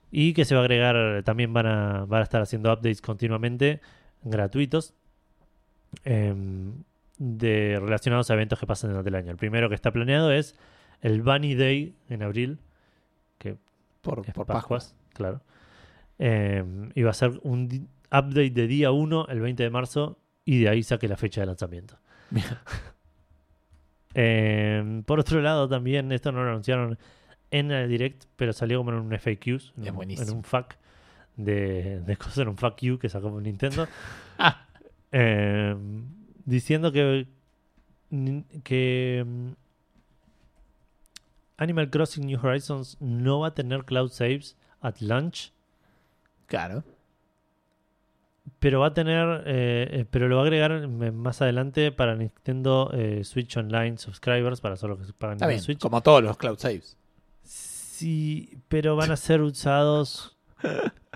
Y 0.10 0.34
que 0.34 0.44
se 0.46 0.56
va 0.56 0.62
a 0.62 0.64
agregar, 0.64 1.24
también 1.24 1.54
van 1.54 1.68
a, 1.68 2.06
van 2.06 2.22
a 2.22 2.24
estar 2.24 2.42
haciendo 2.42 2.72
updates 2.72 3.02
continuamente 3.02 3.80
gratuitos 4.24 4.94
em, 6.04 6.74
de 7.24 7.78
relacionados 7.80 8.32
a 8.32 8.34
eventos 8.34 8.58
que 8.60 8.66
pasan 8.66 8.90
durante 8.90 9.10
el 9.10 9.16
año. 9.16 9.30
El 9.30 9.38
primero 9.38 9.70
que 9.70 9.76
está 9.76 9.92
planeado 9.92 10.32
es 10.32 10.56
el 11.02 11.22
Bunny 11.22 11.54
Day 11.54 11.96
en 12.10 12.24
abril, 12.24 12.58
Por, 14.02 14.24
es 14.28 14.34
por 14.34 14.48
Pascuas, 14.48 14.96
claro. 15.14 15.42
Em, 16.18 16.90
y 16.96 17.04
va 17.04 17.12
a 17.12 17.14
ser 17.14 17.40
un 17.44 17.88
update 18.08 18.50
de 18.50 18.66
día 18.66 18.92
1, 18.92 19.28
el 19.30 19.40
20 19.40 19.62
de 19.62 19.70
marzo, 19.70 20.18
y 20.46 20.62
de 20.62 20.70
ahí 20.70 20.82
saque 20.82 21.08
la 21.08 21.16
fecha 21.16 21.42
de 21.42 21.48
lanzamiento. 21.48 22.00
Em, 24.14 25.04
por 25.04 25.20
otro 25.20 25.42
lado, 25.42 25.70
también, 25.70 26.12
esto 26.12 26.32
no 26.32 26.44
lo 26.44 26.50
anunciaron 26.50 26.98
en 27.52 27.72
el 27.72 27.88
direct, 27.88 28.26
pero 28.36 28.52
salió 28.52 28.80
como 28.80 28.92
en 28.92 28.98
un 28.98 29.12
FAQs, 29.18 29.74
en, 29.78 29.84
Es 29.84 29.90
un, 29.92 29.96
buenísimo. 29.96 30.30
en 30.30 30.38
un 30.38 30.44
FAQ 30.44 30.76
de, 31.38 32.02
de 32.02 32.18
cosas, 32.18 32.40
en 32.40 32.48
un 32.50 32.58
FAQ 32.58 33.00
que 33.00 33.08
sacó 33.10 33.40
Nintendo, 33.40 33.88
Ah, 34.40 34.66
em, 35.12 36.04
diciendo 36.52 36.92
que, 36.92 37.28
que 38.64 39.20
em, 39.20 39.56
Animal 41.58 41.90
Crossing 41.90 42.26
New 42.26 42.40
Horizons 42.44 42.98
no 43.00 43.40
va 43.40 43.48
a 43.48 43.54
tener 43.54 43.84
cloud 43.86 44.10
saves 44.12 44.56
at 44.82 44.96
launch, 45.00 45.52
claro. 46.48 46.84
pero 48.60 48.80
va 48.80 48.88
a 48.88 48.94
tener, 48.94 49.44
eh, 49.46 49.88
eh, 49.92 50.06
pero 50.10 50.28
lo 50.28 50.38
va 50.38 50.42
a 50.42 50.46
agregar 50.46 50.72
m- 50.72 51.12
más 51.12 51.42
adelante 51.42 51.92
para 51.92 52.16
Nintendo 52.16 52.90
eh, 52.94 53.24
Switch 53.24 53.56
Online 53.58 53.98
subscribers, 53.98 54.60
para 54.60 54.76
solo 54.76 54.98
que 54.98 55.04
pagan 55.14 55.36
Está 55.38 55.46
Nintendo 55.46 55.48
bien. 55.50 55.62
Switch. 55.62 55.80
Como 55.80 56.02
todos 56.02 56.24
los 56.24 56.36
cloud 56.38 56.58
saves. 56.58 56.98
Sí, 57.44 58.58
pero 58.68 58.96
van 58.96 59.12
a 59.12 59.18
ser 59.18 59.42
usados. 59.42 60.36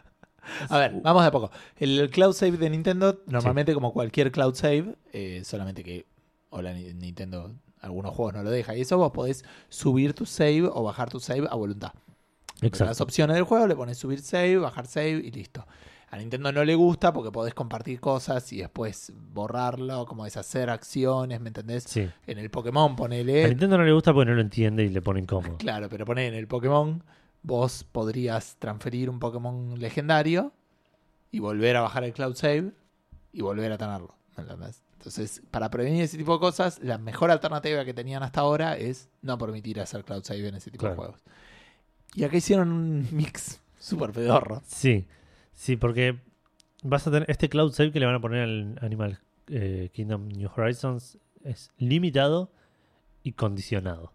A 0.69 0.77
ver, 0.77 0.93
vamos 1.01 1.21
de 1.23 1.27
a 1.27 1.31
poco. 1.31 1.51
El 1.77 2.09
cloud 2.11 2.33
save 2.33 2.57
de 2.57 2.69
Nintendo, 2.69 3.21
normalmente 3.27 3.73
como 3.73 3.91
cualquier 3.93 4.31
cloud 4.31 4.55
save, 4.55 4.95
eh, 5.13 5.41
solamente 5.43 5.83
que 5.83 6.05
o 6.49 6.61
la 6.61 6.73
Ni- 6.73 6.93
Nintendo 6.93 7.53
algunos 7.81 8.13
juegos 8.15 8.33
no 8.35 8.43
lo 8.43 8.49
deja. 8.49 8.75
Y 8.75 8.81
eso 8.81 8.97
vos 8.97 9.11
podés 9.11 9.43
subir 9.69 10.13
tu 10.13 10.25
save 10.25 10.63
o 10.71 10.83
bajar 10.83 11.09
tu 11.09 11.19
save 11.19 11.47
a 11.49 11.55
voluntad. 11.55 11.91
Exacto. 12.61 13.03
opciones 13.03 13.35
del 13.35 13.43
juego, 13.43 13.67
le 13.67 13.75
pones 13.75 13.97
subir 13.97 14.21
save, 14.21 14.57
bajar 14.57 14.87
save 14.87 15.11
y 15.23 15.31
listo. 15.31 15.65
A 16.09 16.17
Nintendo 16.17 16.51
no 16.51 16.63
le 16.63 16.75
gusta 16.75 17.11
porque 17.11 17.31
podés 17.31 17.53
compartir 17.53 17.99
cosas 17.99 18.51
y 18.53 18.57
después 18.59 19.11
borrarlo, 19.33 20.05
como 20.05 20.23
deshacer 20.23 20.69
acciones, 20.69 21.41
¿me 21.41 21.49
entendés? 21.49 21.83
Sí. 21.83 22.07
En 22.25 22.37
el 22.37 22.49
Pokémon 22.49 22.93
A 22.93 22.95
ponele. 22.95 23.49
Nintendo 23.49 23.77
no 23.77 23.83
le 23.83 23.91
gusta 23.91 24.13
porque 24.13 24.29
no 24.29 24.35
lo 24.35 24.41
entiende 24.41 24.83
y 24.83 24.89
le 24.89 25.01
pone 25.01 25.19
incómodo. 25.19 25.57
Claro, 25.57 25.89
pero 25.89 26.05
poné 26.05 26.27
en 26.27 26.33
el 26.35 26.47
Pokémon, 26.47 27.03
vos 27.45 27.83
podrías 27.83 28.55
transferir 28.59 29.09
un 29.09 29.19
Pokémon 29.19 29.79
legendario 29.79 30.51
y 31.31 31.39
volver 31.39 31.77
a 31.77 31.81
bajar 31.81 32.03
el 32.03 32.13
Cloud 32.13 32.35
Save 32.35 32.71
y 33.31 33.41
volver 33.41 33.71
a 33.71 33.77
tenerlo. 33.77 34.15
¿me 34.35 34.43
entendés? 34.43 34.81
Entonces, 34.93 35.41
para 35.51 35.69
prevenir 35.69 36.03
ese 36.03 36.17
tipo 36.17 36.33
de 36.33 36.39
cosas, 36.39 36.79
la 36.81 36.97
mejor 36.97 37.29
alternativa 37.29 37.85
que 37.85 37.93
tenían 37.93 38.23
hasta 38.23 38.41
ahora 38.41 38.77
es 38.77 39.09
no 39.21 39.37
permitir 39.37 39.79
hacer 39.79 40.03
Cloud 40.03 40.23
Save 40.23 40.47
en 40.47 40.55
ese 40.55 40.71
tipo 40.71 40.87
de 40.87 40.95
juegos. 40.95 41.23
Y 42.15 42.23
acá 42.23 42.37
hicieron 42.37 42.71
un 42.71 43.07
mix 43.11 43.61
súper 43.79 44.11
pedorro. 44.11 44.61
Sí, 44.65 45.07
sí, 45.53 45.75
porque 45.75 46.19
vas 46.81 47.05
a 47.07 47.11
tener 47.11 47.29
este 47.29 47.49
cloud 47.49 47.71
save 47.71 47.91
que 47.91 47.99
le 47.99 48.05
van 48.05 48.15
a 48.15 48.21
poner 48.21 48.41
al 48.41 48.79
Animal 48.81 49.19
eh, 49.47 49.89
Kingdom 49.93 50.29
New 50.29 50.49
Horizons 50.55 51.17
es 51.43 51.71
limitado 51.77 52.51
y 53.21 53.33
condicionado. 53.33 54.14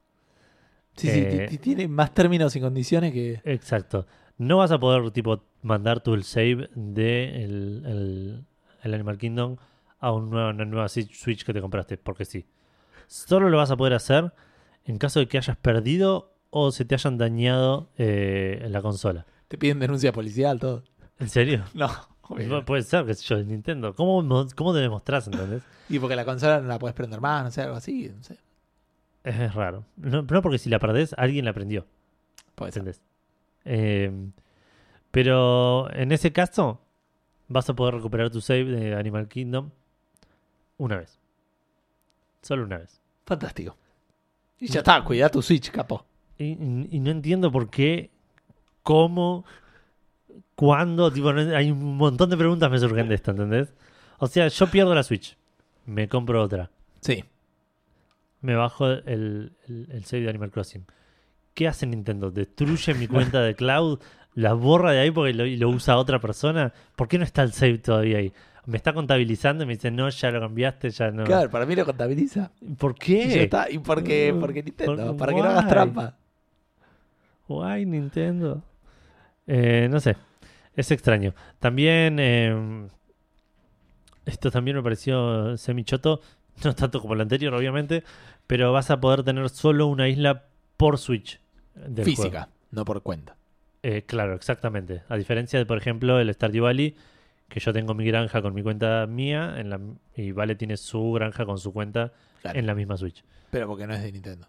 Sí, 1.01 1.09
Eh, 1.11 1.47
sí, 1.51 1.59
tiene 1.59 1.89
más 1.89 2.13
términos 2.15 2.55
y 2.57 2.61
condiciones 2.61 3.13
que. 3.13 3.41
Exacto. 3.45 4.07
No 4.39 4.57
vas 4.59 4.71
a 4.71 4.79
poder 4.81 5.11
tipo 5.11 5.43
mandar 5.63 6.01
tu 6.03 6.15
el 6.15 6.25
save 6.25 6.69
de 6.75 7.45
el, 7.45 7.83
el- 7.87 8.45
el 8.83 8.95
Animal 8.95 9.19
Kingdom 9.19 9.57
a 9.99 10.13
un 10.13 10.31
nuevo- 10.31 10.51
una 10.51 10.65
nueva 10.65 10.89
Switch 10.89 11.45
que 11.45 11.53
te 11.53 11.61
compraste, 11.61 11.99
porque 11.99 12.25
sí. 12.25 12.47
Solo 13.07 13.51
lo 13.51 13.57
vas 13.59 13.71
a 13.71 13.77
poder 13.77 13.93
hacer 13.95 14.33
en 14.85 14.97
caso 14.99 15.21
de 15.21 15.29
que 15.29 15.37
hayas 15.39 15.57
perdido 15.57 16.33
o 16.51 16.71
se 16.73 16.85
te 16.85 16.95
hayan 16.95 17.19
dañado 17.19 17.91
eh, 17.99 18.67
la 18.71 18.81
consola. 18.83 19.27
Te 19.49 19.59
piden 19.59 19.79
denuncia 19.79 20.13
policial, 20.13 20.59
todo. 20.59 20.85
¿En 21.19 21.29
serio? 21.29 21.65
No, 21.75 22.65
puede 22.65 22.83
ser, 22.85 23.13
sé 23.17 23.25
yo, 23.27 23.39
de 23.39 23.45
Nintendo. 23.45 23.93
¿Cómo, 23.95 24.23
mo- 24.23 24.47
cómo 24.55 24.73
te 24.73 24.79
demostrás, 24.79 25.27
entendés? 25.27 25.63
Y 25.89 25.99
porque 25.99 26.15
la 26.15 26.25
consola 26.25 26.61
no 26.61 26.69
la 26.69 26.79
puedes 26.79 26.95
prender 26.95 27.21
más, 27.21 27.43
no 27.43 27.51
sé, 27.51 27.63
algo 27.63 27.75
así. 27.75 28.09
No 28.17 28.23
sé. 28.23 28.39
Es, 29.25 29.55
raro. 29.55 29.85
No, 29.97 30.23
no 30.23 30.43
porque 30.43 30.59
si 30.59 30.71
la 30.71 30.79
perdés, 30.79 31.15
alguien 31.19 31.45
la 31.45 31.51
aprendió. 31.53 31.87
¿Entendés? 32.59 33.01
Eh, 33.65 34.13
pero 35.11 35.93
en 35.95 36.13
ese 36.13 36.33
caso, 36.33 36.81
vas 37.49 37.69
a 37.71 37.75
poder 37.75 37.95
recuperar 37.95 38.31
tu 38.31 38.41
save 38.41 38.65
de 38.65 38.95
Animal 38.95 39.29
Kingdom 39.29 39.71
una 40.77 40.99
vez. 40.99 41.19
Solo 42.43 42.65
una 42.65 42.79
vez. 42.79 43.01
Fantástico. 43.27 43.77
Y 44.59 44.67
ya 44.67 44.81
está, 44.81 45.03
cuida 45.05 45.29
tu 45.31 45.41
Switch, 45.43 45.71
capo. 45.71 46.05
Y, 46.39 46.53
y- 46.91 47.01
no 47.01 47.11
entiendo 47.11 47.51
por 47.51 47.71
qué, 47.71 48.11
cómo, 48.83 49.45
cuándo. 50.55 51.11
Tipo, 51.13 51.31
hay 51.31 51.71
un 51.71 51.97
montón 51.97 52.31
de 52.31 52.37
preguntas 52.37 52.71
me 52.71 52.79
surgen 52.79 53.09
de 53.09 53.15
esto, 53.15 53.31
¿entendés? 53.31 53.73
O 54.19 54.27
sea, 54.27 54.49
yo 54.49 54.67
pierdo 54.71 54.95
la 54.95 55.03
Switch. 55.03 55.37
Me 55.87 56.09
compro 56.09 56.43
otra. 56.43 56.71
Sí. 57.01 57.25
Me 58.41 58.55
bajo 58.55 58.91
el, 58.91 59.53
el, 59.69 59.89
el 59.91 60.05
save 60.05 60.23
de 60.23 60.31
Animal 60.31 60.51
Crossing. 60.51 60.85
¿Qué 61.55 61.69
hace 61.69 61.87
Nintendo? 61.87 62.31
¿Destruye 62.31 62.95
mi 62.95 63.07
cuenta 63.07 63.43
de 63.43 63.55
cloud? 63.55 63.99
¿La 64.35 64.55
borra 64.55 64.93
de 64.93 65.01
ahí 65.01 65.11
porque 65.11 65.35
lo, 65.35 65.45
y 65.45 65.57
lo 65.57 65.69
usa 65.69 65.97
otra 65.97 66.21
persona? 66.21 66.73
¿Por 66.97 67.09
qué 67.09 67.19
no 67.19 67.25
está 67.25 67.43
el 67.43 67.53
save 67.53 67.79
todavía 67.79 68.19
ahí? 68.19 68.33
Me 68.67 68.77
está 68.77 68.93
contabilizando 68.93 69.65
y 69.65 69.67
me 69.67 69.75
dice, 69.75 69.91
no, 69.91 70.09
ya 70.09 70.31
lo 70.31 70.41
cambiaste, 70.41 70.91
ya 70.91 71.11
no. 71.11 71.25
Claro, 71.25 71.51
para 71.51 71.67
mí 71.67 71.75
lo 71.75 71.85
contabiliza. 71.85 72.53
¿Por 72.79 72.95
Y 73.05 73.29
ya 73.29 73.29
qué? 73.29 73.43
está. 73.45 73.71
¿Y 73.71 73.79
por 73.79 74.05
qué? 74.05 74.33
Mm, 74.33 74.41
Porque 74.41 74.63
Nintendo. 74.63 75.07
por- 75.09 75.17
para 75.17 75.33
que 75.35 75.39
no 75.43 75.49
hagas 75.49 75.69
trampa. 75.69 76.17
Guay, 77.49 77.85
Nintendo. 77.87 78.63
Eh, 79.47 79.89
no 79.91 79.99
sé. 79.99 80.17
Es 80.77 80.91
extraño. 80.93 81.35
También. 81.59 82.19
eh, 82.21 82.87
esto 84.27 84.51
también 84.51 84.77
me 84.77 84.83
pareció 84.83 85.57
semi-choto. 85.57 86.21
No 86.65 86.75
tanto 86.75 87.01
como 87.01 87.15
el 87.15 87.21
anterior, 87.21 87.55
obviamente. 87.55 88.05
Pero 88.47 88.73
vas 88.73 88.91
a 88.91 89.01
poder 89.01 89.23
tener 89.23 89.49
solo 89.51 89.87
una 89.87 90.09
isla 90.09 90.45
por 90.77 90.99
Switch. 90.99 91.41
del 91.75 92.05
Física, 92.05 92.29
juego. 92.43 92.47
no 92.73 92.85
por 92.85 93.03
cuenta. 93.03 93.37
Eh, 93.83 94.03
claro, 94.07 94.35
exactamente. 94.35 95.03
A 95.09 95.17
diferencia 95.17 95.59
de, 95.59 95.67
por 95.67 95.79
ejemplo, 95.79 96.19
el 96.21 96.33
Stardew 96.35 96.65
Valley. 96.65 96.97
Que 97.49 97.59
yo 97.61 97.73
tengo 97.73 97.95
mi 97.95 98.05
granja 98.05 98.43
con 98.43 98.55
mi 98.55 98.63
cuenta 98.63 99.07
mía. 99.09 99.55
En 99.59 99.71
la, 99.71 99.81
y 100.15 100.33
Vale 100.33 100.55
tiene 100.55 100.77
su 100.77 101.13
granja 101.13 101.45
con 101.47 101.59
su 101.59 101.73
cuenta 101.73 102.13
Claro. 102.43 102.59
en 102.59 102.67
la 102.67 102.75
misma 102.75 102.97
Switch. 102.97 103.25
Pero 103.51 103.67
porque 103.67 103.87
no 103.87 103.95
es 103.95 104.03
de 104.03 104.13
Nintendo. 104.13 104.47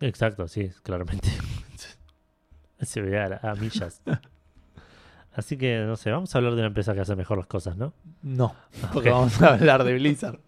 Exacto, 0.00 0.46
sí, 0.48 0.70
claramente. 0.82 1.28
Se 2.80 3.00
ve 3.00 3.18
a, 3.20 3.38
a 3.42 3.54
millas. 3.54 4.02
Así 5.34 5.56
que, 5.56 5.78
no 5.86 5.96
sé, 5.96 6.10
vamos 6.10 6.34
a 6.34 6.38
hablar 6.38 6.52
de 6.54 6.58
una 6.60 6.66
empresa 6.68 6.94
que 6.94 7.00
hace 7.00 7.16
mejor 7.16 7.38
las 7.38 7.46
cosas, 7.46 7.76
¿no? 7.76 7.94
No, 8.22 8.54
porque 8.92 9.08
vamos 9.10 9.40
a 9.40 9.54
hablar 9.54 9.82
de 9.84 9.94
Blizzard. 9.94 10.38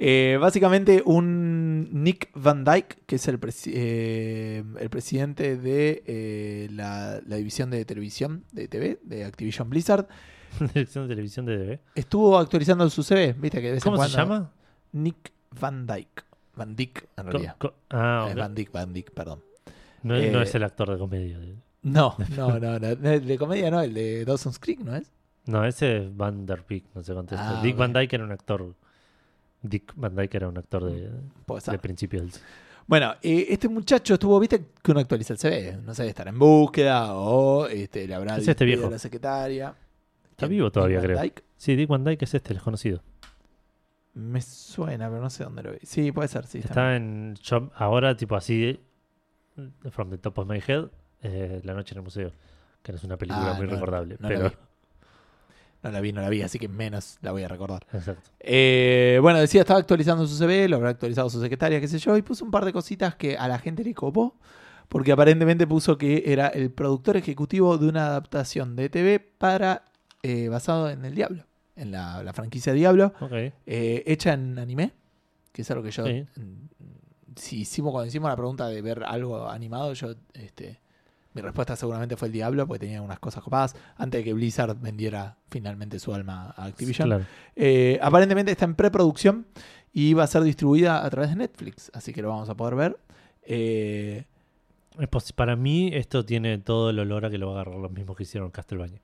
Eh, 0.00 0.38
básicamente 0.40 1.02
un 1.04 1.88
Nick 2.04 2.30
Van 2.34 2.62
Dyke, 2.64 2.98
que 3.04 3.16
es 3.16 3.26
el, 3.26 3.40
presi- 3.40 3.72
eh, 3.74 4.62
el 4.78 4.90
presidente 4.90 5.56
de 5.56 6.04
eh, 6.06 6.68
la, 6.70 7.20
la 7.26 7.34
división 7.36 7.68
de 7.70 7.84
televisión 7.84 8.44
de 8.52 8.68
TV 8.68 9.00
de 9.02 9.24
Activision 9.24 9.68
Blizzard, 9.68 10.06
Dirección 10.72 11.04
de 11.08 11.14
televisión 11.14 11.46
de 11.46 11.58
DB. 11.58 11.78
estuvo 11.96 12.38
actualizando 12.38 12.88
su 12.90 13.02
CV, 13.02 13.32
viste 13.32 13.60
que 13.60 13.66
de 13.66 13.72
vez 13.74 13.84
en 13.86 13.92
¿Cómo 13.92 14.04
se 14.04 14.16
llama? 14.16 14.52
Nick 14.92 15.32
Van 15.60 15.84
Dyke. 15.86 16.22
Van 16.54 16.76
Dyke, 16.76 17.08
en 17.16 17.26
realidad. 17.26 17.56
co- 17.58 17.74
ah, 17.90 18.26
Es 18.28 18.34
ok. 18.34 18.38
Van 18.40 18.54
Dyke, 18.54 18.72
Van 18.72 18.92
Dyke, 18.92 19.10
perdón. 19.12 19.42
no, 20.04 20.16
eh, 20.16 20.30
no 20.30 20.42
es 20.42 20.54
el 20.54 20.62
actor 20.62 20.90
de 20.92 20.98
comedia. 20.98 21.38
No, 21.82 22.16
no, 22.36 22.58
no, 22.58 22.78
no, 22.78 22.88
el 22.88 23.24
de 23.26 23.38
comedia 23.38 23.70
no, 23.70 23.80
el 23.80 23.94
de 23.94 24.24
Dawson's 24.24 24.58
Creek, 24.58 24.80
¿no 24.80 24.94
es? 24.96 25.10
No, 25.46 25.64
ese 25.64 25.98
es 25.98 26.16
Van 26.16 26.44
Der 26.44 26.64
Beek, 26.68 26.84
no 26.94 27.02
sé 27.04 27.14
contesta. 27.14 27.58
Ah, 27.58 27.62
Dick. 27.62 27.76
Van 27.76 27.92
Dyke 27.92 28.14
era 28.16 28.24
un 28.24 28.32
actor. 28.32 28.74
Dick 29.62 29.92
Van 29.96 30.14
Dyke 30.14 30.34
era 30.36 30.48
un 30.48 30.56
actor 30.58 30.84
de, 30.84 31.10
de 31.70 31.78
principio 31.78 32.20
del. 32.20 32.30
Bueno, 32.86 33.14
eh, 33.22 33.46
este 33.50 33.68
muchacho 33.68 34.14
estuvo, 34.14 34.38
viste 34.40 34.64
que 34.82 34.90
uno 34.92 35.00
actualiza 35.00 35.34
el 35.34 35.38
CV, 35.38 35.76
no 35.84 35.94
sé, 35.94 36.06
estará 36.08 36.30
en 36.30 36.38
búsqueda 36.38 37.12
o 37.14 37.66
este, 37.66 38.06
le 38.06 38.14
habrá 38.14 38.34
Es 38.34 38.38
este 38.40 38.50
despedido 38.52 38.76
viejo. 38.78 38.88
a 38.88 38.90
la 38.92 38.98
secretaria. 38.98 39.74
Está 40.30 40.46
¿Quién? 40.46 40.50
vivo 40.50 40.70
todavía, 40.72 40.98
Van 40.98 41.06
creo. 41.06 41.20
Dyke. 41.20 41.44
Sí, 41.56 41.76
Dick 41.76 41.88
Van 41.88 42.04
Dyke 42.04 42.22
es 42.24 42.32
este, 42.34 42.50
el 42.50 42.56
desconocido. 42.56 43.02
Me 44.14 44.40
suena, 44.40 45.08
pero 45.08 45.20
no 45.20 45.28
sé 45.30 45.44
dónde 45.44 45.62
lo 45.62 45.72
vi. 45.72 45.78
Sí, 45.82 46.12
puede 46.12 46.28
ser, 46.28 46.46
sí. 46.46 46.58
está 46.58 46.68
Está 46.70 46.96
en. 46.96 47.34
yo 47.42 47.70
ahora, 47.74 48.16
tipo 48.16 48.36
así. 48.36 48.80
From 49.90 50.10
the 50.10 50.18
top 50.18 50.38
of 50.38 50.46
my 50.48 50.60
head. 50.66 50.86
eh, 51.22 51.60
la 51.64 51.74
noche 51.74 51.92
en 51.94 51.98
el 51.98 52.04
museo. 52.04 52.32
Que 52.82 52.92
no 52.92 52.96
es 52.98 53.04
una 53.04 53.16
película 53.16 53.50
Ah, 53.50 53.54
muy 53.54 53.66
no, 53.66 53.72
recordable. 53.74 54.16
no 54.20 54.28
pero. 54.28 54.52
No 55.82 55.90
la 55.92 56.00
vi, 56.00 56.12
no 56.12 56.20
la 56.20 56.28
vi, 56.28 56.42
así 56.42 56.58
que 56.58 56.66
menos 56.68 57.18
la 57.22 57.30
voy 57.32 57.44
a 57.44 57.48
recordar. 57.48 57.86
Exacto. 57.92 58.30
Eh, 58.40 59.18
bueno, 59.22 59.38
decía, 59.38 59.60
estaba 59.60 59.78
actualizando 59.78 60.26
su 60.26 60.36
CV, 60.36 60.68
lo 60.68 60.76
habrá 60.76 60.90
actualizado 60.90 61.30
su 61.30 61.40
secretaria, 61.40 61.80
qué 61.80 61.86
sé 61.88 61.98
yo, 61.98 62.16
y 62.16 62.22
puso 62.22 62.44
un 62.44 62.50
par 62.50 62.64
de 62.64 62.72
cositas 62.72 63.14
que 63.14 63.36
a 63.36 63.46
la 63.46 63.58
gente 63.60 63.84
le 63.84 63.94
copó, 63.94 64.36
porque 64.88 65.12
aparentemente 65.12 65.66
puso 65.66 65.96
que 65.96 66.24
era 66.26 66.48
el 66.48 66.70
productor 66.72 67.16
ejecutivo 67.16 67.78
de 67.78 67.88
una 67.88 68.06
adaptación 68.08 68.74
de 68.74 68.88
TV 68.88 69.20
para 69.20 69.84
eh, 70.24 70.48
basado 70.48 70.90
en 70.90 71.04
el 71.04 71.14
Diablo, 71.14 71.44
en 71.76 71.92
la, 71.92 72.22
la 72.24 72.32
franquicia 72.32 72.72
Diablo, 72.72 73.12
eh, 73.66 74.02
hecha 74.06 74.32
en 74.32 74.58
anime, 74.58 74.92
que 75.52 75.62
es 75.62 75.70
algo 75.70 75.84
que 75.84 75.92
yo, 75.92 76.04
Sí. 76.06 76.26
mm, 76.36 76.68
si 77.36 77.60
hicimos 77.60 77.92
cuando 77.92 78.08
hicimos 78.08 78.28
la 78.28 78.36
pregunta 78.36 78.66
de 78.66 78.82
ver 78.82 79.04
algo 79.04 79.48
animado, 79.48 79.92
yo, 79.92 80.14
este, 80.34 80.80
mi 81.34 81.42
respuesta 81.42 81.76
seguramente 81.76 82.16
fue 82.16 82.28
el 82.28 82.32
Diablo, 82.32 82.66
porque 82.66 82.80
tenía 82.80 83.02
unas 83.02 83.18
cosas 83.18 83.42
copadas, 83.42 83.76
antes 83.96 84.20
de 84.20 84.24
que 84.24 84.32
Blizzard 84.32 84.76
vendiera 84.80 85.36
finalmente 85.50 85.98
su 85.98 86.12
alma 86.14 86.54
a 86.56 86.64
Activision. 86.64 87.08
Claro. 87.08 87.24
Eh, 87.54 87.98
aparentemente 88.02 88.52
está 88.52 88.64
en 88.64 88.74
preproducción 88.74 89.46
y 89.92 90.14
va 90.14 90.24
a 90.24 90.26
ser 90.26 90.42
distribuida 90.42 91.04
a 91.04 91.10
través 91.10 91.30
de 91.30 91.36
Netflix, 91.36 91.90
así 91.94 92.12
que 92.12 92.22
lo 92.22 92.28
vamos 92.28 92.48
a 92.48 92.56
poder 92.56 92.74
ver. 92.74 92.98
Eh, 93.42 94.24
para 95.34 95.56
mí, 95.56 95.90
esto 95.92 96.24
tiene 96.24 96.58
todo 96.58 96.90
el 96.90 96.98
olor 96.98 97.26
a 97.26 97.30
que 97.30 97.38
lo 97.38 97.46
va 97.46 97.58
a 97.58 97.62
agarrar 97.62 97.80
los 97.80 97.92
mismos 97.92 98.16
que 98.16 98.24
hicieron 98.24 98.50
Castlevania. 98.50 99.00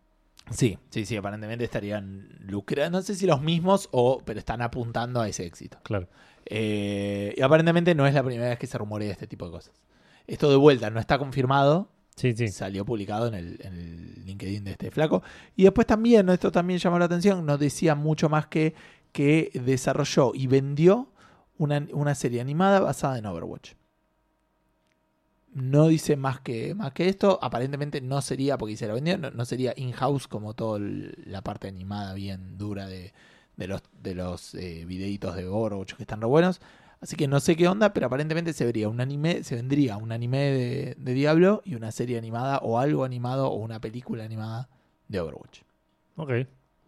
sí, 0.51 0.79
sí, 0.91 1.07
sí, 1.07 1.17
aparentemente 1.17 1.65
estarían 1.65 2.29
lucrando, 2.41 2.99
no 2.99 3.03
sé 3.03 3.15
si 3.15 3.27
los 3.27 3.41
mismos 3.41 3.89
o, 3.93 4.21
pero 4.25 4.39
están 4.39 4.61
apuntando 4.61 5.21
a 5.21 5.29
ese 5.29 5.47
éxito. 5.47 5.79
Claro. 5.85 6.09
Eh, 6.47 7.35
y 7.37 7.41
aparentemente 7.43 7.95
no 7.95 8.07
es 8.07 8.15
la 8.15 8.23
primera 8.23 8.49
vez 8.49 8.59
que 8.59 8.67
se 8.67 8.77
rumorea 8.77 9.13
este 9.13 9.27
tipo 9.27 9.47
de 9.47 9.53
cosas. 9.53 9.83
Esto 10.27 10.51
de 10.51 10.57
vuelta 10.57 10.91
no 10.91 11.01
está 11.01 11.19
confirmado, 11.19 11.91
Sí, 12.17 12.33
sí. 12.37 12.49
salió 12.49 12.85
publicado 12.85 13.27
en 13.27 13.35
el, 13.35 13.59
en 13.61 13.75
el 13.75 14.25
LinkedIn 14.25 14.65
de 14.65 14.71
este 14.73 14.91
flaco. 14.91 15.23
Y 15.57 15.65
después 15.65 15.87
también, 15.87 16.29
esto 16.29 16.53
también 16.53 16.79
llamó 16.79 16.99
la 16.99 17.07
atención, 17.07 17.45
nos 17.45 17.59
decía 17.59 17.95
mucho 17.95 18.29
más 18.29 18.47
que 18.47 18.75
que 19.15 19.53
desarrolló 19.55 20.33
y 20.35 20.49
vendió 20.49 21.09
una, 21.57 21.87
una 21.93 22.17
serie 22.17 22.41
animada 22.41 22.81
basada 22.81 23.17
en 23.17 23.27
Overwatch. 23.27 23.75
No 25.53 25.87
dice 25.87 26.17
más 26.17 26.41
que, 26.41 26.75
más 26.75 26.93
que 26.93 27.09
esto. 27.09 27.39
Aparentemente 27.41 28.01
no 28.01 28.21
sería, 28.23 28.59
porque 28.59 28.77
se 28.77 28.89
lo 28.89 28.95
vendió, 28.95 29.17
no, 29.17 29.45
sería 29.45 29.73
in-house 29.77 30.27
como 30.27 30.55
toda 30.55 30.81
la 30.81 31.43
parte 31.43 31.69
animada 31.69 32.13
bien 32.15 32.59
dura 32.59 32.89
de, 32.89 33.13
de 33.57 33.69
los, 33.69 33.83
de 34.03 34.17
los 34.17 34.57
eh, 34.57 34.85
videitos 34.85 35.37
de 35.37 35.47
Overwatch 35.47 35.95
que 35.95 36.03
están 36.03 36.21
re 36.21 36.27
buenos. 36.27 36.61
Así 37.05 37.17
que 37.17 37.29
no 37.29 37.39
sé 37.39 37.55
qué 37.55 37.69
onda, 37.69 37.93
pero 37.93 38.07
aparentemente 38.07 38.55
se 38.55 38.65
vería 38.65 38.89
un 38.89 38.99
anime, 38.99 39.45
se 39.45 39.55
vendría 39.57 39.99
un 39.99 40.11
anime 40.11 40.39
de, 40.39 40.95
de 40.99 41.13
Diablo 41.13 41.61
y 41.65 41.75
una 41.75 41.93
serie 41.93 42.17
animada 42.17 42.59
o 42.63 42.79
algo 42.79 43.05
animado 43.05 43.49
o 43.49 43.57
una 43.57 43.79
película 43.79 44.25
animada 44.25 44.71
de 45.09 45.21
Overwatch. 45.21 45.61
Ok. 46.17 46.33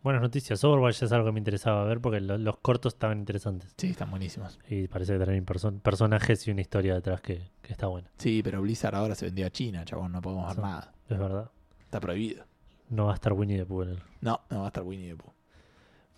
Buenas 0.03 0.23
noticias. 0.23 0.65
Overwatch 0.65 1.03
es 1.03 1.13
algo 1.13 1.27
que 1.27 1.33
me 1.33 1.41
interesaba 1.41 1.85
ver 1.85 2.01
porque 2.01 2.21
lo- 2.23 2.39
los 2.39 2.57
cortos 2.59 2.95
estaban 2.95 3.19
interesantes. 3.19 3.75
Sí, 3.77 3.89
están 3.91 4.09
buenísimos. 4.11 4.59
Y 4.71 4.89
parece 4.89 5.19
que 5.19 5.25
tienen 5.25 5.45
perso- 5.45 5.79
personajes 5.81 6.49
y 6.49 6.51
una 6.51 6.63
historia 6.63 6.95
detrás 6.95 7.21
que, 7.21 7.51
que 7.61 7.73
está 7.73 7.87
buena. 7.89 8.11
Sí, 8.17 8.41
pero 8.43 8.63
Blizzard 8.63 8.95
ahora 8.95 9.15
se 9.15 9.27
vendió 9.27 9.47
a 9.47 9.51
China, 9.51 9.85
chabón, 9.85 10.13
no 10.13 10.23
podemos 10.23 10.47
ver 10.47 10.57
Sí. 10.57 10.63
nada. 10.63 10.95
Es 11.11 11.19
verdad. 11.19 11.51
Está 11.81 12.01
prohibido. 12.01 12.45
No 12.89 13.05
va 13.07 13.13
a 13.13 13.15
estar 13.17 13.35
Winnie 13.35 13.59
the 13.59 13.67
Pooh 13.67 13.83
en 13.83 13.89
el- 13.91 14.03
No, 14.23 14.41
no 14.49 14.61
va 14.61 14.65
a 14.65 14.69
estar 14.69 14.83
Winnie 14.83 15.11
the 15.11 15.17
Pooh. 15.17 15.33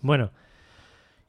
Bueno. 0.03 0.31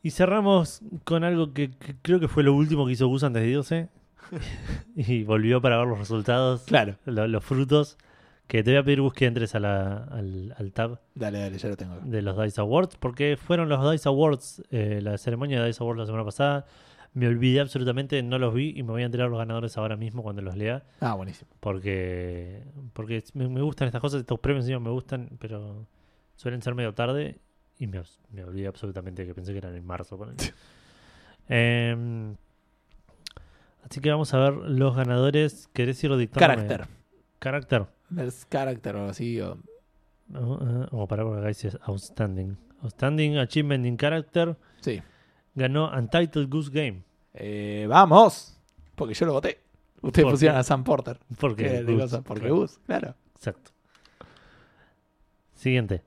Y 0.01 0.11
cerramos 0.11 0.81
con 1.03 1.23
algo 1.23 1.53
que, 1.53 1.71
que 1.71 1.95
creo 2.01 2.19
que 2.19 2.27
fue 2.27 2.43
lo 2.43 2.53
último 2.53 2.85
que 2.85 2.93
hizo 2.93 3.07
Gus 3.07 3.23
antes 3.23 3.41
de 3.43 3.49
irse. 3.49 3.89
y 4.95 5.23
volvió 5.23 5.61
para 5.61 5.77
ver 5.77 5.87
los 5.87 5.97
resultados, 5.99 6.63
Claro. 6.63 6.95
lo- 7.05 7.27
los 7.27 7.43
frutos. 7.43 7.97
Que 8.47 8.63
te 8.63 8.71
voy 8.71 8.79
a 8.79 8.83
pedir, 8.83 9.01
Gus, 9.01 9.13
que 9.13 9.25
entres 9.27 9.53
a 9.53 9.59
la- 9.59 10.05
al, 10.05 10.55
al 10.57 10.71
tab 10.71 10.99
Dale, 11.13 11.39
dale, 11.39 11.57
ya 11.59 11.69
lo 11.69 11.77
tengo. 11.77 11.99
de 12.03 12.21
los 12.23 12.35
DICE 12.41 12.59
Awards, 12.61 12.95
porque 12.97 13.37
fueron 13.37 13.69
los 13.69 13.91
DICE 13.91 14.09
Awards, 14.09 14.63
eh, 14.71 15.01
la 15.03 15.17
ceremonia 15.19 15.59
de 15.61 15.67
DICE 15.67 15.83
Awards 15.83 15.99
la 15.99 16.05
semana 16.07 16.25
pasada. 16.25 16.65
Me 17.13 17.27
olvidé 17.27 17.59
absolutamente, 17.59 18.21
no 18.23 18.39
los 18.39 18.53
vi 18.53 18.73
y 18.75 18.81
me 18.83 18.91
voy 18.91 19.03
a 19.03 19.05
enterar 19.05 19.29
los 19.29 19.37
ganadores 19.39 19.77
ahora 19.77 19.97
mismo 19.97 20.23
cuando 20.23 20.41
los 20.43 20.55
lea, 20.55 20.83
Ah, 20.99 21.13
buenísimo. 21.15 21.49
porque 21.59 22.63
porque 22.93 23.23
me, 23.33 23.47
me 23.49 23.61
gustan 23.61 23.87
estas 23.87 24.01
cosas, 24.01 24.21
estos 24.21 24.39
premios 24.39 24.65
encima 24.65 24.79
me 24.79 24.89
gustan, 24.91 25.29
pero 25.39 25.85
suelen 26.35 26.61
ser 26.63 26.73
medio 26.75 26.93
tarde 26.93 27.39
y 27.79 27.87
me, 27.87 28.03
me 28.31 28.43
olvidé 28.43 28.67
absolutamente 28.67 29.25
que 29.25 29.33
pensé 29.33 29.53
que 29.53 29.57
eran 29.57 29.75
en 29.75 29.85
marzo. 29.85 30.19
Em, 31.51 32.35
así 33.83 33.99
que 34.01 34.11
vamos 34.11 34.31
a 34.35 34.37
ver 34.37 34.53
los 34.53 34.95
ganadores. 34.95 35.67
¿Querés 35.73 36.03
ir 36.03 36.15
dictándome? 36.15 36.67
Character. 36.67 36.87
Carácter. 37.39 37.87
Best 38.09 38.51
Character 38.51 38.95
o 38.97 39.09
así. 39.09 39.41
O... 39.41 39.57
Uh, 40.31 40.37
uh, 40.37 40.87
o 40.91 41.07
para 41.07 41.23
porque 41.23 41.39
acá 41.39 41.47
dice 41.47 41.71
Outstanding. 41.81 42.55
Outstanding 42.83 43.37
Achievement 43.39 43.83
in 43.87 43.97
Character. 43.97 44.55
Sí. 44.81 45.01
Ganó 45.55 45.89
Untitled 45.91 46.47
Goose 46.49 46.69
Game. 46.71 47.01
Eh, 47.33 47.87
¡Vamos! 47.89 48.59
Porque 48.93 49.15
yo 49.15 49.25
lo 49.25 49.33
voté. 49.33 49.59
Ustedes 50.01 50.25
¿Por 50.25 50.33
pusieron 50.33 50.55
qué? 50.55 50.59
a 50.59 50.63
Sam 50.63 50.83
Porter. 50.83 51.19
Porque 51.39 51.63
¿Qué 51.63 51.83
Goose, 51.83 52.01
cosa? 52.03 52.21
Porque 52.21 52.41
claro. 52.41 52.55
Gus, 52.57 52.79
claro. 52.85 53.15
Exacto. 53.35 53.71
Siguiente. 55.55 56.03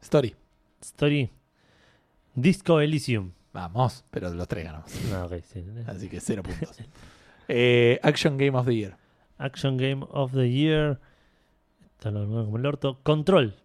Story. 0.00 0.36
Story. 0.82 1.30
Disco 2.34 2.80
Elysium. 2.80 3.32
Vamos, 3.52 4.04
pero 4.10 4.30
los 4.32 4.48
tres 4.48 4.64
ganamos. 4.64 4.90
No, 5.10 5.26
ok, 5.26 5.34
sí. 5.44 5.64
Así 5.86 6.08
que 6.08 6.20
cero 6.20 6.42
puntos. 6.42 6.76
Eh, 7.48 7.98
Action 8.02 8.38
Game 8.38 8.56
of 8.56 8.64
the 8.66 8.74
Year. 8.74 8.96
Action 9.36 9.76
Game 9.76 10.06
of 10.10 10.32
the 10.32 10.48
Year. 10.48 11.00
Está 11.98 12.10
lo 12.10 12.24
nuevo 12.24 12.44
como 12.46 12.56
el 12.56 12.64
orto. 12.64 13.00
Control. 13.02 13.56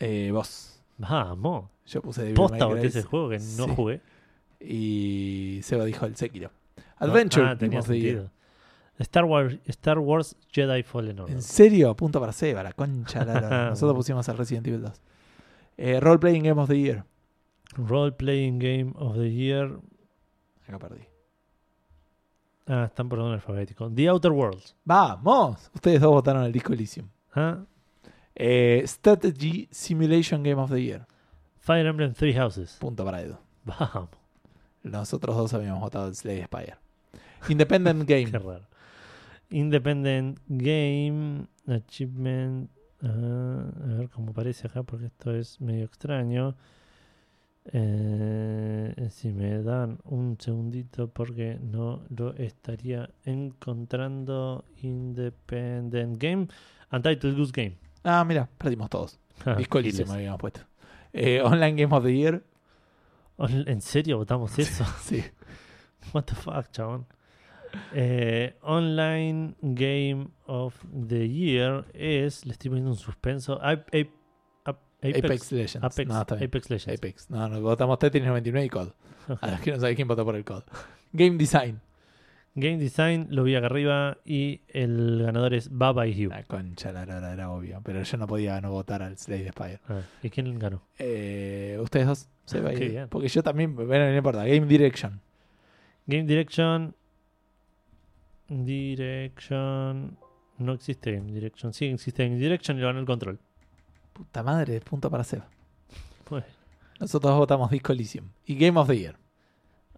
Eh, 0.00 0.30
vos. 0.32 0.82
Vamos. 0.98 1.68
Yo 1.86 2.00
puse 2.00 2.22
Devil 2.22 2.34
Posta 2.36 2.66
May 2.66 2.78
Cry 2.78 2.86
ese 2.88 3.02
juego 3.02 3.28
que 3.28 3.38
no 3.38 3.66
Sí. 3.66 3.72
jugué. 3.76 4.00
Y 4.58 5.60
Seba 5.62 5.84
dijo 5.84 6.06
el 6.06 6.16
Sekiro. 6.16 6.50
Adventure 6.96 7.44
Ah, 7.44 7.48
Game 7.50 7.58
tenía 7.58 7.80
of 7.80 7.86
the 7.86 8.00
Year. 8.00 8.14
sentido. 8.16 8.30
Star 8.98 9.24
Wars, 9.24 9.58
Star 9.66 9.98
Wars 9.98 10.34
Jedi 10.50 10.82
Fallen 10.82 11.20
Order. 11.20 11.36
¿En 11.36 11.42
serio? 11.42 11.94
Punto 11.94 12.18
para 12.18 12.32
Seba, 12.32 12.62
la 12.62 12.72
concha. 12.72 13.24
la 13.24 13.40
lora. 13.40 13.70
Nosotros 13.70 13.94
pusimos 13.96 14.26
el 14.28 14.36
Resident 14.38 14.66
Evil 14.66 14.82
2. 14.82 15.00
Eh, 15.84 15.98
Role 15.98 16.18
Playing 16.20 16.44
Game 16.44 16.60
of 16.60 16.68
the 16.68 16.78
Year. 16.78 17.04
Role 17.76 18.12
Playing 18.12 18.58
Game 18.60 18.92
of 18.94 19.16
the 19.16 19.28
Year. 19.28 19.78
Acá 20.68 20.78
perdí. 20.78 21.02
Ah, 22.66 22.84
están 22.84 23.08
por 23.08 23.18
orden 23.18 23.32
alfabético. 23.34 23.90
The 23.90 24.08
Outer 24.08 24.30
Worlds. 24.30 24.76
¡Vamos! 24.84 25.70
Ustedes 25.74 26.00
dos 26.00 26.10
votaron 26.12 26.44
el 26.44 26.52
disco 26.52 26.72
Elysium. 26.72 27.08
Ah, 27.34 27.64
Eh, 28.34 28.82
Strategy 28.86 29.68
Simulation 29.72 30.42
Game 30.44 30.60
of 30.62 30.70
the 30.70 30.80
Year. 30.82 31.06
Fire 31.58 31.84
Emblem 31.86 32.12
Three 32.14 32.32
Houses. 32.34 32.76
Punto 32.80 33.04
para 33.04 33.20
Edu. 33.20 33.36
Vamos, 33.64 34.08
Nosotros 34.84 35.36
dos 35.36 35.52
habíamos 35.54 35.80
votado 35.80 36.06
el 36.08 36.14
Slay 36.14 36.42
Spire. 36.44 36.76
Independent 37.48 38.04
Game. 38.08 38.30
qué 38.30 38.38
raro. 38.38 38.66
Independent 39.50 40.38
Game 40.48 41.46
Achievement. 41.66 42.70
Ah, 43.02 43.64
a 43.84 43.94
ver 43.98 44.08
cómo 44.10 44.32
parece 44.32 44.66
acá, 44.66 44.82
porque 44.82 45.06
esto 45.06 45.34
es 45.34 45.60
medio 45.60 45.84
extraño. 45.84 46.56
Eh, 47.64 49.08
si 49.10 49.32
me 49.32 49.62
dan 49.62 49.98
un 50.04 50.36
segundito, 50.40 51.08
porque 51.08 51.58
no 51.60 52.02
lo 52.08 52.34
estaría 52.34 53.08
encontrando. 53.24 54.64
Independent 54.82 56.20
Game. 56.20 56.48
Untitled 56.90 57.36
Goose 57.36 57.52
Game. 57.54 57.76
Ah, 58.02 58.24
mira, 58.24 58.48
perdimos 58.58 58.90
todos. 58.90 59.20
Disco. 59.56 59.78
Elysium 59.78 60.10
habíamos 60.10 60.40
puesto. 60.40 60.60
Eh, 61.12 61.40
Online 61.42 61.82
Game 61.82 61.94
of 61.94 62.04
the 62.04 62.14
Year. 62.14 62.42
¿En 63.38 63.80
serio 63.80 64.18
votamos 64.18 64.58
eso? 64.58 64.84
Sí. 65.02 65.22
What 66.12 66.24
the 66.24 66.34
fuck, 66.34 66.70
chabón. 66.72 67.06
Eh, 67.94 68.56
online 68.62 69.54
Game 69.60 70.28
of 70.46 70.74
the 71.08 71.28
Year 71.28 71.84
es. 71.94 72.44
Le 72.46 72.52
estoy 72.52 72.70
poniendo 72.70 72.90
un 72.90 72.96
suspenso. 72.96 73.54
Ap- 73.62 73.88
Ap- 73.94 74.08
Ap- 74.64 74.80
Apex, 75.00 75.18
Apex, 75.24 75.52
Legends. 75.52 75.84
Apex, 75.84 76.08
no, 76.08 76.20
está 76.20 76.34
bien. 76.36 76.48
Apex 76.48 76.70
Legends. 76.70 76.98
Apex. 76.98 77.30
No, 77.30 77.48
no, 77.48 77.60
votamos 77.60 77.98
Tetris 77.98 78.24
99 78.24 78.66
y 78.66 78.68
COD. 78.68 78.88
Ok. 79.28 79.38
A 79.42 79.50
los 79.52 79.60
que 79.60 79.70
no 79.72 79.78
sabéis 79.80 79.96
quién 79.96 80.08
votó 80.08 80.24
por 80.24 80.36
el 80.36 80.44
COD. 80.44 80.62
Game 81.12 81.36
Design. 81.36 81.80
Game 82.54 82.76
Design 82.76 83.28
lo 83.30 83.44
vi 83.44 83.54
acá 83.54 83.66
arriba 83.66 84.18
y 84.26 84.60
el 84.68 85.22
ganador 85.22 85.54
es 85.54 85.70
Baba 85.70 86.06
y 86.06 86.26
Hugh. 86.26 86.30
La 86.30 86.42
concha, 86.44 86.92
la 86.92 87.06
lora, 87.06 87.32
era 87.32 87.50
obvio. 87.50 87.80
Pero 87.82 88.02
yo 88.02 88.16
no 88.18 88.26
podía 88.26 88.60
no 88.60 88.70
votar 88.70 89.02
al 89.02 89.16
Slay 89.16 89.48
Spire. 89.48 89.80
Ah, 89.88 90.00
¿Y 90.22 90.28
quién 90.28 90.58
ganó? 90.58 90.82
Eh, 90.98 91.78
Ustedes 91.80 92.06
dos. 92.06 92.28
Se 92.44 92.60
va. 92.60 92.72
Porque 93.08 93.28
yo 93.28 93.42
también. 93.42 93.74
Bueno, 93.74 94.10
no 94.10 94.16
importa. 94.16 94.44
Game 94.44 94.66
Direction. 94.66 95.20
Game 96.06 96.24
Direction. 96.24 96.94
Direction. 98.64 100.16
No 100.58 100.72
existe 100.72 101.12
Game 101.12 101.32
Direction. 101.32 101.72
Sí, 101.72 101.86
existe 101.86 102.24
Game 102.24 102.38
Direction 102.38 102.76
y 102.76 102.80
lo 102.80 102.86
ganó 102.86 103.00
el 103.00 103.06
control. 103.06 103.38
Puta 104.12 104.42
madre, 104.42 104.80
punto 104.80 105.10
para 105.10 105.24
Seba. 105.24 105.48
Bueno. 106.30 106.46
Nosotros 106.98 107.36
votamos 107.36 107.70
Disco 107.70 107.92
Elysium. 107.92 108.28
Y 108.46 108.54
Game 108.54 108.78
of 108.78 108.86
the 108.86 108.96
Year. 108.96 109.18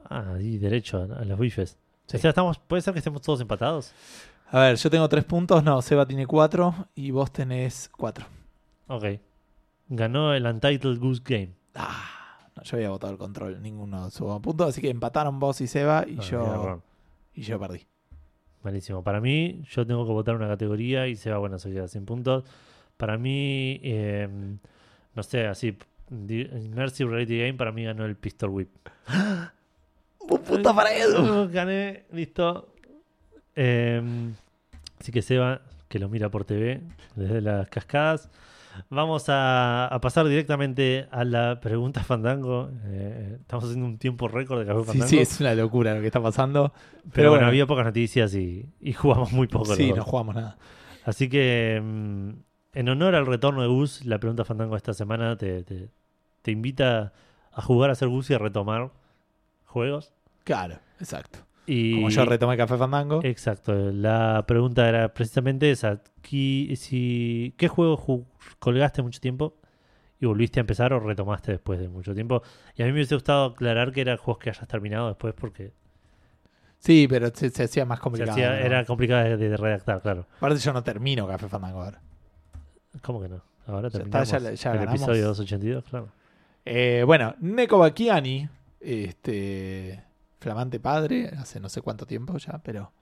Ah, 0.08 0.36
y 0.40 0.58
derecho 0.58 0.98
a, 0.98 1.20
a 1.20 1.24
los 1.24 1.38
bifes. 1.38 1.78
Sí. 2.06 2.16
O 2.16 2.20
sea, 2.20 2.30
estamos, 2.30 2.58
¿puede 2.58 2.82
ser 2.82 2.92
que 2.92 2.98
estemos 2.98 3.22
todos 3.22 3.40
empatados? 3.40 3.92
A 4.50 4.60
ver, 4.60 4.76
yo 4.76 4.90
tengo 4.90 5.08
tres 5.08 5.24
puntos. 5.24 5.62
No, 5.62 5.80
Seba 5.82 6.06
tiene 6.06 6.26
cuatro. 6.26 6.74
Y 6.94 7.10
vos 7.10 7.32
tenés 7.32 7.88
cuatro. 7.88 8.26
Ok. 8.86 9.04
Ganó 9.88 10.34
el 10.34 10.46
Untitled 10.46 10.98
Goose 10.98 11.22
Game. 11.24 11.54
Ah, 11.74 12.48
no, 12.56 12.62
yo 12.62 12.76
había 12.76 12.90
votado 12.90 13.12
el 13.12 13.18
control. 13.18 13.60
Ninguno 13.60 14.10
subo 14.10 14.40
puntos. 14.40 14.68
Así 14.70 14.80
que 14.80 14.90
empataron 14.90 15.38
vos 15.38 15.60
y 15.60 15.66
Seba. 15.66 16.04
Y, 16.06 16.18
yo, 16.18 16.82
y 17.34 17.42
yo 17.42 17.58
perdí. 17.58 17.86
Malísimo. 18.64 19.04
Para 19.04 19.20
mí, 19.20 19.62
yo 19.68 19.86
tengo 19.86 20.06
que 20.06 20.12
votar 20.12 20.34
una 20.34 20.48
categoría 20.48 21.06
y 21.06 21.16
se 21.16 21.30
va 21.30 21.36
bueno, 21.36 21.58
se 21.58 21.70
queda 21.70 21.86
sin 21.86 22.06
puntos. 22.06 22.44
Para 22.96 23.18
mí, 23.18 23.78
eh, 23.82 24.26
no 25.14 25.22
sé, 25.22 25.46
así, 25.46 25.76
Immersive 26.10 27.10
Reality 27.10 27.38
Game, 27.40 27.54
para 27.54 27.72
mí 27.72 27.84
ganó 27.84 28.06
el 28.06 28.16
Pistol 28.16 28.50
Whip. 28.50 28.70
Un 30.20 30.38
punto 30.40 30.74
para 30.74 30.96
Edu. 30.96 31.48
Gané, 31.52 32.04
listo. 32.12 32.72
Eh, 33.54 34.02
así 34.98 35.12
que 35.12 35.20
Seba, 35.20 35.60
que 35.88 35.98
lo 35.98 36.08
mira 36.08 36.30
por 36.30 36.46
TV 36.46 36.80
desde 37.14 37.42
las 37.42 37.68
cascadas. 37.68 38.30
Vamos 38.90 39.28
a, 39.28 39.86
a 39.86 40.00
pasar 40.00 40.26
directamente 40.26 41.06
a 41.10 41.24
la 41.24 41.60
pregunta 41.60 42.02
Fandango. 42.04 42.70
Eh, 42.86 43.38
estamos 43.40 43.64
haciendo 43.64 43.86
un 43.86 43.98
tiempo 43.98 44.28
récord 44.28 44.60
de 44.60 44.66
Café 44.66 44.80
Sí, 44.80 44.86
Fandango. 44.86 45.08
sí, 45.08 45.18
es 45.18 45.40
una 45.40 45.54
locura 45.54 45.94
lo 45.94 46.00
que 46.00 46.06
está 46.06 46.22
pasando. 46.22 46.72
pero, 46.72 47.10
pero 47.12 47.28
bueno, 47.30 47.40
bueno. 47.40 47.48
había 47.48 47.66
pocas 47.66 47.84
noticias 47.84 48.34
y, 48.34 48.66
y 48.80 48.92
jugamos 48.92 49.32
muy 49.32 49.46
poco. 49.48 49.74
Sí, 49.74 49.92
no 49.92 50.04
jugamos 50.04 50.34
nada. 50.34 50.56
Así 51.04 51.28
que, 51.28 51.80
mm, 51.82 52.30
en 52.72 52.88
honor 52.88 53.14
al 53.14 53.26
retorno 53.26 53.62
de 53.62 53.68
Gus, 53.68 54.04
la 54.04 54.18
pregunta 54.18 54.44
Fandango 54.44 54.72
de 54.74 54.78
esta 54.78 54.94
semana 54.94 55.36
te, 55.36 55.62
te- 55.64 55.90
te 56.42 56.50
invita 56.50 57.12
a 57.52 57.62
jugar 57.62 57.90
a 57.90 57.94
ser 57.94 58.08
Gus 58.08 58.30
y 58.30 58.34
a 58.34 58.38
retomar 58.38 58.90
juegos. 59.66 60.12
Claro, 60.44 60.78
exacto. 61.00 61.38
Y, 61.66 61.94
Como 61.94 62.10
yo 62.10 62.24
retomé 62.26 62.56
Café 62.56 62.76
Fandango. 62.76 63.20
Exacto. 63.24 63.72
La 63.74 64.44
pregunta 64.46 64.88
era 64.88 65.12
precisamente 65.14 65.70
esa. 65.70 66.02
¿Qué, 66.22 66.74
si, 66.76 67.54
¿qué 67.56 67.68
juego 67.68 67.96
ju- 67.96 68.26
colgaste 68.58 69.02
mucho 69.02 69.20
tiempo 69.20 69.56
y 70.20 70.26
volviste 70.26 70.60
a 70.60 70.62
empezar 70.62 70.92
o 70.92 71.00
retomaste 71.00 71.52
después 71.52 71.80
de 71.80 71.88
mucho 71.88 72.14
tiempo? 72.14 72.42
Y 72.76 72.82
a 72.82 72.86
mí 72.86 72.92
me 72.92 72.96
hubiese 72.98 73.14
gustado 73.14 73.46
aclarar 73.46 73.92
que 73.92 74.02
eran 74.02 74.18
juegos 74.18 74.42
que 74.42 74.50
hayas 74.50 74.68
terminado 74.68 75.08
después 75.08 75.32
porque 75.34 75.72
Sí, 76.78 77.06
pero 77.08 77.30
se, 77.32 77.48
se 77.48 77.62
hacía 77.64 77.86
más 77.86 77.98
complicado. 77.98 78.32
hacía- 78.32 78.50
¿no? 78.50 78.56
era 78.56 78.84
complicado 78.84 79.24
de, 79.24 79.36
de 79.38 79.56
redactar, 79.56 80.02
claro. 80.02 80.26
Aparte 80.36 80.58
yo 80.58 80.72
no 80.74 80.82
termino 80.82 81.26
Café 81.26 81.48
Fandango 81.48 81.82
ahora. 81.82 82.00
¿Cómo 83.00 83.22
que 83.22 83.28
no? 83.30 83.42
Ahora 83.66 83.88
Ya 83.88 83.98
está, 83.98 83.98
terminamos 84.00 84.28
ya 84.30 84.38
ya 84.52 84.72
el 84.72 84.78
ganamos. 84.80 85.00
episodio 85.00 85.26
282, 85.28 85.84
claro. 85.84 86.08
Eh, 86.66 87.02
bueno, 87.06 87.34
Neko 87.40 87.78
Bakiani, 87.78 88.46
este 88.80 90.04
flamante 90.44 90.78
padre, 90.78 91.30
hace 91.38 91.58
no 91.58 91.68
sé 91.68 91.80
cuánto 91.80 92.06
tiempo 92.06 92.36
ya, 92.38 92.60
pero 92.62 92.92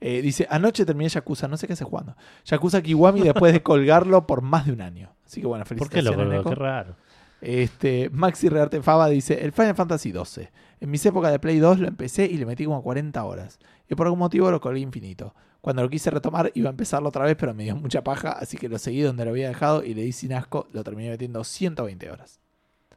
eh, 0.00 0.22
dice, 0.22 0.46
anoche 0.50 0.84
terminé 0.84 1.08
Yakuza, 1.08 1.48
no 1.48 1.56
sé 1.56 1.66
qué 1.66 1.72
hace 1.72 1.84
jugando. 1.84 2.16
Yakuza 2.44 2.80
Kiwami 2.82 3.20
después 3.22 3.52
de 3.52 3.62
colgarlo 3.70 4.26
por 4.26 4.42
más 4.42 4.66
de 4.66 4.72
un 4.72 4.80
año. 4.82 5.12
Así 5.26 5.40
que 5.40 5.46
bueno, 5.46 5.64
¿Por 5.64 5.88
qué 5.90 6.02
lo 6.02 6.10
colgó? 6.16 6.50
Qué 6.50 6.54
raro. 6.56 6.96
Este, 7.40 8.08
Maxi 8.10 8.48
Rearte 8.48 8.80
Fava 8.82 9.08
dice, 9.08 9.44
el 9.44 9.50
Final 9.52 9.74
Fantasy 9.74 10.12
XII. 10.12 10.48
En 10.80 10.90
mis 10.90 11.04
épocas 11.06 11.32
de 11.32 11.38
Play 11.40 11.58
2 11.58 11.80
lo 11.80 11.88
empecé 11.88 12.26
y 12.26 12.36
le 12.36 12.46
metí 12.46 12.64
como 12.64 12.82
40 12.82 13.24
horas. 13.24 13.58
Y 13.88 13.94
por 13.96 14.06
algún 14.06 14.20
motivo 14.20 14.50
lo 14.50 14.60
colgué 14.60 14.80
infinito. 14.80 15.34
Cuando 15.60 15.82
lo 15.82 15.88
quise 15.90 16.10
retomar 16.10 16.50
iba 16.54 16.68
a 16.68 16.70
empezarlo 16.70 17.08
otra 17.08 17.24
vez, 17.24 17.36
pero 17.38 17.54
me 17.54 17.62
dio 17.64 17.76
mucha 17.76 18.02
paja, 18.02 18.32
así 18.32 18.56
que 18.56 18.68
lo 18.68 18.78
seguí 18.78 19.00
donde 19.02 19.24
lo 19.24 19.30
había 19.30 19.48
dejado 19.48 19.84
y 19.84 19.94
le 19.94 20.02
di 20.02 20.12
sin 20.12 20.32
asco, 20.32 20.66
lo 20.72 20.82
terminé 20.84 21.10
metiendo 21.10 21.42
120 21.44 22.10
horas. 22.10 22.40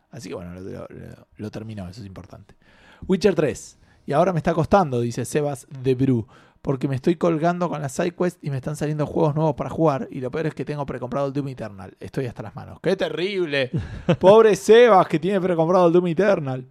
Así 0.10 0.30
que 0.30 0.36
bueno, 0.36 0.54
lo, 0.56 0.62
lo- 0.62 0.88
lo- 0.90 1.28
lo 1.38 1.52
terminó, 1.52 1.88
eso 1.88 2.02
es 2.02 2.08
importante. 2.08 2.56
Witcher 3.08 3.36
3. 3.36 3.78
Y 4.06 4.14
ahora 4.14 4.34
me 4.34 4.40
está 4.40 4.54
costando, 4.54 5.00
dice 5.02 5.26
Sebas 5.26 5.68
de 5.82 5.96
Bru, 5.96 6.28
porque 6.62 6.88
me 6.88 6.96
estoy 6.96 7.16
colgando 7.16 7.70
con 7.70 7.82
las 7.82 7.92
sidequests 7.94 8.40
y 8.42 8.50
me 8.50 8.58
están 8.58 8.76
saliendo 8.76 9.06
juegos 9.06 9.36
nuevos 9.36 9.56
para 9.56 9.70
jugar. 9.70 10.08
Y 10.12 10.20
lo 10.20 10.32
peor 10.32 10.48
es 10.48 10.54
que 10.56 10.66
tengo 10.66 10.86
precomprado 10.86 11.28
el 11.28 11.34
Doom 11.34 11.50
Eternal. 11.50 11.96
Estoy 12.00 12.26
hasta 12.26 12.44
las 12.44 12.56
manos. 12.56 12.80
¡Qué 12.82 12.96
terrible! 12.96 13.72
Pobre 14.20 14.56
Sebas 14.56 15.08
que 15.08 15.20
tiene 15.20 15.42
precomprado 15.42 15.88
el 15.88 15.94
Doom 15.94 16.08
Eternal. 16.08 16.68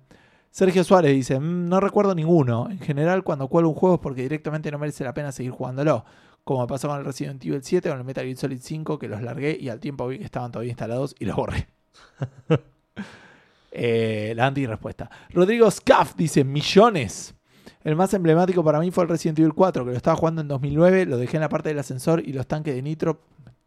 Sergio 0.51 0.85
Suárez 0.85 1.13
dice, 1.13 1.39
"Mm, 1.41 1.69
no 1.69 1.81
recuerdo 1.81 2.15
ninguno. 2.15 2.69
En 2.71 2.79
general, 2.79 3.25
cuando 3.25 3.49
cuelgo 3.49 3.71
un 3.71 3.77
juego 3.77 3.97
es 3.97 4.01
porque 4.01 4.23
directamente 4.23 4.71
no 4.71 4.79
merece 4.79 5.03
la 5.03 5.15
pena 5.15 5.33
seguir 5.33 5.53
jugándolo. 5.53 6.05
Como 6.45 6.61
me 6.61 6.67
pasó 6.67 6.89
con 6.89 6.99
el 6.99 7.05
Resident 7.05 7.45
Evil 7.45 7.63
7 7.63 7.91
o 7.91 7.95
el 7.95 8.05
Metal 8.05 8.25
Gear 8.25 8.37
Solid 8.37 8.59
5, 8.61 8.99
que 8.99 9.09
los 9.09 9.23
largué 9.23 9.57
y 9.59 9.69
al 9.71 9.81
tiempo 9.81 10.07
vi 10.07 10.19
que 10.19 10.25
estaban 10.25 10.53
todavía 10.53 10.71
instalados 10.71 11.17
y 11.19 11.25
los 11.25 11.35
borré. 11.37 11.69
Eh, 13.77 14.33
la 14.37 14.47
anti-respuesta. 14.47 15.11
Rodrigo 15.31 15.69
Scaff 15.69 16.15
dice, 16.15 16.45
millones. 16.45 17.35
El 17.83 17.97
más 17.97 18.15
emblemático 18.15 18.63
para 18.63 18.79
mí 18.79 18.91
fue 18.93 19.03
el 19.03 19.11
Resident 19.11 19.39
Evil 19.41 19.53
4, 19.53 19.85
que 19.85 19.91
lo 19.91 19.97
estaba 19.97 20.17
jugando 20.17 20.41
en 20.41 20.49
2009, 20.49 21.07
lo 21.07 21.19
dejé 21.19 21.37
en 21.37 21.41
la 21.41 21.49
parte 21.49 21.69
del 21.71 21.79
ascensor 21.81 22.23
y 22.25 22.33
los 22.33 22.47
tanques 22.47 22.75
de 22.75 22.83
nitro... 22.83 23.21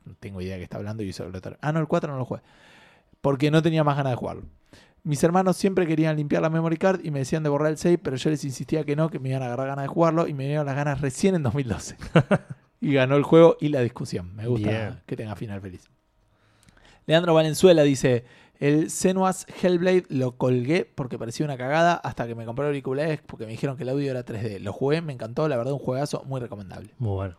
No 0.06 0.16
tengo 0.20 0.42
idea 0.42 0.54
de 0.54 0.60
qué 0.60 0.64
está 0.64 0.78
hablando 0.78 1.04
y 1.04 1.12
lo 1.12 1.42
ter- 1.42 1.58
Ah, 1.62 1.74
no, 1.74 1.80
el 1.82 1.88
4 1.88 2.10
no 2.12 2.18
lo 2.18 2.24
jugué. 2.26 2.42
Porque 3.20 3.52
no 3.52 3.62
tenía 3.62 3.84
más 3.84 3.98
ganas 3.98 4.14
de 4.14 4.16
jugarlo. 4.16 4.44
Mis 5.04 5.22
hermanos 5.24 5.58
siempre 5.58 5.86
querían 5.86 6.16
limpiar 6.16 6.42
la 6.42 6.50
memory 6.50 6.78
card 6.78 7.02
y 7.04 7.12
me 7.12 7.20
decían 7.20 7.44
de 7.44 7.50
borrar 7.50 7.72
el 7.72 7.78
save, 7.78 7.98
pero 7.98 8.16
yo 8.16 8.30
les 8.30 8.44
insistía 8.46 8.86
que 8.86 8.96
no, 8.96 9.10
que 9.10 9.20
me 9.20 9.30
iban 9.30 9.42
a 9.44 9.48
agarrar 9.48 9.68
ganas 9.68 9.84
de 9.84 9.88
jugarlo 9.90 10.28
y 10.28 10.34
me 10.34 10.46
dieron 10.48 10.66
las 10.66 10.76
ganas 10.76 11.02
recién 11.02 11.36
en 11.36 11.44
2012. 11.44 11.98
y 12.82 12.94
ganó 12.94 13.18
el 13.18 13.24
juego 13.24 13.58
y 13.60 13.68
la 13.70 13.82
discusión. 13.82 14.34
Me 14.36 14.48
gusta 14.48 14.70
Bien. 14.70 15.00
que 15.06 15.16
tenga 15.18 15.36
final 15.36 15.60
feliz. 15.62 15.84
Leandro 17.06 17.34
Valenzuela 17.34 17.84
dice, 17.84 18.26
El 18.60 18.90
Senua's 18.90 19.46
Hellblade 19.62 20.06
lo 20.10 20.38
colgué 20.38 20.86
porque 20.86 21.20
parecía 21.20 21.46
una 21.46 21.58
cagada 21.58 21.94
hasta 21.96 22.26
que 22.26 22.34
me 22.34 22.46
compré 22.46 22.66
auriculares 22.66 23.22
porque 23.26 23.46
me 23.46 23.52
dijeron 23.52 23.78
que 23.78 23.84
el 23.84 23.90
audio 23.90 24.10
era 24.10 24.26
3D. 24.26 24.60
Lo 24.60 24.74
jugué, 24.74 25.02
me 25.02 25.14
encantó, 25.14 25.48
la 25.48 25.58
verdad 25.58 25.74
un 25.74 25.80
juegazo 25.80 26.24
muy 26.26 26.42
recomendable. 26.42 26.94
Muy 26.98 27.14
bueno. 27.14 27.38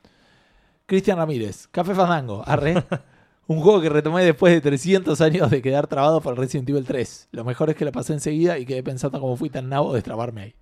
Cristian 0.86 1.18
Ramírez, 1.18 1.66
Café 1.68 1.94
Fandango, 1.94 2.42
arre. 2.46 2.82
Un 3.48 3.62
juego 3.62 3.80
que 3.80 3.88
retomé 3.88 4.24
después 4.24 4.52
de 4.52 4.60
300 4.60 5.18
años 5.22 5.50
de 5.50 5.62
quedar 5.62 5.86
trabado 5.86 6.20
por 6.20 6.34
el 6.34 6.36
Resident 6.38 6.68
Evil 6.68 6.84
3. 6.84 7.28
Lo 7.32 7.44
mejor 7.44 7.70
es 7.70 7.76
que 7.76 7.86
lo 7.86 7.92
pasé 7.92 8.12
enseguida 8.12 8.58
y 8.58 8.66
quedé 8.66 8.82
pensando 8.82 9.18
cómo 9.18 9.38
fui 9.38 9.48
tan 9.48 9.70
nabo 9.70 9.94
de 9.94 10.02
trabarme 10.02 10.42
ahí. 10.42 10.54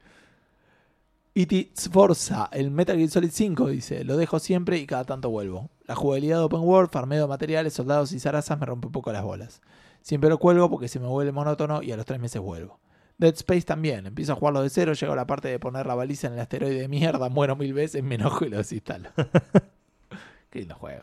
E.T. 1.35 1.73
Sforza, 1.77 2.49
el 2.53 2.71
Metal 2.71 2.97
Gear 2.97 3.11
Solid 3.11 3.31
5, 3.33 3.67
dice, 3.71 4.05
lo 4.05 4.17
dejo 4.17 4.39
siempre 4.39 4.79
y 4.79 4.87
cada 4.87 5.03
tanto 5.03 5.31
vuelvo. 5.31 5.69
La 5.85 5.97
jugabilidad 5.97 6.39
de 6.39 6.45
Open 6.45 6.61
World, 6.61 6.91
farmeo 6.91 7.23
de 7.23 7.29
materiales, 7.29 7.75
soldados 7.75 8.13
y 8.13 8.21
zarazas 8.21 8.59
me 8.59 8.67
rompe 8.67 8.87
un 8.87 8.93
poco 8.93 9.13
las 9.13 9.25
bolas. 9.25 9.61
Siempre 10.07 10.31
lo 10.31 10.39
cuelgo 10.39 10.71
porque 10.71 10.87
se 10.87 11.01
me 11.01 11.09
vuelve 11.09 11.33
monótono 11.33 11.83
y 11.83 11.91
a 11.91 11.97
los 11.97 12.07
tres 12.07 12.21
meses 12.21 12.41
vuelvo. 12.41 12.79
Dead 13.19 13.35
Space 13.35 13.63
también, 13.63 14.07
empiezo 14.07 14.35
a 14.35 14.37
jugarlo 14.37 14.63
de 14.63 14.71
cero, 14.71 14.93
llego 14.93 15.15
a 15.15 15.17
la 15.17 15.27
parte 15.27 15.49
de 15.49 15.59
poner 15.59 15.85
la 15.85 15.97
baliza 15.97 16.29
en 16.29 16.35
el 16.35 16.39
asteroide 16.39 16.79
de 16.83 16.87
mierda, 16.87 17.29
muero 17.29 17.57
mil 17.57 17.75
veces, 17.75 18.05
me 18.05 18.15
enojo 18.15 18.45
y 18.45 18.51
lo 18.51 18.59
desinstalo. 18.59 19.09
Qué 20.51 20.61
lindo 20.61 20.77
juego. 20.77 21.03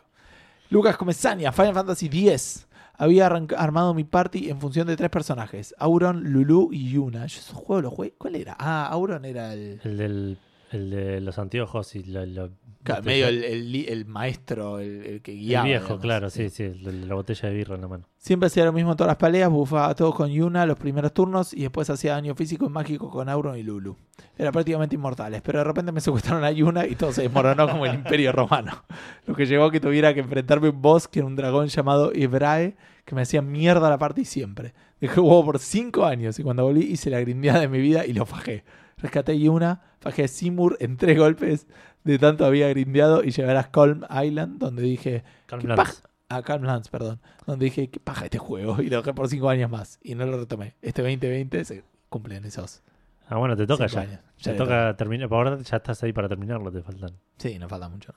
Lucas 0.70 0.96
Comesaña, 0.96 1.52
Final 1.52 1.74
Fantasy 1.74 2.06
X. 2.06 2.66
Había 2.96 3.26
armado 3.26 3.92
mi 3.92 4.04
party 4.04 4.48
en 4.48 4.58
función 4.58 4.86
de 4.86 4.96
tres 4.96 5.10
personajes: 5.10 5.74
Auron, 5.78 6.22
Lulu 6.32 6.70
y 6.72 6.90
Yuna. 6.92 7.26
Yo 7.26 7.40
ese 7.40 7.52
juego 7.52 7.82
lo 7.82 7.90
jugué. 7.90 8.14
¿Cuál 8.16 8.36
era? 8.36 8.56
Ah, 8.58 8.86
Auron 8.90 9.26
era 9.26 9.52
el. 9.52 9.80
El, 9.84 9.96
del, 9.98 10.38
el 10.70 10.90
de 10.90 11.20
los 11.20 11.38
anteojos 11.38 11.94
y 11.94 12.04
la- 12.04 12.48
claro, 12.84 13.02
medio 13.02 13.28
el, 13.28 13.42
el 13.44 13.74
el 13.88 14.06
maestro, 14.06 14.78
el, 14.78 15.04
el 15.04 15.22
que 15.22 15.32
el 15.32 15.38
guiaba. 15.40 15.64
viejo, 15.64 15.98
digamos. 15.98 16.02
claro, 16.02 16.30
sí, 16.30 16.50
sí, 16.50 16.62
el 16.64 17.08
la 17.08 17.14
botella 17.14 17.48
de 17.48 17.54
birra 17.54 17.74
en 17.74 17.80
la 17.80 17.88
mano. 17.88 18.08
Siempre 18.18 18.46
hacía 18.46 18.64
lo 18.64 18.72
mismo 18.72 18.92
en 18.92 18.96
todas 18.96 19.08
las 19.08 19.16
peleas, 19.16 19.50
bufaba 19.50 19.88
a 19.88 19.94
todos 19.94 20.14
con 20.14 20.30
Yuna 20.30 20.64
los 20.66 20.78
primeros 20.78 21.12
turnos 21.12 21.52
y 21.52 21.62
después 21.62 21.90
hacía 21.90 22.12
daño 22.12 22.34
físico 22.34 22.66
y 22.66 22.68
mágico 22.68 23.10
con 23.10 23.28
Auron 23.28 23.58
y 23.58 23.62
Lulu. 23.62 23.96
Era 24.38 24.52
prácticamente 24.52 24.94
inmortales, 24.94 25.42
pero 25.42 25.58
de 25.58 25.64
repente 25.64 25.92
me 25.92 26.00
secuestraron 26.00 26.44
a 26.44 26.50
Yuna 26.50 26.86
y 26.86 26.94
todo 26.94 27.12
se 27.12 27.22
desmoronó 27.22 27.68
como 27.68 27.84
el 27.86 27.94
imperio 27.94 28.32
romano. 28.32 28.84
Lo 29.26 29.34
que 29.34 29.46
llevó 29.46 29.64
a 29.66 29.72
que 29.72 29.80
tuviera 29.80 30.14
que 30.14 30.20
enfrentarme 30.20 30.68
a 30.68 30.70
un 30.70 30.80
boss 30.80 31.08
que 31.08 31.18
era 31.18 31.26
un 31.26 31.36
dragón 31.36 31.68
llamado 31.68 32.12
Ibrae 32.14 32.76
que 33.04 33.14
me 33.14 33.22
hacía 33.22 33.42
mierda 33.42 33.90
la 33.90 33.98
party 33.98 34.24
siempre. 34.24 34.72
Dejé 35.00 35.16
el 35.16 35.20
juego 35.20 35.44
por 35.44 35.58
5 35.58 36.06
años 36.06 36.38
y 36.38 36.42
cuando 36.42 36.64
volví 36.64 36.82
hice 36.84 37.10
la 37.10 37.20
grindeada 37.20 37.60
de 37.60 37.68
mi 37.68 37.78
vida 37.78 38.06
y 38.06 38.14
lo 38.14 38.24
fajé. 38.24 38.64
Rescaté 38.96 39.32
a 39.32 39.34
Yuna, 39.34 39.82
fajé 40.00 40.24
a 40.24 40.28
Seymour 40.28 40.76
en 40.80 40.96
tres 40.96 41.18
golpes 41.18 41.66
de 42.04 42.18
tanto 42.18 42.44
había 42.44 42.68
grindeado 42.68 43.24
y 43.24 43.30
llegué 43.30 43.50
a 43.56 43.70
Calm 43.70 44.04
Island 44.22 44.58
donde 44.58 44.82
dije 44.82 45.24
Calm 45.46 45.60
¿Qué 45.62 45.68
Lance. 45.68 45.82
paja? 45.82 45.94
A 46.28 46.42
Calm 46.42 46.64
Lands, 46.64 46.88
perdón. 46.88 47.20
Donde 47.46 47.66
dije, 47.66 47.90
qué 47.90 48.00
paja 48.00 48.24
este 48.24 48.38
juego. 48.38 48.76
Y 48.82 48.88
lo 48.90 48.98
dejé 48.98 49.12
por 49.14 49.28
cinco 49.28 49.48
años 49.50 49.70
más. 49.70 49.98
Y 50.02 50.14
no 50.14 50.24
lo 50.26 50.38
retomé. 50.38 50.74
Este 50.82 51.02
2020 51.02 51.64
se 51.64 51.84
cumplen 52.08 52.44
esos 52.44 52.82
Ah, 53.28 53.36
bueno, 53.36 53.56
te 53.56 53.66
toca 53.66 53.86
ya. 53.86 54.00
años. 54.00 54.20
Te 54.42 54.52
le 54.52 54.56
toca 54.58 54.96
terminar. 54.96 55.28
Por 55.28 55.38
ahora 55.46 55.62
ya 55.62 55.76
estás 55.78 56.02
ahí 56.02 56.12
para 56.12 56.28
terminarlo, 56.28 56.70
te 56.70 56.82
faltan. 56.82 57.10
Sí, 57.38 57.58
no 57.58 57.68
falta 57.68 57.88
mucho. 57.88 58.14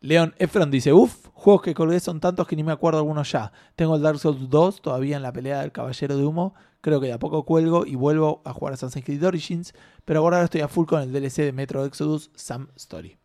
Leon 0.00 0.34
Efron 0.38 0.70
dice, 0.70 0.92
uff, 0.92 1.26
juegos 1.32 1.62
que 1.62 1.74
colgué 1.74 1.98
son 2.00 2.20
tantos 2.20 2.46
que 2.46 2.54
ni 2.56 2.62
me 2.62 2.72
acuerdo 2.72 2.98
algunos 2.98 3.30
ya. 3.32 3.52
Tengo 3.76 3.96
el 3.96 4.02
Dark 4.02 4.18
Souls 4.18 4.48
2 4.48 4.80
todavía 4.82 5.16
en 5.16 5.22
la 5.22 5.32
pelea 5.32 5.60
del 5.60 5.72
Caballero 5.72 6.16
de 6.16 6.24
Humo. 6.24 6.54
Creo 6.80 7.00
que 7.00 7.08
de 7.08 7.12
a 7.14 7.18
poco 7.18 7.44
cuelgo 7.44 7.84
y 7.84 7.96
vuelvo 7.96 8.40
a 8.44 8.52
jugar 8.52 8.74
Assassin's 8.74 9.04
Creed 9.04 9.24
Origins. 9.26 9.74
Pero 10.04 10.20
ahora 10.20 10.42
estoy 10.44 10.60
a 10.60 10.68
full 10.68 10.86
con 10.86 11.02
el 11.02 11.12
DLC 11.12 11.42
de 11.42 11.52
Metro 11.52 11.84
Exodus 11.84 12.30
Sam 12.34 12.68
Story. 12.76 13.16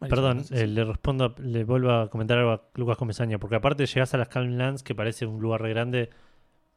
Perdón, 0.00 0.38
no 0.38 0.42
sé 0.44 0.56
si- 0.56 0.62
eh, 0.62 0.66
le 0.66 0.84
respondo, 0.84 1.24
a- 1.26 1.34
le 1.40 1.64
vuelvo 1.64 1.90
a 1.92 2.08
comentar 2.10 2.38
algo 2.38 2.50
a 2.52 2.62
Lucas 2.74 2.96
Comesaña, 2.98 3.38
porque 3.38 3.56
aparte 3.56 3.86
llegás 3.86 4.12
a 4.14 4.18
las 4.18 4.28
Calm 4.28 4.56
Lands, 4.56 4.82
que 4.82 4.94
parece 4.94 5.24
un 5.26 5.40
lugar 5.40 5.62
re 5.62 5.70
grande, 5.70 6.10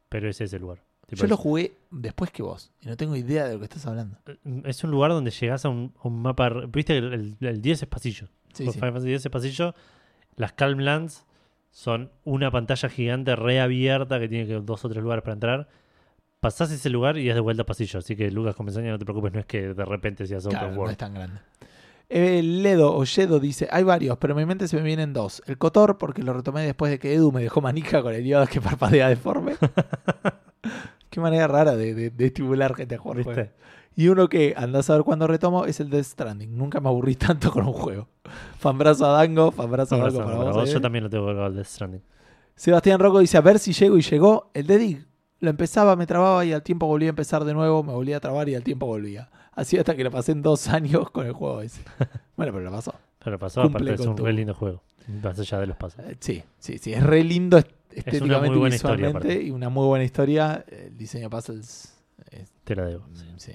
pero 0.10 0.30
ese 0.30 0.46
es 0.46 0.54
el 0.54 0.62
lugar. 0.62 0.84
Yo 1.10 1.26
lo 1.28 1.38
jugué 1.38 1.78
después 1.90 2.32
que 2.32 2.44
vos. 2.44 2.72
Y 2.82 2.88
no 2.88 2.98
tengo 2.98 3.16
idea 3.16 3.46
de 3.46 3.54
lo 3.54 3.60
que 3.60 3.66
estás 3.66 3.86
hablando. 3.86 4.18
Es 4.66 4.84
un 4.84 4.92
lugar 4.92 5.12
donde 5.12 5.32
llegás 5.32 5.64
a 5.66 5.70
un, 5.70 5.94
a 6.04 6.08
un 6.08 6.22
mapa. 6.22 6.50
¿Viste? 6.68 6.98
El, 6.98 7.14
el- 7.14 7.38
el 7.48 7.62
10 7.62 7.82
es 7.84 7.88
pasillo. 7.88 8.28
Sí, 8.58 8.66
Los 8.66 8.74
sí. 8.74 8.80
Final 8.80 8.94
Fantasy 8.94 9.08
10 9.10 9.26
es 9.26 9.32
pasillo. 9.32 9.76
Las 10.36 10.54
Calm 10.54 10.80
Lands 10.80 11.26
son 11.72 12.12
una 12.24 12.50
pantalla 12.52 12.90
gigante 12.90 13.36
reabierta 13.36 14.20
que 14.20 14.28
tiene 14.28 14.48
que 14.48 14.54
dos 14.56 14.84
o 14.86 14.90
tres 14.90 15.02
lugares 15.04 15.24
para 15.24 15.34
entrar. 15.34 15.68
Pasás 16.40 16.72
ese 16.72 16.90
lugar 16.90 17.18
y 17.18 17.30
es 17.30 17.36
de 17.36 17.42
vuelta 17.42 17.64
a 17.64 17.66
pasillo. 17.66 18.00
Así 18.00 18.16
que 18.16 18.30
Lucas 18.32 18.56
Comesaña, 18.56 18.92
no 18.92 19.00
te 19.00 19.06
preocupes, 19.06 19.34
no 19.34 19.40
es 19.40 19.46
que 19.46 19.74
de 19.74 19.86
repente 19.86 20.26
seas 20.28 20.46
Claro, 20.48 20.66
open 20.68 20.74
no 20.76 20.80
world. 20.82 20.92
es 20.92 20.98
tan 20.98 21.14
grande. 21.14 21.40
Eh, 22.10 22.42
Ledo 22.42 22.96
o 22.96 23.04
Yedo 23.04 23.38
dice, 23.40 23.68
hay 23.70 23.84
varios, 23.84 24.18
pero 24.18 24.32
en 24.34 24.38
mi 24.38 24.46
mente 24.46 24.68
se 24.70 24.78
me 24.78 24.84
vienen 24.84 25.12
dos. 25.12 25.42
El 25.46 25.58
Cotor, 25.58 25.98
porque 25.98 26.24
lo 26.24 26.32
retomé 26.32 26.62
después 26.62 26.90
de 26.90 27.00
que 27.00 27.14
Edu 27.14 27.32
me 27.34 27.42
dejó 27.42 27.60
manija 27.60 28.02
con 28.02 28.14
el 28.14 28.24
Yoda 28.24 28.48
que 28.48 28.62
parpadea 28.62 29.10
deforme. 29.10 29.56
Qué 31.10 31.20
manera 31.20 31.48
rara 31.48 31.76
de, 31.76 31.94
de- 31.94 32.10
de 32.10 32.26
estimular 32.26 32.76
gente 32.76 32.96
a 32.96 32.98
jugar 32.98 33.18
¿Viste? 33.18 33.52
Y 33.98 34.08
uno 34.10 34.30
que 34.30 34.54
andás 34.56 34.90
a 34.90 34.94
ver 34.94 35.04
cuándo 35.04 35.26
retomo 35.28 35.66
es 35.66 35.80
el 35.82 35.90
Death 35.90 36.06
Stranding. 36.06 36.56
Nunca 36.56 36.80
me 36.80 36.88
aburrí 36.88 37.16
tanto 37.18 37.52
con 37.52 37.66
un 37.68 37.74
juego. 37.74 38.08
Fanbrazo 38.60 39.06
a 39.08 39.10
Dango, 39.14 39.52
fanbrazo 39.52 39.96
a 39.96 39.98
Dango 39.98 40.24
para 40.24 40.38
vos. 40.52 40.70
eh. 40.70 40.74
yo 40.74 40.80
también 40.82 41.04
lo 41.04 41.10
tengo 41.10 41.26
colgado 41.26 41.48
el 41.48 41.56
Death 41.56 41.66
Stranding. 41.68 42.02
Sebastián 42.56 43.00
Rocco 43.00 43.20
dice, 43.20 43.38
a 43.38 43.42
ver 43.42 43.60
si 43.60 43.74
llego 43.74 43.98
y 43.98 44.02
llegó. 44.02 44.50
El 44.54 44.68
de 44.68 44.78
Dig. 44.78 45.06
Lo 45.40 45.50
empezaba, 45.50 45.96
me 45.96 46.08
trababa 46.08 46.44
y 46.46 46.54
al 46.54 46.64
tiempo 46.64 46.88
volvía 46.88 47.10
a 47.10 47.12
empezar 47.12 47.44
de 47.44 47.54
nuevo, 47.54 47.84
me 47.84 47.94
volvía 47.94 48.18
a 48.18 48.20
trabar 48.20 48.48
y 48.50 48.56
al 48.56 48.64
tiempo 48.64 48.86
volvía. 48.88 49.30
Así 49.52 49.78
hasta 49.78 49.96
que 49.96 50.04
lo 50.04 50.12
pasé 50.12 50.32
en 50.32 50.42
dos 50.42 50.68
años 50.70 51.10
con 51.12 51.26
el 51.28 51.34
juego 51.34 51.62
ese. 51.62 51.82
Bueno, 52.38 52.54
pero 52.54 52.66
lo 52.66 52.72
pasó. 52.72 52.94
Pero 53.24 53.40
pasó, 53.40 53.62
Cumple 53.64 53.90
aparte 53.92 54.04
es 54.04 54.08
un 54.08 54.16
tu- 54.16 54.24
re 54.26 54.34
lindo 54.34 54.54
juego. 54.54 54.84
Más 55.24 55.40
allá 55.40 55.60
de 55.60 55.68
los 55.68 55.76
pasos. 55.78 56.00
Eh, 56.06 56.16
Sí, 56.20 56.44
sí, 56.60 56.78
sí. 56.78 56.94
Es 56.94 57.02
re 57.04 57.24
lindo 57.24 57.58
est- 57.58 57.68
muy 57.90 57.98
estéticamente 57.98 58.56
y 58.56 58.60
buena 58.60 58.76
visualmente 58.76 59.42
y 59.42 59.50
una 59.52 59.70
muy 59.70 59.88
buena 59.88 60.06
historia. 60.06 60.64
El 60.68 60.96
diseño 60.98 61.24
de 61.26 61.30
puzzles. 61.32 61.97
Es- 62.32 62.52
Te 62.64 62.76
la 62.76 62.86
debo. 62.86 63.06
mm, 63.08 63.38
sí. 63.38 63.54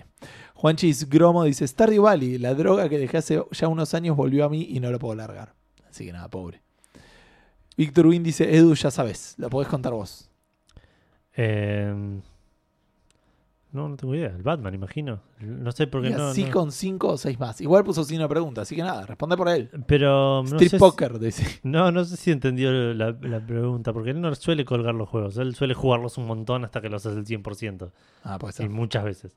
Juanchis 0.55 1.09
Gromo 1.09 1.45
dice: 1.45 1.67
Stardew 1.67 2.03
Valley, 2.03 2.39
la 2.39 2.55
droga 2.55 2.89
que 2.89 2.99
dejé 2.99 3.19
hace 3.19 3.43
ya 3.51 3.69
unos 3.69 3.95
años 3.95 4.17
volvió 4.17 4.45
a 4.45 4.49
mí 4.49 4.67
y 4.71 4.81
no 4.81 4.91
lo 4.91 4.99
puedo 4.99 5.15
largar. 5.15 5.55
Así 5.91 6.05
que 6.07 6.13
nada, 6.13 6.29
pobre. 6.29 6.63
Víctor 7.77 8.07
Win 8.07 8.23
dice: 8.23 8.55
Edu, 8.57 8.75
ya 8.75 8.91
sabes, 8.91 9.35
lo 9.39 9.51
podés 9.51 9.69
contar 9.69 9.93
vos. 9.93 10.29
Eh, 11.37 12.21
no, 13.73 13.89
no 13.89 13.97
tengo 13.97 14.15
idea. 14.15 14.29
El 14.29 14.43
Batman, 14.43 14.75
imagino. 14.75 15.21
No 15.41 15.73
sé 15.73 15.87
por 15.87 16.03
qué 16.03 16.09
Y 16.09 16.13
no. 16.13 16.33
no. 16.35 16.51
con 16.53 16.71
cinco 16.71 17.09
o 17.09 17.17
seis 17.17 17.41
más. 17.41 17.61
Igual 17.61 17.85
puso 17.85 18.05
signo 18.05 18.25
de 18.25 18.29
pregunta, 18.29 18.63
así 18.63 18.77
que 18.77 18.83
nada, 18.83 19.07
responde 19.07 19.37
por 19.37 19.49
él. 19.49 19.71
Pero 19.87 20.43
no 20.43 20.57
Street 20.57 20.71
si, 20.71 20.79
Poker, 20.79 21.19
dice. 21.19 21.61
no, 21.63 21.91
no 21.91 22.05
sé 22.05 22.17
si 22.17 22.31
entendió 22.31 22.71
la, 22.71 23.17
la 23.21 23.41
pregunta, 23.41 23.93
porque 23.93 24.11
él 24.11 24.21
no 24.21 24.35
suele 24.35 24.65
colgar 24.65 24.95
los 24.95 25.09
juegos. 25.09 25.39
Él 25.39 25.55
suele 25.55 25.75
jugarlos 25.75 26.19
un 26.19 26.27
montón 26.27 26.65
hasta 26.65 26.81
que 26.81 26.91
los 26.91 27.05
hace 27.07 27.19
el 27.19 27.25
100%. 27.25 27.91
Ah, 28.25 28.39
puede 28.39 28.65
Y 28.65 28.69
muchas 28.69 29.05
veces. 29.05 29.37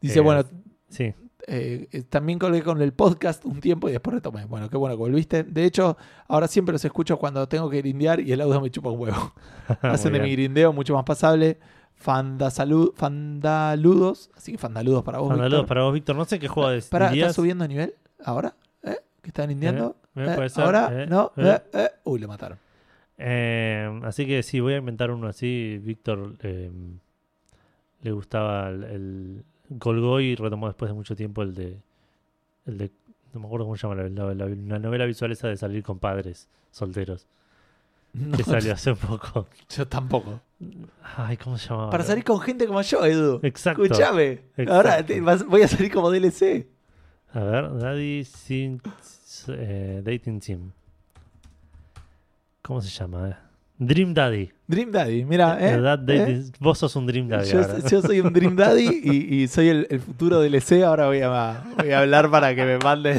Dice: 0.00 0.18
Eh, 0.18 0.22
Bueno, 0.22 0.44
Sí. 0.88 1.14
Eh, 1.48 1.88
eh, 1.90 2.02
también 2.02 2.38
colgué 2.38 2.62
con 2.62 2.80
el 2.82 2.92
podcast 2.92 3.44
un 3.44 3.58
tiempo 3.60 3.88
y 3.88 3.92
después 3.92 4.14
retomé. 4.14 4.44
Bueno, 4.44 4.68
qué 4.70 4.76
bueno 4.76 4.94
que 4.94 5.00
volviste. 5.00 5.42
De 5.42 5.64
hecho, 5.64 5.96
ahora 6.28 6.46
siempre 6.46 6.72
los 6.72 6.84
escucho 6.84 7.18
cuando 7.18 7.48
tengo 7.48 7.68
que 7.68 7.78
grindear 7.78 8.20
y 8.20 8.30
el 8.32 8.40
audio 8.42 8.60
me 8.60 8.70
chupa 8.70 8.90
un 8.90 9.00
huevo. 9.00 9.32
Hacen 9.82 10.12
de 10.12 10.20
mi 10.20 10.30
grindeo 10.30 10.72
mucho 10.72 10.94
más 10.94 11.04
pasable. 11.04 11.58
Fandasalu- 12.04 12.92
Fandaludos. 12.94 14.30
Así 14.36 14.52
que 14.52 14.58
fandaludos 14.58 15.02
para 15.04 15.18
vos. 15.18 15.32
Víctor. 15.38 15.66
para 15.66 15.82
vos, 15.82 15.92
Víctor. 15.94 16.16
No 16.16 16.24
sé 16.24 16.38
qué 16.38 16.48
juego 16.48 16.70
de 16.70 16.82
Pará, 16.82 17.08
dirías. 17.10 17.26
¿estás 17.26 17.36
subiendo 17.36 17.62
de 17.64 17.68
nivel 17.68 17.94
ahora? 18.24 18.54
¿Eh? 18.82 18.96
¿Que 19.22 19.28
están? 19.28 19.50
Eh, 19.50 19.92
Eh, 20.14 20.32
puede 20.34 20.48
ser, 20.50 20.64
¿Ahora? 20.64 20.90
eh, 21.02 21.06
¿No? 21.06 21.32
eh. 21.36 21.42
Eh, 21.46 21.62
eh. 21.78 21.88
Uy, 22.04 22.18
lo 22.20 22.28
mataron. 22.28 22.58
Eh, 23.18 24.00
así 24.04 24.26
que 24.26 24.42
sí, 24.42 24.60
voy 24.60 24.74
a 24.74 24.78
inventar 24.78 25.10
uno 25.10 25.28
así. 25.28 25.78
Víctor 25.82 26.34
eh, 26.42 26.70
le 28.02 28.12
gustaba 28.12 28.68
el, 28.68 28.84
el- 28.84 29.44
Colgó 29.78 30.20
y 30.20 30.34
retomó 30.34 30.66
después 30.66 30.90
de 30.90 30.94
mucho 30.94 31.16
tiempo 31.16 31.40
el 31.42 31.54
de. 31.54 31.78
El 32.66 32.76
de. 32.78 32.90
No 33.32 33.40
me 33.40 33.46
acuerdo 33.46 33.64
cómo 33.64 33.76
se 33.76 33.86
llama 33.88 34.02
la, 34.02 34.08
la- 34.08 34.34
la- 34.34 34.46
la 34.54 34.78
novela 34.78 35.06
visual 35.06 35.32
esa 35.32 35.48
de 35.48 35.56
salir 35.56 35.82
con 35.82 35.98
padres 35.98 36.48
solteros. 36.70 37.26
No, 38.14 38.36
Que 38.36 38.44
salió 38.44 38.74
hace 38.74 38.90
un 38.90 38.96
poco. 38.98 39.46
yo 39.76 39.88
tampoco. 39.88 40.40
Ay, 41.16 41.36
¿cómo 41.38 41.56
se 41.58 41.68
llamaba? 41.68 41.90
Para 41.90 42.04
salir 42.04 42.24
con 42.24 42.40
gente 42.40 42.66
como 42.66 42.80
yo, 42.82 43.04
Edu. 43.04 43.40
Exacto. 43.42 43.82
Escuchame. 43.84 44.30
Exacto. 44.32 44.74
Ahora 44.74 45.04
te- 45.04 45.20
vas- 45.20 45.44
voy 45.46 45.62
a 45.62 45.68
salir 45.68 45.90
como 45.92 46.10
DLC. 46.10 46.66
A 47.32 47.40
ver, 47.40 47.78
Daddy 47.78 48.24
Sin, 48.24 48.80
eh, 49.48 50.02
Dating 50.04 50.40
Team. 50.40 50.72
¿Cómo 52.60 52.80
se 52.80 52.90
llama? 52.90 53.30
eh? 53.30 53.36
Dream 53.78 54.14
Daddy. 54.14 54.52
Dream 54.68 54.92
Daddy, 54.92 55.24
mira. 55.24 55.58
¿eh? 55.58 55.80
¿Eh? 56.08 56.42
Vos 56.60 56.78
sos 56.78 56.94
un 56.94 57.06
Dream 57.06 57.28
Daddy. 57.28 57.50
Yo, 57.50 57.60
ahora. 57.62 57.78
yo 57.88 58.02
soy 58.02 58.20
un 58.20 58.32
Dream 58.32 58.54
Daddy 58.54 59.00
y, 59.02 59.42
y 59.42 59.48
soy 59.48 59.68
el, 59.70 59.86
el 59.90 60.00
futuro 60.00 60.40
DLC. 60.40 60.82
Ahora 60.84 61.06
voy 61.06 61.22
a, 61.22 61.64
voy 61.78 61.90
a 61.90 62.00
hablar 62.00 62.30
para 62.30 62.54
que 62.54 62.64
me 62.64 62.78
manden, 62.78 63.18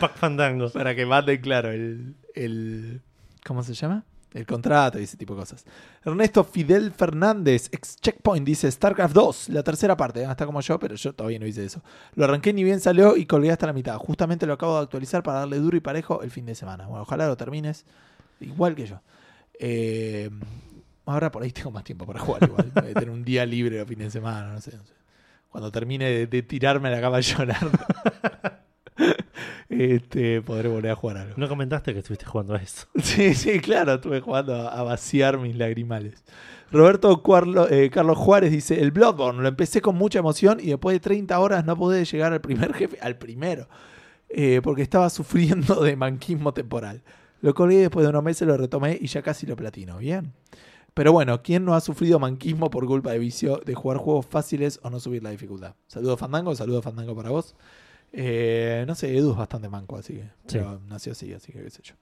Pac 0.00 0.14
Fandango. 0.16 0.70
para 0.70 0.94
que 0.96 1.06
manden, 1.06 1.40
claro, 1.40 1.70
el, 1.70 2.16
el. 2.34 3.02
¿Cómo 3.44 3.62
se 3.62 3.74
llama? 3.74 4.04
El 4.32 4.46
contrato 4.46 4.98
y 4.98 5.04
ese 5.04 5.16
tipo 5.16 5.34
de 5.34 5.40
cosas. 5.40 5.64
Ernesto 6.04 6.42
Fidel 6.42 6.90
Fernández, 6.90 7.68
ex 7.70 7.96
Checkpoint, 7.96 8.44
dice 8.44 8.68
StarCraft 8.68 9.14
2, 9.14 9.48
la 9.50 9.62
tercera 9.62 9.96
parte. 9.96 10.26
Ah, 10.26 10.32
Está 10.32 10.44
como 10.44 10.60
yo, 10.60 10.76
pero 10.80 10.96
yo 10.96 11.14
todavía 11.14 11.38
no 11.38 11.46
hice 11.46 11.64
eso. 11.64 11.82
Lo 12.16 12.24
arranqué 12.24 12.52
ni 12.52 12.64
bien 12.64 12.80
salió 12.80 13.16
y 13.16 13.26
colgué 13.26 13.52
hasta 13.52 13.66
la 13.66 13.72
mitad. 13.72 13.96
Justamente 13.96 14.44
lo 14.44 14.54
acabo 14.54 14.74
de 14.76 14.82
actualizar 14.82 15.22
para 15.22 15.40
darle 15.40 15.58
duro 15.58 15.76
y 15.76 15.80
parejo 15.80 16.20
el 16.22 16.32
fin 16.32 16.46
de 16.46 16.56
semana. 16.56 16.88
Bueno, 16.88 17.02
ojalá 17.02 17.28
lo 17.28 17.36
termines 17.36 17.84
igual 18.40 18.74
que 18.74 18.86
yo. 18.86 19.00
Eh, 19.60 20.30
ahora 21.06 21.30
por 21.30 21.44
ahí 21.44 21.52
tengo 21.52 21.70
más 21.70 21.84
tiempo 21.84 22.04
para 22.04 22.18
jugar 22.18 22.42
igual. 22.42 22.72
Voy 22.74 22.90
a 22.90 22.94
tener 22.94 23.10
un 23.10 23.24
día 23.24 23.46
libre 23.46 23.78
los 23.78 23.86
fines 23.86 24.06
de 24.06 24.10
semana, 24.10 24.52
no 24.52 24.60
sé. 24.60 24.76
no 24.76 24.84
sé. 24.84 24.94
Cuando 25.48 25.70
termine 25.70 26.26
de, 26.26 26.42
tirarme 26.42 26.90
la 26.90 27.00
cama 27.00 27.18
a 27.18 27.20
llorar, 27.20 28.63
este, 29.68 30.42
podré 30.42 30.68
volver 30.68 30.90
a 30.92 30.94
jugar 30.96 31.16
algo. 31.18 31.34
No 31.36 31.48
comentaste 31.48 31.92
que 31.92 32.00
estuviste 32.00 32.26
jugando 32.26 32.54
a 32.54 32.58
eso. 32.58 32.86
Sí, 33.02 33.34
sí, 33.34 33.60
claro, 33.60 33.94
estuve 33.94 34.20
jugando 34.20 34.54
a, 34.54 34.68
a 34.78 34.82
vaciar 34.82 35.38
mis 35.38 35.56
lagrimales. 35.56 36.24
Roberto 36.70 37.22
Cuarlo- 37.22 37.68
eh, 37.70 37.90
Carlos 37.90 38.18
Juárez 38.18 38.50
dice, 38.50 38.80
el 38.80 38.90
Bloodborne 38.90 39.42
lo 39.42 39.48
empecé 39.48 39.80
con 39.80 39.96
mucha 39.96 40.18
emoción 40.18 40.58
y 40.60 40.66
después 40.66 40.94
de 40.94 41.00
30 41.00 41.38
horas 41.38 41.64
no 41.64 41.76
pude 41.76 42.04
llegar 42.04 42.32
al 42.32 42.40
primer 42.40 42.72
jefe, 42.74 42.98
al 43.00 43.16
primero, 43.16 43.68
eh, 44.28 44.60
porque 44.62 44.82
estaba 44.82 45.08
sufriendo 45.10 45.82
de 45.82 45.94
manquismo 45.96 46.52
temporal. 46.52 47.02
Lo 47.40 47.54
colgué 47.54 47.76
y 47.76 47.80
después 47.80 48.04
de 48.04 48.10
unos 48.10 48.24
meses, 48.24 48.48
lo 48.48 48.56
retomé 48.56 48.98
y 49.00 49.06
ya 49.06 49.22
casi 49.22 49.46
lo 49.46 49.54
platino. 49.54 49.98
Bien. 49.98 50.32
Pero 50.94 51.12
bueno, 51.12 51.42
¿quién 51.42 51.64
no 51.64 51.74
ha 51.74 51.80
sufrido 51.80 52.18
manquismo 52.18 52.70
por 52.70 52.86
culpa 52.86 53.10
de 53.12 53.18
vicio 53.18 53.60
de 53.64 53.74
jugar 53.74 53.98
juegos 53.98 54.26
fáciles 54.26 54.80
o 54.82 54.90
no 54.90 54.98
subir 55.00 55.22
la 55.22 55.30
dificultad? 55.30 55.74
Saludos 55.88 56.18
Fandango, 56.20 56.54
saludos 56.54 56.84
Fandango 56.84 57.14
para 57.14 57.30
vos. 57.30 57.54
Eh, 58.16 58.84
no 58.86 58.94
sé, 58.94 59.16
Edu 59.16 59.32
es 59.32 59.36
bastante 59.36 59.68
manco, 59.68 59.96
así 59.96 60.14
que 60.14 60.22
Sí. 60.46 60.58
pero 60.58 60.80
nació 60.86 61.12
así, 61.12 61.32
así 61.32 61.52
que 61.52 61.62
qué 61.62 61.70
sé 61.70 61.82
yo. 61.82 61.94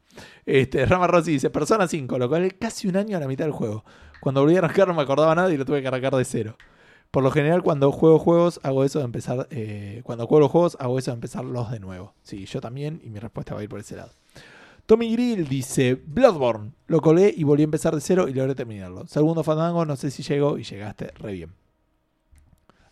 Este, 0.45 0.85
Rama 0.85 1.07
Rossi 1.07 1.33
dice, 1.33 1.49
Persona 1.49 1.89
5, 1.89 2.19
lo 2.19 2.29
cual 2.29 2.45
es 2.45 2.55
casi 2.55 2.87
un 2.87 2.97
año 2.97 3.17
a 3.17 3.21
la 3.21 3.27
mitad 3.29 3.45
del 3.47 3.53
juego. 3.53 3.83
Cuando 4.21 4.43
volví 4.43 4.55
a 4.57 4.59
arrancar 4.59 4.87
no 4.89 4.95
me 4.95 5.03
acordaba 5.03 5.35
nada 5.35 5.51
y 5.53 5.57
lo 5.57 5.65
tuve 5.65 5.81
que 5.81 5.89
arrancar 5.89 6.15
de 6.15 6.25
cero. 6.25 6.57
Por 7.11 7.23
lo 7.23 7.31
general, 7.31 7.63
cuando 7.63 7.91
juego 7.93 8.19
juegos, 8.19 8.61
hago 8.63 8.85
eso 8.85 8.99
de 8.99 9.05
empezar. 9.07 9.47
eh, 9.51 10.01
cuando 10.05 10.27
juego 10.27 10.41
los 10.41 10.51
juegos, 10.51 10.77
hago 10.81 10.99
eso 10.99 11.11
de 11.11 11.15
empezarlos 11.17 11.71
de 11.71 11.81
nuevo. 11.81 12.15
Sí, 12.23 12.45
yo 12.47 12.61
también, 12.61 13.01
y 13.05 13.11
mi 13.11 13.19
respuesta 13.19 13.55
va 13.55 13.61
a 13.61 13.65
ir 13.65 13.69
por 13.71 13.81
ese 13.81 13.97
lado. 13.97 14.13
Tommy 14.87 15.13
Grill 15.13 15.49
dice: 15.49 15.95
Bloodborne. 16.07 16.73
Lo 16.89 17.01
colé 17.01 17.33
y 17.37 17.45
volví 17.45 17.63
a 17.63 17.65
empezar 17.65 17.95
de 17.95 18.01
cero 18.01 18.29
y 18.29 18.35
logré 18.35 18.55
terminarlo. 18.55 19.07
Segundo 19.07 19.43
Fandango, 19.45 19.85
no 19.87 19.97
sé 19.97 20.11
si 20.11 20.23
llegó 20.23 20.59
y 20.59 20.65
llegaste 20.65 21.13
re 21.19 21.33
bien. 21.33 21.53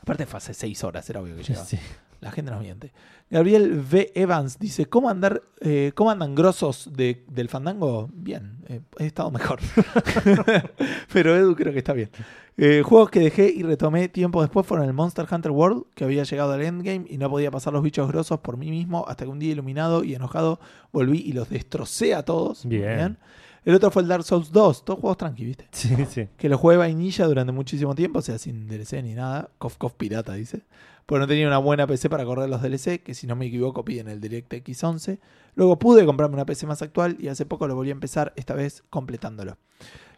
Aparte, 0.01 0.27
fue 0.27 0.39
hace 0.39 0.55
6 0.55 0.83
horas, 0.85 1.09
era 1.11 1.21
obvio 1.21 1.37
que 1.37 1.43
llegaba. 1.43 1.67
Sí. 1.67 1.79
La 2.21 2.31
gente 2.31 2.51
nos 2.51 2.61
miente. 2.61 2.93
Gabriel 3.31 3.83
V. 3.91 4.13
Evans 4.15 4.59
dice: 4.59 4.85
¿Cómo, 4.87 5.09
andar, 5.09 5.43
eh, 5.63 5.93
¿cómo 5.95 6.11
andan 6.11 6.35
grosos 6.35 6.91
de- 6.93 7.25
del 7.29 7.49
fandango? 7.49 8.11
Bien, 8.13 8.59
eh, 8.69 8.81
he 8.99 9.07
estado 9.07 9.31
mejor. 9.31 9.59
Pero 11.13 11.37
Edu 11.37 11.55
creo 11.55 11.73
que 11.73 11.79
está 11.79 11.93
bien. 11.93 12.11
Eh, 12.57 12.83
juegos 12.85 13.11
que 13.11 13.21
dejé 13.21 13.49
y 13.55 13.63
retomé 13.63 14.09
tiempo 14.09 14.43
después 14.43 14.67
fueron 14.67 14.87
el 14.87 14.93
Monster 14.93 15.27
Hunter 15.31 15.51
World, 15.51 15.85
que 15.95 16.05
había 16.05 16.25
llegado 16.25 16.53
al 16.53 16.61
endgame 16.63 17.07
y 17.09 17.17
no 17.17 17.31
podía 17.31 17.51
pasar 17.51 17.73
los 17.73 17.83
bichos 17.83 18.07
grosos 18.09 18.41
por 18.41 18.59
mí 18.59 18.71
mismo, 18.71 19.07
hasta 19.09 19.25
que 19.25 19.31
un 19.31 19.39
día 19.39 19.53
iluminado 19.53 20.05
y 20.05 20.15
enojado 20.15 20.61
volví 20.93 21.19
y 21.25 21.33
los 21.33 21.49
destrocé 21.49 22.15
a 22.15 22.23
todos. 22.25 22.67
Bien. 22.67 23.17
El 23.65 23.75
otro 23.75 23.91
fue 23.91 24.03
el 24.03 24.09
Dark 24.09 24.25
Souls 24.25 24.51
2, 24.53 24.85
todos 24.85 25.01
juegos 25.01 25.19
tranqui, 25.19 25.45
¿viste? 25.45 25.69
Sí, 25.73 25.95
sí. 26.09 26.29
que 26.37 26.49
lo 26.49 26.57
jugué 26.57 26.77
vainilla 26.77 27.27
durante 27.27 27.53
muchísimo 27.53 27.95
tiempo, 27.95 28.21
o 28.21 28.23
sea, 28.23 28.39
sin 28.39 28.67
DLC 28.67 29.03
ni 29.03 29.15
nada. 29.15 29.51
Cof 29.59 29.77
Cof 29.77 29.95
pirata, 29.95 30.33
dice. 30.35 30.63
Porque 31.05 31.21
no 31.21 31.27
tenía 31.27 31.47
una 31.47 31.59
buena 31.59 31.87
PC 31.87 32.09
para 32.09 32.25
correr 32.25 32.49
los 32.49 32.63
DLC, 32.63 33.03
que 33.03 33.15
si 33.15 33.27
no 33.27 33.37
me 33.37 33.47
equivoco 33.47 33.85
piden 33.85 34.09
el 34.09 34.21
DirectX 34.21 34.85
11. 34.85 35.19
Luego 35.57 35.79
pude 35.79 36.07
comprarme 36.07 36.37
una 36.37 36.47
PC 36.47 36.67
más 36.67 36.83
actual 36.83 37.17
y 37.19 37.29
hace 37.29 37.45
poco 37.47 37.67
lo 37.67 37.75
volví 37.75 37.91
a 37.91 37.93
empezar, 37.93 38.33
esta 38.37 38.55
vez 38.55 38.85
completándolo. 38.91 39.59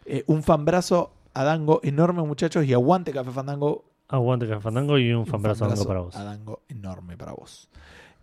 Eh, 0.05 0.23
un 0.27 0.43
fanbrazo 0.43 1.11
a 1.33 1.43
Dango 1.43 1.79
enorme, 1.83 2.21
muchachos, 2.21 2.65
y 2.65 2.73
aguante 2.73 3.11
Café 3.11 3.31
Fandango. 3.31 3.85
Aguante 4.07 4.47
Café 4.47 4.61
Fandango 4.61 4.97
y 4.99 5.11
un 5.11 5.21
Un 5.21 5.25
fanbrazo 5.25 5.59
fanbrazo 5.65 5.87
para 5.87 6.01
vos. 6.01 6.15
A 6.15 6.23
Dango 6.23 6.61
enorme 6.69 7.17
para 7.17 7.33
vos. 7.33 7.69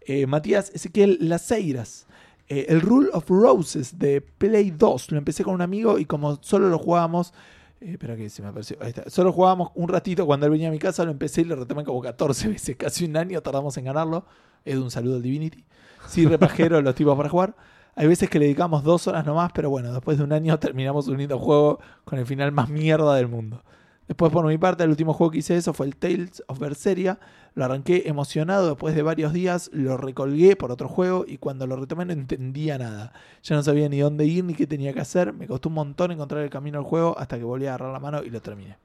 Eh, 0.02 0.26
Matías 0.26 0.70
Ezequiel 0.74 1.18
Laceiras. 1.20 2.06
Eh, 2.50 2.66
el 2.68 2.80
Rule 2.80 3.08
of 3.12 3.28
Roses 3.30 3.98
de 3.98 4.20
Play 4.20 4.72
2. 4.72 5.12
Lo 5.12 5.18
empecé 5.18 5.44
con 5.44 5.54
un 5.54 5.62
amigo 5.62 5.98
y 5.98 6.04
como 6.04 6.38
solo 6.42 6.68
lo 6.68 6.78
jugábamos. 6.78 7.32
eh, 7.80 7.92
espera 7.92 8.16
que 8.16 8.28
se 8.28 8.42
me 8.42 8.48
apareció. 8.48 8.76
Ahí 8.80 8.88
está. 8.90 9.08
Solo 9.08 9.32
jugábamos 9.32 9.70
un 9.76 9.88
ratito 9.88 10.26
cuando 10.26 10.46
él 10.46 10.52
venía 10.52 10.68
a 10.68 10.72
mi 10.72 10.80
casa. 10.80 11.04
Lo 11.04 11.12
empecé 11.12 11.42
y 11.42 11.44
lo 11.44 11.56
retomé 11.56 11.84
como 11.84 12.00
14 12.02 12.48
veces. 12.50 12.76
Casi 12.76 13.04
un 13.04 13.16
año 13.16 13.40
tardamos 13.40 13.76
en 13.78 13.84
ganarlo. 13.84 14.26
Edu, 14.64 14.82
un 14.82 14.90
saludo 14.90 15.16
al 15.16 15.22
Divinity. 15.22 15.64
Sí, 16.08 16.26
repajero 16.26 16.82
los 16.82 16.94
tipos 16.94 17.16
para 17.16 17.28
jugar. 17.28 17.54
Hay 17.94 18.06
veces 18.08 18.28
que 18.30 18.38
le 18.38 18.46
dedicamos 18.46 18.82
dos 18.84 19.06
horas 19.08 19.26
nomás, 19.26 19.52
pero 19.52 19.70
bueno, 19.70 19.92
después 19.92 20.18
de 20.18 20.24
un 20.24 20.32
año 20.32 20.58
terminamos 20.58 21.08
un 21.08 21.18
lindo 21.18 21.38
juego 21.38 21.80
con 22.04 22.18
el 22.18 22.26
final 22.26 22.52
más 22.52 22.68
mierda 22.68 23.14
del 23.16 23.28
mundo. 23.28 23.62
Después, 24.10 24.32
por 24.32 24.44
mi 24.44 24.58
parte, 24.58 24.82
el 24.82 24.90
último 24.90 25.14
juego 25.14 25.30
que 25.30 25.38
hice 25.38 25.56
eso 25.56 25.72
fue 25.72 25.86
el 25.86 25.94
Tales 25.94 26.42
of 26.48 26.58
Berseria. 26.58 27.20
Lo 27.54 27.64
arranqué 27.64 28.08
emocionado 28.08 28.70
después 28.70 28.96
de 28.96 29.02
varios 29.02 29.32
días, 29.32 29.70
lo 29.72 29.96
recolgué 29.96 30.56
por 30.56 30.72
otro 30.72 30.88
juego 30.88 31.24
y 31.28 31.38
cuando 31.38 31.64
lo 31.68 31.76
retomé 31.76 32.04
no 32.04 32.12
entendía 32.12 32.76
nada. 32.76 33.12
Ya 33.44 33.54
no 33.54 33.62
sabía 33.62 33.88
ni 33.88 34.00
dónde 34.00 34.24
ir 34.24 34.42
ni 34.42 34.54
qué 34.54 34.66
tenía 34.66 34.92
que 34.92 34.98
hacer. 34.98 35.32
Me 35.32 35.46
costó 35.46 35.68
un 35.68 35.76
montón 35.76 36.10
encontrar 36.10 36.42
el 36.42 36.50
camino 36.50 36.78
al 36.78 36.84
juego 36.84 37.16
hasta 37.20 37.38
que 37.38 37.44
volví 37.44 37.66
a 37.66 37.74
agarrar 37.74 37.92
la 37.92 38.00
mano 38.00 38.24
y 38.24 38.30
lo 38.30 38.42
terminé. 38.42 38.78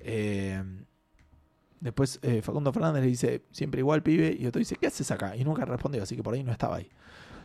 Eh, 0.00 0.64
después 1.78 2.18
eh, 2.22 2.42
Facundo 2.42 2.72
Fernández 2.72 3.02
le 3.04 3.08
dice, 3.10 3.44
siempre 3.52 3.78
igual 3.78 4.02
pibe, 4.02 4.36
y 4.36 4.46
otro 4.46 4.58
dice, 4.58 4.74
¿qué 4.74 4.88
haces 4.88 5.08
acá? 5.12 5.36
Y 5.36 5.44
nunca 5.44 5.64
respondió, 5.64 6.02
así 6.02 6.16
que 6.16 6.24
por 6.24 6.34
ahí 6.34 6.42
no 6.42 6.50
estaba 6.50 6.74
ahí. 6.74 6.90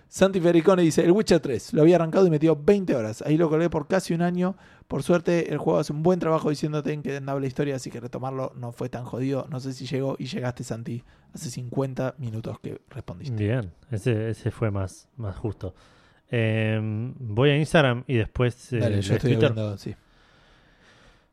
Santi 0.07 0.39
Ferricone 0.39 0.84
dice, 0.84 1.03
el 1.03 1.11
Witcher 1.11 1.39
3, 1.39 1.74
lo 1.74 1.82
había 1.82 1.95
arrancado 1.95 2.28
y 2.28 2.30
metió 2.30 2.55
20 2.55 2.95
horas. 2.95 3.24
Ahí 3.24 3.36
lo 3.36 3.49
colgué 3.49 3.69
por 3.71 3.88
casi 3.88 4.13
un 4.13 4.21
año. 4.21 4.55
Por 4.88 5.03
suerte, 5.03 5.51
el 5.51 5.57
juego 5.57 5.79
hace 5.79 5.93
un 5.93 6.03
buen 6.03 6.19
trabajo 6.19 6.49
diciéndote 6.49 6.93
en 6.93 7.01
que 7.01 7.17
andaba 7.17 7.39
la 7.39 7.47
historia, 7.47 7.75
así 7.75 7.89
que 7.89 7.99
retomarlo 7.99 8.53
no 8.55 8.71
fue 8.71 8.89
tan 8.89 9.05
jodido. 9.05 9.47
No 9.49 9.59
sé 9.59 9.73
si 9.73 9.86
llegó 9.86 10.15
y 10.19 10.25
llegaste, 10.25 10.63
Santi, 10.63 11.03
hace 11.34 11.49
50 11.49 12.15
minutos 12.17 12.59
que 12.59 12.79
respondiste. 12.89 13.36
Bien, 13.36 13.71
ese, 13.91 14.29
ese 14.29 14.51
fue 14.51 14.71
más, 14.71 15.07
más 15.17 15.36
justo. 15.36 15.73
Eh, 16.29 16.79
voy 17.19 17.51
a 17.51 17.57
Instagram 17.57 18.03
y 18.07 18.15
después 18.15 18.73
eh, 18.73 18.79
Dale, 18.79 19.01
yo 19.01 19.15
estoy 19.15 19.31
Twitter. 19.34 19.49
hablando, 19.49 19.77
sí. 19.77 19.95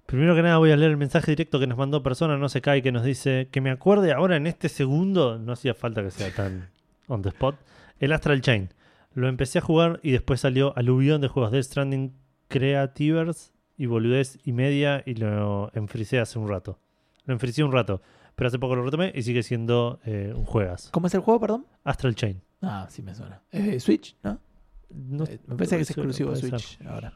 Primero 0.06 0.34
que 0.34 0.42
nada 0.42 0.58
voy 0.58 0.72
a 0.72 0.76
leer 0.76 0.90
el 0.90 0.96
mensaje 0.96 1.30
directo 1.30 1.60
que 1.60 1.66
nos 1.68 1.78
mandó 1.78 2.02
persona, 2.02 2.36
no 2.36 2.48
se 2.48 2.60
cae, 2.60 2.82
que 2.82 2.90
nos 2.90 3.04
dice 3.04 3.48
que 3.52 3.60
me 3.60 3.70
acuerde 3.70 4.12
ahora 4.12 4.36
en 4.36 4.46
este 4.46 4.68
segundo, 4.68 5.38
no 5.38 5.52
hacía 5.52 5.72
falta 5.72 6.02
que 6.02 6.10
sea 6.10 6.34
tan 6.34 6.68
on 7.06 7.22
the 7.22 7.28
spot, 7.28 7.56
el 8.00 8.12
Astral 8.12 8.40
Chain. 8.40 8.70
Lo 9.14 9.28
empecé 9.28 9.58
a 9.58 9.62
jugar 9.62 10.00
y 10.02 10.10
después 10.10 10.40
salió 10.40 10.76
aluvión 10.76 11.20
de 11.20 11.28
juegos 11.28 11.52
de 11.52 11.62
Stranding 11.62 12.12
Creativers 12.50 13.52
y 13.78 13.86
boludez 13.86 14.38
y 14.44 14.52
media 14.52 15.02
y 15.06 15.14
lo 15.14 15.70
enfricé 15.74 16.18
hace 16.18 16.38
un 16.38 16.48
rato. 16.48 16.78
Lo 17.24 17.32
enfricé 17.32 17.62
un 17.64 17.72
rato, 17.72 18.02
pero 18.34 18.48
hace 18.48 18.58
poco 18.58 18.74
lo 18.76 18.84
retomé 18.84 19.12
y 19.14 19.22
sigue 19.22 19.42
siendo 19.42 20.00
eh, 20.04 20.32
un 20.36 20.44
juegas. 20.44 20.90
¿Cómo 20.92 21.06
es 21.06 21.14
el 21.14 21.20
juego, 21.20 21.40
perdón? 21.40 21.66
Astral 21.84 22.14
Chain. 22.14 22.42
Ah, 22.60 22.86
sí 22.90 23.02
me 23.02 23.14
suena. 23.14 23.40
Switch, 23.78 24.16
¿no? 24.22 24.38
No 24.90 25.24
Eh, 25.24 25.38
me 25.46 25.56
parece 25.56 25.76
que 25.76 25.82
es 25.82 25.90
exclusivo 25.90 26.30
de 26.32 26.36
ser. 26.36 26.58
Switch 26.60 26.78
ahora. 26.86 27.12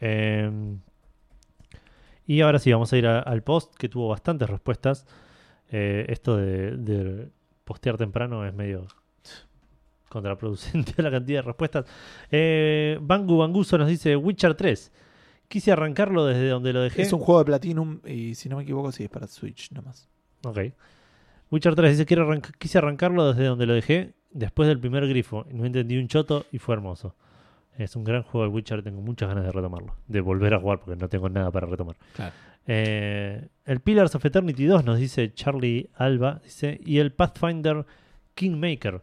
Eh, 0.00 0.50
y 2.26 2.40
ahora 2.42 2.58
sí, 2.58 2.70
vamos 2.72 2.92
a 2.92 2.96
ir 2.96 3.06
a- 3.06 3.20
al 3.20 3.42
post 3.42 3.74
que 3.74 3.88
tuvo 3.88 4.08
bastantes 4.08 4.48
respuestas. 4.48 5.06
Eh, 5.70 6.06
esto 6.08 6.36
de, 6.36 6.76
de 6.76 7.28
postear 7.64 7.96
temprano 7.96 8.46
es 8.46 8.54
medio 8.54 8.86
contraproducente 10.08 10.94
la 11.02 11.10
cantidad 11.10 11.38
de 11.40 11.42
respuestas. 11.46 11.84
Eh, 12.30 12.98
Bangu 13.00 13.38
Banguso 13.38 13.78
nos 13.78 13.88
dice 13.88 14.16
Witcher 14.16 14.54
3. 14.54 14.92
Quise 15.48 15.72
arrancarlo 15.72 16.26
desde 16.26 16.48
donde 16.48 16.72
lo 16.72 16.82
dejé. 16.82 17.02
Es 17.02 17.12
un 17.12 17.20
juego 17.20 17.38
de 17.40 17.46
Platinum 17.46 18.00
y 18.06 18.34
si 18.34 18.48
no 18.48 18.56
me 18.56 18.64
equivoco, 18.64 18.92
sí 18.92 19.04
es 19.04 19.10
para 19.10 19.26
Switch 19.26 19.70
nomás. 19.72 20.08
Ok. 20.44 20.58
Witcher 21.50 21.74
3 21.74 21.92
dice 21.92 22.04
Quiero 22.06 22.24
arranca- 22.28 22.52
quise 22.58 22.76
arrancarlo 22.78 23.32
desde 23.32 23.46
donde 23.46 23.64
lo 23.66 23.72
dejé 23.72 24.12
después 24.30 24.68
del 24.68 24.78
primer 24.78 25.08
grifo. 25.08 25.46
No 25.50 25.64
entendí 25.64 25.96
un 25.96 26.06
choto 26.08 26.44
y 26.52 26.58
fue 26.58 26.74
hermoso. 26.74 27.14
Es 27.78 27.96
un 27.96 28.04
gran 28.04 28.22
juego 28.24 28.44
de 28.46 28.52
Witcher, 28.52 28.82
tengo 28.82 29.00
muchas 29.00 29.28
ganas 29.28 29.44
de 29.44 29.52
retomarlo. 29.52 29.94
De 30.06 30.20
volver 30.20 30.52
a 30.52 30.60
jugar 30.60 30.80
porque 30.80 30.96
no 31.00 31.08
tengo 31.08 31.28
nada 31.28 31.50
para 31.50 31.66
retomar. 31.66 31.96
Claro. 32.14 32.34
Eh, 32.66 33.48
el 33.64 33.80
Pillars 33.80 34.14
of 34.14 34.24
Eternity 34.26 34.66
2 34.66 34.84
nos 34.84 34.98
dice 34.98 35.32
Charlie 35.32 35.88
Alba. 35.94 36.40
Dice, 36.44 36.78
y 36.84 36.98
el 36.98 37.12
Pathfinder 37.12 37.86
Kingmaker. 38.34 39.00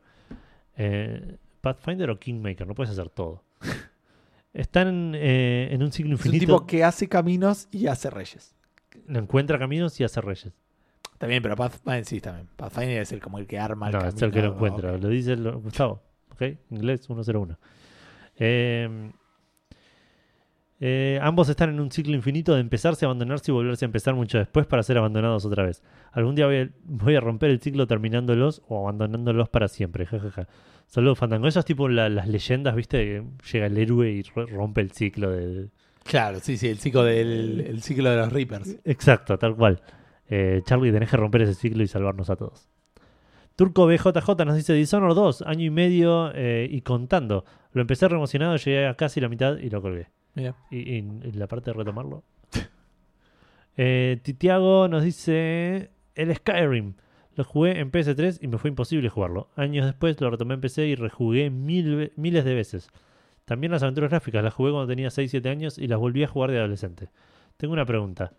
Eh, 0.78 1.38
Pathfinder 1.62 2.10
o 2.10 2.20
Kingmaker, 2.20 2.68
no 2.68 2.76
puedes 2.76 2.92
hacer 2.92 3.10
todo. 3.10 3.44
Están 4.54 5.14
eh, 5.16 5.70
en 5.72 5.84
un 5.84 5.92
ciclo 5.92 6.16
Es 6.16 6.22
un 6.22 6.28
infinito. 6.28 6.40
tipo 6.58 6.68
que 6.68 6.84
hace 6.84 7.10
caminos 7.10 7.68
y 7.72 7.88
hace 7.88 8.10
reyes. 8.10 8.56
Encuentra 9.10 9.60
caminos 9.60 10.00
y 10.00 10.04
hace 10.04 10.22
reyes. 10.22 10.54
También, 11.18 11.42
pero 11.44 11.56
Pathfinder 11.56 12.06
sí, 12.06 12.22
también. 12.22 12.48
Pathfinder 12.56 13.02
es 13.02 13.12
el 13.12 13.20
como 13.22 13.38
el 13.40 13.48
que 13.48 13.58
arma 13.60 13.88
el 13.88 13.94
No, 13.94 14.00
camino. 14.00 14.16
es 14.18 14.22
el 14.22 14.32
que 14.32 14.42
lo 14.42 14.54
encuentra. 14.54 14.98
Lo 14.98 15.10
dice 15.10 15.34
el- 15.34 15.52
Gustavo. 15.54 16.02
¿Ok? 16.32 16.42
Inglés 16.72 17.02
101. 17.06 17.58
Eh, 18.38 19.12
eh, 20.82 21.20
ambos 21.22 21.48
están 21.50 21.70
en 21.70 21.80
un 21.80 21.90
ciclo 21.92 22.14
infinito 22.16 22.54
de 22.54 22.62
empezarse, 22.62 23.06
abandonarse 23.06 23.52
y 23.52 23.54
volverse 23.54 23.86
a 23.86 23.88
empezar 23.88 24.14
mucho 24.14 24.38
después 24.38 24.66
para 24.68 24.84
ser 24.84 24.98
abandonados 24.98 25.46
otra 25.46 25.64
vez. 25.64 25.82
Algún 26.12 26.36
día 26.36 26.46
voy 26.48 26.58
a, 26.58 26.70
voy 26.84 27.16
a 27.16 27.22
romper 27.22 27.50
el 27.52 27.60
ciclo 27.62 27.88
terminándolos 27.88 28.62
o 28.68 28.82
abandonándolos 28.82 29.50
para 29.50 29.68
siempre. 29.68 30.06
Ja, 30.06 30.20
ja, 30.20 30.32
ja. 30.32 30.48
Saludos, 30.88 31.18
Fandango. 31.18 31.48
Eso 31.48 31.60
es 31.60 31.66
tipo 31.66 31.88
la- 31.90 32.10
las 32.10 32.28
leyendas, 32.28 32.76
¿viste? 32.76 32.98
Que 32.98 33.24
llega 33.54 33.66
el 33.68 33.78
héroe 33.78 34.12
y 34.12 34.22
ro- 34.24 34.46
rompe 34.48 34.82
el 34.82 34.92
ciclo 34.92 35.32
de... 35.32 35.70
Claro, 36.04 36.40
sí, 36.40 36.58
sí, 36.58 36.68
el 36.68 36.78
ciclo, 36.78 37.04
del, 37.04 37.62
el 37.62 37.82
ciclo 37.82 38.12
de 38.12 38.18
los 38.18 38.32
Reapers. 38.32 38.78
Exacto, 38.84 39.40
tal 39.40 39.56
cual. 39.56 39.82
Eh, 40.30 40.62
Charlie, 40.66 40.92
tenés 40.92 41.10
que 41.10 41.18
romper 41.18 41.42
ese 41.44 41.56
ciclo 41.56 41.82
y 41.84 41.88
salvarnos 41.88 42.30
a 42.30 42.36
todos. 42.36 42.70
Turco 43.56 43.88
BJJ 43.88 44.46
nos 44.46 44.56
dice 44.56 44.74
Dishonored 44.74 45.16
2, 45.16 45.44
año 45.44 45.66
y 45.66 45.70
medio 45.70 46.32
eh, 46.36 46.68
y 46.70 46.82
contando. 46.82 47.46
Lo 47.72 47.82
empecé 47.82 48.08
re 48.08 48.16
emocionado, 48.18 48.58
llegué 48.58 48.86
a 48.88 48.96
casi 48.96 49.22
la 49.22 49.30
mitad 49.30 49.58
y 49.58 49.70
lo 49.70 49.82
colgué. 49.82 50.10
Y, 50.36 51.02
la 51.34 51.48
parte 51.48 51.72
de 51.72 51.78
retomarlo. 51.78 52.24
eh, 53.78 54.20
Titiago 54.22 54.88
nos 54.88 55.04
dice: 55.04 55.92
El 56.16 56.36
Skyrim. 56.36 56.96
Lo 57.36 57.44
jugué 57.44 57.80
en 57.80 57.92
PS3 57.92 58.40
y 58.42 58.48
me 58.48 58.58
fue 58.58 58.70
imposible 58.70 59.10
jugarlo. 59.10 59.50
Años 59.56 59.86
después 59.86 60.20
lo 60.22 60.30
retomé 60.30 60.54
en 60.54 60.62
PC 60.62 60.88
y 60.88 60.96
rejugué 60.96 61.50
miles 61.50 62.46
de 62.46 62.54
veces. 62.54 62.90
También 63.44 63.72
las 63.72 63.84
aventuras 63.84 64.10
gráficas 64.10 64.44
las 64.44 64.54
jugué 64.54 64.72
cuando 64.72 64.88
tenía 64.88 65.10
6-7 65.10 65.50
años 65.50 65.78
y 65.78 65.88
las 65.88 66.00
volví 66.00 66.24
a 66.24 66.28
jugar 66.28 66.52
de 66.52 66.60
adolescente. 66.60 67.10
Tengo 67.58 67.74
una 67.74 67.86
pregunta. 67.86 68.34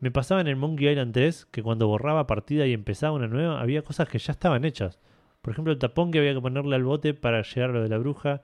Me 0.00 0.10
pasaba 0.10 0.40
en 0.40 0.48
el 0.48 0.56
Monkey 0.56 0.88
Island 0.88 1.12
3 1.12 1.46
que 1.46 1.62
cuando 1.62 1.86
borraba 1.86 2.26
partida 2.26 2.66
y 2.66 2.72
empezaba 2.72 3.12
una 3.12 3.28
nueva 3.28 3.60
había 3.60 3.82
cosas 3.82 4.08
que 4.08 4.18
ya 4.18 4.32
estaban 4.32 4.64
hechas. 4.64 4.98
Por 5.42 5.52
ejemplo, 5.52 5.72
el 5.72 5.78
tapón 5.78 6.10
que 6.10 6.18
había 6.18 6.34
que 6.34 6.40
ponerle 6.40 6.74
al 6.74 6.82
bote 6.82 7.14
para 7.14 7.42
llegar 7.42 7.70
a 7.70 7.72
lo 7.74 7.82
de 7.82 7.88
la 7.88 7.98
bruja. 7.98 8.42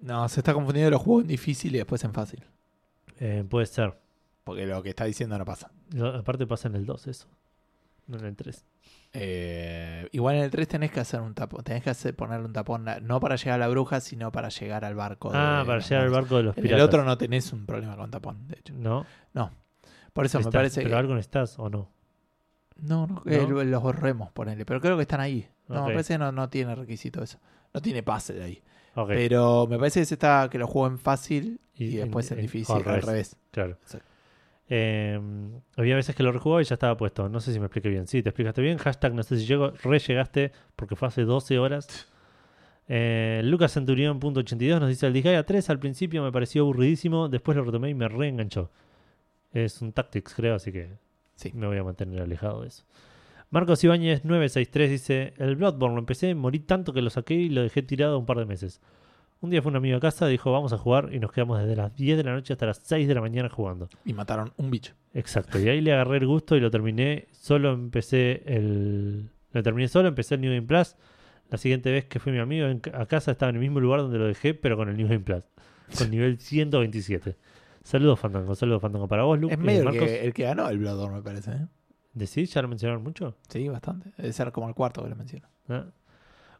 No, 0.00 0.28
se 0.28 0.40
está 0.40 0.52
confundiendo 0.54 0.90
los 0.90 1.02
juegos 1.02 1.22
en 1.22 1.28
difícil 1.28 1.74
y 1.74 1.78
después 1.78 2.02
en 2.04 2.12
fácil. 2.12 2.44
Eh, 3.18 3.44
puede 3.48 3.66
ser. 3.66 3.94
Porque 4.44 4.66
lo 4.66 4.82
que 4.82 4.90
está 4.90 5.04
diciendo 5.04 5.36
no 5.38 5.44
pasa. 5.44 5.70
Aparte 6.18 6.46
pasa 6.46 6.68
en 6.68 6.76
el 6.76 6.86
2 6.86 7.06
eso. 7.08 7.26
No 8.06 8.18
en 8.18 8.26
el 8.26 8.36
3. 8.36 8.64
Eh, 9.12 10.08
igual 10.12 10.36
en 10.36 10.42
el 10.42 10.50
3 10.50 10.68
tenés 10.68 10.92
que 10.92 11.00
hacer 11.00 11.20
un 11.20 11.34
tapón. 11.34 11.64
Tenés 11.64 11.82
que 11.82 11.90
hacer, 11.90 12.14
ponerle 12.14 12.46
un 12.46 12.52
tapón, 12.52 12.86
no 13.02 13.18
para 13.18 13.34
llegar 13.36 13.54
a 13.54 13.58
la 13.66 13.68
bruja, 13.68 14.00
sino 14.00 14.30
para 14.30 14.48
llegar 14.50 14.84
al 14.84 14.94
barco. 14.94 15.30
Ah, 15.34 15.60
de 15.60 15.66
para 15.66 15.80
llegar 15.80 16.04
al 16.04 16.10
barco 16.10 16.36
de 16.36 16.42
los 16.44 16.56
En 16.56 16.62
piratas. 16.62 16.78
el 16.80 16.84
otro 16.86 17.04
no 17.04 17.18
tenés 17.18 17.52
un 17.52 17.66
problema 17.66 17.96
con 17.96 18.10
tapón, 18.10 18.46
de 18.46 18.58
hecho. 18.58 18.74
No. 18.76 19.04
Por 20.12 20.24
eso 20.24 20.38
me 20.38 20.42
Estás- 20.42 20.52
parece 20.54 20.80
Pero 20.82 20.90
que. 20.90 20.96
algo 20.98 21.14
necesitas 21.14 21.58
o 21.58 21.68
no. 21.68 21.90
No, 22.76 23.06
no, 23.06 23.22
¿No? 23.24 23.30
eh, 23.30 23.64
los 23.66 23.82
borremos, 23.82 24.30
ponele. 24.32 24.64
Pero 24.64 24.80
creo 24.80 24.96
que 24.96 25.02
están 25.02 25.20
ahí. 25.20 25.48
No, 25.68 25.86
me 25.86 25.92
parece 25.92 26.14
que 26.14 26.18
no, 26.18 26.30
no 26.32 26.48
tiene 26.48 26.74
requisito 26.74 27.22
eso. 27.22 27.38
No 27.74 27.80
tiene 27.82 28.02
pase 28.02 28.32
de 28.34 28.44
ahí. 28.44 28.62
Pero 29.06 29.66
me 29.68 29.78
parece 29.78 30.00
que 30.00 30.06
se 30.06 30.14
está 30.14 30.48
que 30.50 30.58
lo 30.58 30.66
juego 30.66 30.86
en 30.88 30.98
fácil 30.98 31.60
y, 31.74 31.84
Y- 31.84 31.96
después 31.96 32.30
en- 32.32 32.40
difícil. 32.40 32.74
al 32.74 32.84
revés. 32.84 33.04
revés. 33.06 33.36
Claro. 33.50 33.76
Eh, 34.68 35.20
había 35.76 35.94
veces 35.96 36.16
que 36.16 36.22
lo 36.22 36.32
rejugaba 36.32 36.60
y 36.60 36.64
ya 36.64 36.74
estaba 36.74 36.96
puesto. 36.96 37.28
No 37.28 37.40
sé 37.40 37.52
si 37.52 37.60
me 37.60 37.66
expliqué 37.66 37.88
bien. 37.88 38.06
Sí, 38.06 38.22
te 38.22 38.30
explicaste 38.30 38.62
bien. 38.62 38.78
Hashtag 38.78 39.14
no 39.14 39.22
sé 39.22 39.38
si 39.38 39.46
llego. 39.46 39.70
Re 39.82 39.98
llegaste 39.98 40.52
porque 40.74 40.96
fue 40.96 41.08
hace 41.08 41.22
12 41.22 41.58
horas. 41.58 42.08
Eh, 42.88 43.40
Lucas 43.44 43.72
Centurión.82 43.72 44.80
nos 44.80 44.88
dice: 44.88 45.06
El 45.06 45.12
Disgaea 45.12 45.44
3 45.44 45.70
al 45.70 45.78
principio 45.78 46.22
me 46.22 46.32
pareció 46.32 46.62
aburridísimo. 46.62 47.28
Después 47.28 47.56
lo 47.56 47.64
retomé 47.64 47.90
y 47.90 47.94
me 47.94 48.08
reenganchó. 48.08 48.70
Es 49.52 49.80
un 49.82 49.92
Tactics, 49.92 50.34
creo, 50.34 50.54
así 50.56 50.72
que 50.72 50.90
Sí. 51.36 51.50
me 51.54 51.66
voy 51.66 51.78
a 51.78 51.84
mantener 51.84 52.20
alejado 52.22 52.62
de 52.62 52.68
eso. 52.68 52.84
Marcos 53.50 53.82
Ibáñez 53.84 54.24
963 54.24 54.90
dice: 54.90 55.34
El 55.38 55.56
Bloodborne 55.56 55.94
lo 55.94 56.00
empecé, 56.00 56.34
morí 56.34 56.60
tanto 56.60 56.92
que 56.92 57.02
lo 57.02 57.10
saqué 57.10 57.34
y 57.34 57.48
lo 57.48 57.62
dejé 57.62 57.82
tirado 57.82 58.18
un 58.18 58.26
par 58.26 58.38
de 58.38 58.46
meses. 58.46 58.80
Un 59.40 59.50
día 59.50 59.60
fue 59.62 59.70
un 59.70 59.76
amigo 59.76 59.96
a 59.98 60.00
casa, 60.00 60.26
dijo 60.26 60.50
vamos 60.50 60.72
a 60.72 60.78
jugar 60.78 61.10
y 61.12 61.20
nos 61.20 61.30
quedamos 61.30 61.58
desde 61.60 61.76
las 61.76 61.94
10 61.94 62.16
de 62.16 62.24
la 62.24 62.32
noche 62.32 62.54
hasta 62.54 62.66
las 62.66 62.78
6 62.78 63.06
de 63.06 63.14
la 63.14 63.20
mañana 63.20 63.48
jugando. 63.50 63.88
Y 64.04 64.14
mataron 64.14 64.52
un 64.56 64.70
bicho. 64.70 64.94
Exacto, 65.14 65.58
y 65.60 65.68
ahí 65.68 65.80
le 65.80 65.92
agarré 65.92 66.16
el 66.18 66.26
gusto 66.26 66.56
y 66.56 66.60
lo 66.60 66.70
terminé. 66.70 67.26
Solo 67.32 67.72
empecé 67.72 68.42
el. 68.46 69.30
Lo 69.52 69.62
terminé 69.62 69.88
solo, 69.88 70.08
empecé 70.08 70.34
el 70.36 70.40
New 70.40 70.50
Game 70.52 70.66
Plus. 70.66 70.96
La 71.50 71.58
siguiente 71.58 71.92
vez 71.92 72.06
que 72.06 72.18
fue 72.18 72.32
mi 72.32 72.38
amigo 72.38 72.66
a 72.92 73.06
casa 73.06 73.30
estaba 73.30 73.50
en 73.50 73.56
el 73.56 73.60
mismo 73.62 73.78
lugar 73.78 74.00
donde 74.00 74.18
lo 74.18 74.26
dejé, 74.26 74.54
pero 74.54 74.76
con 74.76 74.88
el 74.88 74.96
New 74.96 75.06
Game 75.06 75.20
Plus. 75.20 75.44
Con 75.96 76.10
nivel 76.10 76.38
127. 76.40 77.36
Saludos, 77.84 78.18
Fandango. 78.18 78.54
Saludos, 78.56 78.82
Fandango. 78.82 79.06
Para 79.06 79.22
vos, 79.22 79.38
Lu- 79.38 79.48
Es 79.50 79.58
medio 79.58 79.88
el 79.88 79.98
que, 79.98 80.24
el 80.24 80.34
que 80.34 80.42
ganó 80.42 80.68
el 80.68 80.78
Bloodborne, 80.78 81.16
me 81.18 81.22
parece. 81.22 81.52
¿eh? 81.52 81.66
¿Decís? 82.16 82.54
¿Ya 82.54 82.62
lo 82.62 82.68
mencionaron 82.68 83.02
mucho? 83.02 83.36
Sí, 83.46 83.68
bastante. 83.68 84.10
Debe 84.16 84.32
ser 84.32 84.50
como 84.50 84.68
el 84.68 84.74
cuarto 84.74 85.02
que 85.02 85.10
lo 85.10 85.16
menciono. 85.16 85.46
Ah. 85.68 85.84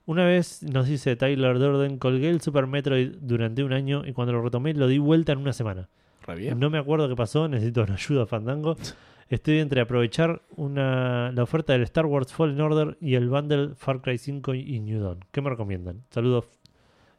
Una 0.04 0.26
vez 0.26 0.62
nos 0.62 0.86
dice 0.86 1.16
Tyler 1.16 1.58
Durden, 1.58 1.96
colgué 1.98 2.28
el 2.28 2.42
Super 2.42 2.66
Metroid 2.66 3.16
durante 3.22 3.64
un 3.64 3.72
año 3.72 4.06
y 4.06 4.12
cuando 4.12 4.34
lo 4.34 4.42
retomé 4.42 4.74
lo 4.74 4.86
di 4.86 4.98
vuelta 4.98 5.32
en 5.32 5.38
una 5.38 5.54
semana. 5.54 5.88
Re 6.26 6.36
bien. 6.36 6.60
No 6.60 6.68
me 6.68 6.76
acuerdo 6.76 7.08
qué 7.08 7.16
pasó, 7.16 7.48
necesito 7.48 7.82
una 7.82 7.94
ayuda, 7.94 8.26
Fandango. 8.26 8.76
Estoy 9.30 9.58
entre 9.60 9.80
aprovechar 9.80 10.42
una, 10.56 11.32
la 11.32 11.42
oferta 11.42 11.72
del 11.72 11.82
Star 11.82 12.04
Wars 12.04 12.34
Fallen 12.34 12.60
Order 12.60 12.98
y 13.00 13.14
el 13.14 13.30
bundle 13.30 13.74
Far 13.76 14.02
Cry 14.02 14.18
5 14.18 14.52
y 14.54 14.78
New 14.80 15.02
Dawn. 15.02 15.24
¿Qué 15.32 15.40
me 15.40 15.48
recomiendan? 15.48 16.04
Saludos. 16.10 16.44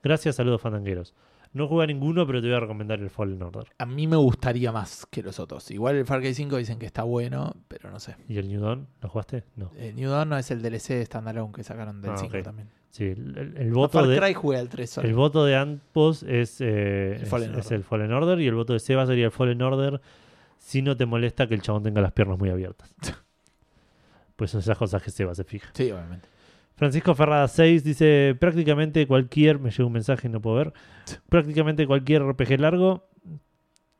Gracias, 0.03 0.35
saludos, 0.35 0.61
fandangueros. 0.61 1.15
No 1.53 1.67
jugué 1.67 1.85
a 1.85 1.87
ninguno, 1.87 2.25
pero 2.27 2.41
te 2.41 2.47
voy 2.47 2.55
a 2.57 2.59
recomendar 2.59 2.99
el 2.99 3.09
Fallen 3.09 3.41
Order. 3.41 3.65
A 3.77 3.85
mí 3.85 4.05
me 4.07 4.15
gustaría 4.17 4.71
más 4.71 5.05
que 5.09 5.23
los 5.23 5.39
otros. 5.39 5.69
Igual 5.71 5.95
el 5.95 6.05
Far 6.05 6.19
Cry 6.21 6.33
5 6.33 6.57
dicen 6.57 6.77
que 6.79 6.85
está 6.85 7.03
bueno, 7.03 7.55
pero 7.67 7.89
no 7.89 7.99
sé. 7.99 8.15
¿Y 8.27 8.37
el 8.37 8.47
New 8.47 8.61
Dawn? 8.61 8.87
¿Lo 9.01 9.09
jugaste? 9.09 9.43
No. 9.55 9.71
El 9.77 9.95
New 9.95 10.09
Dawn 10.09 10.29
no 10.29 10.37
es 10.37 10.51
el 10.51 10.61
DLC 10.61 11.05
standalone 11.05 11.51
que 11.53 11.63
sacaron 11.63 12.01
del 12.01 12.11
Ah, 12.11 12.17
5 12.17 12.37
ok. 12.37 12.43
también. 12.43 12.69
Sí, 12.89 13.05
el, 13.05 13.37
el- 13.37 13.57
el 13.57 13.71
voto 13.73 13.99
Far 13.99 14.07
de, 14.07 14.17
Cry 14.19 14.33
jugué 14.33 14.57
al 14.57 14.69
3 14.69 14.89
solo. 14.89 15.07
el 15.07 15.13
voto 15.13 15.45
de 15.45 15.55
ambos 15.55 16.23
es, 16.23 16.61
eh, 16.61 17.15
El 17.17 17.23
es- 17.23 17.29
Fallen 17.29 17.55
es 17.55 17.71
el 17.71 17.83
Fallen 17.83 18.11
Order 18.11 18.39
y 18.41 18.47
el 18.47 18.55
voto 18.55 18.73
de 18.73 18.79
Seba 18.79 19.05
sería 19.05 19.25
el 19.25 19.31
Fallen 19.31 19.61
Order 19.61 20.01
si 20.57 20.81
no 20.81 20.97
te 20.97 21.05
molesta 21.05 21.47
que 21.47 21.53
el 21.53 21.61
chabón 21.61 21.83
tenga 21.83 22.01
las 22.01 22.11
piernas 22.13 22.39
muy 22.39 22.49
abiertas. 22.49 22.93
pues 24.35 24.51
son 24.51 24.59
esas 24.61 24.77
cosas 24.77 25.01
que 25.01 25.11
Seba 25.11 25.33
se 25.35 25.43
fija. 25.43 25.69
Sí, 25.73 25.91
obviamente. 25.91 26.27
Francisco 26.77 27.15
Ferrada 27.15 27.47
6 27.47 27.83
dice 27.83 28.37
prácticamente 28.39 29.07
cualquier, 29.07 29.57
me 29.57 29.71
llegó 29.71 29.87
un 29.87 29.93
mensaje 29.93 30.27
y 30.27 30.31
no 30.31 30.41
puedo 30.41 30.57
ver, 30.57 30.73
prácticamente 31.27 31.87
cualquier 31.87 32.21
RPG 32.23 32.59
largo. 32.59 33.09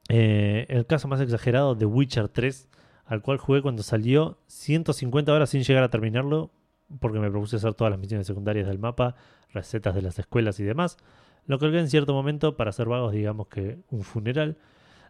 Eh, 0.09 0.67
el 0.69 0.86
caso 0.86 1.07
más 1.07 1.19
exagerado, 1.19 1.75
The 1.75 1.86
Witcher 1.86 2.30
3, 2.30 2.69
al 3.05 3.23
cual 3.23 3.39
jugué 3.39 3.63
cuando 3.63 3.82
salió 3.82 4.38
150 4.45 5.34
horas 5.34 5.49
sin 5.49 5.63
llegar 5.63 5.84
a 5.84 5.89
terminarlo, 5.89 6.51
porque 6.99 7.19
me 7.19 7.32
propuse 7.32 7.55
hacer 7.55 7.73
todas 7.73 7.89
las 7.89 7.99
misiones 7.99 8.28
secundarias 8.28 8.67
del 8.67 8.78
mapa, 8.78 9.15
recetas 9.51 9.95
de 9.95 10.03
las 10.03 10.19
escuelas 10.19 10.59
y 10.59 10.63
demás. 10.63 10.97
Lo 11.47 11.57
colgué 11.57 11.80
en 11.80 11.89
cierto 11.89 12.13
momento 12.13 12.57
para 12.57 12.69
hacer 12.69 12.88
vagos, 12.88 13.11
digamos 13.11 13.47
que 13.47 13.80
un 13.89 14.03
funeral. 14.03 14.57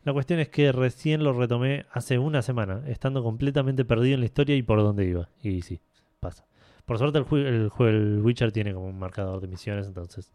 La 0.06 0.14
cuestión 0.14 0.40
es 0.40 0.48
que 0.48 0.72
recién 0.72 1.22
lo 1.22 1.34
retomé 1.34 1.86
hace 1.92 2.18
una 2.18 2.42
semana, 2.42 2.82
estando 2.88 3.24
completamente 3.24 3.84
perdido 3.84 4.14
en 4.14 4.22
la 4.22 4.28
historia 4.28 4.56
y 4.56 4.64
por 4.64 4.80
dónde 4.80 5.06
iba. 5.06 5.28
Y 5.44 5.64
sí, 5.64 5.82
pasa. 6.22 6.46
Por 6.88 6.98
suerte 6.98 7.20
el, 7.20 7.26
jue- 7.26 7.46
el 7.46 7.70
juego 7.70 7.92
el 7.96 8.22
Witcher 8.24 8.52
tiene 8.52 8.74
como 8.74 8.88
un 8.88 8.98
marcador 8.98 9.40
de 9.42 9.48
misiones, 9.48 9.86
entonces 9.86 10.32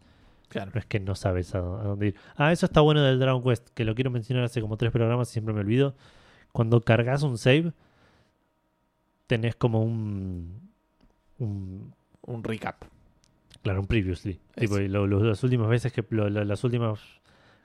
Claro. 0.47 0.71
no 0.73 0.79
es 0.79 0.85
que 0.85 0.99
no 1.01 1.15
sabes 1.15 1.53
a, 1.55 1.59
dó- 1.59 1.79
a 1.79 1.83
dónde 1.83 2.07
ir. 2.07 2.15
Ah, 2.37 2.53
eso 2.53 2.65
está 2.65 2.79
bueno 2.79 3.01
del 3.03 3.19
Dragon 3.19 3.43
Quest, 3.43 3.67
que 3.73 3.83
lo 3.83 3.93
quiero 3.95 4.09
mencionar 4.11 4.45
hace 4.45 4.61
como 4.61 4.77
tres 4.77 4.91
programas 4.93 5.29
y 5.29 5.33
siempre 5.33 5.53
me 5.53 5.59
olvido. 5.59 5.95
Cuando 6.53 6.79
cargas 6.81 7.23
un 7.23 7.37
save, 7.37 7.73
tenés 9.27 9.55
como 9.55 9.81
un... 9.83 10.69
un 11.39 11.93
Un 12.21 12.43
recap. 12.43 12.83
claro, 13.63 13.79
un 13.81 13.87
previously. 13.87 14.39
Tipo, 14.55 14.77
y 14.79 14.87
lo- 14.87 15.07
lo- 15.07 15.23
las 15.23 15.43
últimas 15.43 15.67
veces 15.69 15.91
que... 15.91 16.05
lo- 16.09 16.29
las 16.29 16.63
últimas 16.63 16.99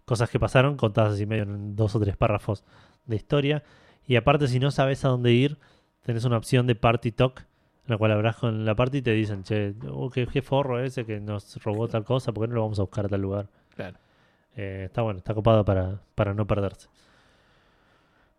cosas 0.06 0.30
que 0.30 0.40
pasaron, 0.40 0.76
contadas 0.78 1.14
así 1.14 1.26
medio 1.26 1.42
en 1.42 1.76
dos 1.76 1.94
o 1.94 2.00
tres 2.00 2.16
párrafos 2.16 2.64
de 3.04 3.16
historia. 3.16 3.62
Y 4.06 4.16
aparte, 4.16 4.48
si 4.48 4.58
no 4.58 4.70
sabes 4.70 5.04
a 5.04 5.08
dónde 5.08 5.32
ir, 5.32 5.58
tenés 6.02 6.24
una 6.24 6.38
opción 6.38 6.66
de 6.66 6.74
Party 6.74 7.12
Talk, 7.12 7.44
en 7.88 7.94
la 7.94 7.96
cual 7.96 8.12
hablas 8.12 8.36
con 8.36 8.66
la 8.66 8.74
party 8.74 8.98
y 8.98 9.02
te 9.02 9.12
dicen, 9.12 9.44
che, 9.44 9.74
oh, 9.90 10.10
qué, 10.10 10.26
qué 10.26 10.42
forro 10.42 10.78
ese 10.78 11.06
que 11.06 11.20
nos 11.20 11.56
robó 11.64 11.88
tal 11.88 12.04
cosa, 12.04 12.32
¿por 12.32 12.44
qué 12.44 12.48
no 12.48 12.56
lo 12.56 12.62
vamos 12.62 12.78
a 12.78 12.82
buscar 12.82 13.06
a 13.06 13.08
tal 13.08 13.22
lugar? 13.22 13.48
Claro. 13.74 13.96
Eh, 14.56 14.84
está 14.86 15.00
bueno, 15.00 15.18
está 15.18 15.32
copado 15.32 15.64
para, 15.64 16.02
para 16.14 16.34
no 16.34 16.46
perderse. 16.46 16.88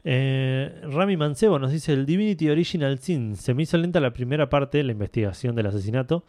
Eh, 0.03 0.81
Rami 0.83 1.17
Mancebo 1.17 1.57
nos 1.57 1.71
dice: 1.71 1.93
El 1.93 2.05
Divinity 2.05 2.49
Original 2.49 2.99
Sin. 2.99 3.35
Se 3.35 3.55
me 3.55 3.63
hizo 3.63 3.77
lenta 3.77 3.99
la 3.99 4.13
primera 4.13 4.49
parte, 4.49 4.83
la 4.83 4.91
investigación 4.91 5.55
del 5.55 5.65
asesinato. 5.65 6.23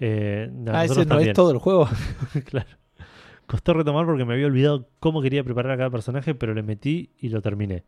Eh, 0.00 0.48
ah, 0.68 0.84
ese 0.84 1.00
no 1.00 1.06
también. 1.06 1.30
es 1.30 1.34
todo 1.34 1.50
el 1.50 1.58
juego. 1.58 1.88
claro. 2.44 2.68
Costó 3.46 3.74
retomar 3.74 4.06
porque 4.06 4.24
me 4.24 4.34
había 4.34 4.46
olvidado 4.46 4.88
cómo 5.00 5.20
quería 5.20 5.42
preparar 5.42 5.72
a 5.72 5.76
cada 5.76 5.90
personaje, 5.90 6.34
pero 6.34 6.54
le 6.54 6.62
metí 6.62 7.10
y 7.18 7.28
lo 7.28 7.42
terminé. 7.42 7.84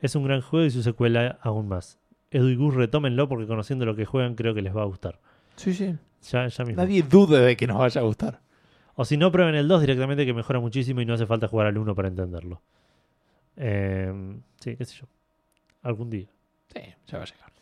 Es 0.00 0.14
un 0.14 0.24
gran 0.24 0.40
juego 0.40 0.64
y 0.64 0.70
su 0.70 0.82
secuela 0.82 1.38
aún 1.42 1.68
más. 1.68 1.98
Edu 2.34 2.48
y 2.48 2.56
Gus 2.56 2.74
retómenlo 2.74 3.28
porque 3.28 3.46
conociendo 3.46 3.86
lo 3.86 3.94
que 3.94 4.06
juegan 4.06 4.34
creo 4.34 4.54
que 4.54 4.60
les 4.60 4.76
va 4.76 4.82
a 4.82 4.86
gustar. 4.86 5.20
Sí, 5.54 5.72
sí. 5.72 5.94
Ya, 6.32 6.48
ya 6.48 6.64
mismo. 6.64 6.82
Nadie 6.82 7.02
dude 7.02 7.38
de 7.38 7.56
que 7.56 7.68
nos 7.68 7.78
vaya 7.78 8.00
a 8.00 8.04
gustar. 8.04 8.40
O 8.96 9.04
si 9.04 9.16
no, 9.16 9.30
prueben 9.30 9.54
el 9.54 9.68
2 9.68 9.80
directamente 9.80 10.26
que 10.26 10.34
mejora 10.34 10.58
muchísimo 10.58 11.00
y 11.00 11.06
no 11.06 11.14
hace 11.14 11.26
falta 11.26 11.46
jugar 11.46 11.68
al 11.68 11.78
1 11.78 11.94
para 11.94 12.08
entenderlo. 12.08 12.60
Eh, 13.56 14.12
sí, 14.58 14.76
qué 14.76 14.84
sé 14.84 14.96
yo. 15.00 15.06
Algún 15.82 16.10
día. 16.10 16.26
Sí, 16.74 16.80
ya 17.06 17.18
va 17.18 17.24
a 17.24 17.26
llegar. 17.26 17.52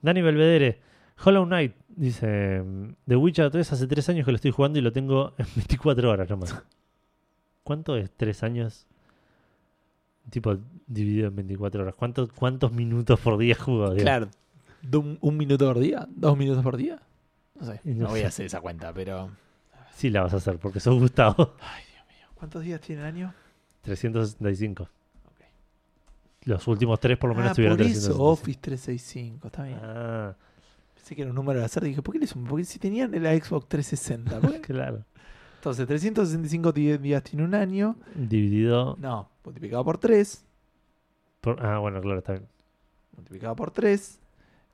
Dani 0.00 0.22
Belvedere. 0.22 0.80
Hollow 1.22 1.44
Knight 1.44 1.74
dice: 1.88 2.64
The 3.06 3.16
Witcher 3.16 3.50
3 3.50 3.70
hace 3.70 3.86
3 3.86 4.08
años 4.08 4.24
que 4.24 4.32
lo 4.32 4.36
estoy 4.36 4.50
jugando 4.50 4.78
y 4.78 4.82
lo 4.82 4.92
tengo 4.92 5.34
en 5.36 5.46
24 5.56 6.10
horas 6.10 6.30
nomás. 6.30 6.62
¿Cuánto 7.64 7.96
es 7.96 8.10
3 8.16 8.42
años? 8.44 8.86
Tipo 10.30 10.56
dividido 10.86 11.28
en 11.28 11.36
24 11.36 11.82
horas. 11.82 11.94
¿Cuántos, 11.94 12.32
cuántos 12.32 12.72
minutos 12.72 13.18
por 13.20 13.38
día? 13.38 13.56
Dios? 13.66 13.94
Claro. 13.96 14.28
¿De 14.82 14.96
un, 14.96 15.18
un 15.20 15.36
minuto 15.36 15.66
por 15.66 15.78
día? 15.78 16.06
¿Dos 16.10 16.36
minutos 16.38 16.62
por 16.62 16.76
día? 16.76 17.00
No 17.58 17.66
sé. 17.66 17.80
No 17.84 18.04
No 18.04 18.08
voy 18.10 18.20
sé. 18.20 18.24
a 18.24 18.28
hacer 18.28 18.46
esa 18.46 18.60
cuenta, 18.60 18.92
pero. 18.92 19.30
Sí 19.94 20.10
la 20.10 20.22
vas 20.22 20.32
a 20.34 20.36
hacer 20.38 20.58
porque 20.58 20.80
sos 20.80 20.98
Gustavo. 20.98 21.54
Ay, 21.60 21.82
Dios 21.92 22.04
mío. 22.08 22.26
¿Cuántos 22.34 22.62
días 22.64 22.80
tiene 22.80 23.02
el 23.02 23.06
año? 23.08 23.34
365. 23.82 24.84
Ok. 24.84 25.40
Los 26.44 26.66
últimos 26.66 26.98
3 27.00 27.18
por 27.18 27.30
lo 27.30 27.36
menos 27.36 27.52
ah, 27.52 27.54
tuvieron 27.54 27.76
por 27.76 27.86
eso 27.86 27.92
365. 28.16 28.24
Office 28.30 28.58
365. 28.60 29.46
Está 29.48 29.62
bien. 29.64 29.78
Ah, 29.82 30.34
Pensé 30.94 31.16
que 31.16 31.22
era 31.22 31.30
un 31.30 31.36
número 31.36 31.58
al 31.58 31.64
azar. 31.66 31.82
Dije, 31.82 32.00
¿por 32.00 32.12
qué 32.14 32.20
le 32.20 32.26
sumo? 32.28 32.46
Porque 32.48 32.64
si 32.64 32.78
tenían 32.78 33.10
la 33.22 33.34
Xbox 33.36 33.68
360. 33.68 34.40
¿por 34.40 34.52
qué? 34.52 34.60
claro. 34.72 35.04
Entonces, 35.56 35.86
365 35.86 36.72
di- 36.72 36.96
días 36.98 37.22
tiene 37.22 37.44
un 37.44 37.54
año. 37.54 37.96
Dividido 38.14 38.96
No, 38.98 39.28
multiplicado 39.44 39.84
por 39.84 39.98
3. 39.98 40.44
por... 41.40 41.64
Ah, 41.64 41.78
bueno, 41.78 42.00
claro, 42.00 42.18
está 42.18 42.32
bien. 42.32 42.48
Multiplicado 43.16 43.56
por 43.56 43.70
3. 43.70 44.20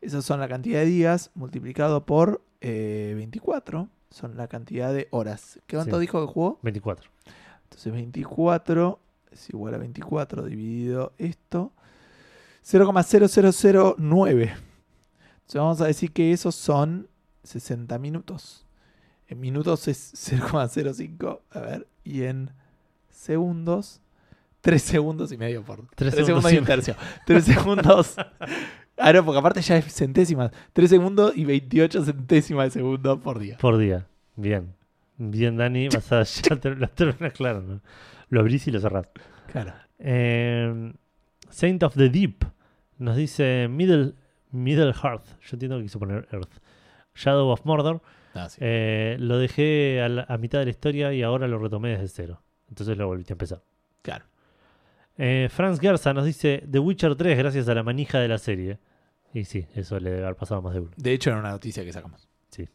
Esas 0.01 0.25
son 0.25 0.39
la 0.41 0.49
cantidad 0.49 0.81
de 0.81 0.87
días. 0.87 1.31
Multiplicado 1.35 2.05
por 2.07 2.43
eh, 2.61 3.13
24. 3.17 3.89
Son 4.11 4.37
la 4.37 4.49
cantidad 4.49 4.93
de 4.93 5.09
horas. 5.11 5.59
¿Qué 5.67 5.77
cuánto 5.77 5.97
Sí. 5.97 6.01
dijo 6.03 6.21
que 6.27 6.33
jugó? 6.33 6.59
24. 6.63 7.11
Entonces 7.65 7.93
24 7.93 8.99
es 9.31 9.51
igual 9.51 9.75
a 9.75 9.79
24 9.79 10.45
dividido 10.45 11.13
esto. 11.19 11.73
0,0009. 12.65 14.43
Entonces 14.43 15.55
vamos 15.55 15.81
a 15.81 15.87
decir 15.87 16.13
que 16.13 16.33
esos 16.33 16.55
son 16.55 17.09
60 17.43 17.99
minutos. 17.99 18.67
En 19.27 19.41
minutos 19.41 19.89
es 19.89 20.13
0,05. 20.15 21.41
A 21.51 21.61
ver. 21.61 21.87
Y 22.05 22.23
en 22.25 22.51
segundos. 23.11 24.01
3 24.61 24.83
segundos 24.83 25.33
y 25.33 25.37
medio 25.39 25.63
por. 25.63 25.87
3 25.95 26.13
Tres 26.15 26.15
segundos, 26.27 26.51
segundos 26.51 26.53
y 26.53 26.57
y 26.57 26.59
un 26.59 26.65
tercio. 26.65 26.95
3 27.27 27.45
segundos. 27.45 28.17
Ah, 28.97 29.13
no, 29.13 29.25
porque 29.25 29.39
aparte 29.39 29.61
ya 29.63 29.77
es 29.77 29.95
centésimas. 29.95 30.51
3 30.73 30.91
segundos 30.91 31.37
y 31.37 31.45
28 31.45 32.05
centésimas 32.05 32.67
de 32.67 32.71
segundo 32.73 33.21
por 33.21 33.39
día. 33.39 33.57
Por 33.59 33.79
día. 33.79 34.07
Bien. 34.37 34.75
Bien, 35.17 35.57
Dani. 35.57 35.89
Vas 35.95 36.13
a 36.13 36.23
ya 36.25 36.57
te, 36.57 36.75
las 36.75 36.93
terminas 36.93 37.33
claro, 37.33 37.63
¿no? 37.63 37.81
Lo 38.31 38.41
abrís 38.41 38.67
y 38.67 38.71
lo 38.71 38.81
cerrás. 38.81 39.09
Claro. 39.53 39.73
Eh, 39.99 40.93
Saint 41.51 41.83
of 41.83 41.95
the 41.95 42.09
Deep 42.09 42.45
nos 42.99 43.17
dice 43.17 43.69
Middle, 43.71 44.15
Middle 44.51 44.93
Hearth. 44.93 45.27
Yo 45.43 45.51
entiendo 45.55 45.77
que 45.79 45.85
quiso 45.85 45.99
poner 45.99 46.29
Earth. 46.33 46.51
Shadow 47.15 47.49
of 47.49 47.65
Mordor. 47.65 48.03
Ah, 48.35 48.49
sí. 48.49 48.59
Eh, 48.61 49.17
lo 49.19 49.39
dejé 49.39 50.03
a, 50.03 50.09
la- 50.09 50.27
a 50.29 50.37
mitad 50.39 50.59
de 50.59 50.67
la 50.67 50.71
historia 50.71 51.13
y 51.15 51.23
ahora 51.23 51.49
lo 51.49 51.59
retomé 51.59 51.91
desde 51.91 52.09
cero. 52.09 52.43
Entonces 52.69 52.97
lo 52.99 53.07
volví 53.07 53.25
a 53.29 53.33
empezar. 53.33 53.63
Claro. 54.03 54.25
Eh, 55.19 55.49
Franz 55.51 55.81
Gerza 55.81 56.15
nos 56.15 56.25
dice 56.25 56.65
The 56.71 56.79
Witcher 56.79 57.17
3 57.17 57.37
gracias 57.37 57.69
a 57.69 57.75
la 57.75 57.83
manija 57.83 58.21
de 58.21 58.29
la 58.29 58.39
serie. 58.39 58.79
Y 59.35 59.45
sí, 59.45 59.67
eso 59.75 59.99
le 59.99 60.11
debe 60.11 60.23
haber 60.23 60.37
pasado 60.37 60.63
más 60.63 60.75
de 60.75 60.81
uno. 60.81 60.91
De 60.97 61.13
hecho, 61.13 61.31
era 61.31 61.41
una 61.41 61.51
noticia 61.51 61.85
que 61.85 61.93
sacamos. 61.93 62.29
Sí. 62.51 62.69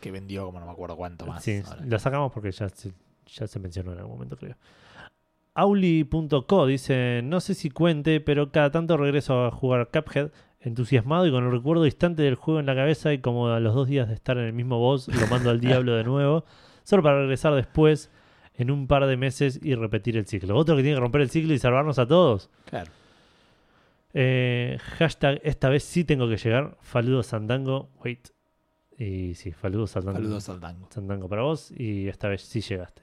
Que 0.00 0.10
vendió 0.10 0.46
como 0.46 0.60
no 0.60 0.66
me 0.66 0.72
acuerdo 0.72 0.96
cuánto 0.96 1.26
más. 1.26 1.42
Sí, 1.42 1.60
ahora. 1.66 1.84
la 1.84 1.98
sacamos 1.98 2.32
porque 2.32 2.52
ya 2.52 2.68
se, 2.68 2.92
ya 3.26 3.46
se 3.46 3.58
mencionó 3.58 3.92
en 3.92 3.98
algún 3.98 4.14
momento, 4.14 4.36
creo. 4.36 4.56
Auli.co 5.54 6.66
dice, 6.66 7.22
no 7.24 7.40
sé 7.40 7.54
si 7.54 7.70
cuente, 7.70 8.20
pero 8.20 8.52
cada 8.52 8.70
tanto 8.70 8.96
regreso 8.96 9.44
a 9.44 9.50
jugar 9.50 9.90
Cuphead, 9.90 10.30
entusiasmado 10.60 11.26
y 11.26 11.32
con 11.32 11.44
el 11.44 11.50
recuerdo 11.50 11.82
distante 11.82 12.22
del 12.22 12.36
juego 12.36 12.60
en 12.60 12.66
la 12.66 12.74
cabeza 12.76 13.12
y 13.12 13.18
como 13.18 13.48
a 13.48 13.58
los 13.58 13.74
dos 13.74 13.88
días 13.88 14.08
de 14.08 14.14
estar 14.14 14.38
en 14.38 14.44
el 14.44 14.52
mismo 14.52 14.78
boss, 14.78 15.08
lo 15.08 15.26
mando 15.26 15.50
al 15.50 15.60
diablo 15.60 15.96
de 15.96 16.04
nuevo, 16.04 16.44
solo 16.84 17.02
para 17.02 17.18
regresar 17.20 17.54
después 17.54 18.10
en 18.60 18.70
un 18.70 18.86
par 18.86 19.06
de 19.06 19.16
meses 19.16 19.58
y 19.62 19.74
repetir 19.74 20.16
el 20.16 20.26
ciclo. 20.26 20.56
Otro 20.56 20.76
que 20.76 20.82
tiene 20.82 20.96
que 20.96 21.00
romper 21.00 21.22
el 21.22 21.30
ciclo 21.30 21.54
y 21.54 21.58
salvarnos 21.58 21.98
a 21.98 22.06
todos. 22.06 22.50
Claro. 22.66 22.90
Eh, 24.12 24.78
hashtag, 24.98 25.40
esta 25.44 25.68
vez 25.68 25.84
sí 25.84 26.04
tengo 26.04 26.28
que 26.28 26.36
llegar. 26.36 26.76
Faludo 26.80 27.22
Sandango. 27.22 27.90
Wait. 28.04 28.28
Y 28.98 29.34
sí, 29.34 29.52
Faludo 29.52 29.86
Sandango. 29.86 30.18
Saludos 30.18 30.48
al 30.48 30.60
tango. 30.60 30.88
Sandango 30.90 31.28
para 31.28 31.42
vos. 31.42 31.70
Y 31.70 32.08
esta 32.08 32.28
vez 32.28 32.42
sí 32.42 32.60
llegaste. 32.60 33.02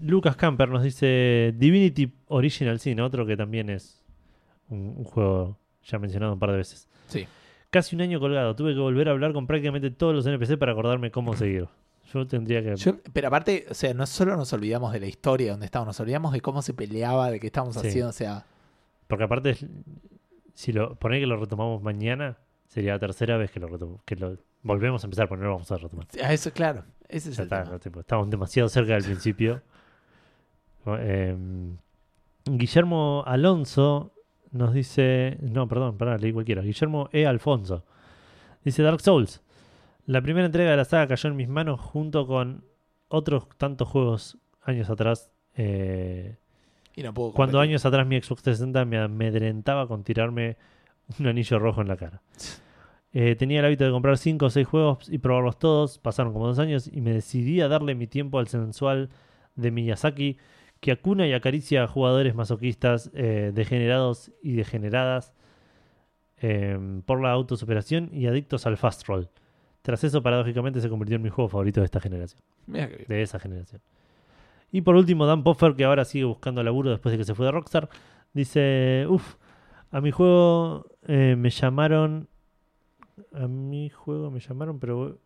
Lucas 0.00 0.36
Camper 0.36 0.68
nos 0.68 0.82
dice 0.82 1.54
Divinity 1.56 2.12
Original 2.26 2.78
Sin, 2.80 3.00
otro 3.00 3.24
que 3.24 3.36
también 3.36 3.70
es 3.70 4.04
un, 4.68 4.94
un 4.96 5.04
juego 5.04 5.58
ya 5.82 5.98
mencionado 5.98 6.32
un 6.32 6.38
par 6.38 6.50
de 6.50 6.58
veces. 6.58 6.88
Sí. 7.08 7.26
Casi 7.70 7.96
un 7.96 8.02
año 8.02 8.20
colgado. 8.20 8.54
Tuve 8.54 8.72
que 8.72 8.80
volver 8.80 9.08
a 9.08 9.12
hablar 9.12 9.32
con 9.32 9.46
prácticamente 9.46 9.90
todos 9.90 10.14
los 10.14 10.26
NPC 10.26 10.58
para 10.58 10.72
acordarme 10.72 11.10
cómo 11.10 11.34
seguir. 11.36 11.68
Yo 12.12 12.26
tendría 12.26 12.62
que. 12.62 12.76
Yo- 12.76 12.96
pero 13.12 13.28
aparte, 13.28 13.66
o 13.70 13.74
sea, 13.74 13.92
no 13.94 14.06
solo 14.06 14.36
nos 14.36 14.52
olvidamos 14.52 14.92
de 14.92 15.00
la 15.00 15.06
historia 15.06 15.52
donde 15.52 15.66
estábamos, 15.66 15.88
nos 15.94 16.00
olvidamos 16.00 16.32
de 16.32 16.40
cómo 16.40 16.62
se 16.62 16.74
peleaba, 16.74 17.30
de 17.30 17.40
qué 17.40 17.46
estábamos 17.46 17.76
Sí. 17.76 17.88
haciendo. 17.88 18.10
O 18.10 18.12
sea, 18.12 18.46
Porque 19.06 19.24
aparte, 19.24 19.56
si 20.54 20.72
lo 20.72 20.94
poner 20.96 21.20
que 21.20 21.26
lo 21.26 21.36
retomamos 21.36 21.82
mañana, 21.82 22.36
sería 22.68 22.92
la 22.92 22.98
tercera 22.98 23.36
vez 23.36 23.50
que 23.50 23.60
lo 23.60 23.68
retomamos. 23.68 24.00
Que 24.04 24.16
lo 24.16 24.36
volvemos 24.62 25.02
a 25.04 25.06
empezar, 25.06 25.28
pero 25.28 25.40
no 25.40 25.46
lo 25.48 25.52
vamos 25.54 25.70
a 25.72 25.76
retomar. 25.76 26.06
a 26.22 26.32
eso 26.32 26.50
claro. 26.52 26.84
Ese 27.08 27.30
es 27.30 27.36
Ya 27.36 27.42
el 27.42 27.46
está, 27.46 27.78
tema. 27.78 27.94
no, 27.94 28.00
estamos 28.00 28.30
demasiado 28.30 28.68
cerca 28.68 28.94
del 28.94 29.04
principio. 29.04 29.62
Eh, 30.86 31.34
Guillermo 32.44 33.22
Alonso 33.26 34.12
nos 34.52 34.74
dice. 34.74 35.38
No, 35.40 35.66
perdón, 35.66 35.96
pará, 35.96 36.18
leí 36.18 36.32
cualquiera. 36.32 36.60
Guillermo 36.62 37.08
E. 37.12 37.26
Alfonso. 37.26 37.84
Dice 38.64 38.82
Dark 38.82 39.00
Souls. 39.00 39.40
La 40.06 40.20
primera 40.20 40.46
entrega 40.46 40.70
de 40.70 40.76
la 40.76 40.84
saga 40.84 41.08
cayó 41.08 41.30
en 41.30 41.36
mis 41.36 41.48
manos 41.48 41.80
junto 41.80 42.26
con 42.26 42.64
otros 43.08 43.48
tantos 43.56 43.88
juegos 43.88 44.38
años 44.62 44.90
atrás. 44.90 45.30
eh, 45.56 46.36
Y 46.94 47.02
no 47.02 47.14
puedo 47.14 47.32
cuando 47.32 47.60
años 47.60 47.86
atrás 47.86 48.06
mi 48.06 48.20
Xbox 48.20 48.42
360 48.42 48.84
me 48.84 48.98
amedrentaba 48.98 49.88
con 49.88 50.04
tirarme 50.04 50.56
un 51.18 51.26
anillo 51.26 51.58
rojo 51.58 51.80
en 51.80 51.88
la 51.88 51.96
cara. 51.96 52.20
Eh, 53.16 53.36
tenía 53.36 53.60
el 53.60 53.66
hábito 53.66 53.84
de 53.84 53.92
comprar 53.92 54.18
5 54.18 54.46
o 54.46 54.50
6 54.50 54.66
juegos 54.66 55.08
y 55.08 55.18
probarlos 55.18 55.56
todos. 55.60 55.98
Pasaron 56.00 56.32
como 56.32 56.48
dos 56.48 56.58
años 56.58 56.90
y 56.92 57.00
me 57.00 57.12
decidí 57.12 57.60
a 57.60 57.68
darle 57.68 57.94
mi 57.94 58.08
tiempo 58.08 58.40
al 58.40 58.48
sensual 58.48 59.08
de 59.54 59.70
Miyazaki, 59.70 60.36
que 60.80 60.90
acuna 60.90 61.24
y 61.24 61.32
acaricia 61.32 61.84
a 61.84 61.86
jugadores 61.86 62.34
masoquistas, 62.34 63.12
eh, 63.14 63.52
degenerados 63.54 64.32
y 64.42 64.54
degeneradas 64.54 65.32
eh, 66.38 66.76
por 67.06 67.22
la 67.22 67.30
autosuperación 67.30 68.10
y 68.12 68.26
adictos 68.26 68.66
al 68.66 68.76
fast 68.78 69.06
roll. 69.06 69.28
Tras 69.84 70.02
eso, 70.02 70.22
paradójicamente, 70.22 70.80
se 70.80 70.88
convirtió 70.88 71.16
en 71.16 71.22
mi 71.22 71.28
juego 71.28 71.46
favorito 71.50 71.80
de 71.80 71.84
esta 71.84 72.00
generación 72.00 72.40
Mira 72.66 72.88
que 72.88 72.96
bien. 72.96 73.06
de 73.06 73.20
esa 73.22 73.38
generación. 73.38 73.82
Y 74.72 74.80
por 74.80 74.96
último, 74.96 75.26
Dan 75.26 75.44
Poffer, 75.44 75.74
que 75.76 75.84
ahora 75.84 76.06
sigue 76.06 76.24
buscando 76.24 76.62
laburo 76.62 76.88
después 76.90 77.12
de 77.12 77.18
que 77.18 77.24
se 77.24 77.34
fue 77.34 77.44
de 77.44 77.52
Rockstar, 77.52 77.90
dice, 78.32 79.04
uff, 79.10 79.34
a 79.90 80.00
mi 80.00 80.10
juego 80.10 80.86
eh, 81.06 81.36
me 81.36 81.50
llamaron, 81.50 82.28
a 83.34 83.46
mi 83.46 83.90
juego 83.90 84.30
me 84.30 84.40
llamaron, 84.40 84.80
pero 84.80 85.18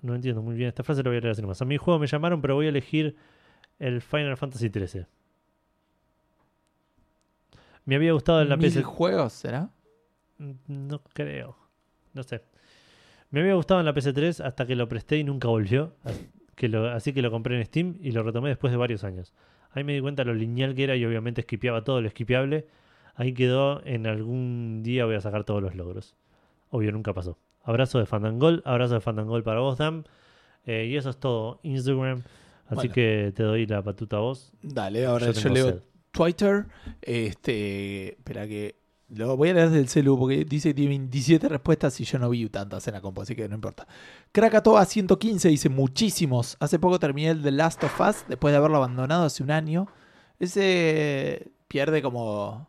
no 0.00 0.14
entiendo 0.14 0.40
muy 0.40 0.56
bien 0.56 0.68
esta 0.68 0.82
frase, 0.82 1.02
lo 1.02 1.10
voy 1.10 1.18
a 1.18 1.20
leer 1.20 1.32
así 1.32 1.42
nomás. 1.42 1.60
A 1.60 1.66
mi 1.66 1.76
juego 1.76 2.00
me 2.00 2.06
llamaron, 2.06 2.40
pero 2.40 2.54
voy 2.54 2.66
a 2.66 2.70
elegir 2.70 3.16
el 3.78 4.00
Final 4.00 4.38
Fantasy 4.38 4.70
XIII. 4.70 5.04
Me 7.84 7.96
había 7.96 8.12
gustado 8.14 8.40
en 8.42 8.48
la 8.48 8.56
¿Mil 8.56 8.82
juegos 8.82 9.34
será? 9.34 9.70
Mm, 10.38 10.52
No 10.66 11.00
creo. 11.12 11.56
No 12.14 12.22
sé. 12.22 12.42
Me 13.30 13.40
había 13.40 13.54
gustado 13.54 13.80
en 13.80 13.86
la 13.86 13.94
PS3 13.94 14.44
hasta 14.44 14.66
que 14.66 14.74
lo 14.76 14.88
presté 14.88 15.18
y 15.18 15.24
nunca 15.24 15.48
volvió. 15.48 15.94
As- 16.04 16.20
Que 16.56 16.68
lo, 16.68 16.88
así 16.90 17.12
que 17.12 17.22
lo 17.22 17.30
compré 17.30 17.56
en 17.56 17.64
Steam 17.64 17.98
y 18.00 18.10
lo 18.10 18.22
retomé 18.24 18.48
después 18.48 18.72
de 18.72 18.76
varios 18.76 19.04
años. 19.04 19.32
Ahí 19.70 19.84
me 19.84 19.92
di 19.94 20.00
cuenta 20.00 20.24
lo 20.24 20.34
lineal 20.34 20.74
que 20.74 20.84
era 20.84 20.96
y 20.96 21.04
obviamente 21.04 21.42
esquipeaba 21.42 21.84
todo 21.84 22.00
lo 22.00 22.08
esquipeable. 22.08 22.66
Ahí 23.14 23.32
quedó, 23.32 23.80
en 23.84 24.06
algún 24.08 24.82
día 24.82 25.04
voy 25.04 25.14
a 25.14 25.20
sacar 25.20 25.44
todos 25.44 25.62
los 25.62 25.74
logros. 25.76 26.16
Obvio, 26.70 26.90
nunca 26.90 27.12
pasó. 27.14 27.38
Abrazo 27.62 27.98
de 28.00 28.06
Fandangol, 28.06 28.62
abrazo 28.64 28.94
de 28.94 29.00
Fandangol 29.00 29.42
para 29.44 29.60
vos, 29.60 29.78
Dan. 29.78 30.04
Eh, 30.66 30.86
y 30.90 30.96
eso 30.96 31.10
es 31.10 31.18
todo, 31.18 31.60
Instagram. 31.62 32.22
Así 32.66 32.74
Bueno. 32.74 32.92
que 32.92 33.32
te 33.36 33.42
doy 33.44 33.66
la 33.66 33.82
patuta 33.82 34.16
a 34.16 34.20
vos. 34.20 34.52
Dale, 34.62 35.06
ahora 35.06 35.30
Yo 35.30 35.48
leo 35.50 35.66
sed. 35.70 35.82
Twitter. 36.10 36.66
Este, 37.02 38.10
espera 38.14 38.46
que 38.48 38.76
lo 39.10 39.36
voy 39.36 39.48
a 39.50 39.54
leer 39.54 39.68
desde 39.70 39.80
el 39.80 39.88
celu 39.88 40.18
porque 40.18 40.44
dice 40.44 40.70
que 40.70 40.74
tiene 40.74 40.90
27 40.90 41.48
respuestas 41.48 41.98
y 42.00 42.04
yo 42.04 42.18
no 42.18 42.28
vi 42.30 42.48
tantas 42.48 42.86
en 42.88 42.94
la 42.94 43.00
compu, 43.00 43.22
así 43.22 43.34
que 43.34 43.48
no 43.48 43.54
importa. 43.54 43.86
Krakatoa 44.32 44.84
115 44.84 45.48
dice 45.48 45.68
muchísimos. 45.68 46.56
Hace 46.60 46.78
poco 46.78 46.98
terminé 46.98 47.30
el 47.30 47.42
The 47.42 47.52
Last 47.52 47.82
of 47.84 48.00
Us 48.00 48.24
después 48.28 48.52
de 48.52 48.58
haberlo 48.58 48.76
abandonado 48.76 49.24
hace 49.24 49.42
un 49.42 49.50
año. 49.50 49.86
Ese 50.38 51.50
pierde 51.68 52.02
como 52.02 52.68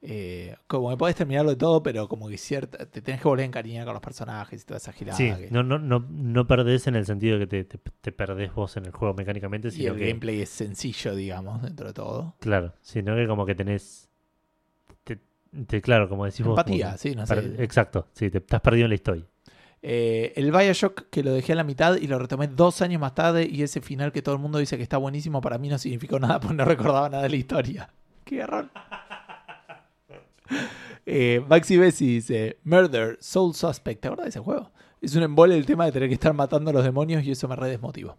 eh, 0.00 0.54
como 0.68 0.90
que 0.90 0.96
podés 0.96 1.16
terminarlo 1.16 1.50
de 1.50 1.56
todo, 1.56 1.82
pero 1.82 2.06
como 2.08 2.28
que 2.28 2.38
cierta, 2.38 2.86
te 2.86 3.02
tenés 3.02 3.20
que 3.20 3.26
volver 3.26 3.42
a 3.42 3.46
encariñar 3.46 3.84
con 3.84 3.94
los 3.94 4.02
personajes 4.02 4.62
y 4.62 4.64
toda 4.64 4.78
esa 4.78 4.92
girada. 4.92 5.16
Sí, 5.16 5.32
que- 5.34 5.48
no, 5.50 5.64
no, 5.64 5.78
no, 5.80 6.06
no 6.08 6.46
perdés 6.46 6.86
en 6.86 6.94
el 6.94 7.04
sentido 7.04 7.36
de 7.38 7.48
que 7.48 7.64
te, 7.64 7.78
te, 7.78 7.90
te 8.00 8.12
perdés 8.12 8.54
vos 8.54 8.76
en 8.76 8.86
el 8.86 8.92
juego 8.92 9.14
mecánicamente, 9.14 9.70
y 9.74 9.86
el 9.86 9.96
que 9.96 10.06
gameplay 10.06 10.40
es 10.42 10.50
sencillo, 10.50 11.16
digamos, 11.16 11.62
dentro 11.62 11.88
de 11.88 11.94
todo. 11.94 12.36
Claro, 12.38 12.74
sino 12.80 13.16
que 13.16 13.26
como 13.26 13.44
que 13.44 13.56
tenés. 13.56 14.07
Te, 15.66 15.80
claro, 15.80 16.08
como 16.08 16.24
decís 16.24 16.44
vos. 16.44 16.58
Empatía, 16.58 16.86
como- 16.86 16.98
sí, 16.98 17.14
no 17.14 17.26
sé. 17.26 17.54
Exacto, 17.62 18.06
sí, 18.12 18.30
te 18.30 18.38
estás 18.38 18.60
perdido 18.60 18.84
en 18.86 18.90
la 18.90 18.94
historia. 18.94 19.24
Eh, 19.80 20.32
el 20.36 20.50
Bioshock 20.50 21.08
que 21.08 21.22
lo 21.22 21.32
dejé 21.32 21.52
a 21.52 21.56
la 21.56 21.62
mitad 21.64 21.96
y 21.96 22.08
lo 22.08 22.18
retomé 22.18 22.48
dos 22.48 22.82
años 22.82 23.00
más 23.00 23.14
tarde 23.14 23.48
y 23.48 23.62
ese 23.62 23.80
final 23.80 24.10
que 24.10 24.22
todo 24.22 24.34
el 24.34 24.40
mundo 24.40 24.58
dice 24.58 24.76
que 24.76 24.82
está 24.82 24.96
buenísimo 24.96 25.40
para 25.40 25.56
mí 25.56 25.68
no 25.68 25.78
significó 25.78 26.18
nada 26.18 26.40
porque 26.40 26.56
no 26.56 26.64
recordaba 26.66 27.08
nada 27.08 27.22
de 27.22 27.28
la 27.30 27.36
historia. 27.36 27.88
Qué 28.24 28.38
error. 28.40 28.68
Eh, 31.10 31.42
Maxi 31.48 31.78
Bessi 31.78 32.06
dice 32.06 32.58
Murder, 32.64 33.16
Soul 33.20 33.54
Suspect. 33.54 34.02
¿Te 34.02 34.08
acuerdas 34.08 34.26
de 34.26 34.28
ese 34.30 34.40
juego? 34.40 34.70
Es 35.00 35.14
un 35.16 35.22
embole 35.22 35.56
el 35.56 35.64
tema 35.64 35.86
de 35.86 35.92
tener 35.92 36.08
que 36.08 36.14
estar 36.14 36.34
matando 36.34 36.68
a 36.70 36.72
los 36.74 36.84
demonios 36.84 37.24
y 37.24 37.30
eso 37.30 37.48
me 37.48 37.56
re 37.56 37.68
desmotivó. 37.68 38.18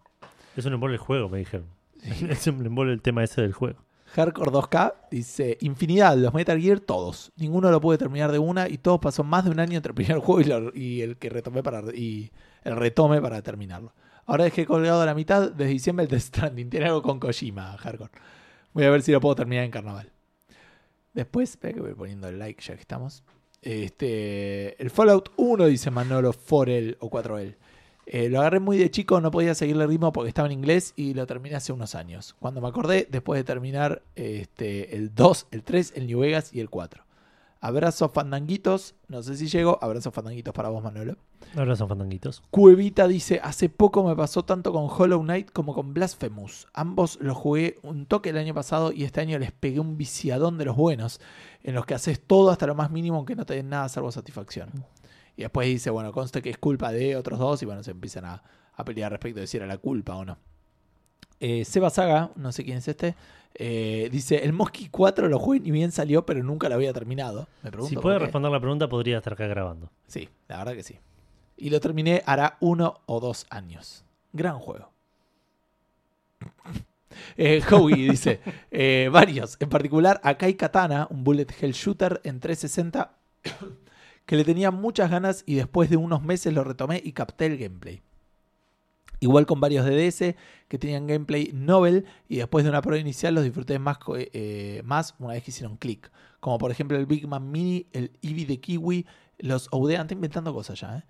Es 0.55 0.65
un 0.65 0.73
embole 0.73 0.93
el 0.95 0.99
juego, 0.99 1.29
me 1.29 1.37
dijeron. 1.39 1.67
es 2.29 2.47
un 2.47 2.65
embole 2.65 2.93
el 2.93 3.01
tema 3.01 3.23
ese 3.23 3.41
del 3.41 3.53
juego. 3.53 3.77
Hardcore 4.13 4.51
2K 4.51 4.93
dice 5.11 5.57
infinidad, 5.61 6.17
los 6.17 6.33
Metal 6.33 6.59
Gear 6.59 6.79
todos. 6.79 7.31
Ninguno 7.35 7.69
lo 7.71 7.79
pude 7.79 7.97
terminar 7.97 8.31
de 8.31 8.39
una 8.39 8.67
y 8.67 8.77
todos 8.77 8.99
pasó 8.99 9.23
más 9.23 9.45
de 9.45 9.51
un 9.51 9.59
año 9.59 9.77
entre 9.77 9.91
el 9.91 9.95
primer 9.95 10.17
juego 10.19 10.71
y, 10.73 11.01
el 11.01 11.17
que 11.17 11.29
retomé 11.29 11.61
para 11.63 11.81
y 11.93 12.31
el 12.63 12.75
retome 12.75 13.21
para 13.21 13.41
terminarlo. 13.41 13.93
Ahora 14.25 14.43
dejé 14.43 14.65
colgado 14.65 15.01
a 15.01 15.05
la 15.05 15.15
mitad 15.15 15.51
desde 15.51 15.71
diciembre 15.71 16.05
el 16.05 16.09
Death 16.09 16.21
Stranding. 16.21 16.69
Tiene 16.69 16.87
algo 16.87 17.01
con 17.01 17.19
Kojima, 17.19 17.77
Hardcore. 17.77 18.11
Voy 18.73 18.83
a 18.83 18.89
ver 18.89 19.01
si 19.01 19.11
lo 19.11 19.19
puedo 19.19 19.35
terminar 19.35 19.65
en 19.65 19.71
carnaval. 19.71 20.11
Después, 21.13 21.51
espera 21.51 21.73
que 21.73 21.81
voy 21.81 21.93
poniendo 21.93 22.27
el 22.27 22.37
like 22.37 22.61
ya 22.61 22.75
que 22.75 22.81
estamos. 22.81 23.23
Este, 23.61 24.81
el 24.81 24.89
Fallout 24.89 25.31
1, 25.37 25.65
dice 25.65 25.91
Manolo 25.91 26.33
Forel 26.33 26.97
o 26.99 27.09
4L. 27.09 27.55
Eh, 28.11 28.27
lo 28.27 28.39
agarré 28.39 28.59
muy 28.59 28.79
de 28.79 28.89
chico, 28.89 29.21
no 29.21 29.29
podía 29.29 29.53
seguirle 29.53 29.83
el 29.83 29.89
ritmo 29.91 30.11
porque 30.11 30.29
estaba 30.29 30.47
en 30.47 30.53
inglés 30.53 30.93
y 30.95 31.13
lo 31.13 31.27
terminé 31.27 31.55
hace 31.55 31.71
unos 31.71 31.93
años. 31.93 32.35
Cuando 32.39 32.59
me 32.59 32.67
acordé, 32.67 33.07
después 33.07 33.39
de 33.39 33.43
terminar 33.43 34.01
este, 34.15 34.95
el 34.95 35.13
2, 35.13 35.47
el 35.51 35.63
3, 35.63 35.93
el 35.95 36.07
New 36.07 36.19
Vegas 36.21 36.51
y 36.51 36.59
el 36.59 36.71
4. 36.71 37.03
Abrazos 37.61 38.11
fandanguitos, 38.11 38.95
no 39.09 39.21
sé 39.21 39.35
si 39.35 39.47
llego. 39.47 39.77
Abrazos 39.83 40.11
fandanguitos 40.11 40.55
para 40.55 40.69
vos, 40.69 40.83
Manolo. 40.83 41.17
Ahora 41.55 41.75
son 41.75 41.87
fandanguitos. 41.87 42.41
Cuevita 42.49 43.07
dice, 43.07 43.41
hace 43.43 43.69
poco 43.69 44.03
me 44.03 44.15
pasó 44.15 44.43
tanto 44.43 44.73
con 44.73 44.87
Hollow 44.89 45.21
Knight 45.21 45.51
como 45.51 45.75
con 45.75 45.93
Blasphemous. 45.93 46.65
Ambos 46.73 47.19
los 47.21 47.37
jugué 47.37 47.75
un 47.83 48.07
toque 48.07 48.31
el 48.31 48.37
año 48.37 48.55
pasado 48.55 48.91
y 48.91 49.03
este 49.03 49.21
año 49.21 49.37
les 49.37 49.51
pegué 49.51 49.79
un 49.79 49.97
viciadón 49.97 50.57
de 50.57 50.65
los 50.65 50.75
buenos, 50.75 51.21
en 51.61 51.75
los 51.75 51.85
que 51.85 51.93
haces 51.93 52.19
todo 52.19 52.49
hasta 52.49 52.65
lo 52.65 52.73
más 52.73 52.89
mínimo 52.89 53.17
aunque 53.17 53.35
no 53.35 53.45
te 53.45 53.53
den 53.53 53.69
nada 53.69 53.87
salvo 53.87 54.11
satisfacción. 54.11 54.71
Y 55.39 55.43
después 55.43 55.69
dice, 55.69 55.89
bueno, 55.89 56.11
conste 56.11 56.41
que 56.41 56.49
es 56.49 56.57
culpa 56.57 56.91
de 56.91 57.15
otros 57.15 57.39
dos 57.39 57.63
y 57.63 57.65
bueno, 57.65 57.81
se 57.81 57.91
empiezan 57.91 58.25
a, 58.25 58.43
a 58.73 58.83
pelear 58.83 59.09
respecto 59.09 59.39
de 59.39 59.47
si 59.47 59.55
era 59.55 59.65
la 59.67 59.77
culpa 59.77 60.17
o 60.17 60.25
no. 60.25 60.37
Eh, 61.39 61.63
Seba 61.63 61.89
Saga, 61.89 62.31
no 62.35 62.51
sé 62.51 62.65
quién 62.65 62.79
es 62.79 62.89
este, 62.89 63.15
eh, 63.55 64.09
dice, 64.11 64.43
el 64.43 64.51
Mosky 64.51 64.89
4 64.89 65.29
lo 65.29 65.39
jugué 65.39 65.61
ni 65.61 65.71
bien 65.71 65.93
salió, 65.93 66.25
pero 66.25 66.43
nunca 66.43 66.67
lo 66.67 66.75
había 66.75 66.91
terminado. 66.91 67.47
Me 67.63 67.71
pregunto 67.71 67.89
Si 67.89 67.95
puede 67.95 68.19
responder 68.19 68.51
la 68.51 68.59
pregunta, 68.59 68.89
podría 68.89 69.19
estar 69.19 69.31
acá 69.31 69.47
grabando. 69.47 69.89
Sí, 70.07 70.27
la 70.49 70.57
verdad 70.57 70.73
que 70.73 70.83
sí. 70.83 70.99
Y 71.55 71.69
lo 71.69 71.79
terminé 71.79 72.21
hará 72.25 72.57
uno 72.59 72.99
o 73.05 73.21
dos 73.21 73.47
años. 73.49 74.03
Gran 74.33 74.59
juego. 74.59 74.91
Eh, 77.35 77.61
Howie 77.69 78.11
dice, 78.11 78.39
eh, 78.71 79.09
varios. 79.11 79.57
En 79.59 79.67
particular, 79.69 80.21
Akai 80.23 80.53
Katana, 80.53 81.07
un 81.09 81.23
bullet 81.23 81.47
hell 81.59 81.73
shooter 81.73 82.21
en 82.23 82.39
360 82.39 83.17
que 84.29 84.35
le 84.35 84.43
tenía 84.43 84.69
muchas 84.69 85.09
ganas 85.09 85.41
y 85.47 85.55
después 85.55 85.89
de 85.89 85.97
unos 85.97 86.21
meses 86.21 86.53
lo 86.53 86.63
retomé 86.63 87.01
y 87.03 87.13
capté 87.13 87.47
el 87.47 87.57
gameplay. 87.57 87.99
Igual 89.21 89.47
con 89.47 89.59
varios 89.59 89.87
DDS 89.87 90.35
que 90.67 90.77
tenían 90.77 91.07
gameplay 91.07 91.49
novel 91.51 92.05
y 92.27 92.35
después 92.37 92.63
de 92.63 92.69
una 92.69 92.83
prueba 92.83 93.01
inicial 93.01 93.33
los 93.33 93.43
disfruté 93.43 93.79
más, 93.79 93.97
co- 93.97 94.17
eh, 94.17 94.83
más 94.85 95.15
una 95.17 95.33
vez 95.33 95.41
que 95.43 95.49
hicieron 95.49 95.77
clic. 95.77 96.11
Como 96.39 96.59
por 96.59 96.69
ejemplo 96.69 96.95
el 96.95 97.07
Big 97.07 97.27
Man 97.27 97.49
Mini, 97.49 97.87
el 97.91 98.11
Eevee 98.21 98.45
de 98.45 98.59
Kiwi, 98.59 99.07
los 99.39 99.67
Oudean, 99.71 100.01
estoy 100.01 100.13
inventando 100.15 100.53
cosas 100.53 100.79
ya, 100.79 100.97
¿eh? 100.99 101.03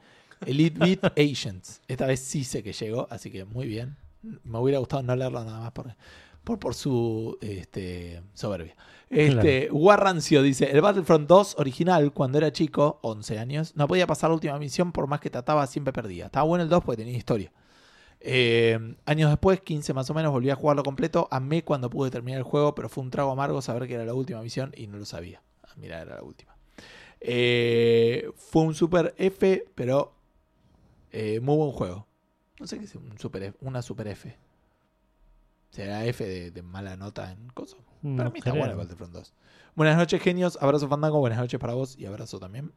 Elite 0.46 0.80
Beat 0.80 1.20
Agents. 1.20 1.82
Esta 1.90 2.06
vez 2.06 2.22
sí 2.22 2.46
sé 2.46 2.64
que 2.64 2.72
llegó, 2.72 3.06
así 3.12 3.30
que 3.30 3.44
muy 3.44 3.68
bien. 3.68 3.98
Me 4.46 4.60
hubiera 4.60 4.80
gustado 4.80 5.04
no 5.04 5.14
leerlo 5.14 5.44
nada 5.44 5.60
más 5.60 5.72
por, 5.74 5.94
por, 6.44 6.60
por 6.60 6.74
su 6.74 7.38
este, 7.42 8.22
soberbia. 8.34 8.76
Este, 9.10 9.70
Warrancio 9.72 10.44
dice: 10.44 10.72
El 10.72 10.82
Battlefront 10.82 11.28
2 11.28 11.56
original, 11.58 12.14
cuando 12.14 12.38
era 12.38 12.52
chico, 12.52 13.00
11 13.02 13.40
años, 13.40 13.76
no 13.76 13.88
podía 13.88 14.06
pasar 14.06 14.30
la 14.30 14.36
última 14.36 14.60
misión 14.60 14.92
por 14.92 15.08
más 15.08 15.20
que 15.20 15.30
trataba, 15.30 15.66
siempre 15.68 15.94
perdía. 15.94 16.26
Estaba 16.26 16.46
bueno 16.46 16.64
el 16.64 16.70
2 16.70 16.84
porque 16.84 17.04
tenía 17.04 17.18
historia. 17.18 17.52
Eh, 18.22 18.78
años 19.06 19.30
después, 19.30 19.62
15 19.62 19.94
más 19.94 20.10
o 20.10 20.14
menos, 20.14 20.32
volví 20.32 20.50
a 20.50 20.56
jugarlo 20.56 20.84
completo. 20.84 21.28
Amé 21.32 21.64
cuando 21.64 21.90
pude 21.90 22.12
terminar 22.12 22.38
el 22.38 22.44
juego, 22.44 22.76
pero 22.76 22.90
fue 22.90 23.04
un 23.04 23.12
trago 23.12 23.32
amargo 23.32 23.62
saber 23.62 23.88
que 23.88 23.96
era 23.96 24.06
la 24.06 24.14
última 24.14 24.42
misión 24.42 24.72
y 24.76 24.88
no 24.88 24.98
lo 24.98 25.06
sabía. 25.06 25.42
Ah, 25.64 25.74
mira, 25.78 26.02
era 26.02 26.16
la 26.16 26.24
última. 26.24 26.56
Eh, 27.22 28.30
fue 28.36 28.64
un 28.64 28.76
super 28.76 29.14
F, 29.18 29.66
pero 29.76 30.14
eh, 31.12 31.40
muy 31.40 31.58
buen 31.58 31.72
juego. 31.72 32.08
No 32.60 32.68
sé 32.68 32.78
qué 32.78 32.86
es 32.86 32.96
un 32.96 33.18
super 33.18 33.44
F, 33.44 33.58
una 33.62 33.82
super 33.82 34.08
F. 34.08 34.38
¿Será 35.70 36.06
F 36.06 36.26
de, 36.26 36.52
de 36.52 36.62
mala 36.64 36.96
nota 36.98 37.32
en 37.32 37.48
cosas? 37.50 37.80
Para 38.16 38.30
No 38.30 38.32
mí 38.32 38.40
está 38.40 38.52
creo. 38.52 38.62
bueno 38.62 38.72
el 38.74 38.78
Battlefront 38.78 39.14
2. 39.14 39.34
Buenas 39.76 39.98
noches, 39.98 40.22
genios. 40.22 40.58
Abrazo, 40.62 40.88
Fandango. 40.88 41.20
Buenas 41.20 41.40
noches 41.40 41.60
para 41.60 41.74
vos 41.74 41.98
y 41.98 42.06
abrazo 42.06 42.40
también. 42.40 42.72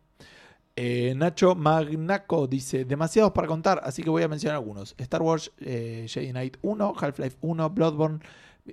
Eh, 0.77 1.15
Nacho 1.17 1.55
Magnaco 1.55 2.47
dice: 2.47 2.85
Demasiados 2.85 3.33
para 3.33 3.49
contar, 3.49 3.81
así 3.85 4.03
que 4.03 4.11
voy 4.11 4.23
a 4.23 4.29
mencionar 4.29 4.57
algunos: 4.57 4.95
Star 4.99 5.23
Wars 5.23 5.53
eh, 5.59 6.07
Jedi 6.09 6.31
Knight 6.31 6.57
1, 6.63 6.95
Half-Life 6.99 7.37
1, 7.41 7.71
Bloodborne, 7.71 8.21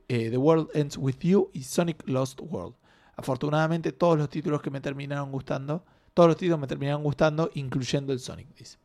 eh, 0.07 0.29
The 0.29 0.37
World 0.37 0.69
Ends 0.73 0.97
With 0.97 1.19
You 1.21 1.49
y 1.53 1.63
Sonic 1.63 2.07
Lost 2.07 2.39
World. 2.41 2.75
Afortunadamente, 3.15 3.91
todos 3.91 4.17
los 4.17 4.29
títulos 4.29 4.61
que 4.61 4.69
me 4.69 4.79
terminaron 4.79 5.31
gustando, 5.31 5.83
todos 6.13 6.29
los 6.29 6.37
títulos 6.37 6.59
me 6.59 6.67
terminaron 6.67 7.03
gustando, 7.03 7.49
incluyendo 7.53 8.13
el 8.13 8.19
Sonic, 8.19 8.47
dice. 8.55 8.77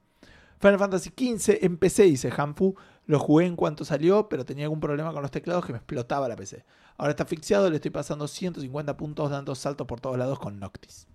Final 0.65 0.78
Fantasy 0.78 1.11
XV 1.11 1.59
en 1.61 1.77
PC, 1.77 2.05
dice 2.05 2.32
Hanfu. 2.35 2.74
Lo 3.05 3.19
jugué 3.19 3.45
en 3.45 3.55
cuanto 3.55 3.85
salió, 3.85 4.31
pero 4.31 4.47
tenía 4.47 4.65
algún 4.65 4.81
problema 4.81 5.12
con 5.12 5.20
los 5.20 5.31
teclados 5.31 5.66
que 5.66 5.73
me 5.73 5.77
explotaba 5.77 6.27
la 6.27 6.36
PC. 6.36 6.65
Ahora 6.97 7.11
está 7.11 7.24
asfixiado, 7.24 7.69
le 7.69 7.77
estoy 7.77 7.91
pasando 7.91 8.27
150 8.27 8.97
puntos 8.97 9.31
dando 9.31 9.55
saltos 9.55 9.86
por 9.86 10.01
todos 10.01 10.16
lados 10.16 10.39
con 10.39 10.59
Noctis. 10.59 11.07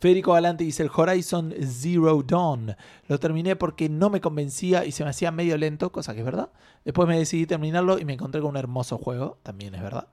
Federico 0.00 0.34
Galante 0.34 0.64
dice 0.64 0.82
el 0.82 0.90
Horizon 0.94 1.54
Zero 1.62 2.22
Dawn. 2.22 2.76
Lo 3.08 3.18
terminé 3.18 3.56
porque 3.56 3.88
no 3.88 4.10
me 4.10 4.20
convencía 4.20 4.84
y 4.84 4.92
se 4.92 5.02
me 5.04 5.08
hacía 5.08 5.30
medio 5.30 5.56
lento, 5.56 5.92
cosa 5.92 6.12
que 6.12 6.18
es 6.18 6.26
verdad. 6.26 6.50
Después 6.84 7.08
me 7.08 7.16
decidí 7.16 7.46
terminarlo 7.46 7.98
y 7.98 8.04
me 8.04 8.12
encontré 8.12 8.42
con 8.42 8.50
un 8.50 8.58
hermoso 8.58 8.98
juego, 8.98 9.38
también 9.42 9.74
es 9.74 9.80
verdad. 9.80 10.08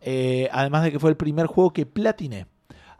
Eh, 0.00 0.48
además 0.50 0.82
de 0.82 0.90
que 0.90 0.98
fue 0.98 1.10
el 1.10 1.16
primer 1.16 1.46
juego 1.46 1.72
que 1.72 1.86
platiné. 1.86 2.48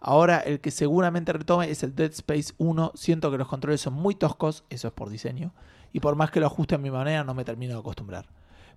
Ahora 0.08 0.38
el 0.38 0.60
que 0.60 0.70
seguramente 0.70 1.32
retome 1.32 1.68
es 1.68 1.82
el 1.82 1.94
Dead 1.96 2.12
Space 2.12 2.54
1. 2.58 2.92
Siento 2.94 3.30
que 3.32 3.38
los 3.38 3.48
controles 3.48 3.80
son 3.80 3.94
muy 3.94 4.14
toscos, 4.14 4.62
eso 4.70 4.86
es 4.86 4.94
por 4.94 5.10
diseño. 5.10 5.52
Y 5.92 5.98
por 5.98 6.14
más 6.14 6.30
que 6.30 6.38
lo 6.38 6.46
ajuste 6.46 6.76
a 6.76 6.78
mi 6.78 6.90
manera, 6.92 7.24
no 7.24 7.34
me 7.34 7.44
termino 7.44 7.74
de 7.74 7.80
acostumbrar. 7.80 8.26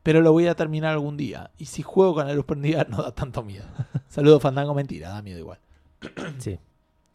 Pero 0.01 0.21
lo 0.21 0.31
voy 0.31 0.47
a 0.47 0.55
terminar 0.55 0.93
algún 0.93 1.17
día. 1.17 1.51
Y 1.59 1.65
si 1.65 1.83
juego 1.83 2.15
con 2.15 2.25
la 2.27 2.33
luz 2.33 2.45
prendida, 2.45 2.83
no 2.89 3.03
da 3.03 3.13
tanto 3.13 3.43
miedo. 3.43 3.65
Saludos, 4.07 4.41
Fandango, 4.41 4.73
mentira, 4.73 5.09
da 5.09 5.21
miedo 5.21 5.37
igual. 5.39 5.59
Sí. 6.39 6.57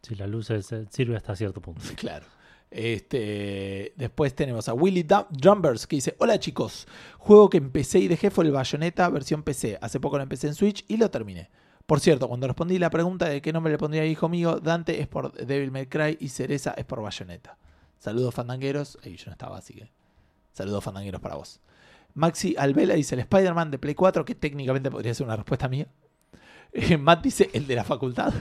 Sí, 0.03 0.15
la 0.15 0.27
luz 0.29 0.51
es- 0.51 0.71
eh, 0.71 0.87
sirve 0.91 1.17
hasta 1.17 1.35
cierto 1.35 1.61
punto. 1.61 1.81
Claro. 1.97 2.27
Este, 2.71 3.93
después 3.97 4.35
tenemos 4.35 4.69
a 4.69 4.75
Willy 4.75 5.05
Drumbers 5.31 5.87
que 5.87 5.97
dice: 5.97 6.15
Hola 6.19 6.39
chicos, 6.39 6.87
juego 7.19 7.49
que 7.51 7.57
empecé 7.59 7.99
y 8.01 8.09
dejé 8.09 8.31
fue 8.31 8.45
el 8.45 8.53
Bayonetta 8.53 9.09
versión 9.09 9.43
PC. 9.43 9.79
Hace 9.81 10.01
poco 10.01 10.17
lo 10.19 10.23
empecé 10.23 10.49
en 10.49 10.55
Switch 10.55 10.85
y 10.89 10.97
lo 10.99 11.11
terminé. 11.11 11.51
Por 11.87 12.01
cierto, 12.01 12.29
cuando 12.29 12.47
respondí 12.47 12.79
la 12.79 12.89
pregunta 12.89 13.29
de 13.29 13.43
qué 13.43 13.53
nombre 13.53 13.73
le 13.73 13.79
pondría 13.79 14.07
hijo 14.07 14.29
mío, 14.29 14.59
Dante 14.59 15.01
es 15.01 15.07
por 15.07 15.33
Devil 15.33 15.71
May 15.71 15.87
Cry 15.87 16.17
y 16.19 16.29
Cereza 16.29 16.75
es 16.77 16.85
por 16.87 17.03
Bayonetta. 17.03 17.59
Saludos 17.99 18.35
fandangueros. 18.35 18.99
Ahí 19.05 19.17
yo 19.17 19.27
no 19.27 19.33
estaba, 19.33 19.59
así 19.59 19.75
que. 19.75 19.91
Saludos 20.53 20.83
fandangueros 20.83 21.21
para 21.21 21.35
vos. 21.35 21.61
Maxi 22.15 22.55
Alvela 22.57 22.95
dice 22.95 23.17
el 23.17 23.21
Spider-Man 23.23 23.71
de 23.71 23.79
Play 23.79 23.95
4, 23.95 24.25
que 24.25 24.35
técnicamente 24.35 24.91
podría 24.91 25.13
ser 25.13 25.27
una 25.27 25.37
respuesta 25.37 25.69
mía. 25.69 25.89
Eh, 26.73 26.97
Matt 26.97 27.23
dice 27.23 27.51
el 27.53 27.67
de 27.67 27.77
la 27.77 27.85
facultad. 27.85 28.33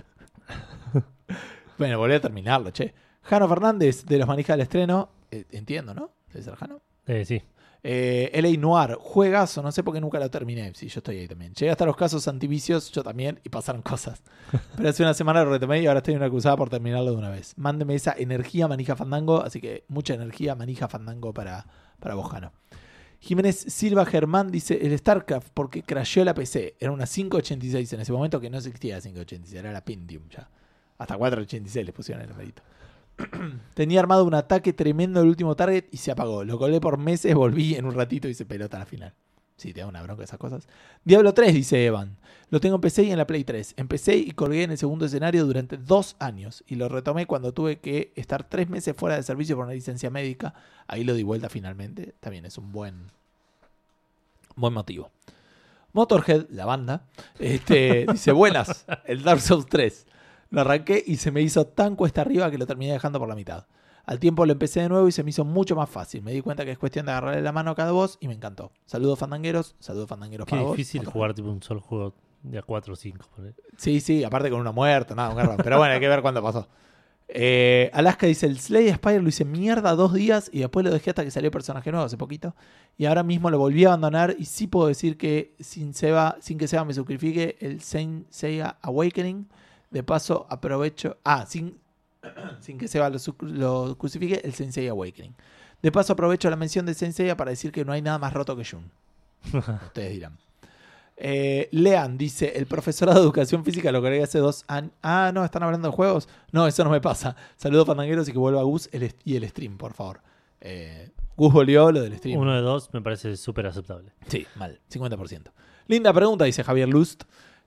bueno, 1.77 1.97
volví 1.97 2.15
a 2.15 2.21
terminarlo, 2.21 2.71
che. 2.71 2.93
Jano 3.23 3.47
Fernández 3.47 4.05
de 4.05 4.17
los 4.17 4.27
manijas 4.27 4.57
del 4.57 4.63
estreno. 4.63 5.09
Eh, 5.31 5.45
entiendo, 5.51 5.93
¿no? 5.93 6.11
Debe 6.27 6.43
ser 6.43 6.55
Jano. 6.55 6.81
Eh, 7.05 7.25
sí. 7.25 7.41
Eh, 7.85 8.31
LA 8.41 8.57
Noir, 8.57 8.95
juegazo, 8.97 9.61
no 9.61 9.69
sé 9.69 9.83
por 9.83 9.93
qué 9.93 9.99
nunca 9.99 10.17
lo 10.17 10.31
terminé. 10.31 10.71
Sí, 10.73 10.87
yo 10.87 10.99
estoy 10.99 11.19
ahí 11.19 11.27
también. 11.27 11.53
Llegué 11.53 11.69
hasta 11.69 11.85
los 11.85 11.97
casos 11.97 12.27
antivicios, 12.29 12.89
yo 12.91 13.03
también, 13.03 13.41
y 13.43 13.49
pasaron 13.49 13.81
cosas. 13.83 14.23
Pero 14.77 14.89
hace 14.89 15.03
una 15.03 15.13
semana 15.13 15.43
lo 15.43 15.51
retomé 15.51 15.81
y 15.81 15.87
ahora 15.87 15.99
estoy 15.99 16.13
en 16.13 16.21
una 16.21 16.29
cruzada 16.29 16.55
por 16.55 16.69
terminarlo 16.69 17.11
de 17.11 17.17
una 17.17 17.29
vez. 17.29 17.53
Mándeme 17.57 17.95
esa 17.95 18.15
energía 18.17 18.69
manija 18.69 18.95
fandango, 18.95 19.41
así 19.43 19.59
que 19.59 19.83
mucha 19.89 20.13
energía 20.13 20.55
manija 20.55 20.87
fandango 20.87 21.33
para, 21.33 21.67
para 21.99 22.15
vos, 22.15 22.31
Jano. 22.31 22.53
Jiménez 23.19 23.55
Silva 23.69 24.05
Germán 24.05 24.51
dice 24.51 24.85
el 24.85 24.97
StarCraft 24.97 25.49
porque 25.53 25.83
crasheó 25.83 26.25
la 26.25 26.33
PC. 26.33 26.75
Era 26.79 26.91
una 26.91 27.05
586 27.05 27.93
en 27.93 28.01
ese 28.01 28.11
momento 28.11 28.39
que 28.39 28.49
no 28.49 28.57
existía 28.57 28.95
la 28.95 29.01
586, 29.01 29.59
era 29.59 29.71
la 29.71 29.83
Pentium 29.83 30.27
ya. 30.29 30.49
Hasta 30.97 31.17
486 31.17 31.85
les 31.85 31.95
pusieron 31.95 32.21
el 32.21 32.29
numerito. 32.29 32.63
Tenía 33.73 33.99
armado 33.99 34.25
un 34.25 34.33
ataque 34.33 34.73
tremendo 34.73 35.21
el 35.21 35.27
último 35.27 35.55
target 35.55 35.85
y 35.91 35.97
se 35.97 36.11
apagó. 36.11 36.43
Lo 36.43 36.57
colé 36.57 36.79
por 36.81 36.97
meses, 36.97 37.35
volví 37.35 37.75
en 37.75 37.85
un 37.85 37.93
ratito 37.93 38.27
y 38.27 38.33
se 38.33 38.45
pelota 38.45 38.77
a 38.77 38.81
la 38.81 38.85
final. 38.85 39.13
Sí, 39.55 39.71
te 39.71 39.81
da 39.81 39.87
una 39.87 40.01
bronca 40.01 40.23
esas 40.23 40.39
cosas. 40.39 40.67
Diablo 41.05 41.33
3, 41.33 41.53
dice 41.53 41.85
Evan. 41.85 42.17
Lo 42.49 42.59
tengo 42.59 42.75
en 42.75 42.81
PC 42.81 43.03
y 43.03 43.11
en 43.11 43.17
la 43.17 43.27
Play 43.27 43.43
3. 43.43 43.75
Empecé 43.77 44.15
y 44.17 44.31
colgué 44.31 44.63
en 44.63 44.71
el 44.71 44.77
segundo 44.77 45.05
escenario 45.05 45.45
durante 45.45 45.77
dos 45.77 46.15
años. 46.19 46.63
Y 46.67 46.75
lo 46.75 46.89
retomé 46.89 47.27
cuando 47.27 47.53
tuve 47.53 47.79
que 47.79 48.11
estar 48.15 48.47
tres 48.47 48.69
meses 48.69 48.95
fuera 48.95 49.15
de 49.15 49.23
servicio 49.23 49.55
por 49.55 49.65
una 49.65 49.73
licencia 49.73 50.09
médica. 50.09 50.53
Ahí 50.87 51.03
lo 51.03 51.13
di 51.13 51.23
vuelta 51.23 51.49
finalmente. 51.49 52.15
También 52.19 52.45
es 52.45 52.57
un 52.57 52.71
buen, 52.71 53.11
buen 54.55 54.73
motivo. 54.73 55.11
Motorhead, 55.93 56.47
la 56.49 56.65
banda, 56.65 57.05
este, 57.37 58.07
dice: 58.11 58.31
Buenas, 58.31 58.85
el 59.05 59.23
Dark 59.23 59.41
Souls 59.41 59.67
3. 59.67 60.07
Lo 60.53 60.61
arranqué 60.61 61.03
y 61.05 61.17
se 61.17 61.31
me 61.31 61.41
hizo 61.41 61.65
tan 61.65 61.95
cuesta 61.95 62.21
arriba 62.21 62.51
que 62.51 62.59
lo 62.59 62.67
terminé 62.67 62.93
dejando 62.93 63.17
por 63.17 63.27
la 63.27 63.33
mitad. 63.33 63.65
Al 64.05 64.19
tiempo 64.19 64.45
lo 64.45 64.51
empecé 64.51 64.81
de 64.81 64.89
nuevo 64.89 65.07
y 65.07 65.11
se 65.11 65.23
me 65.23 65.31
hizo 65.31 65.43
mucho 65.45 65.75
más 65.75 65.89
fácil. 65.89 66.21
Me 66.21 66.31
di 66.31 66.41
cuenta 66.41 66.63
que 66.63 66.69
es 66.69 66.77
cuestión 66.77 67.07
de 67.07 67.11
agarrarle 67.11 67.41
la 67.41 67.51
mano 67.51 67.71
a 67.71 67.75
cada 67.75 67.91
voz 67.91 68.19
y 68.19 68.27
me 68.27 68.35
encantó. 68.35 68.71
Saludos 68.85 69.17
fandangueros, 69.17 69.75
saludos 69.79 70.07
fandangueros 70.07 70.45
Qué 70.45 70.51
para 70.51 70.61
vos. 70.61 70.77
difícil 70.77 71.01
Otro. 71.01 71.11
jugar 71.11 71.33
tipo 71.33 71.49
un 71.49 71.63
solo 71.63 71.81
juego 71.81 72.13
de 72.43 72.59
a 72.59 72.61
4 72.61 72.93
o 72.93 72.95
5. 72.95 73.25
Sí, 73.77 73.99
sí, 73.99 74.23
aparte 74.23 74.51
con 74.51 74.59
uno 74.59 74.73
muerto, 74.73 75.15
nada, 75.15 75.29
un 75.31 75.37
garrón. 75.37 75.57
Pero 75.63 75.79
bueno, 75.79 75.95
hay 75.95 75.99
que 75.99 76.07
ver 76.07 76.21
cuándo 76.21 76.43
pasó. 76.43 76.67
Eh, 77.29 77.89
Alaska 77.93 78.27
dice: 78.27 78.45
El 78.45 78.59
Slay 78.59 78.93
Spire 78.93 79.21
lo 79.21 79.29
hice 79.29 79.45
mierda 79.45 79.95
dos 79.95 80.13
días 80.13 80.51
y 80.53 80.59
después 80.59 80.85
lo 80.85 80.91
dejé 80.91 81.09
hasta 81.09 81.23
que 81.23 81.31
salió 81.31 81.49
personaje 81.49 81.89
nuevo 81.89 82.05
hace 82.05 82.17
poquito. 82.17 82.55
Y 82.95 83.05
ahora 83.05 83.23
mismo 83.23 83.49
lo 83.49 83.57
volví 83.57 83.85
a 83.85 83.87
abandonar. 83.87 84.35
Y 84.37 84.45
sí 84.45 84.67
puedo 84.67 84.87
decir 84.87 85.17
que 85.17 85.55
sin, 85.59 85.95
Seba, 85.95 86.37
sin 86.41 86.59
que 86.59 86.67
Seba 86.67 86.85
me 86.85 86.93
sacrifique 86.93 87.57
el 87.59 87.81
Saint 87.81 88.29
Seiya 88.29 88.77
Awakening. 88.83 89.47
De 89.93 90.01
paso, 90.01 90.47
aprovecho. 90.49 91.17
Ah, 91.23 91.45
sin, 91.45 91.77
sin 92.59 92.79
que 92.79 92.87
Seba 92.87 93.11
lo, 93.11 93.19
lo 93.41 93.95
crucifique, 93.95 94.41
el 94.43 94.55
Saint 94.55 94.73
Seiya 94.73 94.89
Awakening. 94.91 95.35
De 95.83 95.91
paso, 95.91 96.13
aprovecho 96.13 96.49
la 96.49 96.55
mención 96.55 96.85
de 96.87 96.95
Saint 96.95 97.13
Seiya 97.13 97.37
para 97.37 97.51
decir 97.51 97.71
que 97.71 97.85
no 97.85 97.93
hay 97.93 98.01
nada 98.01 98.17
más 98.17 98.33
roto 98.33 98.57
que 98.57 98.65
Jun. 98.65 98.89
Ustedes 99.85 100.13
dirán. 100.13 100.39
Eh, 101.15 101.69
Lean 101.71 102.17
dice: 102.17 102.53
El 102.55 102.65
profesorado 102.65 103.19
de 103.19 103.23
educación 103.23 103.63
física 103.63 103.91
lo 103.91 104.01
creé 104.01 104.23
hace 104.23 104.39
dos 104.39 104.65
años. 104.67 104.91
Ah, 105.03 105.31
no, 105.31 105.45
están 105.45 105.61
hablando 105.61 105.89
de 105.89 105.95
juegos. 105.95 106.27
No, 106.51 106.65
eso 106.65 106.83
no 106.83 106.89
me 106.89 106.99
pasa. 106.99 107.35
Saludos, 107.55 107.85
pandangueros, 107.85 108.27
y 108.27 108.31
que 108.31 108.39
vuelva 108.39 108.63
Gus 108.63 108.89
el 108.91 109.13
y 109.23 109.35
el 109.35 109.47
stream, 109.47 109.77
por 109.77 109.93
favor. 109.93 110.21
Eh, 110.59 111.11
Gus 111.37 111.53
volvió 111.53 111.91
lo 111.91 112.01
del 112.01 112.17
stream. 112.17 112.39
Uno 112.39 112.55
de 112.55 112.61
dos 112.61 112.89
me 112.93 113.01
parece 113.01 113.37
súper 113.37 113.67
aceptable. 113.67 114.11
Sí, 114.27 114.47
mal, 114.55 114.79
50%. 114.91 115.51
Linda 115.85 116.11
pregunta, 116.13 116.45
dice 116.45 116.63
Javier 116.63 116.89
Lust. 116.89 117.25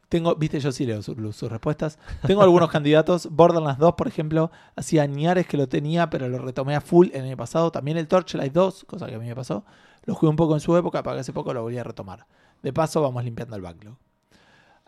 Tengo, 0.08 0.36
viste, 0.36 0.60
yo 0.60 0.70
sí 0.70 0.86
leo 0.86 1.02
sus, 1.02 1.16
respuestas. 1.50 1.98
Tengo 2.26 2.42
algunos 2.42 2.70
candidatos. 2.70 3.28
Borderlands 3.30 3.78
2, 3.80 3.94
por 3.94 4.06
ejemplo, 4.06 4.52
hacía 4.76 5.02
añares 5.02 5.46
que 5.46 5.56
lo 5.56 5.68
tenía, 5.68 6.10
pero 6.10 6.28
lo 6.28 6.38
retomé 6.38 6.76
a 6.76 6.80
full 6.80 7.08
el 7.12 7.24
año 7.24 7.36
pasado. 7.36 7.72
También 7.72 7.96
el 7.96 8.06
Torchlight 8.06 8.52
2, 8.52 8.84
cosa 8.84 9.06
que 9.06 9.16
a 9.16 9.18
mí 9.18 9.26
me 9.26 9.34
pasó. 9.34 9.64
Lo 10.04 10.14
jugué 10.14 10.30
un 10.30 10.36
poco 10.36 10.54
en 10.54 10.60
su 10.60 10.76
época, 10.76 11.02
para 11.02 11.16
que 11.16 11.20
hace 11.22 11.32
poco 11.32 11.52
lo 11.52 11.62
volví 11.62 11.78
a 11.78 11.84
retomar. 11.84 12.26
De 12.62 12.72
paso, 12.72 13.02
vamos 13.02 13.24
limpiando 13.24 13.56
el 13.56 13.62
backlog. 13.62 13.96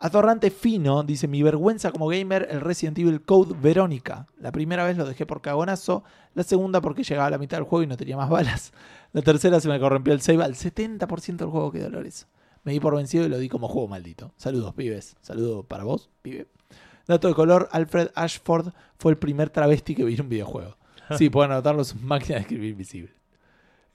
Atorrante 0.01 0.49
Fino 0.49 1.03
dice: 1.03 1.27
Mi 1.27 1.43
vergüenza 1.43 1.91
como 1.91 2.07
gamer, 2.07 2.47
el 2.49 2.61
Resident 2.61 2.97
Evil 2.99 3.21
Code 3.21 3.53
Verónica. 3.61 4.27
La 4.39 4.53
primera 4.53 4.85
vez 4.85 4.95
lo 4.95 5.03
dejé 5.03 5.25
por 5.25 5.41
cagonazo. 5.41 6.05
La 6.33 6.43
segunda 6.43 6.79
porque 6.79 7.03
llegaba 7.03 7.27
a 7.27 7.31
la 7.31 7.37
mitad 7.37 7.57
del 7.57 7.65
juego 7.65 7.83
y 7.83 7.87
no 7.87 7.97
tenía 7.97 8.15
más 8.15 8.29
balas. 8.29 8.71
La 9.11 9.21
tercera 9.21 9.59
se 9.59 9.67
me 9.67 9.77
corrompió 9.77 10.13
el 10.13 10.21
save 10.21 10.45
al 10.45 10.55
70% 10.55 11.35
del 11.35 11.49
juego, 11.49 11.71
qué 11.73 11.79
dolores. 11.79 12.27
Me 12.69 12.73
di 12.73 12.79
por 12.79 12.95
vencido 12.95 13.25
y 13.25 13.29
lo 13.29 13.39
di 13.39 13.49
como 13.49 13.67
juego 13.67 13.87
maldito. 13.87 14.31
Saludos, 14.37 14.75
pibes. 14.75 15.15
Saludo 15.21 15.63
para 15.63 15.85
vos, 15.85 16.11
pibe. 16.21 16.45
Dato 17.07 17.27
de 17.27 17.33
color: 17.33 17.67
Alfred 17.71 18.11
Ashford 18.13 18.73
fue 18.99 19.11
el 19.11 19.17
primer 19.17 19.49
travesti 19.49 19.95
que 19.95 20.03
vi 20.03 20.13
en 20.13 20.21
un 20.21 20.29
videojuego. 20.29 20.77
Sí, 21.17 21.31
pueden 21.31 21.51
anotarlo, 21.51 21.83
sus 21.83 21.99
máquinas 21.99 22.35
de 22.35 22.41
escribir 22.41 22.75
visible. 22.75 23.11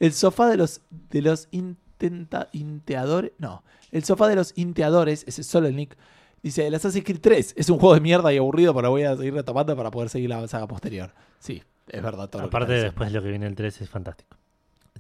El 0.01 0.13
sofá 0.13 0.49
de 0.49 0.57
los, 0.57 0.81
de 0.91 1.23
los 1.23 1.47
intenta, 1.53 2.49
inteadores. 2.51 3.31
No. 3.39 3.63
El 3.93 4.03
sofá 4.03 4.27
de 4.27 4.35
los 4.35 4.53
inteadores, 4.57 5.23
ese 5.29 5.43
es 5.43 5.47
solo 5.47 5.69
el 5.69 5.77
nick. 5.77 5.97
Dice: 6.43 6.67
El 6.67 6.75
Assassin's 6.75 7.05
Creed 7.05 7.21
3 7.21 7.55
es 7.57 7.71
un 7.71 7.79
juego 7.79 7.95
de 7.95 8.01
mierda 8.01 8.33
y 8.33 8.39
aburrido, 8.39 8.75
pero 8.75 8.91
voy 8.91 9.05
a 9.05 9.17
seguir 9.17 9.35
retomando 9.35 9.77
para 9.77 9.93
poder 9.93 10.09
seguir 10.09 10.31
la 10.31 10.49
saga 10.49 10.67
posterior. 10.67 11.15
Sí, 11.39 11.63
es 11.87 12.03
verdad 12.03 12.29
todo 12.29 12.43
lo 12.43 12.51
que 12.51 12.57
Aparte, 12.57 12.73
después 12.73 13.13
lo 13.13 13.23
que 13.23 13.29
viene 13.29 13.47
el 13.47 13.55
3 13.55 13.83
es 13.83 13.89
fantástico. 13.89 14.37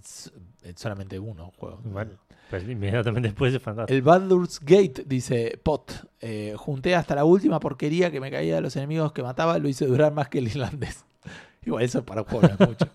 Es, 0.05 0.33
es 0.63 0.75
solamente 0.77 1.19
uno 1.19 1.53
juego. 1.57 1.81
Bueno, 1.85 2.13
pues 2.51 2.69
inmediatamente 2.69 3.29
después 3.29 3.55
es 3.55 3.63
fantástico. 3.63 3.95
El 3.95 4.03
Baldur's 4.03 4.61
Gate, 4.61 5.05
dice 5.07 5.59
Pot. 5.63 6.07
eh, 6.21 6.55
junté 6.57 6.95
hasta 6.95 7.15
la 7.15 7.25
última 7.25 7.59
porquería 7.59 8.11
que 8.11 8.21
me 8.21 8.31
caía 8.31 8.57
de 8.57 8.61
los 8.61 8.77
enemigos 8.77 9.13
que 9.13 9.23
mataba, 9.23 9.59
lo 9.59 9.69
hice 9.69 9.87
durar 9.87 10.13
más 10.13 10.29
que 10.29 10.39
el 10.39 10.49
irlandés. 10.49 11.05
Igual 11.65 11.85
eso 11.85 12.05
para 12.05 12.23
un 12.23 12.29
juego 12.29 12.49
no 12.49 12.55
es 12.55 12.69
mucho. 12.69 12.87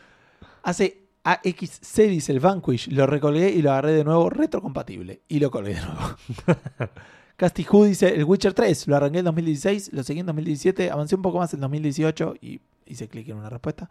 Hace 0.62 1.02
AXC, 1.24 2.02
dice 2.08 2.32
el 2.32 2.40
Vanquish, 2.40 2.88
lo 2.88 3.06
recolgué 3.06 3.50
y 3.50 3.62
lo 3.62 3.72
agarré 3.72 3.92
de 3.92 4.04
nuevo 4.04 4.28
retrocompatible. 4.28 5.22
Y 5.28 5.40
lo 5.40 5.50
colgué 5.50 5.74
de 5.74 5.80
nuevo. 5.80 6.16
Casti 7.36 7.66
Who 7.68 7.86
dice 7.86 8.14
el 8.14 8.24
Witcher 8.24 8.52
3, 8.52 8.86
lo 8.86 8.96
arranqué 8.96 9.18
en 9.18 9.24
2016, 9.24 9.92
lo 9.92 10.04
seguí 10.04 10.20
en 10.20 10.26
2017, 10.26 10.90
avancé 10.90 11.16
un 11.16 11.22
poco 11.22 11.38
más 11.38 11.52
en 11.54 11.60
2018 11.60 12.34
y 12.40 12.60
hice 12.86 13.08
clic 13.08 13.28
en 13.28 13.38
una 13.38 13.48
respuesta. 13.48 13.88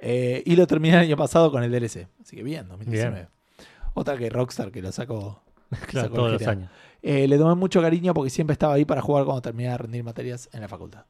Eh, 0.00 0.42
y 0.46 0.56
lo 0.56 0.66
terminé 0.66 0.94
el 0.96 1.02
año 1.02 1.16
pasado 1.16 1.50
con 1.50 1.62
el 1.62 1.70
DLC. 1.70 2.08
Así 2.20 2.36
que 2.36 2.42
bien, 2.42 2.68
2019. 2.68 3.28
Otra 3.94 4.16
que 4.16 4.30
Rockstar 4.30 4.70
que 4.70 4.82
lo 4.82 4.92
sacó. 4.92 5.42
Claro, 5.86 6.08
sacó 6.08 6.14
todos 6.16 6.32
los 6.32 6.48
años. 6.48 6.68
Eh, 7.00 7.28
le 7.28 7.38
tomé 7.38 7.54
mucho 7.54 7.80
cariño 7.80 8.12
porque 8.12 8.28
siempre 8.30 8.54
estaba 8.54 8.74
ahí 8.74 8.84
para 8.84 9.00
jugar 9.00 9.24
cuando 9.24 9.40
terminaba 9.40 9.72
de 9.72 9.78
rendir 9.78 10.02
materias 10.02 10.48
en 10.52 10.62
la 10.62 10.68
facultad. 10.68 11.04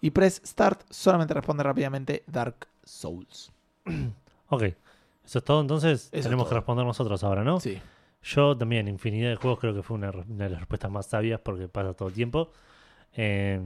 Y 0.00 0.10
Press 0.10 0.40
Start 0.46 0.82
solamente 0.88 1.34
responde 1.34 1.62
rápidamente 1.62 2.22
Dark 2.26 2.68
Souls. 2.84 3.52
Ok. 4.50 4.62
Eso 5.26 5.40
es 5.40 5.44
todo, 5.44 5.60
entonces 5.60 6.08
es 6.10 6.24
tenemos 6.24 6.48
que 6.48 6.54
responder 6.54 6.86
nosotros 6.86 7.22
ahora, 7.22 7.44
¿no? 7.44 7.60
Sí. 7.60 7.78
Yo 8.22 8.56
también, 8.56 8.88
infinidad 8.88 9.28
de 9.28 9.36
juegos, 9.36 9.60
creo 9.60 9.74
que 9.74 9.82
fue 9.82 9.98
una, 9.98 10.10
de 10.10 10.48
las 10.48 10.60
respuestas 10.60 10.90
más 10.90 11.04
sabias 11.04 11.38
porque 11.40 11.68
pasa 11.68 11.92
todo 11.92 12.08
el 12.08 12.14
tiempo. 12.14 12.50
Eh, 13.12 13.60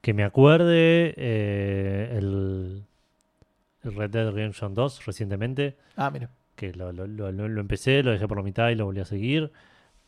que 0.00 0.14
me 0.14 0.22
acuerde 0.22 1.14
eh, 1.16 2.14
el 2.16 2.84
Red 3.94 4.10
Dead 4.10 4.30
Redemption 4.30 4.74
2 4.74 5.04
recientemente, 5.06 5.76
Ah, 5.96 6.10
mira. 6.10 6.30
que 6.56 6.72
lo, 6.74 6.92
lo- 6.92 7.06
lo- 7.06 7.30
lo- 7.32 7.48
lo 7.48 7.60
empecé, 7.60 8.02
lo 8.02 8.10
dejé 8.12 8.26
por 8.28 8.36
la 8.38 8.42
mitad 8.42 8.68
y 8.70 8.74
lo 8.74 8.84
volví 8.86 9.00
a 9.00 9.04
seguir. 9.04 9.52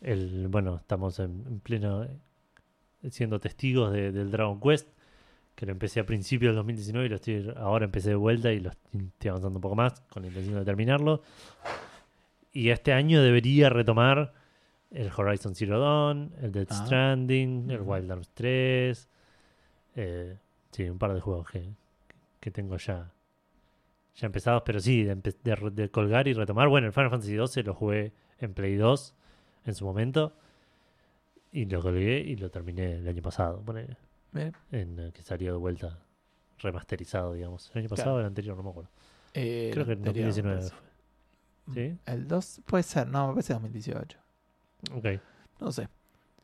El, 0.00 0.48
bueno, 0.48 0.76
estamos 0.76 1.18
en, 1.18 1.44
en 1.46 1.60
pleno 1.60 2.04
eh, 2.04 2.08
siendo 3.10 3.38
testigos 3.40 3.92
de- 3.92 4.12
del 4.12 4.30
Dragon 4.30 4.60
Quest, 4.60 4.88
que 5.54 5.66
lo 5.66 5.72
empecé 5.72 6.00
a 6.00 6.06
principios 6.06 6.50
del 6.50 6.56
2019 6.56 7.06
y 7.06 7.08
lo 7.10 7.16
estoy, 7.16 7.52
ahora 7.56 7.84
empecé 7.84 8.08
de 8.10 8.14
vuelta 8.14 8.50
y 8.52 8.60
lo 8.60 8.70
estoy 8.70 9.28
avanzando 9.28 9.58
un 9.58 9.60
poco 9.62 9.74
más 9.76 10.00
con 10.10 10.22
la 10.22 10.28
intención 10.28 10.56
de 10.58 10.64
terminarlo. 10.64 11.22
Y 12.52 12.70
este 12.70 12.92
año 12.92 13.22
debería 13.22 13.68
retomar 13.68 14.32
el 14.90 15.10
Horizon 15.16 15.54
Zero 15.54 15.78
Dawn, 15.78 16.32
el 16.40 16.50
Dead 16.50 16.66
Ah. 16.70 16.84
Stranding, 16.84 17.70
el. 17.70 17.80
Wild 17.82 18.10
Arms 18.10 18.30
3. 18.34 19.08
eh, 19.96 20.36
sí, 20.70 20.88
un 20.88 20.98
par 20.98 21.12
de 21.14 21.20
juegos 21.20 21.48
que, 21.50 21.62
que 22.40 22.50
tengo 22.50 22.76
ya, 22.76 23.10
ya 24.16 24.26
empezados, 24.26 24.62
pero 24.64 24.80
sí, 24.80 25.04
de, 25.04 25.88
colgar 25.90 26.28
y 26.28 26.32
retomar. 26.34 26.68
Bueno, 26.68 26.86
el 26.86 26.92
Final 26.92 27.10
Fantasy 27.10 27.36
XII 27.36 27.62
lo 27.64 27.74
jugué 27.74 28.12
en 28.38 28.54
Play 28.54 28.76
2 28.76 29.14
en 29.66 29.74
su 29.74 29.84
momento. 29.84 30.34
Y 31.52 31.64
lo 31.66 31.82
colgué 31.82 32.18
y 32.20 32.36
lo 32.36 32.50
terminé 32.50 32.96
el 32.98 33.08
año 33.08 33.22
pasado. 33.22 33.60
ponele, 33.62 33.96
Bien. 34.32 34.52
en, 34.70 34.98
eh, 35.00 35.10
que 35.12 35.22
salió 35.22 35.52
de 35.52 35.58
vuelta 35.58 35.98
remasterizado, 36.58 37.32
digamos. 37.34 37.70
El 37.74 37.80
año 37.80 37.88
Claro. 37.88 37.96
pasado 38.02 38.16
o 38.16 38.20
el 38.20 38.26
anterior, 38.26 38.56
no 38.56 38.62
me 38.62 38.70
acuerdo. 38.70 38.90
Eh, 39.34 39.70
Creo 39.72 39.84
que 39.86 39.92
en 39.92 39.98
anterior, 39.98 40.26
2019 40.26 40.56
me 40.56 40.68
parece. 40.68 40.74
fue. 41.66 41.74
¿Sí? 41.74 41.98
El 42.06 42.28
2 42.28 42.60
puede 42.66 42.82
ser, 42.82 43.06
no, 43.08 43.28
me 43.28 43.32
parece 43.34 43.52
2018. 43.54 44.18
Ok. 44.94 45.06
No 45.60 45.72
sé. 45.72 45.88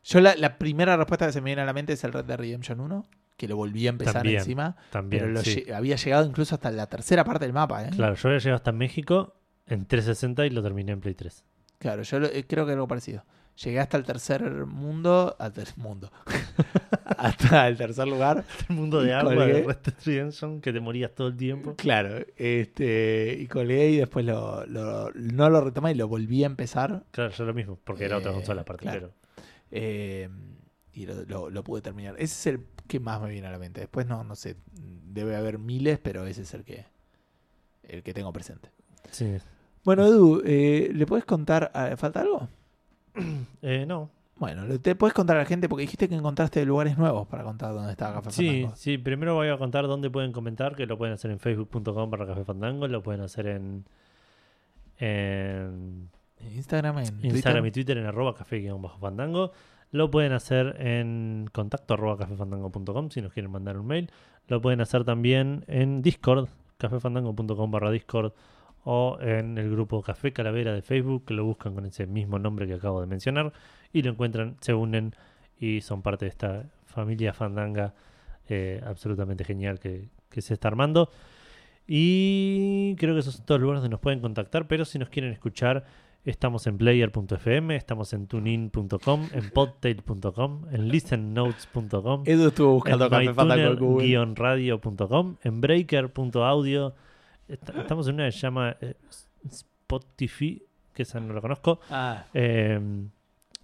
Yo 0.03 0.19
la, 0.21 0.35
la 0.35 0.57
primera 0.57 0.95
respuesta 0.97 1.25
que 1.27 1.33
se 1.33 1.41
me 1.41 1.45
viene 1.45 1.61
a 1.61 1.65
la 1.65 1.73
mente 1.73 1.93
es 1.93 2.03
el 2.03 2.13
Red 2.13 2.25
Dead 2.25 2.37
Redemption 2.37 2.79
1, 2.79 3.05
que 3.37 3.47
lo 3.47 3.55
volví 3.55 3.85
a 3.87 3.91
empezar 3.91 4.13
También, 4.15 4.39
encima. 4.39 4.75
También. 4.91 5.21
pero 5.21 5.31
lo 5.33 5.41
sí. 5.43 5.63
lle- 5.67 5.73
había 5.73 5.95
llegado 5.95 6.25
incluso 6.25 6.55
hasta 6.55 6.71
la 6.71 6.87
tercera 6.87 7.23
parte 7.23 7.45
del 7.45 7.53
mapa, 7.53 7.85
¿eh? 7.85 7.91
Claro, 7.95 8.15
yo 8.15 8.29
había 8.29 8.39
llegado 8.39 8.55
hasta 8.57 8.71
México 8.71 9.35
en 9.67 9.85
360 9.85 10.45
y 10.45 10.49
lo 10.49 10.61
terminé 10.63 10.91
en 10.91 10.99
Play 11.01 11.13
3. 11.15 11.43
Claro, 11.77 12.01
yo 12.01 12.19
lo- 12.19 12.27
eh, 12.27 12.45
creo 12.47 12.65
que 12.65 12.71
algo 12.73 12.87
parecido. 12.87 13.23
Llegué 13.63 13.79
hasta 13.79 13.97
el 13.97 14.03
tercer 14.03 14.43
mundo, 14.67 15.35
al 15.39 15.51
ter- 15.53 15.67
mundo, 15.77 16.11
hasta 17.05 17.67
el 17.67 17.77
tercer 17.77 18.07
lugar. 18.07 18.43
El 18.69 18.75
mundo 18.75 19.01
de 19.01 19.13
agua 19.13 19.33
colgué. 19.35 19.63
de 19.63 19.75
Redemption, 20.05 20.61
que 20.61 20.71
te 20.73 20.79
morías 20.79 21.13
todo 21.13 21.27
el 21.29 21.37
tiempo. 21.37 21.75
Claro, 21.75 22.23
este, 22.35 23.35
y 23.39 23.47
colgué 23.47 23.89
y 23.91 23.97
después 23.97 24.25
lo, 24.25 24.65
lo- 24.65 25.11
no 25.13 25.49
lo 25.49 25.61
retomé 25.61 25.91
y 25.91 25.95
lo 25.95 26.07
volví 26.07 26.43
a 26.43 26.47
empezar. 26.47 27.03
Claro, 27.11 27.31
yo 27.31 27.45
lo 27.45 27.53
mismo, 27.53 27.79
porque 27.83 28.05
era 28.05 28.17
otra 28.17 28.31
Eh, 28.31 28.35
consola 28.35 28.61
aparte. 28.61 28.83
claro. 28.83 29.11
eh, 29.71 30.29
y 30.93 31.05
lo, 31.05 31.23
lo- 31.25 31.49
lo 31.49 31.63
pude 31.63 31.81
terminar. 31.81 32.15
Ese 32.15 32.23
es 32.25 32.47
el 32.55 32.59
que 32.87 32.99
más 32.99 33.21
me 33.21 33.29
viene 33.29 33.47
a 33.47 33.51
la 33.51 33.59
mente. 33.59 33.81
Después 33.81 34.07
no, 34.07 34.23
no 34.23 34.35
sé, 34.35 34.55
debe 34.73 35.35
haber 35.35 35.59
miles, 35.59 35.99
pero 35.99 36.25
ese 36.25 36.41
es 36.41 36.53
el 36.53 36.63
que, 36.63 36.85
el 37.83 38.03
que 38.03 38.13
tengo 38.13 38.31
presente. 38.33 38.69
Sí. 39.11 39.37
Bueno, 39.83 40.05
Edu, 40.05 40.41
eh, 40.45 40.89
¿le 40.93 41.05
puedes 41.05 41.25
contar? 41.25 41.71
¿Falta 41.97 42.21
algo? 42.21 42.47
Eh, 43.61 43.85
no. 43.87 44.09
Bueno, 44.35 44.79
te 44.79 44.93
puedes 44.95 45.15
contar 45.15 45.35
a 45.37 45.39
la 45.39 45.45
gente 45.45 45.67
porque 45.67 45.81
dijiste 45.81 46.07
que 46.07 46.13
encontraste 46.13 46.63
lugares 46.63 46.95
nuevos 46.97 47.27
para 47.27 47.43
contar 47.43 47.73
dónde 47.73 47.91
estaba 47.91 48.13
Café 48.15 48.31
Sí, 48.31 48.47
Fandango. 48.47 48.75
sí, 48.75 48.97
primero 48.99 49.33
voy 49.33 49.47
a 49.49 49.57
contar 49.57 49.87
dónde 49.87 50.11
pueden 50.11 50.31
comentar, 50.31 50.75
que 50.75 50.85
lo 50.85 50.95
pueden 50.97 51.15
hacer 51.15 51.31
en 51.31 51.39
facebook.com 51.39 52.11
barra 52.11 52.27
café 52.27 52.45
fandango, 52.45 52.87
lo 52.87 53.01
pueden 53.01 53.21
hacer 53.21 53.47
en, 53.47 53.85
en 54.99 56.09
Instagram, 56.55 56.99
en 56.99 57.25
Instagram 57.25 57.65
y 57.65 57.71
Twitter. 57.71 57.95
Twitter 57.95 57.97
en 57.97 58.05
arroba 58.05 58.35
café-fandango. 58.35 59.51
Lo 59.91 60.11
pueden 60.11 60.33
hacer 60.33 60.75
en 60.79 61.49
contacto 61.53 61.95
cafefandango.com 62.17 63.09
si 63.09 63.21
nos 63.21 63.33
quieren 63.33 63.51
mandar 63.51 63.77
un 63.77 63.87
mail. 63.87 64.11
Lo 64.47 64.61
pueden 64.61 64.81
hacer 64.81 65.03
también 65.03 65.63
en 65.67 66.01
Discord, 66.01 66.49
cafefandango.com 66.77 67.71
barra 67.71 67.91
Discord 67.91 68.33
o 68.83 69.17
en 69.19 69.57
el 69.57 69.69
grupo 69.69 70.01
Café 70.01 70.31
Calavera 70.31 70.73
de 70.73 70.81
Facebook, 70.81 71.25
que 71.25 71.33
lo 71.33 71.43
buscan 71.43 71.75
con 71.75 71.85
ese 71.85 72.07
mismo 72.07 72.39
nombre 72.39 72.67
que 72.67 72.73
acabo 72.73 73.01
de 73.01 73.07
mencionar 73.07 73.51
y 73.91 74.01
lo 74.01 74.11
encuentran, 74.11 74.55
se 74.61 74.73
unen 74.73 75.13
y 75.59 75.81
son 75.81 76.01
parte 76.01 76.25
de 76.25 76.29
esta 76.29 76.65
familia 76.85 77.33
fandanga 77.33 77.93
eh, 78.47 78.81
absolutamente 78.85 79.43
genial 79.43 79.79
que, 79.79 80.09
que 80.29 80.41
se 80.41 80.53
está 80.53 80.69
armando. 80.69 81.09
Y 81.85 82.95
creo 82.97 83.13
que 83.13 83.21
esos 83.21 83.35
son 83.35 83.45
todos 83.45 83.59
los 83.59 83.63
lugares 83.63 83.81
donde 83.81 83.93
nos 83.93 84.01
pueden 84.01 84.19
contactar, 84.19 84.67
pero 84.67 84.85
si 84.85 84.99
nos 84.99 85.09
quieren 85.09 85.31
escuchar 85.31 85.85
Estamos 86.27 86.67
en 86.67 86.77
player.fm, 86.77 87.73
estamos 87.77 88.11
en 88.11 88.27
tunein.com, 88.27 89.29
en 89.31 89.49
podtail.com, 89.49 90.65
en 90.71 90.89
listennotes.com, 90.89 92.23
Edu 92.25 92.49
estuvo 92.49 92.73
buscando 92.73 93.05
en 93.05 93.33
Fandango 93.33 93.71
en 93.71 93.79
Google. 93.79 94.07
mytuner-radio.com, 94.07 95.37
en 95.41 95.61
breaker.audio. 95.61 96.93
Est- 97.47 97.69
Estamos 97.69 98.09
en 98.09 98.15
una 98.15 98.25
que 98.25 98.33
se 98.33 98.39
llama 98.39 98.75
eh, 98.81 98.95
Spotify, 99.49 100.61
que 100.93 101.03
esa 101.03 101.21
no 101.21 101.33
la 101.33 101.39
conozco. 101.39 101.79
Ah, 101.89 102.25
Eh, 102.33 102.77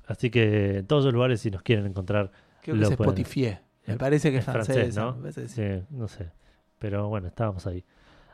así 0.07 0.29
que 0.29 0.77
en 0.77 0.87
todos 0.87 1.03
esos 1.03 1.13
lugares, 1.13 1.41
si 1.41 1.51
nos 1.51 1.63
quieren 1.63 1.85
encontrar, 1.85 2.31
creo 2.61 2.77
que 2.77 2.83
es 2.83 2.95
pueden- 2.95 3.09
Spotify. 3.09 3.57
Me 3.87 3.97
parece 3.97 4.31
que 4.31 4.37
es, 4.37 4.47
es 4.47 4.51
francés, 4.53 4.95
¿no? 4.95 5.19
parece 5.19 5.49
sí. 5.49 5.55
Sí, 5.79 5.85
no 5.89 6.07
sé. 6.07 6.31
Pero 6.79 7.09
bueno, 7.09 7.27
estábamos 7.27 7.67
ahí. 7.67 7.83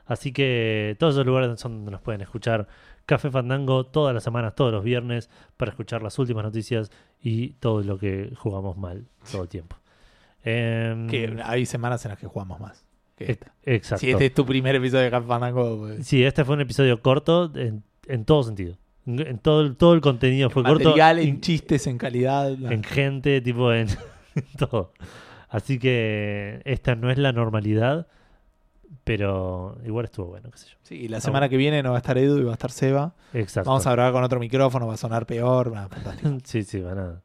Así 0.06 0.32
que 0.32 0.96
todos 1.00 1.16
esos 1.16 1.26
lugares 1.26 1.60
son 1.60 1.78
donde 1.78 1.92
nos 1.92 2.02
pueden 2.02 2.22
escuchar 2.22 2.68
Café 3.10 3.30
Fandango 3.32 3.86
todas 3.86 4.14
las 4.14 4.24
semanas, 4.24 4.54
todos 4.56 4.72
los 4.72 4.84
viernes, 4.84 5.30
para 5.58 5.72
escuchar 5.72 6.02
las 6.04 6.18
últimas 6.20 6.44
noticias 6.44 6.92
y 7.22 7.50
todo 7.54 7.82
lo 7.82 7.98
que 7.98 8.32
jugamos 8.38 8.78
mal 8.78 9.06
todo 9.32 9.42
el 9.44 9.50
tiempo. 9.50 9.76
Em, 10.44 11.08
Que 11.08 11.38
hay 11.44 11.66
semanas 11.66 12.06
en 12.06 12.10
las 12.10 12.20
que 12.20 12.28
jugamos 12.28 12.60
más. 12.60 12.86
que 13.18 13.32
esta. 13.34 13.52
exacto. 13.64 14.00
Si 14.00 14.12
este 14.12 14.28
es 14.28 14.34
tu 14.34 14.46
primer 14.46 14.76
episodio 14.76 15.04
de 15.04 15.12
Café 15.12 15.28
Fandango, 15.28 15.78
pues, 15.80 16.08
Sí, 16.08 16.24
este 16.24 16.46
fue 16.46 16.56
un 16.56 16.62
episodio 16.62 17.02
corto 17.02 17.52
en, 17.56 17.84
en 18.08 18.24
todo 18.26 18.44
sentido. 18.44 18.78
En, 19.06 19.20
en 19.20 19.40
todo, 19.40 19.62
el- 19.62 19.76
todo 19.76 19.94
el 19.94 20.02
contenido 20.02 20.50
fue 20.50 20.64
corto. 20.64 20.86
material, 20.90 21.20
en 21.20 21.28
in- 21.28 21.42
chistes, 21.42 21.86
en 21.88 21.98
calidad. 21.98 22.56
la- 22.58 22.72
en 22.74 22.84
gente, 22.84 23.42
tipo 23.42 23.74
en, 23.74 23.88
en 24.36 24.44
todo. 24.70 24.94
Así 25.50 25.80
que 25.80 26.62
esta 26.64 26.96
no 26.96 27.10
es 27.12 27.18
la 27.18 27.34
normalidad, 27.34 28.08
pero 29.04 29.78
igual 29.86 30.06
estuvo 30.06 30.28
bueno, 30.28 30.50
qué 30.52 30.58
sé 30.58 30.68
yo. 30.70 30.78
Sí, 30.84 30.96
y 30.96 31.08
la 31.08 31.20
semana 31.22 31.50
que 31.50 31.58
viene 31.58 31.82
no 31.84 31.92
va 31.92 31.98
a 31.98 32.00
estar 32.00 32.18
Edu 32.18 32.38
y 32.40 32.44
va 32.44 32.52
a 32.52 32.54
estar 32.54 32.72
Seba. 32.72 33.14
Exacto. 33.34 33.70
Vamos 33.70 33.86
a 33.88 33.92
grabar 33.92 34.14
con 34.14 34.24
otro 34.24 34.40
micrófono, 34.40 34.88
va 34.88 34.94
a 34.94 34.98
sonar 34.98 35.26
peor. 35.26 35.74
fantástico. 35.90 36.38
Sí, 36.44 36.64
sí, 36.64 36.80
van 36.82 37.00
a, 37.00 37.22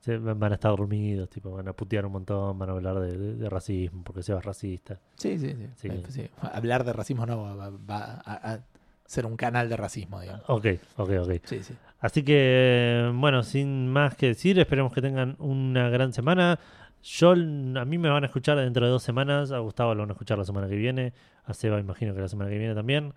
se- 0.00 0.18
van 0.18 0.52
a 0.52 0.54
estar 0.54 0.70
dormidos, 0.70 1.28
tipo, 1.28 1.50
van 1.50 1.68
a 1.68 1.72
putear 1.72 2.06
un 2.06 2.12
montón, 2.12 2.58
van 2.58 2.68
a 2.70 2.72
hablar 2.72 3.00
de, 3.00 3.16
de- 3.18 3.34
de 3.36 3.50
racismo, 3.50 4.02
porque 4.04 4.22
Seba 4.22 4.38
es 4.38 4.44
racista. 4.44 4.98
Sí, 5.16 5.38
sí, 5.38 5.54
sí. 5.54 5.66
Sí. 5.76 6.02
Sí. 6.08 6.30
Hablar 6.40 6.84
de 6.84 6.92
racismo 6.92 7.26
no 7.26 7.42
va, 7.42 7.54
va- 7.54 7.70
va 7.70 8.04
a, 8.24 8.52
a 8.52 8.60
ser 9.04 9.26
un 9.26 9.36
canal 9.36 9.68
de 9.68 9.76
racismo, 9.76 10.20
digamos. 10.20 10.44
Ok, 10.48 10.66
ok, 10.96 11.10
ok. 11.22 11.32
Sí, 11.44 11.62
sí. 11.62 11.74
Así 11.98 12.22
que, 12.22 13.10
bueno, 13.14 13.42
sin 13.42 13.88
más 13.88 14.14
que 14.16 14.28
decir, 14.28 14.58
esperemos 14.58 14.92
que 14.92 15.02
tengan 15.02 15.36
una 15.38 15.90
gran 15.90 16.12
semana. 16.14 16.58
Yo, 17.02 17.32
a 17.32 17.34
mí 17.34 17.98
me 17.98 18.10
van 18.10 18.24
a 18.24 18.26
escuchar 18.26 18.58
dentro 18.58 18.84
de 18.84 18.92
dos 18.92 19.02
semanas, 19.02 19.52
a 19.52 19.58
Gustavo 19.58 19.94
lo 19.94 20.02
van 20.02 20.10
a 20.10 20.12
escuchar 20.12 20.38
la 20.38 20.44
semana 20.44 20.68
que 20.68 20.76
viene, 20.76 21.12
a 21.44 21.54
Seba 21.54 21.80
imagino 21.80 22.14
que 22.14 22.20
la 22.20 22.28
semana 22.28 22.50
que 22.50 22.58
viene 22.58 22.74
también. 22.74 23.14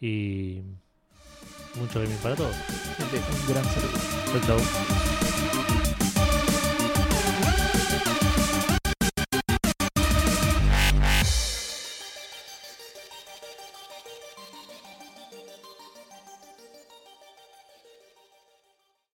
Y 0.00 0.62
mucho 1.76 2.00
gaming 2.00 2.18
para 2.18 2.36
todos. 2.36 2.54
Un 2.54 3.52
gran 3.52 3.64
saludo. 3.64 4.46
Chau, 4.46 4.58
chau. 4.58 5.13